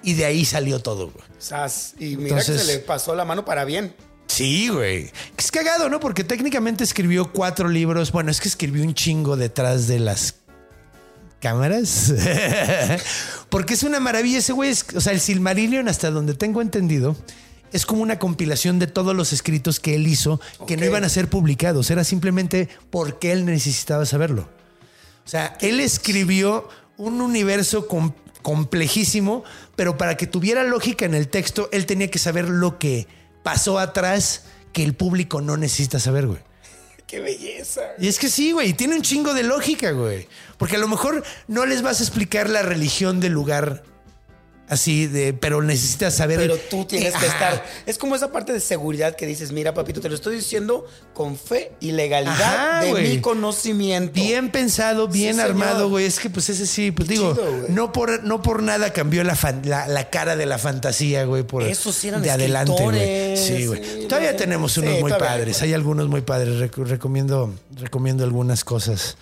y 0.02 0.14
de 0.14 0.24
ahí 0.24 0.44
salió 0.44 0.80
todo, 0.80 1.10
güey. 1.10 1.24
Sas. 1.38 1.94
Y 1.98 2.16
mira 2.16 2.30
Entonces- 2.40 2.60
que 2.60 2.66
se 2.66 2.72
le 2.72 2.78
pasó 2.80 3.14
la 3.14 3.24
mano 3.24 3.44
para 3.44 3.64
bien. 3.64 3.94
Sí, 4.26 4.68
güey. 4.68 5.10
Es 5.36 5.50
cagado, 5.50 5.88
¿no? 5.90 6.00
Porque 6.00 6.24
técnicamente 6.24 6.84
escribió 6.84 7.32
cuatro 7.32 7.68
libros. 7.68 8.12
Bueno, 8.12 8.30
es 8.30 8.40
que 8.40 8.48
escribió 8.48 8.82
un 8.82 8.94
chingo 8.94 9.36
detrás 9.36 9.88
de 9.88 9.98
las 9.98 10.36
cámaras. 11.40 12.14
Porque 13.50 13.74
es 13.74 13.82
una 13.82 14.00
maravilla 14.00 14.38
ese 14.38 14.52
güey. 14.52 14.70
es- 14.70 14.86
o 14.94 15.00
sea, 15.00 15.12
el 15.12 15.20
Silmarillion, 15.20 15.88
hasta 15.88 16.10
donde 16.10 16.34
tengo 16.34 16.62
entendido, 16.62 17.16
es 17.72 17.86
como 17.86 18.02
una 18.02 18.18
compilación 18.18 18.78
de 18.78 18.86
todos 18.86 19.14
los 19.16 19.32
escritos 19.32 19.80
que 19.80 19.94
él 19.94 20.06
hizo 20.06 20.40
que 20.66 20.76
no 20.76 20.84
iban 20.84 21.04
a 21.04 21.08
ser 21.08 21.28
publicados. 21.28 21.90
Era 21.90 22.04
simplemente 22.04 22.68
porque 22.90 23.32
él 23.32 23.44
necesitaba 23.44 24.06
saberlo. 24.06 24.48
O 25.24 25.28
sea, 25.28 25.56
él 25.60 25.80
escribió 25.80 26.68
un 26.96 27.20
universo 27.20 27.86
com- 27.88 28.12
complejísimo, 28.42 29.44
pero 29.76 29.96
para 29.96 30.16
que 30.16 30.26
tuviera 30.26 30.64
lógica 30.64 31.04
en 31.04 31.14
el 31.14 31.28
texto, 31.28 31.68
él 31.72 31.86
tenía 31.86 32.10
que 32.10 32.18
saber 32.18 32.48
lo 32.48 32.78
que 32.78 33.06
pasó 33.42 33.78
atrás 33.78 34.44
que 34.72 34.82
el 34.84 34.94
público 34.94 35.40
no 35.40 35.56
necesita 35.56 35.98
saber, 35.98 36.26
güey. 36.26 36.40
Qué 37.06 37.20
belleza. 37.20 37.82
Y 37.98 38.08
es 38.08 38.18
que 38.18 38.28
sí, 38.28 38.52
güey, 38.52 38.72
tiene 38.72 38.96
un 38.96 39.02
chingo 39.02 39.34
de 39.34 39.42
lógica, 39.42 39.90
güey. 39.92 40.28
Porque 40.58 40.76
a 40.76 40.78
lo 40.78 40.88
mejor 40.88 41.22
no 41.46 41.66
les 41.66 41.82
vas 41.82 42.00
a 42.00 42.02
explicar 42.04 42.48
la 42.48 42.62
religión 42.62 43.20
del 43.20 43.32
lugar 43.32 43.82
Así 44.68 45.06
de, 45.06 45.34
pero 45.34 45.60
necesitas 45.60 46.14
saber. 46.14 46.38
Pero 46.38 46.56
tú 46.56 46.86
tienes 46.86 47.12
que 47.12 47.26
ajá. 47.26 47.50
estar. 47.50 47.64
Es 47.84 47.98
como 47.98 48.14
esa 48.16 48.32
parte 48.32 48.54
de 48.54 48.60
seguridad 48.60 49.14
que 49.16 49.26
dices, 49.26 49.52
mira, 49.52 49.74
papito, 49.74 50.00
te 50.00 50.08
lo 50.08 50.14
estoy 50.14 50.36
diciendo 50.36 50.86
con 51.12 51.36
fe 51.36 51.72
y 51.80 51.92
legalidad 51.92 52.78
Ajá, 52.78 52.80
de 52.80 52.92
mi 52.94 53.20
conocimiento. 53.20 54.14
Bien 54.14 54.50
pensado, 54.50 55.08
bien 55.08 55.34
Sí, 55.34 55.40
armado, 55.42 55.90
güey. 55.90 56.06
Es 56.06 56.18
que 56.18 56.30
pues 56.30 56.48
ese 56.48 56.66
sí, 56.66 56.90
pues 56.90 57.06
digo, 57.08 57.34
chido, 57.34 57.66
no 57.68 57.92
por 57.92 58.24
no 58.24 58.40
por 58.40 58.62
nada 58.62 58.94
cambió 58.94 59.24
la, 59.24 59.34
fan- 59.36 59.60
la, 59.66 59.86
la 59.88 60.08
cara 60.08 60.36
de 60.36 60.46
la 60.46 60.56
fantasía, 60.56 61.24
güey, 61.24 61.42
por 61.42 61.64
Esos 61.64 61.94
sí 61.94 62.08
eran 62.08 62.22
de 62.22 62.30
adelante, 62.30 62.72
güey. 62.82 63.36
Sí, 63.36 63.66
güey. 63.66 63.82
sí, 63.84 64.06
todavía 64.08 64.36
tenemos 64.36 64.72
sí, 64.72 64.80
unos 64.80 65.00
muy 65.00 65.12
padres. 65.12 65.60
Hay 65.60 65.74
algunos 65.74 66.08
muy 66.08 66.22
padres. 66.22 66.54
Reco- 66.60 66.86
recomiendo 66.86 67.52
recomiendo 67.76 68.24
algunas 68.24 68.64
cosas 68.64 69.16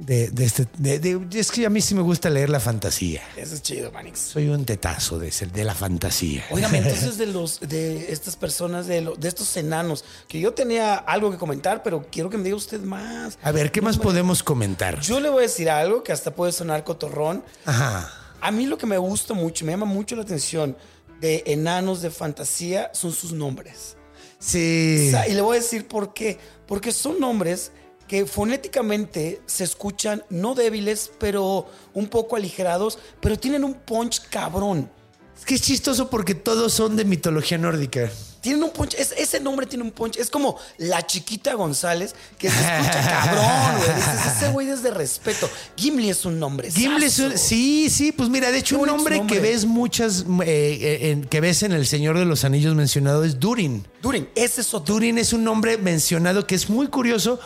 de, 0.00 0.30
de 0.30 0.44
este 0.44 0.66
de- 0.78 0.98
de- 0.98 1.38
es 1.38 1.50
que 1.52 1.64
a 1.66 1.70
mí 1.70 1.80
sí 1.80 1.94
me 1.94 2.02
gusta 2.02 2.28
leer 2.30 2.50
la 2.50 2.58
fantasía. 2.58 3.22
Eso 3.36 3.54
es 3.54 3.62
chido, 3.62 3.92
Manix. 3.92 4.18
Soy 4.18 4.48
un 4.48 4.64
tetazo 4.64 5.18
de, 5.18 5.30
de 5.30 5.64
la 5.64 5.74
fantasía. 5.74 6.44
Óigame, 6.50 6.78
entonces 6.84 7.18
de 7.18 7.26
los 7.26 7.60
de 7.60 8.10
estas 8.12 8.34
personas, 8.36 8.86
de, 8.86 9.02
lo- 9.02 9.14
de 9.14 9.28
estos 9.28 9.56
enanos, 9.56 10.04
que 10.26 10.40
yo 10.40 10.52
tenía 10.54 10.94
algo 10.96 11.30
que 11.30 11.36
comentar, 11.38 11.82
pero 11.82 12.06
quiero 12.10 12.30
que 12.30 12.38
me 12.38 12.44
diga 12.44 12.56
usted 12.56 12.80
más. 12.80 13.38
A 13.42 13.52
ver, 13.52 13.70
¿qué 13.70 13.80
más 13.82 13.98
podemos 13.98 14.42
comentar? 14.42 15.00
Yo 15.00 15.20
le 15.20 15.28
voy 15.28 15.40
a 15.40 15.42
decir 15.46 15.68
algo 15.70 16.02
que 16.02 16.12
hasta 16.12 16.34
puede 16.34 16.52
sonar 16.52 16.82
cotorrón. 16.84 17.44
Ajá. 17.66 18.10
A 18.40 18.50
mí 18.50 18.66
lo 18.66 18.78
que 18.78 18.86
me 18.86 18.96
gusta 18.98 19.34
mucho, 19.34 19.64
me 19.66 19.72
llama 19.72 19.84
mucho 19.86 20.16
la 20.16 20.22
atención 20.22 20.76
de 21.20 21.42
enanos 21.46 22.00
de 22.00 22.10
fantasía 22.10 22.90
son 22.94 23.12
sus 23.12 23.32
nombres. 23.32 23.96
Sí. 24.38 25.08
O 25.08 25.10
sea, 25.10 25.28
y 25.28 25.34
le 25.34 25.42
voy 25.42 25.58
a 25.58 25.60
decir 25.60 25.86
por 25.86 26.14
qué. 26.14 26.38
Porque 26.66 26.92
son 26.92 27.20
nombres 27.20 27.72
que 28.10 28.26
fonéticamente 28.26 29.40
se 29.46 29.62
escuchan 29.62 30.24
no 30.30 30.56
débiles, 30.56 31.12
pero 31.20 31.68
un 31.94 32.08
poco 32.08 32.34
aligerados, 32.34 32.98
pero 33.20 33.38
tienen 33.38 33.62
un 33.62 33.74
punch 33.74 34.22
cabrón. 34.30 34.90
Es 35.38 35.44
que 35.44 35.54
es 35.54 35.62
chistoso 35.62 36.10
porque 36.10 36.34
todos 36.34 36.72
son 36.72 36.96
de 36.96 37.04
mitología 37.04 37.56
nórdica. 37.56 38.10
Tienen 38.40 38.64
un 38.64 38.70
punch, 38.70 38.94
es- 38.94 39.12
ese 39.16 39.38
nombre 39.38 39.66
tiene 39.66 39.84
un 39.84 39.92
punch. 39.92 40.16
Es 40.16 40.28
como 40.28 40.56
la 40.78 41.06
chiquita 41.06 41.54
González, 41.54 42.14
que 42.38 42.50
se 42.50 42.56
escucha 42.56 43.00
cabrón, 43.24 43.76
güey. 43.78 43.94
Dices, 43.94 44.36
ese 44.36 44.48
güey 44.50 44.68
es 44.70 44.82
de 44.82 44.90
respeto. 44.90 45.48
Gimli 45.76 46.10
es 46.10 46.24
un 46.24 46.38
nombre. 46.40 46.70
Gimli 46.70 47.04
es 47.04 47.18
un- 47.20 47.38
sí, 47.38 47.88
sí, 47.90 48.10
pues 48.12 48.28
mira, 48.28 48.50
de 48.50 48.58
hecho 48.58 48.76
Qué 48.76 48.82
un 48.82 48.88
nombre, 48.88 49.18
nombre. 49.18 49.36
que 49.36 49.40
ves 49.42 49.66
muchas, 49.66 50.22
eh, 50.44 50.78
eh, 50.80 51.10
en- 51.10 51.24
que 51.26 51.40
ves 51.40 51.62
en 51.62 51.72
El 51.72 51.86
Señor 51.86 52.18
de 52.18 52.24
los 52.24 52.44
Anillos 52.44 52.74
mencionado 52.74 53.22
es 53.24 53.38
Durin. 53.38 53.86
Durin, 54.02 54.28
ese 54.34 54.62
es 54.62 54.74
otro. 54.74 54.94
Durin 54.94 55.16
es 55.18 55.32
un 55.32 55.44
nombre 55.44 55.76
mencionado 55.78 56.46
que 56.46 56.54
es 56.56 56.68
muy 56.68 56.88
curioso 56.88 57.38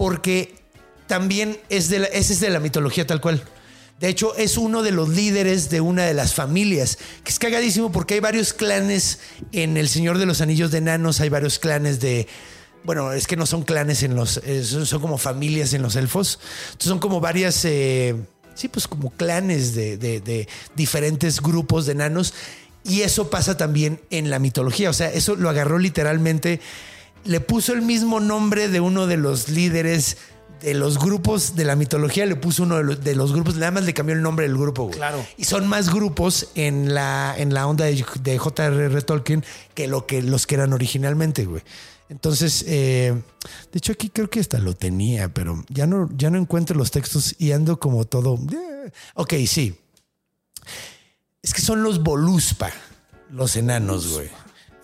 porque 0.00 0.54
también 1.06 1.60
es 1.68 1.90
de 1.90 1.98
la, 1.98 2.06
ese 2.06 2.32
es 2.32 2.40
de 2.40 2.48
la 2.48 2.58
mitología 2.58 3.06
tal 3.06 3.20
cual. 3.20 3.44
De 4.00 4.08
hecho, 4.08 4.34
es 4.34 4.56
uno 4.56 4.82
de 4.82 4.92
los 4.92 5.10
líderes 5.10 5.68
de 5.68 5.82
una 5.82 6.06
de 6.06 6.14
las 6.14 6.32
familias, 6.32 6.96
que 7.22 7.30
es 7.30 7.38
cagadísimo 7.38 7.92
porque 7.92 8.14
hay 8.14 8.20
varios 8.20 8.54
clanes 8.54 9.18
en 9.52 9.76
El 9.76 9.90
Señor 9.90 10.16
de 10.16 10.24
los 10.24 10.40
Anillos 10.40 10.70
de 10.70 10.78
Enanos, 10.78 11.20
hay 11.20 11.28
varios 11.28 11.58
clanes 11.58 12.00
de... 12.00 12.26
Bueno, 12.82 13.12
es 13.12 13.26
que 13.26 13.36
no 13.36 13.44
son 13.44 13.62
clanes 13.62 14.02
en 14.02 14.14
los... 14.14 14.38
eh, 14.38 14.64
son, 14.64 15.02
como 15.02 15.18
familias 15.18 15.74
en 15.74 15.82
los 15.82 15.96
elfos. 15.96 16.40
Entonces 16.68 16.88
son 16.88 16.98
como 16.98 17.20
varias... 17.20 17.62
eh, 17.66 18.16
sí, 18.54 18.68
pues 18.68 18.88
como 18.88 19.10
clanes 19.10 19.74
de 19.74 20.48
diferentes 20.76 21.42
grupos 21.42 21.84
de 21.84 21.92
enanos. 21.92 22.32
Y 22.84 23.02
eso 23.02 23.28
pasa 23.28 23.58
también 23.58 24.00
en 24.08 24.30
la 24.30 24.38
mitología. 24.38 24.88
O 24.88 24.94
sea, 24.94 25.12
eso 25.12 25.36
lo 25.36 25.50
agarró 25.50 25.78
literalmente 25.78 26.58
le 27.24 27.40
puso 27.40 27.72
el 27.72 27.82
mismo 27.82 28.20
nombre 28.20 28.68
de 28.68 28.80
uno 28.80 29.06
de 29.06 29.16
los 29.16 29.48
líderes 29.48 30.16
de 30.60 30.74
los 30.74 30.98
grupos 30.98 31.56
de 31.56 31.64
la 31.64 31.74
mitología, 31.74 32.26
le 32.26 32.36
puso 32.36 32.64
uno 32.64 32.76
de 32.76 32.84
los, 32.84 33.02
de 33.02 33.14
los 33.14 33.32
grupos, 33.32 33.56
nada 33.56 33.70
más 33.70 33.84
le 33.84 33.94
cambió 33.94 34.14
el 34.14 34.20
nombre 34.22 34.46
del 34.46 34.58
grupo, 34.58 34.84
güey. 34.84 34.96
Claro. 34.96 35.24
Y 35.38 35.44
son 35.44 35.66
más 35.66 35.92
grupos 35.92 36.50
en 36.54 36.92
la, 36.92 37.34
en 37.36 37.54
la 37.54 37.66
onda 37.66 37.86
de, 37.86 38.04
de 38.22 38.38
J.R.R. 38.38 39.02
Tolkien 39.02 39.42
que, 39.74 39.88
lo 39.88 40.06
que 40.06 40.20
los 40.22 40.46
que 40.46 40.56
eran 40.56 40.72
originalmente, 40.74 41.46
güey. 41.46 41.62
Entonces, 42.10 42.64
eh, 42.66 43.14
de 43.72 43.78
hecho 43.78 43.92
aquí 43.92 44.10
creo 44.10 44.28
que 44.28 44.40
hasta 44.40 44.58
lo 44.58 44.74
tenía, 44.74 45.32
pero 45.32 45.64
ya 45.68 45.86
no, 45.86 46.10
ya 46.14 46.28
no 46.28 46.38
encuentro 46.38 46.76
los 46.76 46.90
textos 46.90 47.36
y 47.38 47.52
ando 47.52 47.78
como 47.78 48.04
todo. 48.04 48.38
eh. 48.52 48.90
Ok, 49.14 49.34
sí. 49.46 49.78
Es 51.42 51.54
que 51.54 51.62
son 51.62 51.82
los 51.82 52.02
Voluspa, 52.02 52.70
los 53.30 53.56
enanos, 53.56 54.08
güey. 54.12 54.28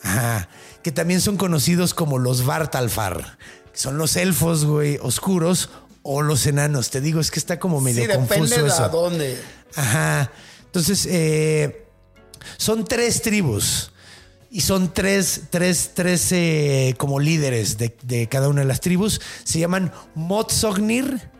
Ajá. 0.02 0.48
Que 0.86 0.92
también 0.92 1.20
son 1.20 1.36
conocidos 1.36 1.94
como 1.94 2.16
los 2.16 2.46
Vartalfar. 2.46 3.38
que 3.72 3.76
Son 3.76 3.98
los 3.98 4.14
elfos, 4.14 4.64
güey, 4.64 5.00
oscuros 5.02 5.68
o 6.02 6.22
los 6.22 6.46
enanos. 6.46 6.90
Te 6.90 7.00
digo, 7.00 7.18
es 7.18 7.32
que 7.32 7.40
está 7.40 7.58
como 7.58 7.80
medio 7.80 8.02
sí, 8.02 8.06
depende 8.06 8.38
confuso 8.38 8.62
de 8.62 8.72
a 8.72 8.88
dónde. 8.88 9.42
Ajá. 9.74 10.30
Entonces, 10.66 11.08
eh, 11.10 11.88
son 12.56 12.84
tres 12.84 13.20
tribus. 13.20 13.90
Y 14.48 14.60
son 14.60 14.94
tres, 14.94 15.40
tres, 15.50 15.90
tres 15.92 16.30
eh, 16.30 16.94
como 16.98 17.18
líderes 17.18 17.78
de, 17.78 17.96
de 18.04 18.28
cada 18.28 18.48
una 18.48 18.60
de 18.60 18.68
las 18.68 18.78
tribus. 18.78 19.20
Se 19.42 19.58
llaman 19.58 19.92
Motsognir, 20.14 21.32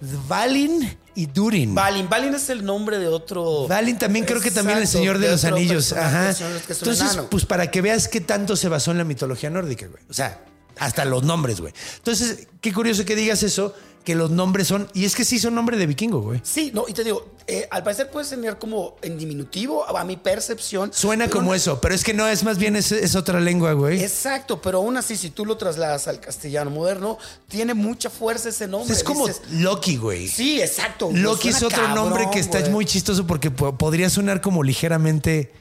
Dvalin 0.00 0.96
y 1.14 1.26
Durin. 1.26 1.74
Balin, 1.74 2.08
Balin 2.08 2.34
es 2.34 2.48
el 2.50 2.64
nombre 2.64 2.98
de 2.98 3.08
otro. 3.08 3.66
Valin 3.68 3.98
también 3.98 4.24
creo 4.24 4.40
que 4.40 4.50
también 4.50 4.78
el 4.78 4.84
Exacto, 4.84 4.98
Señor 5.00 5.18
de, 5.18 5.30
los 5.30 5.44
Anillos. 5.44 5.92
Ajá. 5.92 6.28
los- 6.28 6.40
Entonces, 6.40 7.12
enano. 7.12 7.28
pues 7.30 7.44
para 7.46 7.70
que 7.70 7.80
veas 7.82 8.08
qué 8.08 8.20
tanto 8.20 8.56
se 8.56 8.68
basó 8.68 8.90
en 8.92 8.98
la 8.98 9.04
mitología 9.04 9.50
nórdica, 9.50 9.86
güey. 9.86 10.02
O 10.08 10.14
sea, 10.14 10.40
hasta 10.78 11.04
los 11.04 11.22
nombres, 11.22 11.60
güey. 11.60 11.72
Entonces, 11.98 12.48
qué 12.60 12.72
curioso 12.72 13.04
que 13.04 13.16
digas 13.16 13.42
eso, 13.42 13.74
que 14.04 14.14
los 14.16 14.30
nombres 14.30 14.66
son. 14.66 14.88
Y 14.94 15.04
es 15.04 15.14
que 15.14 15.24
sí 15.24 15.38
son 15.38 15.54
nombres 15.54 15.78
de 15.78 15.86
vikingo, 15.86 16.20
güey. 16.22 16.40
Sí, 16.42 16.72
no, 16.74 16.86
y 16.88 16.92
te 16.92 17.04
digo, 17.04 17.34
eh, 17.46 17.68
al 17.70 17.84
parecer 17.84 18.10
puedes 18.10 18.30
tener 18.30 18.58
como 18.58 18.96
en 19.02 19.16
diminutivo, 19.16 19.86
a 19.96 20.04
mi 20.04 20.16
percepción. 20.16 20.90
Suena 20.92 21.28
como 21.28 21.50
no- 21.50 21.54
eso, 21.54 21.80
pero 21.80 21.94
es 21.94 22.02
que 22.02 22.12
no 22.12 22.26
es 22.26 22.42
más 22.42 22.58
bien 22.58 22.74
es, 22.74 22.90
es 22.90 23.14
otra 23.14 23.38
lengua, 23.40 23.74
güey. 23.74 24.02
Exacto, 24.02 24.60
pero 24.60 24.78
aún 24.78 24.96
así, 24.96 25.16
si 25.16 25.30
tú 25.30 25.46
lo 25.46 25.56
trasladas 25.56 26.08
al 26.08 26.18
castellano 26.18 26.70
moderno, 26.70 27.16
tiene 27.46 27.74
mucha 27.74 28.10
fuerza 28.10 28.48
ese 28.48 28.66
nombre. 28.66 28.92
Es 28.92 29.04
como 29.04 29.28
Dices, 29.28 29.42
Loki, 29.52 29.96
güey. 29.96 30.26
sí, 30.26 30.60
exacto. 30.60 31.08
Loki 31.12 31.50
es 31.50 31.56
suena 31.58 31.66
otro 31.76 31.86
cabrón, 31.86 32.04
nombre 32.04 32.28
que 32.32 32.40
está 32.40 32.58
güey. 32.58 32.72
muy 32.72 32.84
chistoso 32.86 33.24
porque 33.24 33.52
po- 33.52 33.78
podría 33.78 34.10
sonar 34.10 34.40
como 34.40 34.64
ligeramente. 34.64 35.52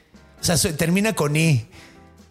O 0.41 0.43
sea, 0.43 0.57
termina 0.75 1.13
con 1.13 1.35
I. 1.35 1.67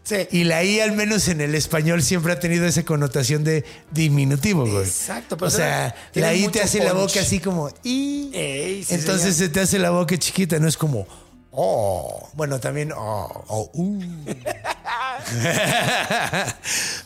Sí. 0.02 0.16
Y 0.30 0.44
la 0.44 0.64
I, 0.64 0.80
al 0.80 0.92
menos 0.92 1.28
en 1.28 1.40
el 1.40 1.54
español, 1.54 2.02
siempre 2.02 2.32
ha 2.32 2.40
tenido 2.40 2.66
esa 2.66 2.84
connotación 2.84 3.44
de 3.44 3.64
diminutivo, 3.90 4.66
güey. 4.66 4.84
Exacto, 4.84 5.36
pero 5.36 5.48
O 5.48 5.50
sea, 5.50 5.94
la 6.14 6.34
I 6.34 6.48
te 6.48 6.62
hace 6.62 6.82
la 6.82 6.92
boca 6.92 7.20
así 7.20 7.38
como 7.38 7.70
I. 7.84 8.30
Ey, 8.32 8.84
sí, 8.84 8.94
Entonces 8.94 9.36
señor. 9.36 9.48
se 9.48 9.54
te 9.54 9.60
hace 9.60 9.78
la 9.78 9.90
boca 9.90 10.16
chiquita, 10.18 10.58
no 10.58 10.66
es 10.68 10.76
como 10.76 11.06
oh. 11.52 12.28
Bueno, 12.34 12.60
también 12.60 12.92
oh, 12.92 13.44
oh, 13.48 13.70
uh. 13.72 14.00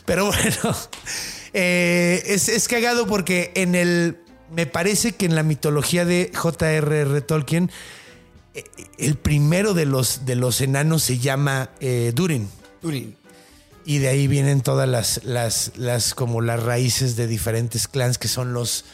Pero 0.05 0.27
bueno, 0.27 0.75
eh, 1.53 2.23
es, 2.25 2.49
es 2.49 2.67
cagado 2.67 3.07
porque 3.07 3.51
en 3.55 3.75
el. 3.75 4.19
Me 4.51 4.67
parece 4.67 5.13
que 5.13 5.25
en 5.25 5.35
la 5.35 5.43
mitología 5.43 6.05
de 6.05 6.31
J.R.R. 6.33 7.21
Tolkien, 7.21 7.71
eh, 8.53 8.63
el 8.99 9.15
primero 9.17 9.73
de 9.73 9.85
los, 9.85 10.25
de 10.25 10.35
los 10.35 10.61
enanos 10.61 11.03
se 11.03 11.17
llama 11.17 11.71
eh, 11.79 12.11
Durin. 12.13 12.47
Y 13.85 13.99
de 13.99 14.07
ahí 14.07 14.27
vienen 14.27 14.61
todas 14.61 14.89
las, 14.89 15.23
las, 15.23 15.71
las, 15.75 16.15
como 16.15 16.41
las 16.41 16.63
raíces 16.63 17.15
de 17.15 17.27
diferentes 17.27 17.87
clans 17.87 18.17
que 18.17 18.27
son 18.27 18.53
los 18.53 18.85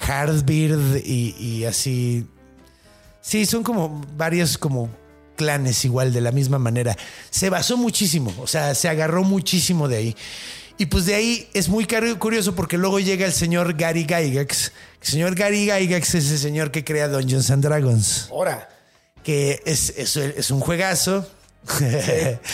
Hardbeard 0.00 1.02
y, 1.04 1.34
y 1.38 1.64
así. 1.64 2.26
Sí, 3.20 3.46
son 3.46 3.62
como 3.62 4.02
varios 4.16 4.58
como 4.58 4.88
clanes 5.36 5.84
igual 5.84 6.12
de 6.12 6.20
la 6.20 6.32
misma 6.32 6.58
manera. 6.58 6.96
Se 7.30 7.50
basó 7.50 7.76
muchísimo, 7.76 8.34
o 8.38 8.46
sea, 8.46 8.74
se 8.74 8.88
agarró 8.88 9.24
muchísimo 9.24 9.88
de 9.88 9.96
ahí. 9.96 10.16
Y 10.76 10.86
pues 10.86 11.06
de 11.06 11.14
ahí 11.14 11.48
es 11.54 11.68
muy 11.68 11.86
curioso 12.18 12.54
porque 12.54 12.76
luego 12.76 12.98
llega 12.98 13.26
el 13.26 13.32
señor 13.32 13.74
Gary 13.74 14.06
Gygax. 14.06 14.72
El 15.02 15.06
señor 15.06 15.34
Gary 15.34 15.66
Gygax 15.66 16.14
es 16.14 16.30
el 16.30 16.38
señor 16.38 16.70
que 16.70 16.82
crea 16.82 17.08
Dungeons 17.08 17.50
and 17.50 17.62
Dragons, 17.62 18.28
Ahora, 18.30 18.68
que 19.22 19.62
es, 19.64 19.90
es, 19.96 20.16
es 20.16 20.50
un 20.50 20.60
juegazo. 20.60 21.26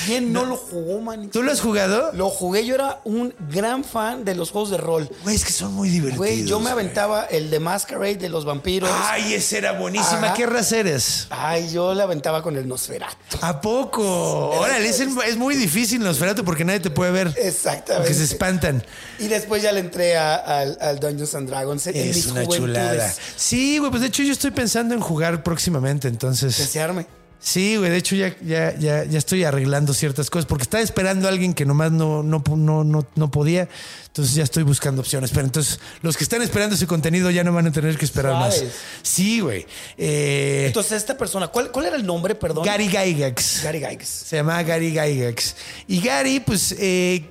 ¿Quién 0.06 0.32
no, 0.32 0.44
lo 0.44 0.56
jugó, 0.56 1.00
man? 1.00 1.28
¿Tú 1.30 1.42
lo 1.42 1.52
has 1.52 1.60
jugado? 1.60 2.10
Lo 2.12 2.28
jugué, 2.30 2.64
yo 2.64 2.74
era 2.74 3.00
un 3.04 3.34
gran 3.50 3.84
fan 3.84 4.24
de 4.24 4.34
los 4.34 4.50
juegos 4.50 4.70
de 4.70 4.76
rol. 4.78 5.10
Güey, 5.22 5.36
es 5.36 5.44
que 5.44 5.52
son 5.52 5.74
muy 5.74 5.88
divertidos. 5.88 6.18
Güey, 6.18 6.44
yo 6.46 6.58
me 6.58 6.70
güey. 6.72 6.72
aventaba 6.72 7.24
el 7.24 7.50
de 7.50 7.60
Masquerade 7.60 8.16
de 8.16 8.28
los 8.28 8.44
vampiros. 8.44 8.90
Ay, 9.04 9.34
esa 9.34 9.58
era 9.58 9.72
buenísima. 9.72 10.26
Ajá. 10.28 10.34
¿Qué 10.34 10.46
raza 10.46 10.78
eres? 10.78 11.26
Ay, 11.30 11.70
yo 11.72 11.94
le 11.94 12.02
aventaba 12.02 12.42
con 12.42 12.56
el 12.56 12.66
Nosferatu. 12.68 13.14
¿A 13.40 13.60
poco? 13.60 14.50
Órale, 14.50 14.88
es, 14.88 15.00
es 15.00 15.36
muy 15.36 15.54
difícil 15.56 16.00
Nosferatu 16.00 16.44
porque 16.44 16.64
nadie 16.64 16.80
te 16.80 16.90
puede 16.90 17.10
ver. 17.10 17.34
Exactamente. 17.36 18.08
Porque 18.08 18.14
se 18.14 18.24
espantan. 18.32 18.82
Y 19.18 19.28
después 19.28 19.62
ya 19.62 19.72
le 19.72 19.80
entré 19.80 20.16
a- 20.16 20.36
al, 20.36 20.78
al 20.80 20.98
Dungeons 21.00 21.34
and 21.34 21.48
Dragons 21.48 21.86
en 21.86 21.96
Es 21.96 22.16
mis 22.16 22.26
una 22.26 22.44
juventudes. 22.44 22.60
chulada. 22.60 23.14
Sí, 23.36 23.78
güey, 23.78 23.90
pues 23.90 24.02
de 24.02 24.08
hecho 24.08 24.22
yo 24.22 24.32
estoy 24.32 24.50
pensando 24.50 24.94
en 24.94 25.00
jugar 25.00 25.42
próximamente, 25.42 26.08
entonces. 26.08 26.56
Desearme. 26.58 27.06
Sí, 27.42 27.76
güey, 27.78 27.90
de 27.90 27.96
hecho 27.96 28.14
ya, 28.16 28.36
ya, 28.42 28.76
ya, 28.78 29.04
ya 29.04 29.18
estoy 29.18 29.44
arreglando 29.44 29.94
ciertas 29.94 30.28
cosas 30.28 30.44
porque 30.44 30.64
estaba 30.64 30.82
esperando 30.82 31.26
a 31.26 31.30
alguien 31.30 31.54
que 31.54 31.64
nomás 31.64 31.90
no, 31.90 32.22
no, 32.22 32.42
no, 32.54 32.84
no, 32.84 33.06
no 33.14 33.30
podía. 33.30 33.66
Entonces 34.08 34.34
ya 34.34 34.42
estoy 34.44 34.62
buscando 34.62 35.00
opciones. 35.00 35.30
Pero 35.30 35.46
entonces 35.46 35.80
los 36.02 36.18
que 36.18 36.24
están 36.24 36.42
esperando 36.42 36.76
ese 36.76 36.86
contenido 36.86 37.30
ya 37.30 37.42
no 37.42 37.52
van 37.54 37.66
a 37.66 37.72
tener 37.72 37.96
que 37.96 38.04
esperar 38.04 38.34
más. 38.34 38.62
Sí, 39.02 39.40
güey. 39.40 39.66
Eh, 39.96 40.64
Entonces, 40.66 40.92
esta 40.92 41.16
persona, 41.16 41.48
¿cuál, 41.48 41.70
cuál 41.70 41.86
era 41.86 41.96
el 41.96 42.04
nombre, 42.04 42.34
perdón? 42.34 42.64
Gary 42.64 42.88
Gygax. 42.88 43.62
Gary 43.64 43.78
Gygax. 43.78 44.06
Se 44.06 44.36
llamaba 44.36 44.62
Gary 44.62 44.90
Gygax. 44.90 45.56
Y 45.88 46.00
Gary, 46.02 46.40
pues, 46.40 46.74
eh, 46.78 47.24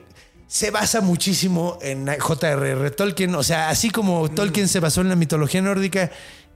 se 0.47 0.71
basa 0.71 1.01
muchísimo 1.01 1.77
en 1.84 2.07
J.R.R. 2.17 2.89
Tolkien. 2.91 3.35
O 3.35 3.43
sea, 3.43 3.69
así 3.69 3.91
como 3.91 4.27
Tolkien 4.31 4.67
se 4.67 4.79
basó 4.79 5.01
en 5.01 5.09
la 5.09 5.15
mitología 5.15 5.61
nórdica, 5.61 6.09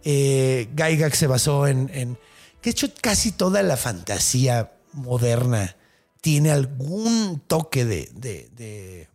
eh, 0.03 0.69
Gygax 0.76 1.18
se 1.19 1.28
basó 1.28 1.68
en, 1.68 1.91
en- 1.94 2.18
De 2.64 2.72
hecho, 2.72 2.88
casi 3.02 3.31
toda 3.31 3.61
la 3.64 3.77
fantasía 3.77 4.72
moderna 4.94 5.76
tiene 6.22 6.52
algún 6.52 7.41
toque 7.48 7.85
de, 7.85 8.10
de, 8.14 8.49
de- 8.56 9.07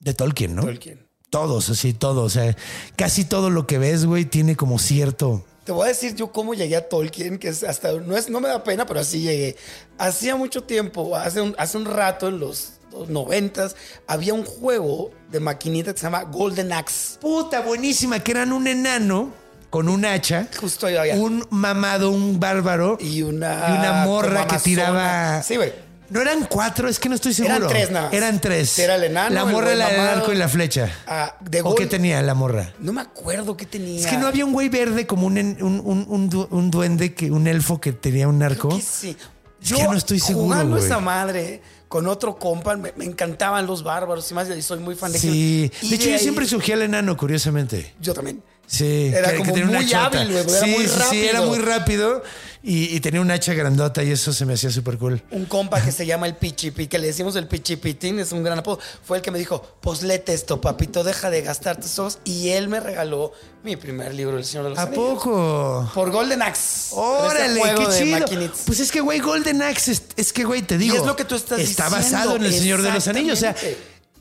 de 0.00 0.14
Tolkien, 0.14 0.54
¿no? 0.54 0.62
Tolkien. 0.62 1.06
Todos, 1.30 1.70
así, 1.70 1.92
todos. 1.92 2.24
O 2.24 2.30
sea, 2.30 2.56
casi 2.96 3.24
todo 3.24 3.50
lo 3.50 3.66
que 3.66 3.78
ves, 3.78 4.04
güey, 4.04 4.24
tiene 4.24 4.56
como 4.56 4.78
cierto... 4.78 5.44
Te 5.64 5.72
voy 5.72 5.84
a 5.84 5.88
decir 5.88 6.16
yo 6.16 6.32
cómo 6.32 6.54
llegué 6.54 6.74
a 6.76 6.88
Tolkien, 6.88 7.38
que 7.38 7.48
es 7.48 7.62
hasta 7.62 7.92
no 7.92 8.16
es 8.16 8.28
no 8.28 8.40
me 8.40 8.48
da 8.48 8.64
pena, 8.64 8.86
pero 8.86 8.98
así 9.00 9.20
llegué. 9.20 9.56
Hacía 9.98 10.34
mucho 10.34 10.64
tiempo, 10.64 11.14
hace 11.16 11.40
un, 11.40 11.54
hace 11.58 11.76
un 11.76 11.84
rato 11.84 12.28
en 12.28 12.40
los, 12.40 12.72
90 13.08 13.70
había 14.08 14.34
un 14.34 14.44
juego 14.44 15.12
de 15.30 15.38
maquinita 15.38 15.92
que 15.92 15.98
se 16.00 16.06
llama 16.06 16.22
Golden 16.24 16.72
Axe. 16.72 17.18
Puta, 17.20 17.60
buenísima, 17.60 18.18
que 18.20 18.32
eran 18.32 18.52
un 18.52 18.66
enano 18.66 19.32
con 19.70 19.88
un 19.88 20.04
hacha. 20.04 20.48
Justo 20.60 20.86
había. 20.86 21.14
un 21.14 21.46
mamado, 21.50 22.10
un 22.10 22.38
bárbaro 22.40 22.98
y 23.00 23.22
una 23.22 23.66
y 23.68 23.78
una 23.78 24.04
morra 24.04 24.46
que 24.46 24.58
tiraba. 24.58 25.42
Sí, 25.42 25.56
güey. 25.56 25.72
No 26.10 26.20
eran 26.20 26.44
cuatro, 26.50 26.88
es 26.88 26.98
que 26.98 27.08
no 27.08 27.14
estoy 27.14 27.32
seguro. 27.32 27.54
Eran 27.54 27.68
tres 27.68 27.90
nada 27.92 28.06
más. 28.06 28.14
Eran 28.14 28.40
tres. 28.40 28.78
Era 28.80 28.96
el 28.96 29.04
enano, 29.04 29.32
La 29.32 29.42
el 29.42 29.46
morra, 29.46 29.74
la 29.76 29.88
mamado. 29.90 30.10
arco 30.18 30.32
y 30.32 30.36
la 30.36 30.48
flecha. 30.48 30.90
Ah, 31.06 31.36
de 31.40 31.62
¿O 31.62 31.72
qué 31.76 31.86
tenía 31.86 32.20
la 32.20 32.34
morra? 32.34 32.72
No 32.80 32.92
me 32.92 33.00
acuerdo 33.00 33.56
qué 33.56 33.64
tenía. 33.64 34.00
Es 34.00 34.06
que 34.08 34.16
no 34.18 34.26
había 34.26 34.44
un 34.44 34.52
güey 34.52 34.68
verde 34.68 35.06
como 35.06 35.28
un, 35.28 35.38
un, 35.38 35.80
un- 35.84 36.06
un 36.08 36.28
du- 36.28 36.48
un 36.50 36.68
duende, 36.68 37.14
que, 37.14 37.30
un 37.30 37.46
elfo 37.46 37.80
que 37.80 37.92
tenía 37.92 38.26
un 38.26 38.42
arco. 38.42 38.70
Creo 38.70 38.80
que 38.80 38.84
sí. 38.86 39.16
Es 39.62 39.72
que 39.72 39.84
no 39.84 39.92
estoy 39.94 40.18
seguro, 40.18 40.46
Jugando 40.46 40.78
esa 40.78 40.98
madre 40.98 41.62
con 41.86 42.08
otro 42.08 42.36
compa, 42.38 42.76
me, 42.76 42.92
me 42.96 43.04
encantaban 43.04 43.66
los 43.66 43.84
bárbaros 43.84 44.28
y 44.30 44.34
más, 44.34 44.48
y 44.50 44.62
soy 44.62 44.80
muy 44.80 44.96
fan 44.96 45.12
de 45.12 45.18
Sí. 45.20 45.70
De 45.82 45.94
hecho, 45.94 46.06
yo 46.08 46.14
ahí- 46.14 46.18
siempre 46.18 46.44
surgía 46.46 46.74
al 46.74 46.82
enano, 46.82 47.16
curiosamente. 47.16 47.94
Yo 48.00 48.14
también. 48.14 48.42
Sí, 48.70 49.10
Era 49.12 49.32
que- 49.32 49.38
como 49.38 49.56
muy 49.56 49.92
hábil, 49.92 50.28
güey, 50.30 50.38
era 50.38 50.60
sí, 50.60 50.66
muy 50.70 50.86
sí, 50.86 50.94
sí, 51.10 51.24
era 51.24 51.40
rápido. 51.40 51.46
muy 51.48 51.58
rápido 51.58 52.22
y, 52.62 52.94
y 52.94 53.00
tenía 53.00 53.20
un 53.20 53.28
hacha 53.32 53.52
grandota 53.52 54.04
y 54.04 54.12
eso 54.12 54.32
se 54.32 54.46
me 54.46 54.52
hacía 54.54 54.70
súper 54.70 54.96
cool. 54.96 55.20
Un 55.32 55.46
compa 55.46 55.80
que 55.82 55.90
se 55.90 56.06
llama 56.06 56.26
el 56.28 56.36
Pichipi, 56.36 56.86
que 56.86 57.00
le 57.00 57.08
decimos 57.08 57.34
el 57.34 57.48
Pichipitín, 57.48 58.20
es 58.20 58.30
un 58.30 58.44
gran 58.44 58.60
apodo, 58.60 58.78
fue 59.04 59.16
el 59.16 59.24
que 59.24 59.32
me 59.32 59.40
dijo, 59.40 59.76
pues 59.80 60.02
léete 60.04 60.34
esto, 60.34 60.60
papito, 60.60 61.02
deja 61.02 61.30
de 61.30 61.42
gastar 61.42 61.80
tus 61.80 61.98
ojos. 61.98 62.18
Y 62.24 62.50
él 62.50 62.68
me 62.68 62.78
regaló 62.78 63.32
mi 63.64 63.74
primer 63.74 64.14
libro, 64.14 64.38
El 64.38 64.44
Señor 64.44 64.62
de 64.64 64.70
los 64.70 64.78
¿A 64.78 64.82
Anillos. 64.82 65.04
poco? 65.14 65.90
Por 65.92 66.12
Golden 66.12 66.40
Axe. 66.42 66.90
Órale, 66.94 67.60
qué 67.76 67.86
chido. 67.98 68.52
Pues 68.66 68.78
es 68.78 68.92
que, 68.92 69.00
güey, 69.00 69.18
Golden 69.18 69.62
Axe, 69.62 69.90
es, 69.90 70.02
es 70.16 70.32
que, 70.32 70.44
güey, 70.44 70.62
te 70.62 70.78
digo. 70.78 70.94
es 70.94 71.04
lo 71.04 71.16
que 71.16 71.24
tú 71.24 71.34
estás 71.34 71.58
Está 71.58 71.86
diciendo, 71.88 71.96
basado 71.96 72.36
en 72.36 72.44
El 72.44 72.52
Señor 72.54 72.82
de 72.82 72.92
los 72.92 73.08
Anillos. 73.08 73.38
O 73.38 73.40
sea, 73.40 73.56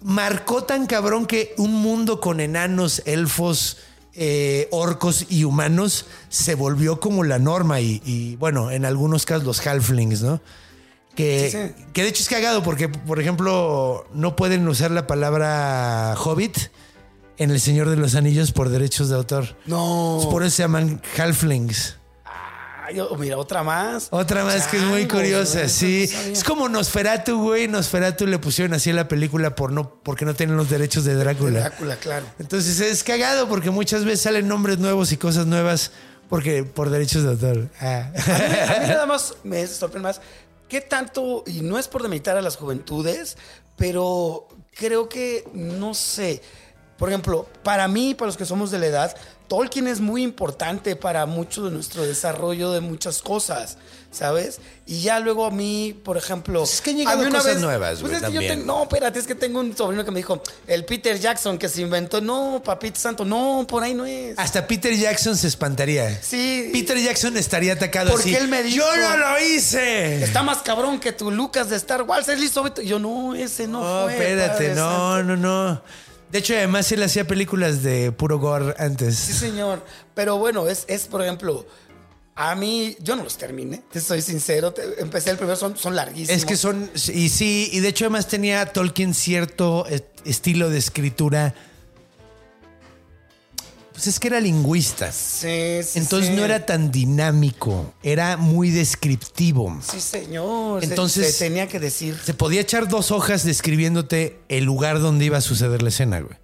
marcó 0.01 0.63
tan 0.63 0.88
cabrón 0.88 1.26
que 1.27 1.53
un 1.57 1.73
mundo 1.73 2.19
con 2.19 2.39
enanos, 2.39 3.01
elfos, 3.05 3.77
eh, 4.22 4.68
orcos 4.72 5.26
y 5.30 5.46
humanos 5.46 6.06
se 6.28 6.54
volvió 6.56 7.00
como 7.00 7.24
la 7.24 7.40
norma. 7.40 7.80
Y, 7.80 8.02
y, 8.06 8.36
bueno, 8.36 8.70
en 8.70 8.84
algunos 8.84 9.26
casos 9.26 9.46
los 9.46 9.66
halflings, 9.66 10.22
¿no? 10.22 10.41
Que, 11.16 11.50
Sí, 11.50 11.58
sí. 11.58 11.86
que 11.94 12.04
de 12.04 12.10
hecho 12.10 12.22
es 12.22 12.30
cagado 12.30 12.62
porque, 12.62 12.90
por 12.90 13.20
ejemplo, 13.20 14.06
no 14.14 14.36
pueden 14.36 14.68
usar 14.68 14.91
la 14.91 15.08
palabra 15.08 16.16
hobbit 16.24 16.58
en 17.38 17.52
El 17.52 17.62
Señor 17.62 17.90
de 17.90 17.96
los 17.96 18.16
Anillos 18.16 18.52
por 18.52 18.68
derechos 18.68 19.08
de 19.08 19.16
autor. 19.16 19.56
No. 19.66 20.20
Por 20.30 20.44
eso 20.44 20.58
se 20.58 20.64
llaman 20.64 21.02
halflings. 21.18 21.96
Ay, 22.90 22.99
mira, 23.20 23.38
otra 23.38 23.64
más. 23.64 24.07
Otra 24.11 24.44
más 24.44 24.68
que 24.68 24.78
es 24.78 24.84
muy 24.84 25.07
curiosa, 25.07 25.60
güey, 25.60 25.70
sí. 25.70 26.10
no. 26.11 26.34
Es 26.34 26.44
como 26.44 26.68
Nosferatu, 26.68 27.40
güey. 27.40 27.68
Nosferatu 27.68 28.26
le 28.26 28.40
pusieron 28.40 28.74
así 28.74 28.90
en 28.90 28.95
la 28.95 29.07
película 29.07 29.56
por 29.56 29.72
no, 29.72 29.95
porque 30.03 30.26
no 30.26 30.34
tienen 30.34 30.57
los 30.57 30.70
derechos 30.70 31.03
de 31.03 31.16
Drácula. 31.16 31.60
Drácula, 31.60 31.95
claro. 31.98 32.26
Entonces 32.40 32.80
es 32.80 33.03
cagado 33.03 33.48
porque 33.48 33.70
muchas 33.70 34.06
veces 34.06 34.22
salen 34.22 34.48
nombres 34.48 34.80
nuevos 34.80 35.11
y 35.11 35.18
cosas 35.18 35.45
nuevas 35.45 35.91
porque 36.30 36.64
por 36.64 36.90
derechos 36.90 37.24
de 37.24 37.30
autor. 37.30 37.70
Ah. 37.80 38.11
A 38.16 38.80
mí 38.80 38.88
nada 38.88 39.06
más 39.06 39.36
me 39.44 39.66
sorprende 39.68 40.07
más 40.07 40.22
qué 40.70 40.82
tanto, 40.82 41.44
y 41.48 41.61
no 41.61 41.78
es 41.78 41.88
por 41.88 42.03
demeritar 42.03 42.38
a 42.38 42.41
las 42.41 42.56
juventudes, 42.56 43.38
pero 43.76 44.48
creo 44.76 45.10
que, 45.10 45.44
no 45.53 45.94
sé, 45.94 46.41
por 46.99 47.09
ejemplo, 47.09 47.47
para 47.63 47.88
mí, 47.88 48.13
para 48.13 48.27
los 48.27 48.38
que 48.38 48.45
somos 48.45 48.69
de 48.69 48.77
la 48.77 48.85
edad, 48.88 49.15
Tolkien 49.47 49.88
es 49.88 49.99
muy 49.99 50.21
importante 50.21 50.95
para 50.95 51.26
mucho 51.26 51.63
de 51.65 51.71
nuestro 51.71 52.03
desarrollo 52.05 52.71
de 52.71 52.81
muchas 52.81 53.23
cosas, 53.23 53.77
¿sabes? 54.11 54.59
Y 54.85 55.01
ya 55.01 55.19
luego 55.19 55.45
a 55.45 55.49
mí, 55.49 55.99
por 56.03 56.17
ejemplo... 56.17 56.59
Pues 56.59 56.73
es 56.76 56.81
que 56.81 56.91
han 56.91 56.97
llegado 56.97 57.30
cosas 57.31 57.57
nuevas, 57.59 57.99
pues 57.99 58.01
güey, 58.01 58.13
es 58.13 58.19
que 58.19 58.26
yo 58.27 58.34
también. 58.34 58.59
tengo- 58.59 58.65
no, 58.65 58.84
espérate, 58.84 59.17
es 59.17 59.26
que 59.26 59.34
tengo 59.34 59.59
un 59.61 59.76
sobrino 59.76 60.05
que 60.05 60.11
me 60.11 60.17
dijo, 60.17 60.43
el 60.67 60.85
Peter 60.85 61.19
Jackson 61.19 61.57
que 61.57 61.67
se 61.67 61.81
inventó, 61.81 62.21
no, 62.21 62.61
papito 62.63 62.99
santo, 62.99 63.26
no, 63.26 63.65
por 63.67 63.81
ahí 63.81 63.95
no 63.95 64.05
es. 64.05 64.38
Hasta 64.38 64.67
Peter 64.67 64.93
Jackson 64.95 65.35
se 65.35 65.47
espantaría. 65.47 66.21
Sí. 66.21 66.69
Peter 66.71 66.97
Jackson 66.99 67.35
estaría 67.38 67.73
atacado 67.73 68.11
Porque 68.11 68.35
así. 68.35 68.35
él 68.35 68.49
me 68.49 68.61
dijo- 68.61 68.77
¡Yo 68.85 68.97
no 68.97 69.17
lo 69.17 69.39
hice! 69.39 70.23
Está 70.23 70.43
más 70.43 70.59
cabrón 70.59 70.99
que 70.99 71.11
tu 71.11 71.31
Lucas 71.31 71.69
de 71.71 71.76
Star 71.77 72.03
Wars, 72.03 72.27
es 72.30 72.39
listo. 72.39 72.67
Yo 72.84 72.99
no, 72.99 73.34
ese 73.34 73.67
no. 73.67 73.81
No, 73.81 74.03
fue, 74.03 74.13
espérate, 74.13 74.76
no, 74.76 74.76
Santo". 75.15 75.23
no, 75.23 75.38
no. 75.38 75.81
De 76.31 76.39
hecho, 76.39 76.53
además 76.53 76.91
él 76.91 77.01
hacía 77.03 77.26
películas 77.26 77.81
de 77.84 78.11
puro 78.11 78.38
gore 78.39 78.76
antes. 78.77 79.15
Sí, 79.18 79.34
señor. 79.34 79.84
Pero 80.14 80.38
bueno, 80.38 80.68
es, 80.68 80.85
es 80.88 81.07
por 81.07 81.22
ejemplo, 81.23 81.65
a 82.35 82.53
mí, 82.56 82.95
yo 83.01 83.15
no 83.15 83.23
los 83.23 83.38
terminé, 83.38 83.81
te 83.91 83.99
soy 83.99 84.22
sincero. 84.22 84.72
te- 84.72 85.01
empecé 85.01 85.31
el 85.31 85.38
primero, 85.38 85.57
son, 85.57 85.76
son 85.76 85.95
larguísimos. 85.95 86.38
Es 86.41 86.45
que 86.45 86.56
son, 86.56 86.89
y 87.14 87.30
sí, 87.30 87.69
y 87.73 87.80
de 87.80 87.88
hecho 87.89 88.06
además 88.06 88.27
tenía 88.27 88.65
Tolkien 88.68 89.14
cierto 89.14 89.85
estilo 90.23 90.69
de 90.69 90.77
escritura. 90.77 91.56
Pues 93.99 94.07
es 94.07 94.19
que 94.21 94.30
era 94.30 94.39
lingüista. 94.39 95.11
Sí, 95.11 95.84
sí, 95.84 95.99
Entonces 95.99 96.30
sí. 96.30 96.35
no 96.38 96.45
era 96.45 96.65
tan 96.65 96.89
dinámico, 96.89 97.93
era 98.01 98.38
muy 98.38 98.69
descriptivo. 98.69 99.77
Sí, 99.81 99.99
señor. 99.99 100.80
se- 100.81 100.88
Entonces- 100.89 101.35
Se, 101.35 101.43
tenía 101.43 101.67
que 101.67 101.81
decir. 101.81 102.17
Se 102.23 102.34
podía 102.34 102.61
echar 102.61 102.88
dos 102.88 103.11
hojas 103.11 103.43
describiéndote 103.43 104.39
el 104.47 104.63
lugar 104.63 105.01
donde 105.01 105.26
iba 105.26 105.39
a 105.39 105.41
suceder 105.41 105.81
la 105.81 105.89
escena, 105.89 106.21
güey. 106.21 106.38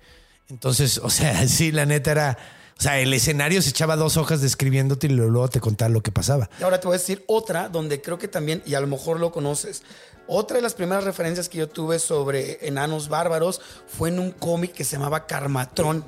Entonces, 0.49 0.97
o 0.97 1.09
sea, 1.09 1.33
sí, 1.47 1.71
la 1.71 1.85
neta 1.85 2.11
era. 2.11 2.37
O 2.77 2.81
sea, 2.81 2.99
el 2.99 3.13
escenario 3.13 3.61
se 3.61 3.69
echaba 3.69 3.95
dos 3.95 4.17
hojas 4.17 4.41
describiéndote 4.41 5.07
y 5.07 5.11
luego 5.11 5.47
te 5.47 5.61
contaba 5.61 5.87
lo 5.87 6.03
que 6.03 6.11
pasaba. 6.11 6.49
Y 6.59 6.63
ahora 6.63 6.81
te 6.81 6.87
voy 6.87 6.95
a 6.95 6.99
decir 6.99 7.23
otra 7.25 7.69
donde 7.69 8.01
creo 8.01 8.17
que 8.17 8.27
también, 8.27 8.63
y 8.65 8.73
a 8.73 8.81
lo 8.81 8.87
mejor 8.87 9.17
lo 9.21 9.31
conoces. 9.31 9.81
Otra 10.27 10.57
de 10.57 10.61
las 10.61 10.73
primeras 10.73 11.05
referencias 11.05 11.47
que 11.47 11.59
yo 11.59 11.69
tuve 11.69 11.99
sobre 11.99 12.67
enanos 12.67 13.07
bárbaros 13.07 13.61
fue 13.87 14.09
en 14.09 14.19
un 14.19 14.31
cómic 14.31 14.73
que 14.73 14.83
se 14.83 14.97
llamaba 14.97 15.25
Carmatrón. 15.25 16.03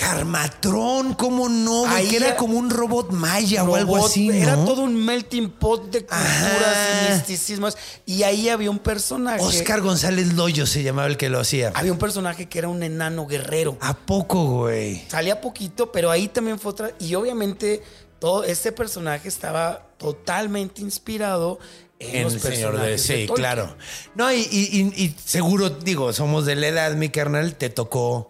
Carmatrón, 0.00 1.14
¿cómo 1.14 1.48
no? 1.48 1.86
Ahí 1.86 2.08
que 2.08 2.16
era 2.16 2.36
como 2.36 2.58
un 2.58 2.70
robot 2.70 3.10
maya 3.12 3.64
o 3.64 3.76
algo 3.76 3.96
así, 4.04 4.28
¿no? 4.28 4.34
Era 4.34 4.54
todo 4.64 4.82
un 4.82 5.04
melting 5.04 5.50
pot 5.50 5.90
de 5.90 6.00
culturas 6.06 6.76
y 7.08 7.12
misticismos. 7.12 7.76
Y 8.06 8.22
ahí 8.22 8.48
había 8.48 8.70
un 8.70 8.78
personaje. 8.78 9.44
Oscar 9.44 9.82
González 9.82 10.32
Loyo 10.32 10.66
se 10.66 10.82
llamaba 10.82 11.08
el 11.08 11.16
que 11.16 11.28
lo 11.28 11.38
hacía. 11.40 11.72
Había 11.74 11.92
un 11.92 11.98
personaje 11.98 12.48
que 12.48 12.58
era 12.58 12.68
un 12.68 12.82
enano 12.82 13.26
guerrero. 13.26 13.76
¿A 13.80 13.94
poco, 13.94 14.44
güey? 14.44 15.04
Salía 15.08 15.40
poquito, 15.40 15.92
pero 15.92 16.10
ahí 16.10 16.28
también 16.28 16.58
fue 16.58 16.72
otra. 16.72 16.90
Y 16.98 17.14
obviamente 17.14 17.82
todo 18.18 18.44
este 18.44 18.72
personaje 18.72 19.28
estaba 19.28 19.86
totalmente 19.98 20.80
inspirado 20.80 21.58
en, 21.98 22.26
el 22.26 22.40
señor 22.40 22.72
de... 22.72 22.78
personajes. 22.96 23.02
Sí, 23.02 23.12
de 23.26 23.28
claro. 23.28 23.76
No, 24.14 24.32
y, 24.32 24.38
y- 24.50 24.80
y- 24.96 25.04
y 25.04 25.16
seguro, 25.24 25.68
digo, 25.70 26.12
somos 26.12 26.46
de 26.46 26.56
la 26.56 26.68
edad, 26.68 26.92
mi 26.94 27.10
carnal, 27.10 27.54
te 27.56 27.68
tocó... 27.70 28.28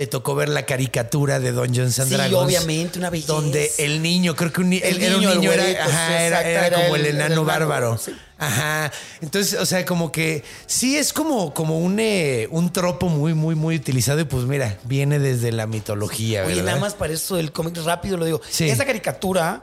Te 0.00 0.06
tocó 0.06 0.34
ver 0.34 0.48
la 0.48 0.64
caricatura 0.64 1.40
de 1.40 1.52
Dungeons 1.52 1.98
and 1.98 2.08
Sí, 2.08 2.14
Dragons. 2.14 2.46
obviamente, 2.46 2.98
una 2.98 3.10
belleza. 3.10 3.34
Donde 3.34 3.70
el 3.76 4.00
niño, 4.00 4.34
creo 4.34 4.50
que 4.50 4.62
un, 4.62 4.72
El 4.72 4.82
él 4.82 5.02
era 5.02 5.16
un 5.16 5.20
niño, 5.20 5.32
el 5.52 5.60
era, 5.60 5.62
güerito, 5.62 5.82
ajá, 5.82 6.06
sí, 6.08 6.12
era, 6.14 6.26
exacto, 6.26 6.48
era 6.48 6.66
era 6.68 6.76
como 6.84 6.96
el- 6.96 7.00
el 7.02 7.06
el 7.08 7.16
enano 7.16 7.44
bárbaro. 7.44 7.98
sí. 7.98 8.12
Ajá. 8.38 8.90
Entonces, 9.20 9.60
o 9.60 9.66
sea, 9.66 9.84
como 9.84 10.10
que 10.10 10.42
sí 10.64 10.96
es 10.96 11.12
como, 11.12 11.52
como 11.52 11.78
un, 11.80 12.00
eh, 12.00 12.48
un 12.50 12.72
tropo 12.72 13.10
muy, 13.10 13.34
muy, 13.34 13.54
muy 13.54 13.76
utilizado. 13.76 14.20
Y 14.20 14.24
pues 14.24 14.44
mira, 14.44 14.78
viene 14.84 15.18
desde 15.18 15.52
la 15.52 15.66
mitología, 15.66 16.44
Oye, 16.46 16.54
¿verdad? 16.54 16.64
nada 16.64 16.78
más 16.80 16.94
para 16.94 17.12
eso 17.12 17.36
del 17.36 17.52
cómic 17.52 17.76
rápido 17.84 18.16
lo 18.16 18.24
digo. 18.24 18.40
Sí. 18.48 18.70
Esa 18.70 18.86
caricatura 18.86 19.62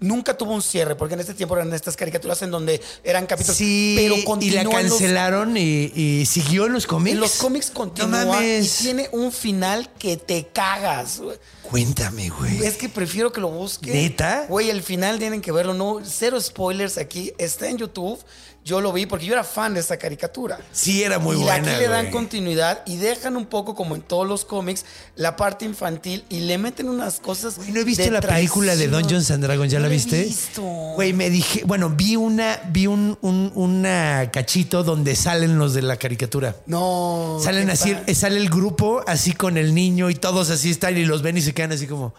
nunca 0.00 0.36
tuvo 0.36 0.54
un 0.54 0.62
cierre, 0.62 0.94
porque 0.94 1.14
en 1.14 1.20
este 1.20 1.34
tiempo 1.34 1.56
eran 1.56 1.72
estas 1.72 1.96
caricaturas 1.96 2.40
en 2.42 2.50
donde 2.50 2.80
eran 3.04 3.26
capítulos. 3.26 3.56
Sí, 3.56 3.94
pero 3.96 4.16
y 4.40 4.50
la 4.50 4.64
los- 4.64 4.72
cancelaron 4.72 5.56
y, 5.56 5.92
y 5.94 6.26
siguió 6.26 6.66
en 6.66 6.72
los 6.72 6.86
cómics. 6.86 7.14
en 7.14 7.20
los 7.20 7.32
cómics 7.36 7.70
continúa 7.70 8.24
No 8.24 8.42
y 8.42 8.66
tiene 8.66 9.08
un 9.12 9.32
final 9.32 9.90
que 9.98 10.16
te 10.16 10.46
cagas. 10.52 11.20
Cuéntame, 11.62 12.30
güey. 12.30 12.64
Es 12.64 12.76
que 12.76 12.88
prefiero 12.88 13.32
que 13.32 13.40
lo 13.40 13.48
busquen. 13.50 13.92
¿Neta? 13.92 14.46
Güey, 14.48 14.70
el 14.70 14.82
final 14.82 15.18
tienen 15.18 15.40
que 15.42 15.52
verlo. 15.52 15.74
No, 15.74 16.00
cero 16.04 16.40
spoilers 16.40 16.96
aquí. 16.96 17.32
Está 17.36 17.68
en 17.68 17.76
YouTube. 17.78 18.18
Yo 18.64 18.82
lo 18.82 18.92
vi 18.92 19.06
porque 19.06 19.24
yo 19.24 19.32
era 19.32 19.44
fan 19.44 19.72
de 19.72 19.80
esta 19.80 19.96
caricatura. 19.96 20.58
Sí, 20.72 21.02
era 21.02 21.18
muy 21.18 21.36
y 21.36 21.40
buena. 21.42 21.54
aquí 21.70 21.80
le 21.80 21.88
dan 21.88 22.10
continuidad 22.10 22.82
y 22.84 22.98
dejan 22.98 23.36
un 23.38 23.46
poco, 23.46 23.74
como 23.74 23.94
en 23.96 24.02
todos 24.02 24.28
los 24.28 24.44
cómics, 24.44 24.84
la 25.16 25.36
parte 25.36 25.64
infantil 25.64 26.24
y 26.28 26.40
le 26.40 26.58
meten 26.58 26.88
unas 26.90 27.18
cosas. 27.18 27.56
Güey, 27.56 27.72
no 27.72 27.80
he 27.80 27.84
visto 27.84 28.10
la 28.10 28.20
película 28.20 28.76
de. 28.76 28.88
Dungeons 28.88 29.30
and 29.30 29.42
Dragons, 29.42 29.72
¿ya 29.72 29.78
No 29.78 29.86
la 29.86 29.88
he 29.88 29.96
viste? 29.96 30.22
visto. 30.22 30.60
Güey, 30.62 31.14
me 31.14 31.30
dije, 31.30 31.62
bueno, 31.64 31.88
vi 31.88 32.16
una, 32.16 32.60
vi 32.68 32.86
un, 32.86 33.16
un 33.22 33.52
una 33.54 34.28
cachito 34.30 34.84
donde 34.84 35.16
salen 35.16 35.58
los 35.58 35.72
de 35.72 35.80
la 35.82 35.96
caricatura. 35.96 36.54
No. 36.66 37.38
Salen 37.42 37.70
así, 37.70 37.96
sale 38.14 38.36
el 38.38 38.50
grupo 38.50 39.02
así 39.06 39.32
con 39.32 39.56
el 39.56 39.74
niño 39.74 40.10
y 40.10 40.14
todos 40.14 40.50
así 40.50 40.70
están 40.70 40.98
y 40.98 41.06
los 41.06 41.22
ven 41.22 41.38
y 41.38 41.40
se 41.40 41.54
quedan 41.54 41.72
así 41.72 41.86
como. 41.86 42.12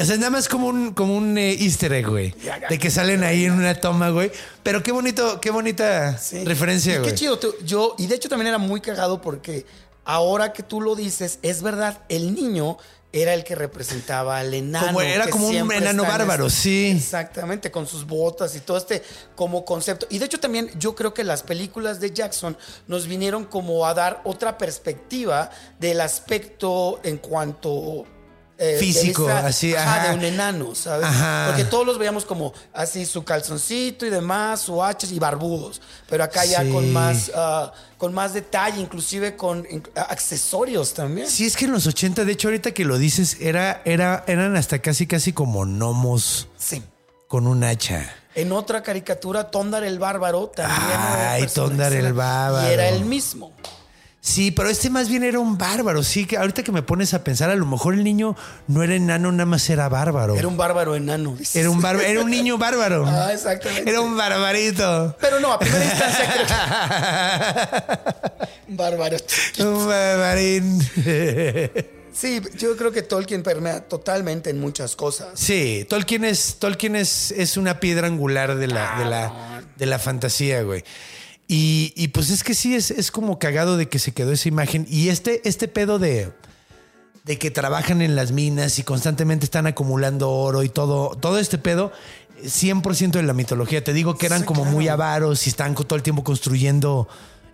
O 0.00 0.04
sea, 0.04 0.16
nada 0.16 0.30
más 0.30 0.48
como 0.48 0.68
un, 0.68 0.94
como 0.94 1.16
un 1.16 1.36
eh, 1.38 1.54
easter 1.60 1.92
egg, 1.92 2.06
güey. 2.08 2.34
De 2.68 2.78
que 2.78 2.90
salen 2.90 3.24
ahí 3.24 3.44
en 3.46 3.52
una 3.52 3.74
toma, 3.74 4.10
güey. 4.10 4.30
Pero 4.62 4.82
qué 4.82 4.92
bonito, 4.92 5.40
qué 5.40 5.50
bonita 5.50 6.16
Sí. 6.18 6.44
referencia, 6.44 6.94
Y 6.94 6.98
güey. 6.98 7.10
Qué 7.10 7.16
chido. 7.16 7.38
tú- 7.38 7.54
Yo, 7.64 7.94
y 7.98 8.06
de 8.06 8.14
hecho 8.14 8.28
también 8.28 8.46
era 8.48 8.58
muy 8.58 8.80
cagado 8.80 9.20
porque 9.20 9.66
ahora 10.04 10.52
que 10.52 10.62
tú 10.62 10.80
lo 10.80 10.94
dices, 10.94 11.38
es 11.42 11.62
verdad, 11.62 11.98
el 12.08 12.34
niño 12.34 12.78
era 13.10 13.32
el 13.34 13.42
que 13.42 13.54
representaba 13.54 14.38
al 14.38 14.52
enano. 14.54 14.86
Como- 14.88 15.00
era 15.00 15.24
que 15.24 15.30
como 15.30 15.46
un 15.46 15.52
siempre 15.52 15.78
enano 15.78 16.02
está 16.04 16.12
en 16.14 16.18
bárbaro, 16.20 16.46
este- 16.46 16.60
sí. 16.60 16.92
Exactamente, 16.96 17.70
con 17.70 17.86
sus 17.86 18.06
botas 18.06 18.54
y 18.54 18.60
todo 18.60 18.76
este 18.76 19.02
como 19.34 19.64
concepto. 19.64 20.06
Y 20.10 20.18
de 20.18 20.26
hecho 20.26 20.38
también 20.38 20.70
yo 20.78 20.94
creo 20.94 21.12
que 21.14 21.24
las 21.24 21.42
películas 21.42 21.98
de 22.00 22.12
Jackson 22.12 22.56
nos 22.86 23.06
vinieron 23.08 23.44
como 23.46 23.84
a 23.86 23.94
dar 23.94 24.20
otra 24.24 24.58
perspectiva 24.58 25.50
del 25.80 26.00
aspecto 26.02 27.00
en 27.02 27.16
cuanto... 27.18 28.06
eh, 28.58 28.72
de 28.72 28.78
Físico, 28.78 29.28
así, 29.28 29.74
ajá. 29.74 30.08
de 30.08 30.14
un 30.14 30.24
enano, 30.24 30.74
¿sabes? 30.74 31.06
Ajá. 31.06 31.46
Porque 31.48 31.64
todos 31.64 31.86
los 31.86 31.96
veíamos 31.96 32.24
como 32.24 32.52
así 32.72 33.06
su 33.06 33.22
calzoncito 33.24 34.04
y 34.04 34.10
demás, 34.10 34.60
su 34.62 34.82
hachas 34.82 35.12
y 35.12 35.18
barbudos. 35.20 35.80
Pero 36.08 36.24
acá 36.24 36.44
ya 36.44 36.68
con 36.68 36.92
más, 36.92 37.30
ah, 37.36 37.72
con 37.98 38.12
más 38.12 38.34
detalle, 38.34 38.80
inclusive 38.80 39.36
con 39.36 39.66
accesorios 39.94 40.92
también. 40.94 41.28
Sí, 41.28 41.46
es 41.46 41.56
que 41.56 41.66
en 41.66 41.72
los 41.72 41.86
80, 41.86 42.24
de 42.24 42.32
hecho, 42.32 42.48
ahorita 42.48 42.72
que 42.72 42.84
lo 42.84 42.98
dices, 42.98 43.36
era, 43.40 43.80
era, 43.84 44.24
eran 44.26 44.56
hasta 44.56 44.80
casi, 44.80 45.06
casi 45.06 45.32
como 45.32 45.64
gnomos 45.64 46.48
Sí. 46.58 46.82
con 47.28 47.46
un 47.46 47.62
hacha. 47.64 48.12
En 48.34 48.52
otra 48.52 48.82
caricatura, 48.82 49.50
Tondar 49.50 49.84
el 49.84 49.98
Bárbaro 49.98 50.48
también. 50.48 50.98
Ay, 51.00 51.46
Tondar 51.52 51.92
el. 51.92 52.12
Bárbaro. 52.12 52.68
Y 52.68 52.72
era 52.72 52.88
el 52.88 53.04
mismo. 53.04 53.52
Sí, 54.20 54.50
pero 54.50 54.68
este 54.68 54.90
más 54.90 55.08
bien 55.08 55.22
era 55.22 55.38
un 55.38 55.56
bárbaro. 55.56 56.02
Sí, 56.02 56.26
que 56.26 56.36
ahorita 56.36 56.62
que 56.62 56.72
me 56.72 56.82
pones 56.82 57.14
a 57.14 57.22
pensar, 57.22 57.50
a 57.50 57.54
lo 57.54 57.66
mejor 57.66 57.94
el 57.94 58.02
niño 58.04 58.36
no 58.66 58.82
era 58.82 58.94
enano, 58.94 59.30
nada 59.32 59.46
más 59.46 59.68
era 59.70 59.88
bárbaro. 59.88 60.34
Era 60.36 60.48
un 60.48 60.56
bárbaro 60.56 60.96
enano. 60.96 61.36
Era 61.54 61.70
un 61.70 61.80
bárbaro, 61.80 62.06
era 62.06 62.20
un 62.20 62.30
niño 62.30 62.58
bárbaro. 62.58 63.06
Ah, 63.06 63.32
exactamente. 63.32 63.88
Era 63.88 64.00
un 64.00 64.16
barbarito. 64.16 65.16
Pero 65.20 65.40
no, 65.40 65.52
a 65.52 65.58
primera 65.58 65.84
instancia 65.84 66.32
creo 66.32 66.46
que... 66.46 66.54
Bárbaro. 68.74 69.16
un 69.60 69.88
barbarín. 69.88 70.78
Sí, 72.12 72.42
yo 72.56 72.76
creo 72.76 72.90
que 72.90 73.02
Tolkien 73.02 73.42
permea 73.44 73.80
totalmente 73.80 74.50
en 74.50 74.58
muchas 74.60 74.96
cosas. 74.96 75.28
Sí, 75.34 75.86
Tolkien 75.88 76.24
es, 76.24 76.56
Tolkien 76.58 76.96
es, 76.96 77.30
es 77.30 77.56
una 77.56 77.78
piedra 77.78 78.08
angular 78.08 78.56
de 78.56 78.66
la, 78.66 78.98
de 78.98 79.04
la, 79.04 79.62
de 79.76 79.86
la 79.86 79.98
fantasía, 80.00 80.62
güey. 80.62 80.82
Y, 81.50 81.94
y 81.96 82.08
pues 82.08 82.28
es 82.30 82.44
que 82.44 82.52
sí, 82.54 82.74
es, 82.74 82.90
es 82.90 83.10
como 83.10 83.38
cagado 83.38 83.76
de 83.78 83.88
que 83.88 83.98
se 83.98 84.12
quedó 84.12 84.32
esa 84.32 84.48
imagen. 84.48 84.86
Y 84.88 85.08
este, 85.08 85.40
este 85.48 85.66
pedo 85.66 85.98
de, 85.98 86.30
de 87.24 87.38
que 87.38 87.50
trabajan 87.50 88.02
en 88.02 88.14
las 88.16 88.32
minas 88.32 88.78
y 88.78 88.82
constantemente 88.82 89.46
están 89.46 89.66
acumulando 89.66 90.30
oro 90.30 90.62
y 90.62 90.68
todo, 90.68 91.16
todo 91.18 91.38
este 91.38 91.56
pedo, 91.56 91.90
100% 92.44 93.12
de 93.12 93.22
la 93.22 93.32
mitología. 93.32 93.82
Te 93.82 93.94
digo 93.94 94.16
que 94.18 94.26
eran 94.26 94.40
Sí, 94.40 94.44
como 94.46 94.62
claro. 94.62 94.76
muy 94.76 94.88
avaros 94.88 95.46
y 95.46 95.50
están 95.50 95.72
co- 95.74 95.84
todo 95.84 95.96
el 95.96 96.02
tiempo 96.02 96.22
construyendo 96.22 97.08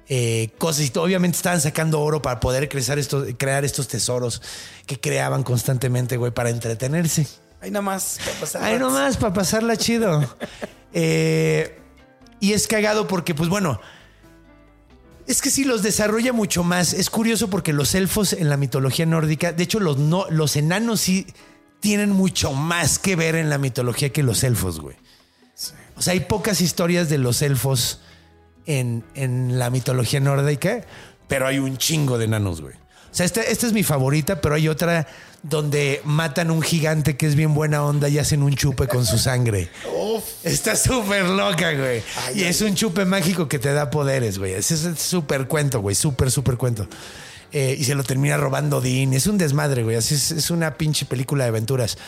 eh, 0.09 0.51
cosas 0.59 0.91
y 0.95 0.99
obviamente 0.99 1.37
estaban 1.37 1.61
sacando 1.61 2.01
oro 2.03 2.21
para 2.21 2.41
poder 2.41 2.69
crecer 2.69 2.99
estos, 2.99 3.29
crear 3.39 3.65
estos 3.65 3.87
tesoros 3.89 4.43
que 4.87 4.99
creaban 5.01 5.45
constantemente, 5.45 6.17
güey, 6.17 6.33
para 6.33 6.51
entretenerse. 6.51 7.27
Ahí 7.63 7.71
nada 7.71 7.81
más. 7.83 8.19
para 8.23 8.41
pasar 8.41 8.63
Ahí 8.65 8.79
nomás 8.79 9.17
para 9.17 9.33
pasarla 9.33 9.77
chido. 9.77 10.37
Eh, 10.97 11.81
y 12.45 12.53
es 12.53 12.67
cagado 12.67 13.09
porque, 13.09 13.35
pues 13.35 13.49
bueno, 13.49 13.81
es 15.27 15.41
que 15.41 15.51
sí 15.51 15.65
los 15.65 15.83
desarrolla 15.83 16.35
mucho 16.35 16.63
más. 16.63 16.93
Es 16.93 17.09
curioso 17.09 17.49
porque 17.49 17.73
los 17.73 17.95
elfos 17.95 18.35
en 18.35 18.51
la 18.51 18.59
mitología 18.59 19.07
nórdica, 19.07 19.53
de 19.53 19.63
hecho, 19.63 19.81
los, 19.81 19.97
no, 19.97 20.27
los 20.29 20.55
enanos 20.57 21.01
sí 21.01 21.27
tienen 21.81 22.11
mucho 22.11 22.53
más 22.53 22.99
que 22.99 23.17
ver 23.17 23.35
en 23.35 23.49
la 23.49 23.57
mitología 23.57 24.13
que 24.13 24.23
los 24.23 24.45
elfos, 24.45 24.79
güey. 24.79 24.97
O 25.97 26.03
sea, 26.03 26.13
hay 26.13 26.21
pocas 26.21 26.61
historias 26.61 27.09
de 27.09 27.17
los 27.17 27.41
elfos 27.41 28.03
en, 28.67 29.03
en 29.15 29.59
la 29.59 29.71
mitología 29.71 30.21
nórdica, 30.21 30.85
pero 31.29 31.47
hay 31.47 31.59
un 31.59 31.79
chingo 31.79 32.19
de 32.19 32.27
enanos, 32.27 32.61
güey. 32.61 32.75
O 32.75 33.17
sea, 33.17 33.25
esta, 33.25 33.41
esta 33.41 33.67
es 33.67 33.73
mi 33.73 33.85
favorita, 33.85 34.43
pero 34.43 34.55
hay 34.55 34.69
otra 34.69 35.07
donde 35.47 36.01
matan 36.05 36.51
un 36.51 36.63
gigante 36.63 37.19
que 37.19 37.27
es 37.27 37.35
bien 37.37 37.53
buena 37.55 37.85
onda 37.85 38.09
y 38.09 38.19
hacen 38.19 38.43
un 38.43 38.57
chupe 38.57 38.89
con 38.89 39.05
su 39.05 39.19
sangre. 39.19 39.69
Está 40.43 40.75
súper 40.75 41.25
loca, 41.27 41.73
güey. 41.75 42.03
y 42.35 42.45
es 42.45 42.63
un 42.63 42.75
chupe 42.75 43.05
mágico 43.05 43.47
que 43.47 43.59
te 43.59 43.73
da 43.75 43.91
poderes, 43.91 44.39
güey. 44.39 44.55
Ese 44.55 44.75
es 44.75 44.99
súper 44.99 45.47
cuento, 45.47 45.81
güey. 45.81 45.95
Súper, 45.95 46.31
súper 46.31 46.57
cuento. 46.57 46.89
Eh, 47.53 47.77
y 47.79 47.85
se 47.85 47.95
lo 47.95 48.03
termina 48.05 48.39
robando 48.39 48.81
Dean. 48.81 49.13
Es 49.13 49.27
un 49.27 49.37
desmadre, 49.37 49.83
güey. 49.85 49.97
Así 49.97 50.15
es, 50.15 50.31
es 50.31 50.51
una 50.51 50.79
pinche 50.79 51.05
película 51.05 51.45
de 51.45 51.51
aventuras. 51.51 51.99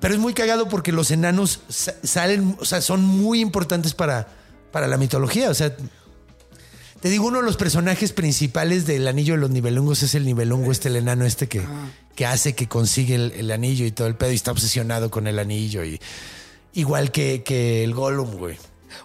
Pero 0.00 0.14
es 0.14 0.20
muy 0.20 0.32
cagado 0.32 0.68
porque 0.68 0.92
los 0.92 1.10
enanos 1.10 1.60
sa- 1.68 1.94
salen, 2.02 2.56
o 2.58 2.64
sea, 2.64 2.80
son 2.80 3.02
muy 3.04 3.40
importantes 3.40 3.92
para, 3.94 4.28
para 4.72 4.88
la 4.88 4.96
mitología. 4.96 5.50
O 5.50 5.54
sea, 5.54 5.76
te 7.02 7.08
digo, 7.10 7.26
uno 7.26 7.40
de 7.40 7.44
los 7.44 7.56
personajes 7.58 8.12
principales 8.12 8.86
del 8.86 9.06
anillo 9.08 9.34
de 9.34 9.40
los 9.40 9.50
nivelungos 9.50 10.02
es 10.02 10.14
el 10.14 10.24
nivelungo, 10.24 10.72
este, 10.72 10.88
el 10.88 10.96
enano 10.96 11.26
este 11.26 11.48
que, 11.48 11.62
que 12.14 12.24
hace 12.26 12.54
que 12.54 12.68
consigue 12.68 13.16
el, 13.16 13.32
el 13.32 13.50
anillo 13.50 13.84
y 13.84 13.90
todo 13.90 14.06
el 14.06 14.14
pedo 14.14 14.30
y 14.32 14.36
está 14.36 14.52
obsesionado 14.52 15.10
con 15.10 15.26
el 15.26 15.38
anillo. 15.38 15.84
Y, 15.84 16.00
igual 16.74 17.10
que, 17.12 17.42
que 17.42 17.84
el 17.84 17.92
Gollum, 17.92 18.36
güey. 18.36 18.56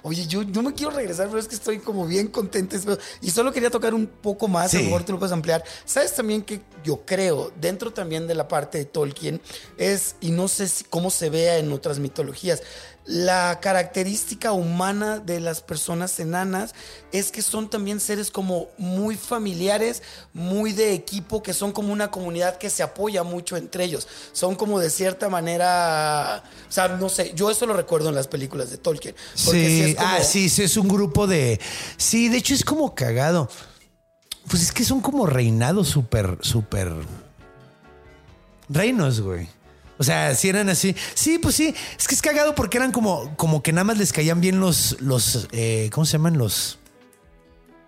Oye, 0.03 0.27
yo 0.27 0.43
no 0.43 0.63
me 0.63 0.73
quiero 0.73 0.91
regresar, 0.91 1.27
pero 1.27 1.39
es 1.39 1.47
que 1.47 1.55
estoy 1.55 1.79
como 1.79 2.05
bien 2.05 2.27
contento. 2.27 2.75
Y 3.21 3.31
solo 3.31 3.51
quería 3.53 3.69
tocar 3.69 3.93
un 3.93 4.05
poco 4.05 4.47
más, 4.49 4.65
a 4.67 4.69
Sí. 4.69 4.77
lo 4.79 4.83
mejor 4.83 5.03
tú 5.05 5.13
lo 5.13 5.19
puedes 5.19 5.31
ampliar. 5.31 5.63
Sabes 5.85 6.13
también 6.13 6.41
que 6.41 6.59
yo 6.83 7.01
creo, 7.05 7.51
dentro 7.59 7.91
también 7.93 8.27
de 8.27 8.35
la 8.35 8.47
parte 8.49 8.77
de 8.79 8.85
Tolkien, 8.85 9.41
es, 9.77 10.15
y 10.19 10.31
no 10.31 10.49
sé 10.49 10.67
si- 10.67 10.83
cómo 10.83 11.09
se 11.09 11.29
vea 11.29 11.57
en 11.57 11.71
otras 11.71 11.99
mitologías, 11.99 12.61
la 13.07 13.59
característica 13.61 14.51
humana 14.51 15.19
de 15.19 15.39
las 15.39 15.61
personas 15.61 16.19
enanas 16.19 16.75
es 17.13 17.31
que 17.31 17.41
son 17.41 17.69
también 17.69 18.01
seres 18.01 18.29
como 18.31 18.67
muy 18.77 19.15
familiares, 19.15 20.03
muy 20.33 20.73
de 20.73 20.93
equipo, 20.93 21.41
que 21.41 21.53
son 21.53 21.71
como 21.71 21.93
una 21.93 22.11
comunidad 22.11 22.57
que 22.57 22.69
se 22.69 22.83
apoya 22.83 23.23
mucho 23.23 23.55
entre 23.55 23.85
ellos. 23.85 24.09
Son 24.33 24.55
como 24.55 24.79
de 24.79 24.89
cierta 24.89 25.29
manera, 25.29 26.43
o 26.67 26.71
sea, 26.71 26.89
no 26.89 27.07
sé, 27.07 27.31
yo 27.33 27.49
eso 27.49 27.65
lo 27.65 27.73
recuerdo 27.73 28.09
en 28.09 28.15
las 28.15 28.27
películas 28.27 28.71
de 28.71 28.77
Tolkien. 28.77 29.15
Porque 29.45 29.85
Sí, 29.87 29.95
como- 29.95 30.07
ah, 30.07 30.21
sí, 30.21 30.49
sí, 30.49 30.63
es 30.63 30.75
un 30.75 30.89
grupo 30.89 31.27
de. 31.27 31.61
Sí, 31.95 32.27
de 32.27 32.37
hecho 32.37 32.53
es 32.53 32.65
como 32.65 32.93
cagado. 32.93 33.49
Pues 34.49 34.63
es 34.63 34.71
que 34.73 34.83
son 34.83 34.99
como 34.99 35.25
reinados 35.25 35.87
súper, 35.87 36.37
súper. 36.41 36.93
Reinos, 38.69 39.21
güey. 39.21 39.47
O 39.97 40.03
sea, 40.03 40.35
si 40.35 40.49
eran 40.49 40.69
así. 40.69 40.95
Sí, 41.13 41.39
pues 41.39 41.55
sí. 41.55 41.73
Es 41.97 42.07
que 42.07 42.15
es 42.15 42.21
cagado 42.21 42.55
porque 42.55 42.77
eran 42.77 42.91
como, 42.91 43.35
como 43.35 43.63
que 43.63 43.71
nada 43.71 43.83
más 43.83 43.97
les 43.97 44.13
caían 44.13 44.41
bien 44.41 44.59
los. 44.59 44.97
los 45.01 45.47
eh, 45.51 45.89
¿Cómo 45.91 46.05
se 46.05 46.13
llaman? 46.13 46.37
Los. 46.37 46.79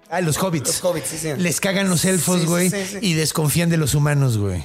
Ah, 0.09 0.21
los 0.21 0.37
hobbits. 0.41 0.67
Los 0.67 0.83
hobbits, 0.83 1.07
sí, 1.07 1.17
sí. 1.19 1.29
Les 1.37 1.59
cagan 1.59 1.87
los 1.87 2.03
elfos, 2.05 2.41
sí, 2.41 2.47
güey. 2.47 2.69
sí, 2.69 2.77
sí. 2.91 2.97
Y 3.01 3.13
desconfían 3.13 3.69
de 3.69 3.77
los 3.77 3.93
humanos, 3.93 4.37
güey. 4.37 4.63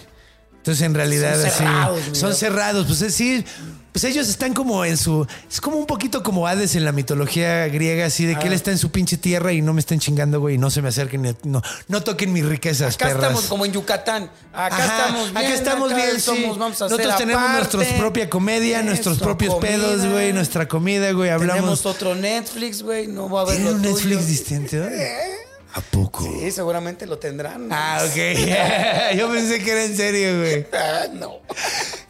Entonces, 0.65 0.83
en 0.87 0.95
realidad, 0.95 1.35
Son 1.37 1.47
así. 1.47 1.59
cerrados. 1.59 2.01
Son 2.15 2.35
cerrados. 2.35 2.87
Pues 2.87 3.03
es- 3.03 3.15
sí. 3.15 3.45
Pues 3.93 4.03
ellos 4.05 4.29
están 4.29 4.55
como 4.55 4.83
en 4.85 4.97
su. 4.97 5.25
Es 5.49 5.61
como 5.61 5.77
un 5.77 5.87
poquito 5.87 6.23
como 6.25 6.49
Hades 6.49 6.75
en 6.75 6.85
la 6.87 6.91
mitología 6.91 7.69
griega, 7.69 8.07
así 8.07 8.25
de 8.25 8.37
que 8.37 8.47
él 8.49 8.53
está 8.55 8.71
en 8.73 8.79
su 8.79 8.91
pinche 8.91 9.19
tierra 9.19 9.53
y 9.53 9.61
no 9.63 9.73
me 9.75 9.79
estén 9.81 10.01
chingando, 10.01 10.41
güey. 10.41 10.55
y 10.55 10.59
No 10.59 10.71
se 10.71 10.81
me 10.83 10.89
acerquen. 10.89 11.37
No, 11.45 11.63
no 11.87 12.01
toquen 12.03 12.33
mis 12.33 12.45
riquezas, 12.47 12.95
Acá 12.95 13.07
perras. 13.09 13.23
estamos 13.25 13.45
como 13.45 13.67
en 13.67 13.73
Yucatán. 13.73 14.31
Acá 14.55 14.77
Ajá, 14.79 14.97
estamos 14.99 15.25
bien. 15.33 15.37
acá 15.37 15.55
estamos 15.55 15.93
acá 15.93 15.97
bien, 16.03 16.15
sí. 16.17 16.21
somos, 16.23 16.59
vamos 16.59 16.81
a 16.81 16.85
Nosotros 16.87 17.07
hacer 17.13 17.27
tenemos 17.29 17.51
nuestra 17.53 17.97
propia 17.99 18.31
comedia, 18.31 18.83
nuestros 18.83 19.19
propios 19.19 19.55
comida. 19.55 19.71
pedos, 19.71 20.07
güey, 20.07 20.33
nuestra 20.33 20.67
comida, 20.67 21.13
güey. 21.13 21.29
Hablamos. 21.31 21.55
Tenemos 21.83 21.87
otro 21.87 22.15
Netflix, 22.17 22.83
güey. 22.83 23.07
No 23.07 23.29
va 23.29 23.41
a 23.41 23.43
haber 23.45 23.57
¿Tienen 23.59 23.75
lo 23.75 23.77
un 23.77 23.83
tuyo. 23.83 23.95
Netflix 24.19 24.27
distinto? 24.27 24.77
¿A 25.75 25.81
poco? 25.81 26.23
Sí, 26.23 26.53
seguramente 26.53 27.05
lo 27.05 27.19
tendrán. 27.19 27.69
Ah, 27.73 28.07
ok. 28.07 29.17
Yo 29.19 29.29
pensé 29.29 29.59
que 29.63 29.71
era 29.73 29.85
en 29.85 29.97
serio, 29.97 30.39
güey. 30.39 30.67
Ah, 30.73 31.07
no. 31.13 31.41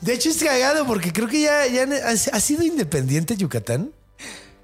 De 0.03 0.12
hecho, 0.12 0.28
es 0.28 0.43
cagado 0.43 0.86
porque 0.86 1.12
creo 1.12 1.27
que 1.27 1.41
ya, 1.41 1.66
ya 1.66 1.86
ha, 2.05 2.41
sido 2.41 2.62
independiente 2.62 3.36
Yucatán. 3.36 3.91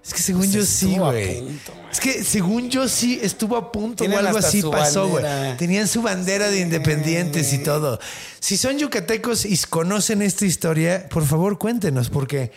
Es 0.05 0.13
que 0.13 0.21
según 0.21 0.43
Pues 0.43 0.53
yo 0.53 0.65
sí, 0.65 0.87
estuvo 0.87 1.07
a 1.07 1.13
güey. 1.13 1.61
Es 1.91 2.01
que 2.01 2.25
según 2.25 2.69
yo 2.69 2.89
sí 2.89 3.21
estuvo 3.23 3.57
a 3.57 3.73
punto 3.73 4.05
o 4.05 4.19
algo 4.19 4.39
así 4.39 4.63
pasó, 4.63 5.09
güey. 5.09 5.25
Tenían 5.57 5.89
su 5.89 6.03
bandera 6.03 6.51
de 6.51 6.61
independientes 6.61 7.53
y 7.55 7.59
todo. 7.63 7.99
Si 8.39 8.59
son 8.59 8.79
yucatecos 8.79 9.47
y 9.47 9.57
conocen 9.69 10.21
esta 10.21 10.45
historia, 10.45 11.09
por 11.09 11.25
favor 11.25 11.59
cuéntenos, 11.59 12.11
porque 12.11 12.53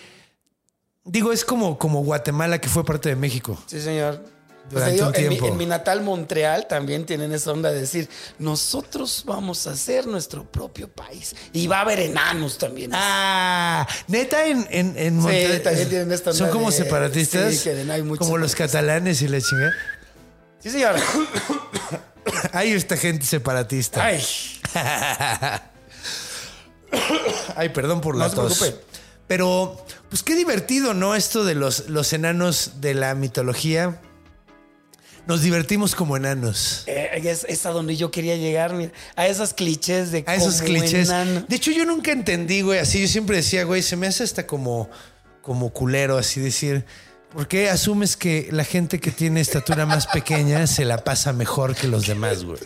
digo, 1.06 1.32
es 1.32 1.46
como, 1.46 1.78
como 1.78 2.04
Guatemala 2.04 2.60
que 2.60 2.68
fue 2.68 2.84
parte 2.84 3.10
de 3.10 3.16
México. 3.16 3.58
Sí, 3.68 3.80
señor. 3.80 4.33
Un 4.72 4.82
en, 4.82 4.90
mi, 5.06 5.14
tiempo. 5.14 5.48
en 5.48 5.58
mi 5.58 5.66
natal 5.66 6.02
Montreal 6.02 6.68
también 6.68 7.06
tienen 7.06 7.32
esa 7.34 7.52
onda 7.52 7.72
de 7.72 7.82
decir, 7.82 8.10
nosotros 8.40 9.24
vamos 9.26 9.68
a 9.68 9.72
hacer 9.72 10.08
nuestro 10.08 10.44
propio 10.50 10.88
país. 10.90 11.36
Y 11.52 11.68
va 11.68 11.78
a 11.80 11.82
haber 11.82 12.00
enanos 12.00 12.58
también. 12.58 12.92
Ah, 12.94 13.86
neta, 14.08 14.48
en, 14.48 14.66
en, 14.72 14.98
en 14.98 15.20
Monterrey- 15.20 15.62
también 15.62 15.90
tienen 15.90 16.12
esta 16.12 16.34
Son 16.34 16.44
onda 16.48 16.54
como 16.54 16.72
de- 16.72 16.78
separatistas, 16.78 17.54
sí, 17.56 17.70
hay 17.70 18.02
como 18.18 18.38
los 18.38 18.56
catalanes 18.56 19.22
y 19.22 19.28
la 19.28 19.40
chingada. 19.42 19.74
Sí, 20.60 20.70
señor. 20.72 20.96
Hay 22.54 22.72
esta 22.74 22.96
gente 22.98 23.26
separatista. 23.26 24.04
Ay, 24.06 24.24
Ay, 27.56 27.70
perdón 27.70 28.02
por 28.02 28.16
No 28.16 28.22
la 28.24 28.30
se 28.30 28.36
tos. 28.36 28.58
preocupe. 28.60 28.84
Pero, 29.28 29.86
pues 30.10 30.22
qué 30.24 30.36
divertido, 30.36 30.94
¿no? 30.94 31.16
Esto 31.16 31.44
de 31.44 31.56
los, 31.56 31.90
los 31.90 32.12
enanos 32.14 32.74
de 32.82 32.94
la 32.94 33.16
mitología. 33.16 34.00
Nos 35.26 35.42
divertimos 35.42 35.96
como 35.96 36.18
enanos. 36.18 36.84
eh, 36.88 37.10
es, 37.24 37.46
es 37.48 37.66
a 37.66 37.70
donde 37.72 37.96
yo 37.96 38.12
quería 38.12 38.36
llegar, 38.36 38.74
mira, 38.74 38.92
a 39.16 39.26
esos 39.28 39.54
clichés 39.54 40.12
de 40.12 40.24
A 40.28 40.36
esos 40.36 40.62
clichés. 40.62 41.08
enano. 41.08 41.46
De 41.48 41.56
hecho, 41.56 41.72
yo 41.72 41.86
nunca 41.86 42.12
entendí, 42.12 42.62
güey. 42.62 42.80
Así 42.80 43.00
yo 43.02 43.08
siempre 43.08 43.38
decía, 43.38 43.64
güey, 43.64 43.82
se 43.82 43.96
me 43.96 44.08
hace 44.08 44.24
hasta 44.24 44.46
como, 44.46 44.90
como 45.42 45.70
culero, 45.72 46.18
así 46.18 46.42
decir. 46.42 46.86
¿Por 47.32 47.48
qué 47.48 47.70
asumes 47.70 48.16
que 48.18 48.50
la 48.52 48.64
gente 48.64 49.00
que 49.00 49.10
tiene 49.12 49.40
estatura 49.42 49.86
más 49.86 50.06
pequeña 50.08 50.68
se 50.68 50.86
la 50.86 50.98
pasa 51.04 51.34
mejor 51.34 51.74
que 51.76 51.88
los 51.88 52.06
demás, 52.06 52.44
güey? 52.44 52.60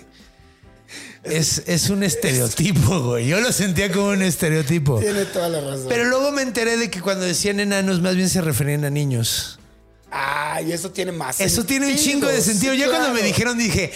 Es, 1.23 1.63
es 1.67 1.89
un 1.89 2.03
estereotipo, 2.03 3.01
güey. 3.01 3.27
Yo 3.27 3.39
lo 3.39 3.51
sentía 3.51 3.91
como 3.91 4.07
un 4.09 4.21
estereotipo. 4.21 4.99
Tiene 4.99 5.25
toda 5.25 5.49
la 5.49 5.61
razón. 5.61 5.85
Pero 5.89 6.05
luego 6.05 6.31
me 6.31 6.41
enteré 6.41 6.77
de 6.77 6.89
que 6.89 7.01
cuando 7.01 7.25
decían 7.25 7.59
enanos, 7.59 8.01
más 8.01 8.15
bien 8.15 8.29
se 8.29 8.41
referían 8.41 8.83
a 8.85 8.89
niños. 8.89 9.56
Ay, 10.09 10.71
eso 10.71 10.89
tiene 10.91 11.11
más 11.11 11.39
Eso 11.39 11.65
tiene 11.65 11.87
un 11.87 11.95
chingo 11.97 12.27
de 12.27 12.41
sentido. 12.41 12.73
sí, 12.73 12.79
ya 12.79 12.89
cuando 12.89 13.13
me 13.13 13.21
dijeron, 13.21 13.57
dije. 13.57 13.91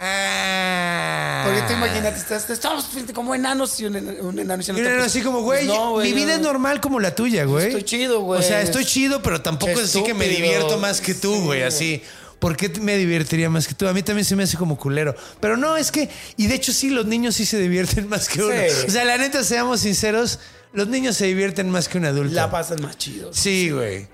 Ah. 0.00 1.42
Porque 1.46 1.62
tú 1.62 1.72
imagínate, 1.72 2.18
estás, 2.18 2.48
estamos 2.50 2.88
como 3.14 3.34
enanos 3.34 3.78
y 3.80 3.86
un, 3.86 3.96
un 3.96 4.38
enano. 4.38 4.62
Y 4.66 4.70
un 4.70 4.78
enano 4.78 5.02
así 5.02 5.22
como, 5.22 5.40
güey, 5.42 5.66
Pues 5.66 5.76
no, 5.78 5.96
mi 5.96 6.12
vida 6.12 6.28
yo- 6.28 6.34
es 6.34 6.40
normal 6.40 6.80
como 6.80 7.00
la 7.00 7.14
tuya, 7.14 7.44
güey. 7.44 7.66
Estoy 7.68 7.82
chido, 7.82 8.20
güey. 8.20 8.40
O 8.40 8.42
sea, 8.42 8.62
estoy 8.62 8.84
chido, 8.84 9.22
pero 9.22 9.40
tampoco 9.42 9.72
Qué 9.74 9.80
es 9.80 9.88
así 9.90 10.02
que 10.04 10.14
me 10.14 10.28
divierto 10.28 10.78
más 10.78 11.00
que 11.00 11.14
tú, 11.14 11.34
Sí. 11.34 11.40
güey, 11.42 11.62
así. 11.62 12.02
¿Por 12.38 12.56
qué 12.56 12.68
me 12.68 12.96
divertiría 12.96 13.50
más 13.50 13.66
que 13.66 13.74
tú? 13.74 13.88
A 13.88 13.92
mí 13.92 14.02
también 14.04 14.24
se 14.24 14.36
me 14.36 14.44
hace 14.44 14.56
como 14.56 14.78
culero. 14.78 15.16
Pero 15.40 15.56
no, 15.56 15.76
es 15.76 15.90
que, 15.90 16.08
y 16.36 16.46
de 16.46 16.54
hecho 16.54 16.72
sí, 16.72 16.90
los 16.90 17.04
niños 17.06 17.34
sí 17.34 17.44
se 17.44 17.58
divierten 17.58 18.08
más 18.08 18.28
que 18.28 18.42
uno. 18.42 18.54
Sí. 18.54 18.86
O 18.86 18.90
sea, 18.90 19.04
la 19.04 19.18
neta, 19.18 19.42
seamos 19.42 19.80
sinceros, 19.80 20.38
los 20.72 20.86
niños 20.86 21.16
se 21.16 21.26
divierten 21.26 21.68
más 21.70 21.88
que 21.88 21.98
un 21.98 22.04
adulto. 22.04 22.34
La 22.34 22.48
pasan 22.48 22.80
más 22.82 22.96
chido. 22.96 23.32
Sí, 23.34 23.70
güey. 23.70 24.02
Sí, 24.02 24.08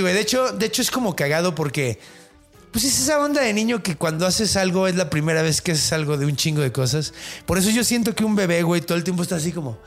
güey. 0.00 0.14
De 0.14 0.20
hecho, 0.20 0.52
de 0.52 0.66
hecho 0.66 0.82
es 0.82 0.90
como 0.90 1.14
cagado 1.16 1.54
porque 1.54 1.98
pues 2.72 2.84
es 2.84 2.98
esa 3.00 3.18
onda 3.18 3.40
de 3.42 3.52
niño 3.52 3.82
que 3.82 3.96
cuando 3.96 4.26
haces 4.26 4.56
algo 4.56 4.86
es 4.88 4.94
la 4.96 5.08
primera 5.10 5.42
vez 5.42 5.60
que 5.62 5.72
haces 5.72 5.92
algo 5.92 6.16
de 6.16 6.26
un 6.26 6.36
chingo 6.36 6.60
de 6.60 6.72
cosas. 6.72 7.12
Por 7.46 7.58
eso 7.58 7.70
yo 7.70 7.82
siento 7.84 8.14
que 8.14 8.24
un 8.24 8.36
bebé, 8.36 8.62
güey, 8.62 8.80
todo 8.80 8.96
el 8.98 9.04
tiempo 9.04 9.22
está 9.22 9.36
así 9.36 9.52
como 9.52 9.78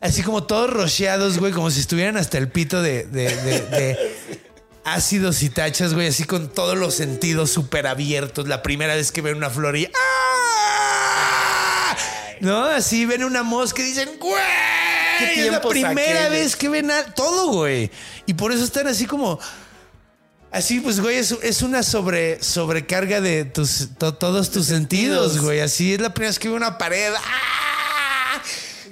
así 0.00 0.22
como 0.22 0.44
todos 0.44 0.70
rocheados, 0.70 1.38
güey, 1.38 1.52
como 1.52 1.70
si 1.70 1.80
estuvieran 1.80 2.16
hasta 2.18 2.36
el 2.38 2.48
pito 2.50 2.82
de, 2.82 3.04
de- 3.04 3.34
de- 3.36 3.60
de 3.60 4.16
ácidos 4.84 5.42
y 5.42 5.48
tachas, 5.48 5.94
güey, 5.94 6.08
así 6.08 6.24
con 6.24 6.52
todos 6.52 6.76
los 6.76 6.94
sentidos 6.94 7.50
súper 7.50 7.86
abiertos. 7.86 8.46
La 8.46 8.62
primera 8.62 8.94
vez 8.94 9.10
que 9.12 9.22
ven 9.22 9.36
una 9.36 9.48
flor 9.48 9.76
y 9.78 9.86
¡ah! 9.86 9.90
No, 12.40 12.64
así 12.64 13.06
ven 13.06 13.24
una 13.24 13.42
mosca 13.42 13.80
y 13.80 13.86
dicen, 13.86 14.10
güey. 14.20 14.34
¿Qué 15.18 15.46
Es 15.46 15.52
la 15.52 15.60
primera 15.60 15.92
aquellos? 16.24 16.30
vez 16.30 16.56
que 16.56 16.68
ven 16.68 16.90
a- 16.90 17.14
todo, 17.14 17.48
güey. 17.52 17.90
Y 18.26 18.34
por 18.34 18.52
eso 18.52 18.64
están 18.64 18.86
así 18.86 19.06
como. 19.06 19.38
Así, 20.50 20.78
pues, 20.80 21.00
güey, 21.00 21.16
es, 21.16 21.32
es 21.42 21.62
una 21.62 21.82
sobre, 21.82 22.40
sobrecarga 22.42 23.20
de 23.20 23.44
tus, 23.44 23.88
to- 23.98 24.14
todos 24.14 24.50
tus 24.52 24.66
sentidos, 24.66 25.24
sentidos. 25.32 25.44
güey. 25.44 25.60
Así 25.60 25.94
es 25.94 26.00
la 26.00 26.14
primera 26.14 26.30
vez 26.30 26.38
que 26.38 26.48
veo 26.48 26.56
una 26.56 26.78
pared. 26.78 27.12
¡ah! 27.16 28.40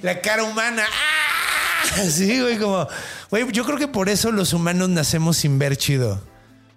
La 0.02 0.20
cara 0.20 0.42
humana. 0.42 0.84
¡ah! 0.84 2.00
Así, 2.02 2.40
güey, 2.40 2.58
como. 2.58 2.88
Güey, 3.30 3.50
yo 3.52 3.64
creo 3.64 3.78
que 3.78 3.88
por 3.88 4.08
eso 4.08 4.32
los 4.32 4.52
humanos 4.52 4.88
nacemos 4.88 5.36
sin 5.36 5.58
ver 5.58 5.76
chido. 5.76 6.14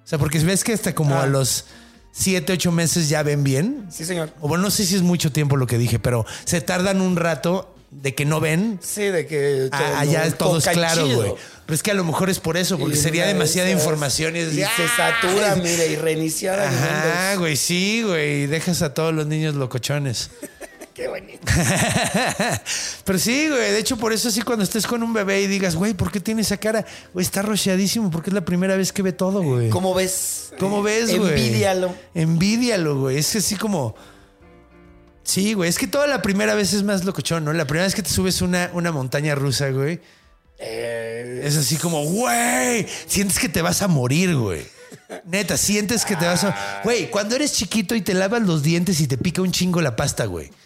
O 0.03 0.07
sea, 0.07 0.19
porque 0.19 0.37
ves 0.39 0.63
que 0.63 0.73
hasta 0.73 0.93
como 0.93 1.15
Ah. 1.15 1.23
a 1.23 1.25
los 1.25 1.65
7, 2.11 2.53
8 2.53 2.71
meses 2.71 3.09
ya 3.09 3.23
ven 3.23 3.43
bien. 3.43 3.87
Sí, 3.91 4.05
señor. 4.05 4.31
O 4.39 4.47
bueno, 4.47 4.63
no 4.65 4.71
sé 4.71 4.85
si 4.85 4.95
es 4.95 5.01
mucho 5.01 5.31
tiempo 5.31 5.57
lo 5.57 5.65
que 5.67 5.77
dije, 5.79 5.97
pero 5.99 6.25
se 6.45 6.61
tardan 6.61 7.01
un 7.01 7.15
rato 7.15 7.74
de 8.01 8.13
que 8.13 8.25
no 8.25 8.39
ven 8.39 8.79
Sí, 8.83 9.03
de 9.03 9.25
que. 9.25 9.69
a- 9.71 9.77
todo- 9.77 9.97
allá 9.97 10.31
todo 10.37 10.57
es 10.57 10.67
claro, 10.67 11.07
güey. 11.07 11.33
Pero 11.65 11.75
es 11.75 11.81
que 11.81 11.91
a 11.91 11.95
lo 11.95 12.03
mejor 12.03 12.29
es 12.29 12.39
por 12.39 12.57
eso, 12.57 12.77
porque 12.77 12.95
Y 12.95 12.99
sería 13.01 13.25
demasiada 13.25 13.67
esas- 13.69 13.81
información 13.81 14.35
y, 14.35 14.39
es 14.39 14.53
Y 14.53 14.57
se 14.57 14.65
¡ah! 14.65 14.71
satura, 14.95 15.55
mira, 15.55 15.85
y 15.85 15.95
reiniciar 15.95 16.59
a 16.59 16.67
Ajá, 16.69 17.21
Windows. 17.31 17.39
güey, 17.39 17.57
sí, 17.57 18.03
güey. 18.03 18.45
Dejas 18.47 18.81
a 18.83 18.93
todos 18.93 19.13
los 19.13 19.25
niños 19.27 19.55
locochones. 19.55 20.29
Qué 20.93 21.07
bonito. 21.09 21.41
Pero 23.03 23.19
sí, 23.19 23.49
güey. 23.49 23.71
De 23.71 23.79
hecho, 23.79 23.97
por 23.97 24.13
eso 24.13 24.31
sí, 24.31 24.41
cuando 24.41 24.63
estés 24.63 24.87
con 24.87 25.03
un 25.03 25.13
bebé 25.13 25.41
y 25.41 25.47
digas, 25.47 25.75
güey, 25.75 25.93
¿por 25.93 26.11
qué 26.11 26.19
tiene 26.19 26.41
esa 26.41 26.57
cara? 26.57 26.85
Güey, 27.13 27.25
está 27.25 27.41
rocheadísimo 27.41 28.09
porque 28.11 28.29
es 28.29 28.33
la 28.33 28.45
primera 28.45 28.75
vez 28.77 28.91
que 28.93 29.01
ve 29.01 29.11
todo, 29.11 29.41
güey. 29.43 29.69
¿Cómo 29.69 29.93
ves? 29.93 30.51
¿Cómo 30.59 30.81
ves, 30.83 31.15
güey? 31.17 31.31
Envidialo. 31.31 31.93
Envidialo, 32.13 32.99
güey. 32.99 33.17
Es 33.17 33.31
que 33.31 33.39
así 33.39 33.55
como. 33.55 33.95
Sí, 35.25 35.53
güey. 35.53 35.69
Es 35.69 35.77
que 35.77 35.87
toda 35.87 36.07
la 36.07 36.21
primera 36.21 36.55
vez 36.55 36.71
es 36.73 36.83
más 36.83 37.03
locochón, 37.03 37.43
¿no? 37.43 37.51
La 37.51 37.65
primera 37.65 37.85
vez 37.85 37.95
que 37.95 38.03
te 38.03 38.09
subes 38.09 38.41
una, 38.41 38.69
una 38.73 38.91
montaña 38.91 39.35
rusa, 39.35 39.69
güey. 39.71 39.99
Eh, 40.59 41.41
Es 41.43 41.57
así 41.57 41.75
como, 41.77 42.03
güey. 42.05 42.87
Sientes 43.07 43.39
que 43.39 43.49
te 43.49 43.61
vas 43.61 43.81
a 43.81 43.87
morir, 43.87 44.35
güey. 44.35 44.65
Neta, 45.25 45.57
sientes 45.57 46.05
que 46.05 46.15
te 46.15 46.25
vas 46.25 46.43
a. 46.43 46.81
Güey, 46.83 47.09
cuando 47.09 47.35
eres 47.35 47.53
chiquito 47.53 47.95
y 47.95 48.01
te 48.01 48.13
lavas 48.13 48.43
los 48.43 48.63
dientes 48.63 49.01
y 49.01 49.07
te 49.07 49.17
pica 49.17 49.41
un 49.41 49.51
chingo 49.51 49.81
la 49.81 49.95
pasta, 49.95 50.25
güey. 50.25 50.49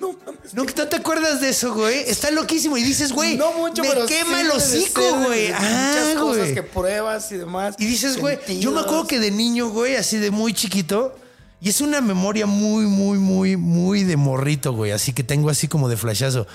No 0.00 0.12
mames. 0.12 0.52
¿No, 0.52 0.64
¿No 0.64 0.88
te 0.88 0.96
acuerdas 0.96 1.40
de 1.40 1.48
eso, 1.50 1.72
güey? 1.72 2.00
Está 2.00 2.30
loquísimo. 2.32 2.76
Y 2.76 2.82
dices, 2.82 3.12
güey. 3.12 3.36
no 3.36 3.52
mucho, 3.52 3.82
me 3.82 3.88
pero 3.88 4.06
quema 4.06 4.40
sí 4.40 4.44
el 4.44 4.50
hocico, 4.50 5.18
güey. 5.24 5.52
Ah, 5.54 5.94
Muchas 5.96 6.20
cosas 6.20 6.48
que 6.52 6.62
pruebas 6.64 7.32
y 7.32 7.36
demás. 7.36 7.76
Y 7.78 7.86
dices, 7.86 8.18
güey, 8.18 8.38
yo 8.58 8.72
me 8.72 8.80
acuerdo 8.80 9.06
que 9.06 9.20
de 9.20 9.30
niño, 9.30 9.68
güey, 9.68 9.94
así 9.96 10.18
de 10.18 10.30
muy 10.32 10.52
chiquito, 10.52 11.16
y 11.64 11.70
es 11.70 11.80
una 11.80 12.02
memoria 12.02 12.44
muy, 12.44 12.84
muy, 12.84 13.16
muy, 13.16 13.56
muy 13.56 14.04
de 14.04 14.18
morrito, 14.18 14.74
güey, 14.74 14.92
así 14.92 15.14
que 15.14 15.24
tengo 15.24 15.48
así 15.48 15.66
como 15.66 15.88
de 15.88 15.96
flashazo. 15.96 16.46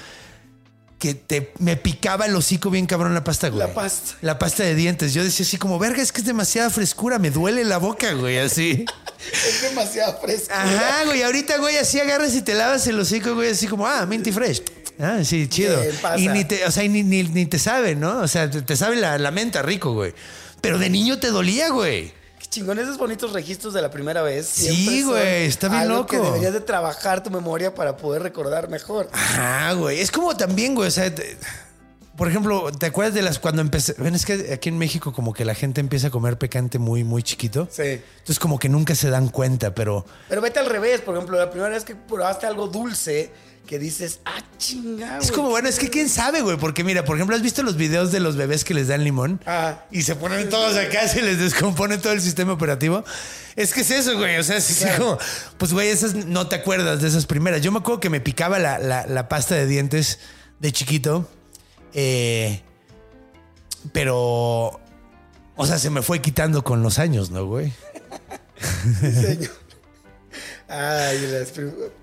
Que 0.99 1.15
te, 1.15 1.51
me 1.57 1.77
picaba 1.77 2.27
el 2.27 2.35
hocico 2.35 2.69
bien 2.69 2.85
cabrón 2.85 3.15
la 3.15 3.23
pasta, 3.23 3.49
güey. 3.49 3.67
La 3.67 3.73
pasta. 3.73 4.17
La 4.21 4.37
pasta 4.37 4.63
de 4.63 4.75
dientes. 4.75 5.15
Yo 5.15 5.23
decía 5.23 5.47
así 5.47 5.57
como, 5.57 5.79
verga, 5.79 6.03
es 6.03 6.11
que 6.11 6.21
es 6.21 6.27
demasiada 6.27 6.69
frescura, 6.69 7.17
me 7.17 7.31
duele 7.31 7.65
la 7.65 7.79
boca, 7.79 8.13
güey, 8.13 8.37
así. 8.37 8.85
Es 9.33 9.63
demasiado 9.63 10.19
fresco. 10.21 10.53
Ajá, 10.53 11.05
güey, 11.05 11.23
ahorita, 11.23 11.57
güey, 11.57 11.75
así 11.77 11.99
agarras 11.99 12.35
y 12.35 12.43
te 12.43 12.53
lavas 12.53 12.85
el 12.85 12.99
hocico, 12.99 13.33
güey, 13.33 13.49
así 13.49 13.65
como, 13.65 13.87
ah, 13.87 14.05
minty 14.05 14.31
fresh. 14.31 14.61
Ah, 14.99 15.21
sí, 15.23 15.47
chido. 15.47 15.81
Y 16.17 16.27
ni 16.27 16.45
te, 16.45 16.65
o 16.65 16.71
sea, 16.71 16.87
ni, 16.87 17.01
ni, 17.01 17.23
ni 17.23 17.47
te 17.47 17.57
sabe, 17.57 17.95
¿no? 17.95 18.19
O 18.19 18.27
sea, 18.27 18.49
te, 18.49 18.61
te 18.61 18.77
sabe 18.77 18.95
la, 18.95 19.17
la 19.17 19.31
menta 19.31 19.63
rico, 19.63 19.93
güey. 19.93 20.13
Pero 20.61 20.77
de 20.77 20.91
niño 20.91 21.17
te 21.17 21.31
dolía, 21.31 21.69
güey. 21.69 22.18
Chingón, 22.49 22.79
esos 22.79 22.97
bonitos 22.97 23.31
registros 23.33 23.73
de 23.75 23.81
la 23.81 23.91
primera 23.91 24.23
vez. 24.23 24.47
Sí, 24.47 25.03
güey, 25.03 25.45
está 25.45 25.67
bien 25.69 25.81
algo 25.81 25.95
loco. 25.97 26.07
que 26.09 26.17
deberías 26.19 26.51
de 26.53 26.61
trabajar 26.61 27.21
tu 27.21 27.29
memoria 27.29 27.75
para 27.75 27.95
poder 27.95 28.23
recordar 28.23 28.69
mejor. 28.69 29.07
Ajá, 29.11 29.73
güey. 29.73 29.99
Es 29.99 30.09
como 30.09 30.35
también, 30.35 30.73
güey, 30.73 30.87
o 30.87 30.91
sea, 30.91 31.13
te- 31.13 31.37
por 32.19 32.27
ejemplo, 32.27 32.71
¿te 32.77 32.85
acuerdas 32.85 33.15
de 33.15 33.23
las 33.23 33.39
cuando 33.39 33.61
empecé? 33.63 33.95
Ven, 33.97 34.13
es 34.13 34.25
que 34.25 34.51
aquí 34.53 34.69
en 34.69 34.77
México 34.77 35.11
como 35.11 35.33
que 35.33 35.43
la 35.45 35.55
gente 35.55 35.81
empieza 35.81 36.07
a 36.07 36.11
comer 36.11 36.37
picante 36.37 36.77
muy, 36.77 37.03
muy 37.03 37.23
chiquito. 37.23 37.67
Sí. 37.71 37.81
Entonces 37.83 38.37
como 38.37 38.59
que 38.59 38.69
nunca 38.69 38.93
se 38.93 39.09
dan 39.09 39.29
cuenta, 39.29 39.73
pero... 39.73 40.05
Pero 40.27 40.41
vete 40.41 40.59
al 40.59 40.67
revés, 40.67 41.01
por 41.01 41.15
ejemplo, 41.15 41.37
la 41.37 41.49
primera 41.49 41.71
vez 41.73 41.83
que 41.85 41.95
probaste 41.95 42.45
algo 42.45 42.67
dulce, 42.67 43.31
que 43.65 43.79
dices, 43.79 44.19
ah, 44.25 44.41
chinga, 44.57 45.19
Es 45.19 45.31
como, 45.31 45.49
bueno, 45.49 45.69
es 45.69 45.79
que 45.79 45.89
quién 45.89 46.09
sabe, 46.09 46.41
güey, 46.41 46.57
porque 46.57 46.83
mira, 46.83 47.05
por 47.05 47.15
ejemplo, 47.17 47.35
¿has 47.35 47.41
visto 47.41 47.63
los 47.63 47.77
videos 47.77 48.11
de 48.11 48.19
los 48.19 48.35
bebés 48.35 48.63
que 48.63 48.73
les 48.73 48.87
dan 48.89 49.03
limón? 49.03 49.39
Ah. 49.45 49.85
Y 49.89 50.01
se 50.01 50.15
ponen 50.15 50.49
todos 50.49 50.75
acá, 50.75 51.07
se 51.07 51.21
les 51.21 51.39
descompone 51.39 51.97
todo 51.99 52.11
el 52.13 52.21
sistema 52.21 52.51
operativo. 52.53 53.03
Es 53.55 53.73
que 53.73 53.81
es 53.81 53.91
eso, 53.91 54.17
güey. 54.17 54.37
O 54.37 54.43
sea, 54.43 54.57
es 54.57 54.77
Claro. 54.79 54.97
como, 55.05 55.17
pues, 55.57 55.71
güey, 55.71 55.87
esas 55.89 56.13
no 56.15 56.47
te 56.47 56.55
acuerdas 56.57 57.01
de 57.01 57.07
esas 57.07 57.25
primeras. 57.25 57.61
Yo 57.61 57.71
me 57.71 57.79
acuerdo 57.79 57.99
que 57.99 58.09
me 58.09 58.19
picaba 58.21 58.59
la, 58.59 58.77
la- 58.79 59.05
la 59.05 59.29
pasta 59.29 59.55
de 59.55 59.65
dientes 59.67 60.19
de 60.59 60.71
chiquito. 60.71 61.29
Eh, 61.93 62.61
pero, 63.91 64.79
o 65.55 65.65
sea, 65.65 65.77
se 65.77 65.89
me 65.89 66.01
fue 66.01 66.21
quitando 66.21 66.63
con 66.63 66.83
los 66.83 66.99
años, 66.99 67.31
¿no, 67.31 67.45
güey? 67.45 67.73
Señor. 69.01 69.51
Ay, 70.67 71.19
las 71.31 71.51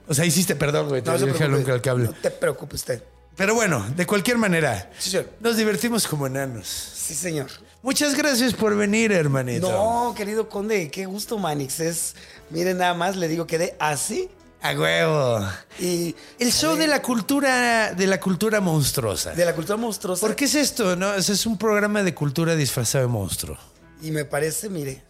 O 0.09 0.15
sea, 0.15 0.25
hiciste, 0.25 0.57
perdón, 0.57 0.89
güey. 0.89 1.01
Te 1.03 1.11
No 1.11 1.49
nunca 1.49 1.81
cable. 1.81 2.07
No 2.07 2.13
te 2.13 2.31
preocupes 2.31 2.81
usted. 2.81 3.03
Pero 3.37 3.55
bueno, 3.55 3.87
de 3.95 4.07
cualquier 4.07 4.39
manera, 4.39 4.91
Sí, 4.99 5.11
señor. 5.11 5.31
nos 5.41 5.57
divertimos 5.57 6.07
como 6.09 6.27
enanos. 6.27 6.67
Sí, 6.67 7.15
señor. 7.15 7.49
Muchas 7.83 8.17
gracias 8.17 8.55
por 8.55 8.75
venir, 8.75 9.13
hermanito. 9.13 9.71
No, 9.71 10.15
querido 10.17 10.49
conde, 10.49 10.91
qué 10.91 11.07
gusto, 11.07 11.39
Manix. 11.39 11.79
Es, 11.79 12.15
miren, 12.51 12.79
nada 12.79 12.95
más 12.95 13.15
le 13.15 13.29
digo, 13.29 13.47
quedé 13.47 13.77
así 13.79 14.29
A 14.69 14.73
huevo. 14.79 15.47
y 15.79 16.15
El 16.39 16.53
show 16.53 16.75
de 16.77 16.87
la 16.89 17.01
cultura, 17.01 17.93
de 17.95 18.07
la 18.07 18.19
cultura 18.19 18.61
monstruosa. 18.61 19.33
de 19.33 19.45
la 19.45 19.55
cultura 19.55 19.77
monstruosa. 19.77 20.27
¿Por 20.27 20.35
qué 20.35 20.47
es 20.47 20.55
esto? 20.57 20.97
No, 20.97 21.15
es 21.15 21.47
un 21.47 21.57
programa 21.57 22.03
de 22.03 22.15
cultura 22.15 22.57
disfrazado 22.57 23.07
de 23.07 23.13
monstruo. 23.13 23.57
Y 24.03 24.11
me 24.11 24.25
parece, 24.25 24.69
mire, 24.69 25.03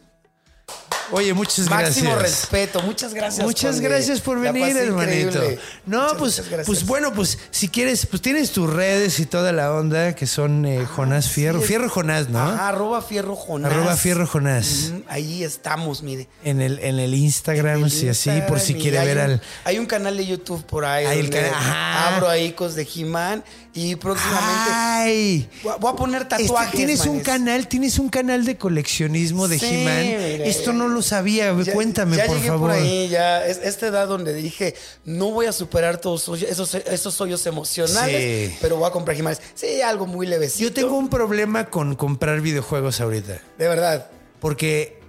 Oye, 1.13 1.33
muchas 1.35 1.69
máximo 1.71 2.11
gracias. 2.15 2.41
respeto. 2.43 2.83
Muchas 2.83 3.15
gracias. 3.15 3.45
Muchas 3.47 3.77
conde. 3.77 3.89
gracias 3.89 4.21
por 4.21 4.41
venir, 4.41 4.77
hermanito. 4.77 5.29
increíble. 5.29 5.59
No, 5.87 6.03
Muchas, 6.03 6.19
pues, 6.19 6.43
muchas 6.51 6.67
pues 6.67 6.87
bueno, 6.87 7.13
pues 7.13 7.39
si 7.51 7.69
quieres, 7.69 8.07
pues 8.07 8.21
tienes 8.23 8.51
tus 8.51 8.69
redes 8.73 9.21
y 9.21 9.27
toda 9.27 9.53
la 9.53 9.73
onda 9.73 10.15
que 10.15 10.27
son 10.27 10.67
eh, 10.67 10.85
Jonás 10.85 11.29
Fierro. 11.29 11.59
Ah, 11.59 11.61
Sí, 11.61 11.65
es- 11.65 11.69
Fierro 11.69 11.89
Jonás, 11.91 12.29
¿no? 12.29 12.41
Arroba 12.41 13.03
fierro 13.03 13.37
jonás. 13.37 13.73
Arroba 13.73 13.97
Fierro 13.97 14.27
Jonás. 14.27 14.91
Ujú, 14.93 15.03
Ahí 15.09 15.45
estamos, 15.45 16.03
mire. 16.03 16.29
En 16.45 16.61
el, 16.61 16.79
en 16.81 16.99
el 16.99 17.15
Instagram, 17.15 17.85
El 17.85 17.91
sí, 17.91 18.09
así, 18.09 18.31
por 18.49 18.59
si 18.61 18.75
quiere 18.75 18.99
ver 19.05 19.17
un- 19.19 19.23
al. 19.25 19.43
Hay 19.65 19.79
un 19.79 19.87
canal 19.87 20.17
de 20.17 20.27
YouTube 20.27 20.65
por 20.65 20.85
ahí 20.85 21.07
Hay 21.07 21.21
el 21.21 21.31
donde 21.31 21.47
cana- 21.49 21.59
ajá. 21.59 22.17
abro 22.17 22.29
ahí 22.29 22.53
cosas 22.53 22.75
de 22.77 22.89
He-Man 22.95 23.45
y 23.77 23.95
próximamente 23.95 24.71
¡Ay! 24.73 25.49
voy 25.63 25.91
a- 25.93 25.95
poner 25.97 26.23
Este, 26.23 26.45
tatuajes. 26.45 26.73
tienes 26.75 27.07
un 27.07 27.21
canal, 27.21 27.69
tienes 27.69 27.99
un 27.99 28.09
canal 28.09 28.45
de 28.45 28.57
coleccionismo 28.57 29.47
de 29.49 29.59
Sí, 29.59 29.67
He-Man. 29.67 30.43
Esto 30.47 30.73
no 30.73 30.89
lo 30.89 31.03
sabía. 31.03 31.55
Ya- 31.63 31.73
Cuéntame, 31.75 32.17
ya 32.17 32.27
por 32.27 32.37
llegué 32.37 32.49
favor. 32.49 32.71
por 32.71 32.79
ahí, 32.79 33.09
ya. 33.09 33.47
Es 33.47 33.59
esta 33.63 33.87
edad 33.89 34.09
donde 34.09 34.33
dije, 34.35 34.75
no 35.05 35.31
voy 35.31 35.47
a 35.47 35.53
superar 35.53 35.99
todos 36.01 36.27
esos, 36.43 36.75
esos 36.75 37.21
hoyos 37.21 37.47
emocionales, 37.47 38.51
Sí. 38.51 38.57
pero 38.63 38.77
voy 38.77 38.89
a 38.89 38.91
comprar 38.91 39.17
He-Man. 39.17 39.37
Sí, 39.55 39.81
algo 39.83 40.07
muy 40.07 40.27
levecito. 40.27 40.65
Yo 40.69 40.73
tengo 40.73 40.97
un 40.97 41.09
problema 41.11 41.67
con 41.67 41.95
comprar 41.97 42.41
videojuegos 42.41 43.01
ahorita. 43.01 43.41
De 43.59 43.69
verdad. 43.69 44.09
Porque, 44.41 45.01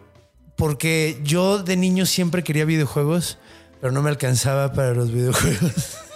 porque 0.58 1.20
yo 1.24 1.60
de 1.64 1.78
niño 1.78 2.06
siempre 2.06 2.44
quería 2.44 2.66
videojuegos, 2.66 3.38
pero 3.80 3.94
no 3.94 4.02
me 4.02 4.10
alcanzaba 4.10 4.74
para 4.74 4.94
los 4.94 5.12
videojuegos. 5.12 5.72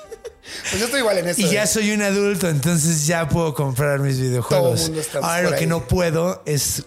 Pues 0.70 0.80
yo 0.80 0.86
estoy 0.86 1.00
igual 1.02 1.18
en 1.20 1.28
eso. 1.28 1.42
Y 1.42 1.50
ya 1.52 1.64
¿eh? 1.64 1.68
soy 1.68 1.92
un 1.92 2.02
adulto, 2.02 2.50
entonces 2.50 3.06
ya 3.06 3.28
puedo 3.30 3.54
comprar 3.54 4.00
mis 4.00 4.20
videojuegos. 4.20 4.76
Todo 4.80 4.86
mundo 4.88 5.02
estamos 5.02 5.30
Ahora 5.30 5.50
lo 5.50 5.56
que 5.58 5.68
no 5.68 5.88
puedo 5.88 6.42
es 6.46 6.84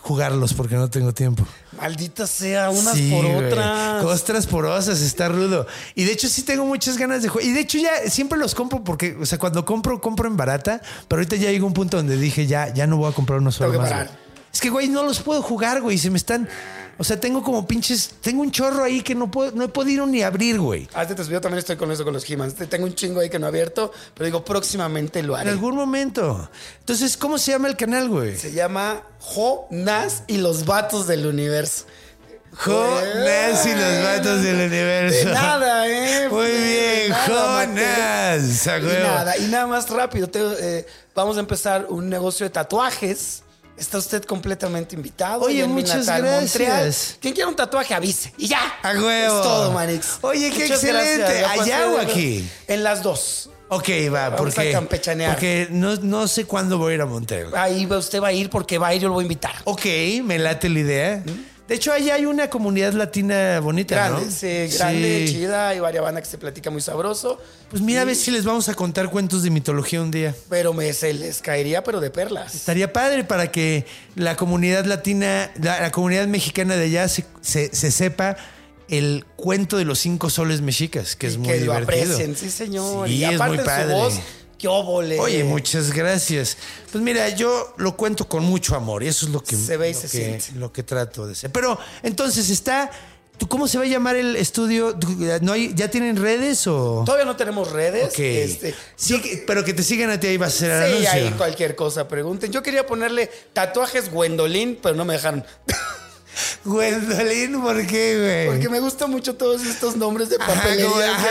jugarlos 0.00 0.52
porque 0.54 0.74
no 0.76 0.88
tengo 0.90 1.12
tiempo. 1.14 1.46
Maldita 1.72 2.26
sea, 2.26 2.70
unas 2.70 2.94
Sí, 2.94 3.10
por 3.10 3.24
güey. 3.26 3.46
otras. 3.46 4.02
Costras 4.02 4.46
porosas, 4.46 5.00
está 5.00 5.28
rudo. 5.28 5.66
Y 5.94 6.04
de 6.04 6.12
hecho 6.12 6.28
sí 6.28 6.42
tengo 6.42 6.64
muchas 6.66 6.98
ganas 6.98 7.22
de 7.22 7.28
jugar. 7.28 7.46
Y 7.46 7.52
de 7.52 7.60
hecho 7.60 7.78
ya 7.78 7.90
siempre 8.10 8.38
los 8.38 8.54
compro 8.54 8.84
porque, 8.84 9.16
o 9.20 9.26
sea, 9.26 9.38
cuando 9.38 9.64
compro, 9.64 10.00
compro 10.00 10.28
en 10.28 10.36
barata. 10.36 10.80
Pero 11.08 11.20
ahorita 11.20 11.36
ya 11.36 11.50
llegó 11.50 11.66
un 11.66 11.74
punto 11.74 11.96
donde 11.96 12.16
dije, 12.16 12.46
ya, 12.46 12.72
ya 12.72 12.86
no 12.86 12.96
voy 12.98 13.10
a 13.10 13.14
comprar 13.14 13.38
uno 13.40 13.50
solo 13.50 13.78
más. 13.80 13.90
güey. 13.90 14.08
Es 14.52 14.60
que, 14.60 14.70
güey, 14.70 14.88
no 14.88 15.02
los 15.02 15.20
puedo 15.20 15.42
jugar, 15.42 15.80
güey. 15.80 15.98
Se 15.98 16.10
me 16.10 16.18
están... 16.18 16.48
O 16.98 17.04
sea, 17.04 17.18
tengo 17.18 17.42
como 17.42 17.66
pinches... 17.66 18.10
Tengo 18.20 18.42
un 18.42 18.50
chorro 18.50 18.84
ahí 18.84 19.02
que 19.02 19.14
no, 19.14 19.30
puedo, 19.30 19.50
no 19.52 19.64
he 19.64 19.68
podido 19.68 20.06
ni 20.06 20.22
abrir, 20.22 20.60
güey. 20.60 20.88
Ah, 20.94 21.06
te- 21.06 21.14
yo 21.16 21.40
también 21.40 21.58
estoy 21.58 21.76
con 21.76 21.90
eso 21.90 22.04
con 22.04 22.12
los 22.14 22.28
He-Mans. 22.28 22.54
Tengo 22.54 22.84
un 22.86 22.94
chingo 22.94 23.20
ahí 23.20 23.28
que 23.30 23.38
no 23.38 23.46
he 23.46 23.48
abierto, 23.48 23.92
pero 24.14 24.26
digo, 24.26 24.44
próximamente 24.44 25.22
lo 25.22 25.34
En 25.34 25.40
haré. 25.40 25.50
algún 25.50 25.74
momento. 25.76 26.48
Entonces, 26.80 27.16
¿cómo 27.16 27.38
se 27.38 27.52
llama 27.52 27.68
el 27.68 27.76
canal, 27.76 28.08
güey? 28.08 28.36
Se 28.36 28.52
llama 28.52 29.02
Jonás 29.20 30.22
y 30.26 30.36
los 30.38 30.64
vatos 30.64 31.06
del 31.06 31.26
universo. 31.26 31.84
Jonás 32.56 33.66
y 33.66 33.74
los 33.74 34.02
vatos 34.04 34.42
del 34.42 34.56
universo. 34.56 35.16
De 35.28 35.34
nada, 35.34 35.88
¿eh? 35.88 36.28
Muy 36.28 36.50
bien, 36.50 37.10
nada, 37.10 37.60
a 37.60 37.64
Y 38.78 39.02
nada, 39.02 39.36
y 39.38 39.42
nada 39.48 39.66
más 39.66 39.90
rápido. 39.90 40.28
te- 40.28 40.40
eh, 40.78 40.86
vamos 41.14 41.36
a 41.36 41.40
empezar 41.40 41.86
un 41.88 42.08
negocio 42.08 42.44
de 42.46 42.50
tatuajes. 42.50 43.42
Está 43.76 43.98
usted 43.98 44.22
completamente 44.24 44.94
invitado. 44.94 45.40
Oye, 45.42 45.56
allá 45.56 45.64
en 45.64 45.74
mi 45.74 45.82
muchas 45.82 46.06
natal 46.06 46.22
gracias. 46.22 46.40
Montreal. 46.60 46.94
Quien 47.20 47.34
quiera 47.34 47.48
un 47.48 47.56
tatuaje, 47.56 47.92
avise. 47.94 48.32
Y 48.38 48.46
ya. 48.46 48.60
A 48.82 48.92
huevo. 48.92 49.36
Es 49.36 49.42
todo, 49.42 49.72
Manix. 49.72 50.18
Oye, 50.20 50.50
qué 50.50 50.62
Muchas 50.62 50.84
excelente. 50.84 51.44
¿Allá 51.44 51.88
o 51.90 51.98
aquí? 51.98 52.48
En 52.68 52.84
las 52.84 53.02
dos. 53.02 53.50
Ok, 53.68 53.88
va, 54.14 54.28
Vamos 54.28 54.54
porque, 54.54 54.68
a 54.68 54.72
campechanear. 54.72 55.32
porque 55.32 55.66
no, 55.70 55.96
no 55.96 56.28
sé 56.28 56.44
cuándo 56.44 56.78
voy 56.78 56.92
a 56.92 56.94
ir 56.96 57.00
a 57.00 57.06
Monterrey. 57.06 57.52
Ahí 57.56 57.86
va- 57.86 57.98
usted 57.98 58.22
va 58.22 58.28
a 58.28 58.32
ir 58.32 58.48
porque 58.48 58.78
va 58.78 58.88
a 58.88 58.94
ir, 58.94 59.02
yo 59.02 59.08
lo 59.08 59.14
voy 59.14 59.22
a 59.22 59.26
invitar. 59.26 59.54
Ok, 59.64 59.84
me 60.22 60.38
late 60.38 60.68
la 60.68 60.78
idea. 60.78 61.24
De 61.68 61.76
hecho, 61.76 61.92
allá 61.94 62.16
hay 62.16 62.26
una 62.26 62.50
comunidad 62.50 62.92
latina 62.92 63.58
bonita, 63.60 63.94
Grande, 63.94 64.26
¿no? 64.26 64.30
sí, 64.30 64.76
grande, 64.76 65.24
Sí. 65.26 65.32
chida. 65.34 65.74
y 65.74 65.80
varias 65.80 66.04
banda 66.04 66.20
que 66.20 66.26
se 66.28 66.36
platica 66.36 66.70
muy 66.70 66.82
sabroso. 66.82 67.40
Pues 67.70 67.80
mira, 67.80 68.02
a 68.02 68.04
ver 68.04 68.16
si 68.16 68.30
les 68.30 68.44
vamos 68.44 68.68
a 68.68 68.74
contar 68.74 69.08
cuentos 69.10 69.42
de 69.42 69.48
mitología 69.48 70.02
un 70.02 70.10
día. 70.10 70.34
Pero 70.50 70.74
me, 70.74 70.92
se 70.92 71.14
les 71.14 71.40
caería, 71.40 71.82
pero 71.82 72.00
de 72.00 72.10
perlas. 72.10 72.54
Estaría 72.54 72.92
padre 72.92 73.24
para 73.24 73.50
que 73.50 73.86
la 74.14 74.36
comunidad 74.36 74.84
latina, 74.84 75.50
la, 75.58 75.80
la 75.80 75.90
comunidad 75.90 76.26
mexicana 76.26 76.76
de 76.76 76.84
allá 76.84 77.08
se, 77.08 77.24
se- 77.40 77.74
se 77.74 77.90
sepa 77.90 78.36
el 78.88 79.24
cuento 79.36 79.78
de 79.78 79.86
los 79.86 79.98
cinco 79.98 80.28
soles 80.28 80.60
mexicas, 80.60 81.16
que 81.16 81.26
es 81.28 81.38
muy 81.38 81.48
que 81.48 81.54
lo 81.64 81.72
divertido. 81.72 82.02
aprecien, 82.14 82.36
sí, 82.36 82.50
señor. 82.50 83.08
Sí, 83.08 83.14
y 83.14 83.24
es 83.24 83.36
aparte 83.36 83.56
muy 83.56 83.64
padre. 83.64 83.84
su 83.86 83.90
voz, 83.98 84.14
qué 84.64 84.68
óvole. 84.68 85.20
Oye, 85.20 85.44
muchas 85.44 85.92
gracias. 85.92 86.56
Pues 86.90 87.04
mira, 87.04 87.28
yo 87.28 87.74
lo 87.76 87.96
cuento 87.96 88.26
con 88.26 88.42
mucho 88.44 88.74
amor 88.74 89.02
y 89.02 89.08
eso 89.08 89.26
es 89.26 89.32
lo 89.32 89.42
que, 89.42 89.56
Se 89.56 89.76
ve 89.76 89.90
y 89.90 89.92
lo 89.92 90.00
se 90.00 90.06
que- 90.08 90.24
siente. 90.40 90.46
lo 90.58 90.72
que 90.72 90.82
trato 90.82 91.26
de 91.26 91.32
hacer. 91.32 91.50
Pero 91.52 91.78
entonces 92.02 92.48
está, 92.48 92.90
¿tú 93.36 93.46
¿cómo 93.46 93.68
se 93.68 93.76
va 93.76 93.84
a 93.84 93.86
llamar 93.86 94.16
el 94.16 94.36
estudio? 94.36 94.94
¿Tú- 94.96 95.14
¿No 95.42 95.52
hay, 95.52 95.72
¿Ya 95.74 95.88
tienen 95.88 96.16
redes 96.16 96.66
o...? 96.66 97.02
Todavía 97.04 97.26
no 97.26 97.36
tenemos 97.36 97.72
redes. 97.72 98.06
Ok. 98.06 98.18
Este, 98.20 98.74
Sí, 98.96 99.20
pero 99.46 99.62
que 99.64 99.74
te 99.74 99.82
sigan 99.82 100.08
a 100.08 100.18
ti 100.18 100.28
ahí 100.28 100.38
va 100.38 100.46
a 100.46 100.50
ser 100.50 100.70
el 100.70 100.78
sí, 101.00 101.06
anuncio. 101.06 101.12
ahí 101.28 101.34
cualquier 101.36 101.76
cosa 101.76 102.08
pregunten. 102.08 102.50
Yo 102.50 102.62
quería 102.62 102.86
ponerle 102.86 103.30
tatuajes 103.52 104.10
Gwendolyn, 104.10 104.78
pero 104.82 104.94
no 104.94 105.04
me 105.04 105.12
dejaron. 105.12 105.44
Gwendolyn, 106.64 107.60
¿por 107.60 107.86
qué, 107.86 108.18
güey? 108.18 108.46
Porque 108.46 108.68
me 108.70 108.80
gustan 108.80 109.10
mucho 109.10 109.34
todos 109.34 109.62
estos 109.66 109.96
nombres 109.96 110.30
de 110.30 110.38
papelería. 110.38 111.14
ajá, 111.16 111.28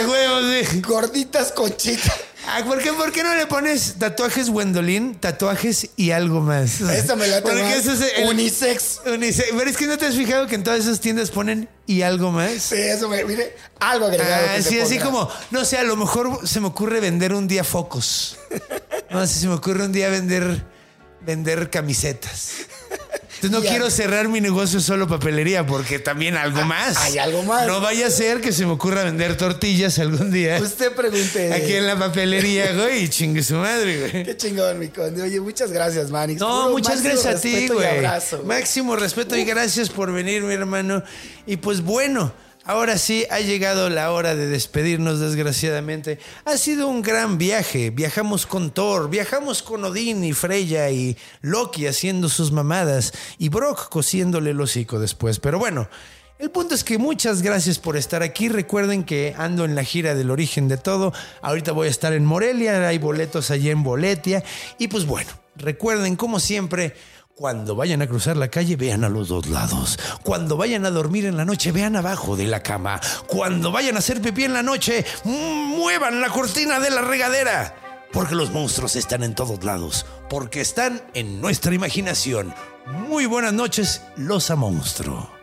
sí. 0.69 0.81
Gorditas 0.81 1.51
Conchita. 1.51 2.13
Ah, 2.45 2.61
¿por, 2.65 2.79
qué, 2.81 2.91
¿Por 2.91 3.11
qué 3.11 3.23
no 3.23 3.33
le 3.35 3.47
pones 3.47 3.95
tatuajes 3.97 4.49
Gwendolyn, 4.49 5.15
tatuajes 5.15 5.89
y 5.95 6.11
algo 6.11 6.41
más? 6.41 6.81
Esta 6.81 7.15
me 7.15 7.27
la 7.27 7.41
Porque 7.41 7.57
tengo. 7.57 7.69
eso 7.73 7.93
es 7.93 8.01
el- 8.17 8.27
Unisex. 8.27 8.99
Unisex. 9.05 9.49
Pero 9.57 9.69
es 9.69 9.77
que 9.77 9.87
no 9.87 9.97
te 9.97 10.05
has 10.07 10.15
fijado 10.15 10.45
que 10.47 10.55
en 10.55 10.63
todas 10.63 10.81
esas 10.81 10.99
tiendas 10.99 11.31
ponen 11.31 11.69
y 11.87 12.01
algo 12.01 12.31
más. 12.31 12.61
Sí, 12.61 12.75
eso 12.75 13.07
me. 13.07 13.23
Mire, 13.23 13.55
algo 13.79 14.07
agregado. 14.07 14.45
Ah, 14.49 14.55
que 14.57 14.63
sí, 14.63 14.79
así 14.79 14.99
como, 14.99 15.29
no 15.51 15.63
sé, 15.63 15.77
a 15.77 15.83
lo 15.83 15.95
mejor 15.95 16.45
se 16.47 16.59
me 16.59 16.67
ocurre 16.67 16.99
vender 16.99 17.33
un 17.33 17.47
día 17.47 17.63
focos. 17.63 18.37
No 19.09 19.27
sé, 19.27 19.41
se 19.41 19.47
me 19.47 19.53
ocurre 19.53 19.85
un 19.85 19.91
día 19.91 20.09
vender, 20.09 20.65
vender 21.21 21.69
camisetas. 21.69 22.49
Entonces 23.43 23.61
no 23.61 23.69
quiero 23.69 23.89
cerrar 23.89 24.29
mi 24.29 24.39
negocio 24.39 24.79
solo 24.79 25.05
papelería 25.05 25.65
porque 25.65 25.99
también 25.99 26.37
algo 26.37 26.63
más. 26.63 26.95
hay 26.97 27.17
algo 27.17 27.43
más. 27.43 27.67
No 27.67 27.81
vaya 27.81 28.07
a 28.07 28.09
ser 28.09 28.39
que 28.39 28.53
se 28.53 28.65
me 28.65 28.71
ocurra 28.71 29.03
vender 29.03 29.35
tortillas 29.35 29.99
algún 29.99 30.31
día. 30.31 30.59
Usted 30.61 30.93
pregunte. 30.93 31.53
Aquí 31.53 31.73
en 31.73 31.85
la 31.85 31.99
papelería, 31.99 32.73
güey, 32.73 33.03
y 33.03 33.09
chingue 33.09 33.43
su 33.43 33.55
madre, 33.55 33.99
güey. 33.99 34.23
Qué 34.23 34.37
chingón, 34.37 34.79
mi 34.79 34.87
conde. 34.87 35.23
Oye, 35.23 35.41
muchas 35.41 35.71
gracias, 35.73 36.09
Manix. 36.09 36.39
No, 36.39 36.63
Puro 36.63 36.69
muchas 36.71 37.03
gracias 37.03 37.35
a 37.35 37.41
ti, 37.41 37.67
güey. 37.67 38.01
Máximo 38.45 38.95
respeto 38.95 39.35
y 39.35 39.43
gracias 39.43 39.89
por 39.89 40.13
venir, 40.13 40.41
mi 40.43 40.53
hermano. 40.53 41.03
Y 41.45 41.57
pues 41.57 41.81
bueno, 41.81 42.31
ahora 42.65 42.97
sí 42.97 43.25
ha 43.29 43.39
llegado 43.39 43.89
la 43.89 44.11
hora 44.11 44.35
de 44.35 44.47
despedirnos, 44.47 45.19
desgraciadamente. 45.19 46.19
Ha 46.45 46.57
sido 46.57 46.87
un 46.87 47.01
gran 47.01 47.37
viaje. 47.37 47.89
Viajamos 47.89 48.45
con 48.45 48.71
Thor, 48.71 49.09
viajamos 49.09 49.63
con 49.63 49.83
Odín 49.83 50.23
y 50.23 50.33
Freya 50.33 50.89
y 50.89 51.17
Loki 51.41 51.87
haciendo 51.87 52.29
sus 52.29 52.51
mamadas 52.51 53.13
y 53.37 53.49
Brock 53.49 53.89
cosiéndole 53.89 54.51
el 54.51 54.61
hocico 54.61 54.99
después. 54.99 55.39
Pero 55.39 55.59
bueno. 55.59 55.87
El 56.39 56.51
punto 56.51 56.75
es 56.75 56.83
que 56.83 56.97
muchas 56.97 57.41
gracias 57.41 57.79
por 57.79 57.95
estar 57.95 58.21
aquí. 58.21 58.49
Recuerden 58.49 59.05
que 59.05 59.33
ando 59.37 59.63
en 59.63 59.75
la 59.75 59.83
gira 59.85 60.13
del 60.13 60.29
origen 60.29 60.67
de 60.67 60.75
todo. 60.75 61.13
Ahorita 61.41 61.71
voy 61.71 61.87
a 61.87 61.91
estar 61.91 62.11
en 62.11 62.25
Morelia, 62.25 62.85
hay 62.85 62.97
boletos 62.97 63.49
allí 63.49 63.69
en 63.69 63.81
Boletia. 63.81 64.43
Y 64.77 64.89
pues 64.89 65.05
bueno, 65.05 65.29
recuerden 65.55 66.17
como 66.17 66.41
siempre, 66.41 66.95
cuando 67.35 67.75
vayan 67.75 68.01
a 68.01 68.07
cruzar 68.07 68.37
la 68.37 68.49
calle, 68.49 68.75
vean 68.75 69.03
a 69.03 69.09
los 69.09 69.27
dos 69.27 69.47
lados. 69.47 69.97
Cuando 70.23 70.55
vayan 70.55 70.85
a 70.85 70.91
dormir 70.91 71.25
en 71.25 71.35
la 71.35 71.45
noche, 71.45 71.71
vean 71.71 71.95
abajo 71.95 72.35
de 72.35 72.45
la 72.45 72.61
cama. 72.61 72.99
Cuando 73.27 73.71
vayan 73.71 73.95
a 73.95 73.99
hacer 73.99 74.21
pipí 74.21 74.43
en 74.43 74.53
la 74.53 74.61
noche, 74.63 75.03
muevan 75.23 76.21
la 76.21 76.29
cortina 76.29 76.79
de 76.79 76.91
la 76.91 77.01
regadera. 77.01 77.75
Porque 78.11 78.35
los 78.35 78.51
monstruos 78.51 78.95
están 78.95 79.23
en 79.23 79.33
todos 79.33 79.63
lados. 79.63 80.05
Porque 80.29 80.61
están 80.61 81.01
en 81.15 81.41
nuestra 81.41 81.73
imaginación. 81.73 82.53
Muy 82.85 83.25
buenas 83.25 83.53
noches, 83.53 84.01
los 84.15 84.51
a 84.51 84.55
monstruo. 84.55 85.42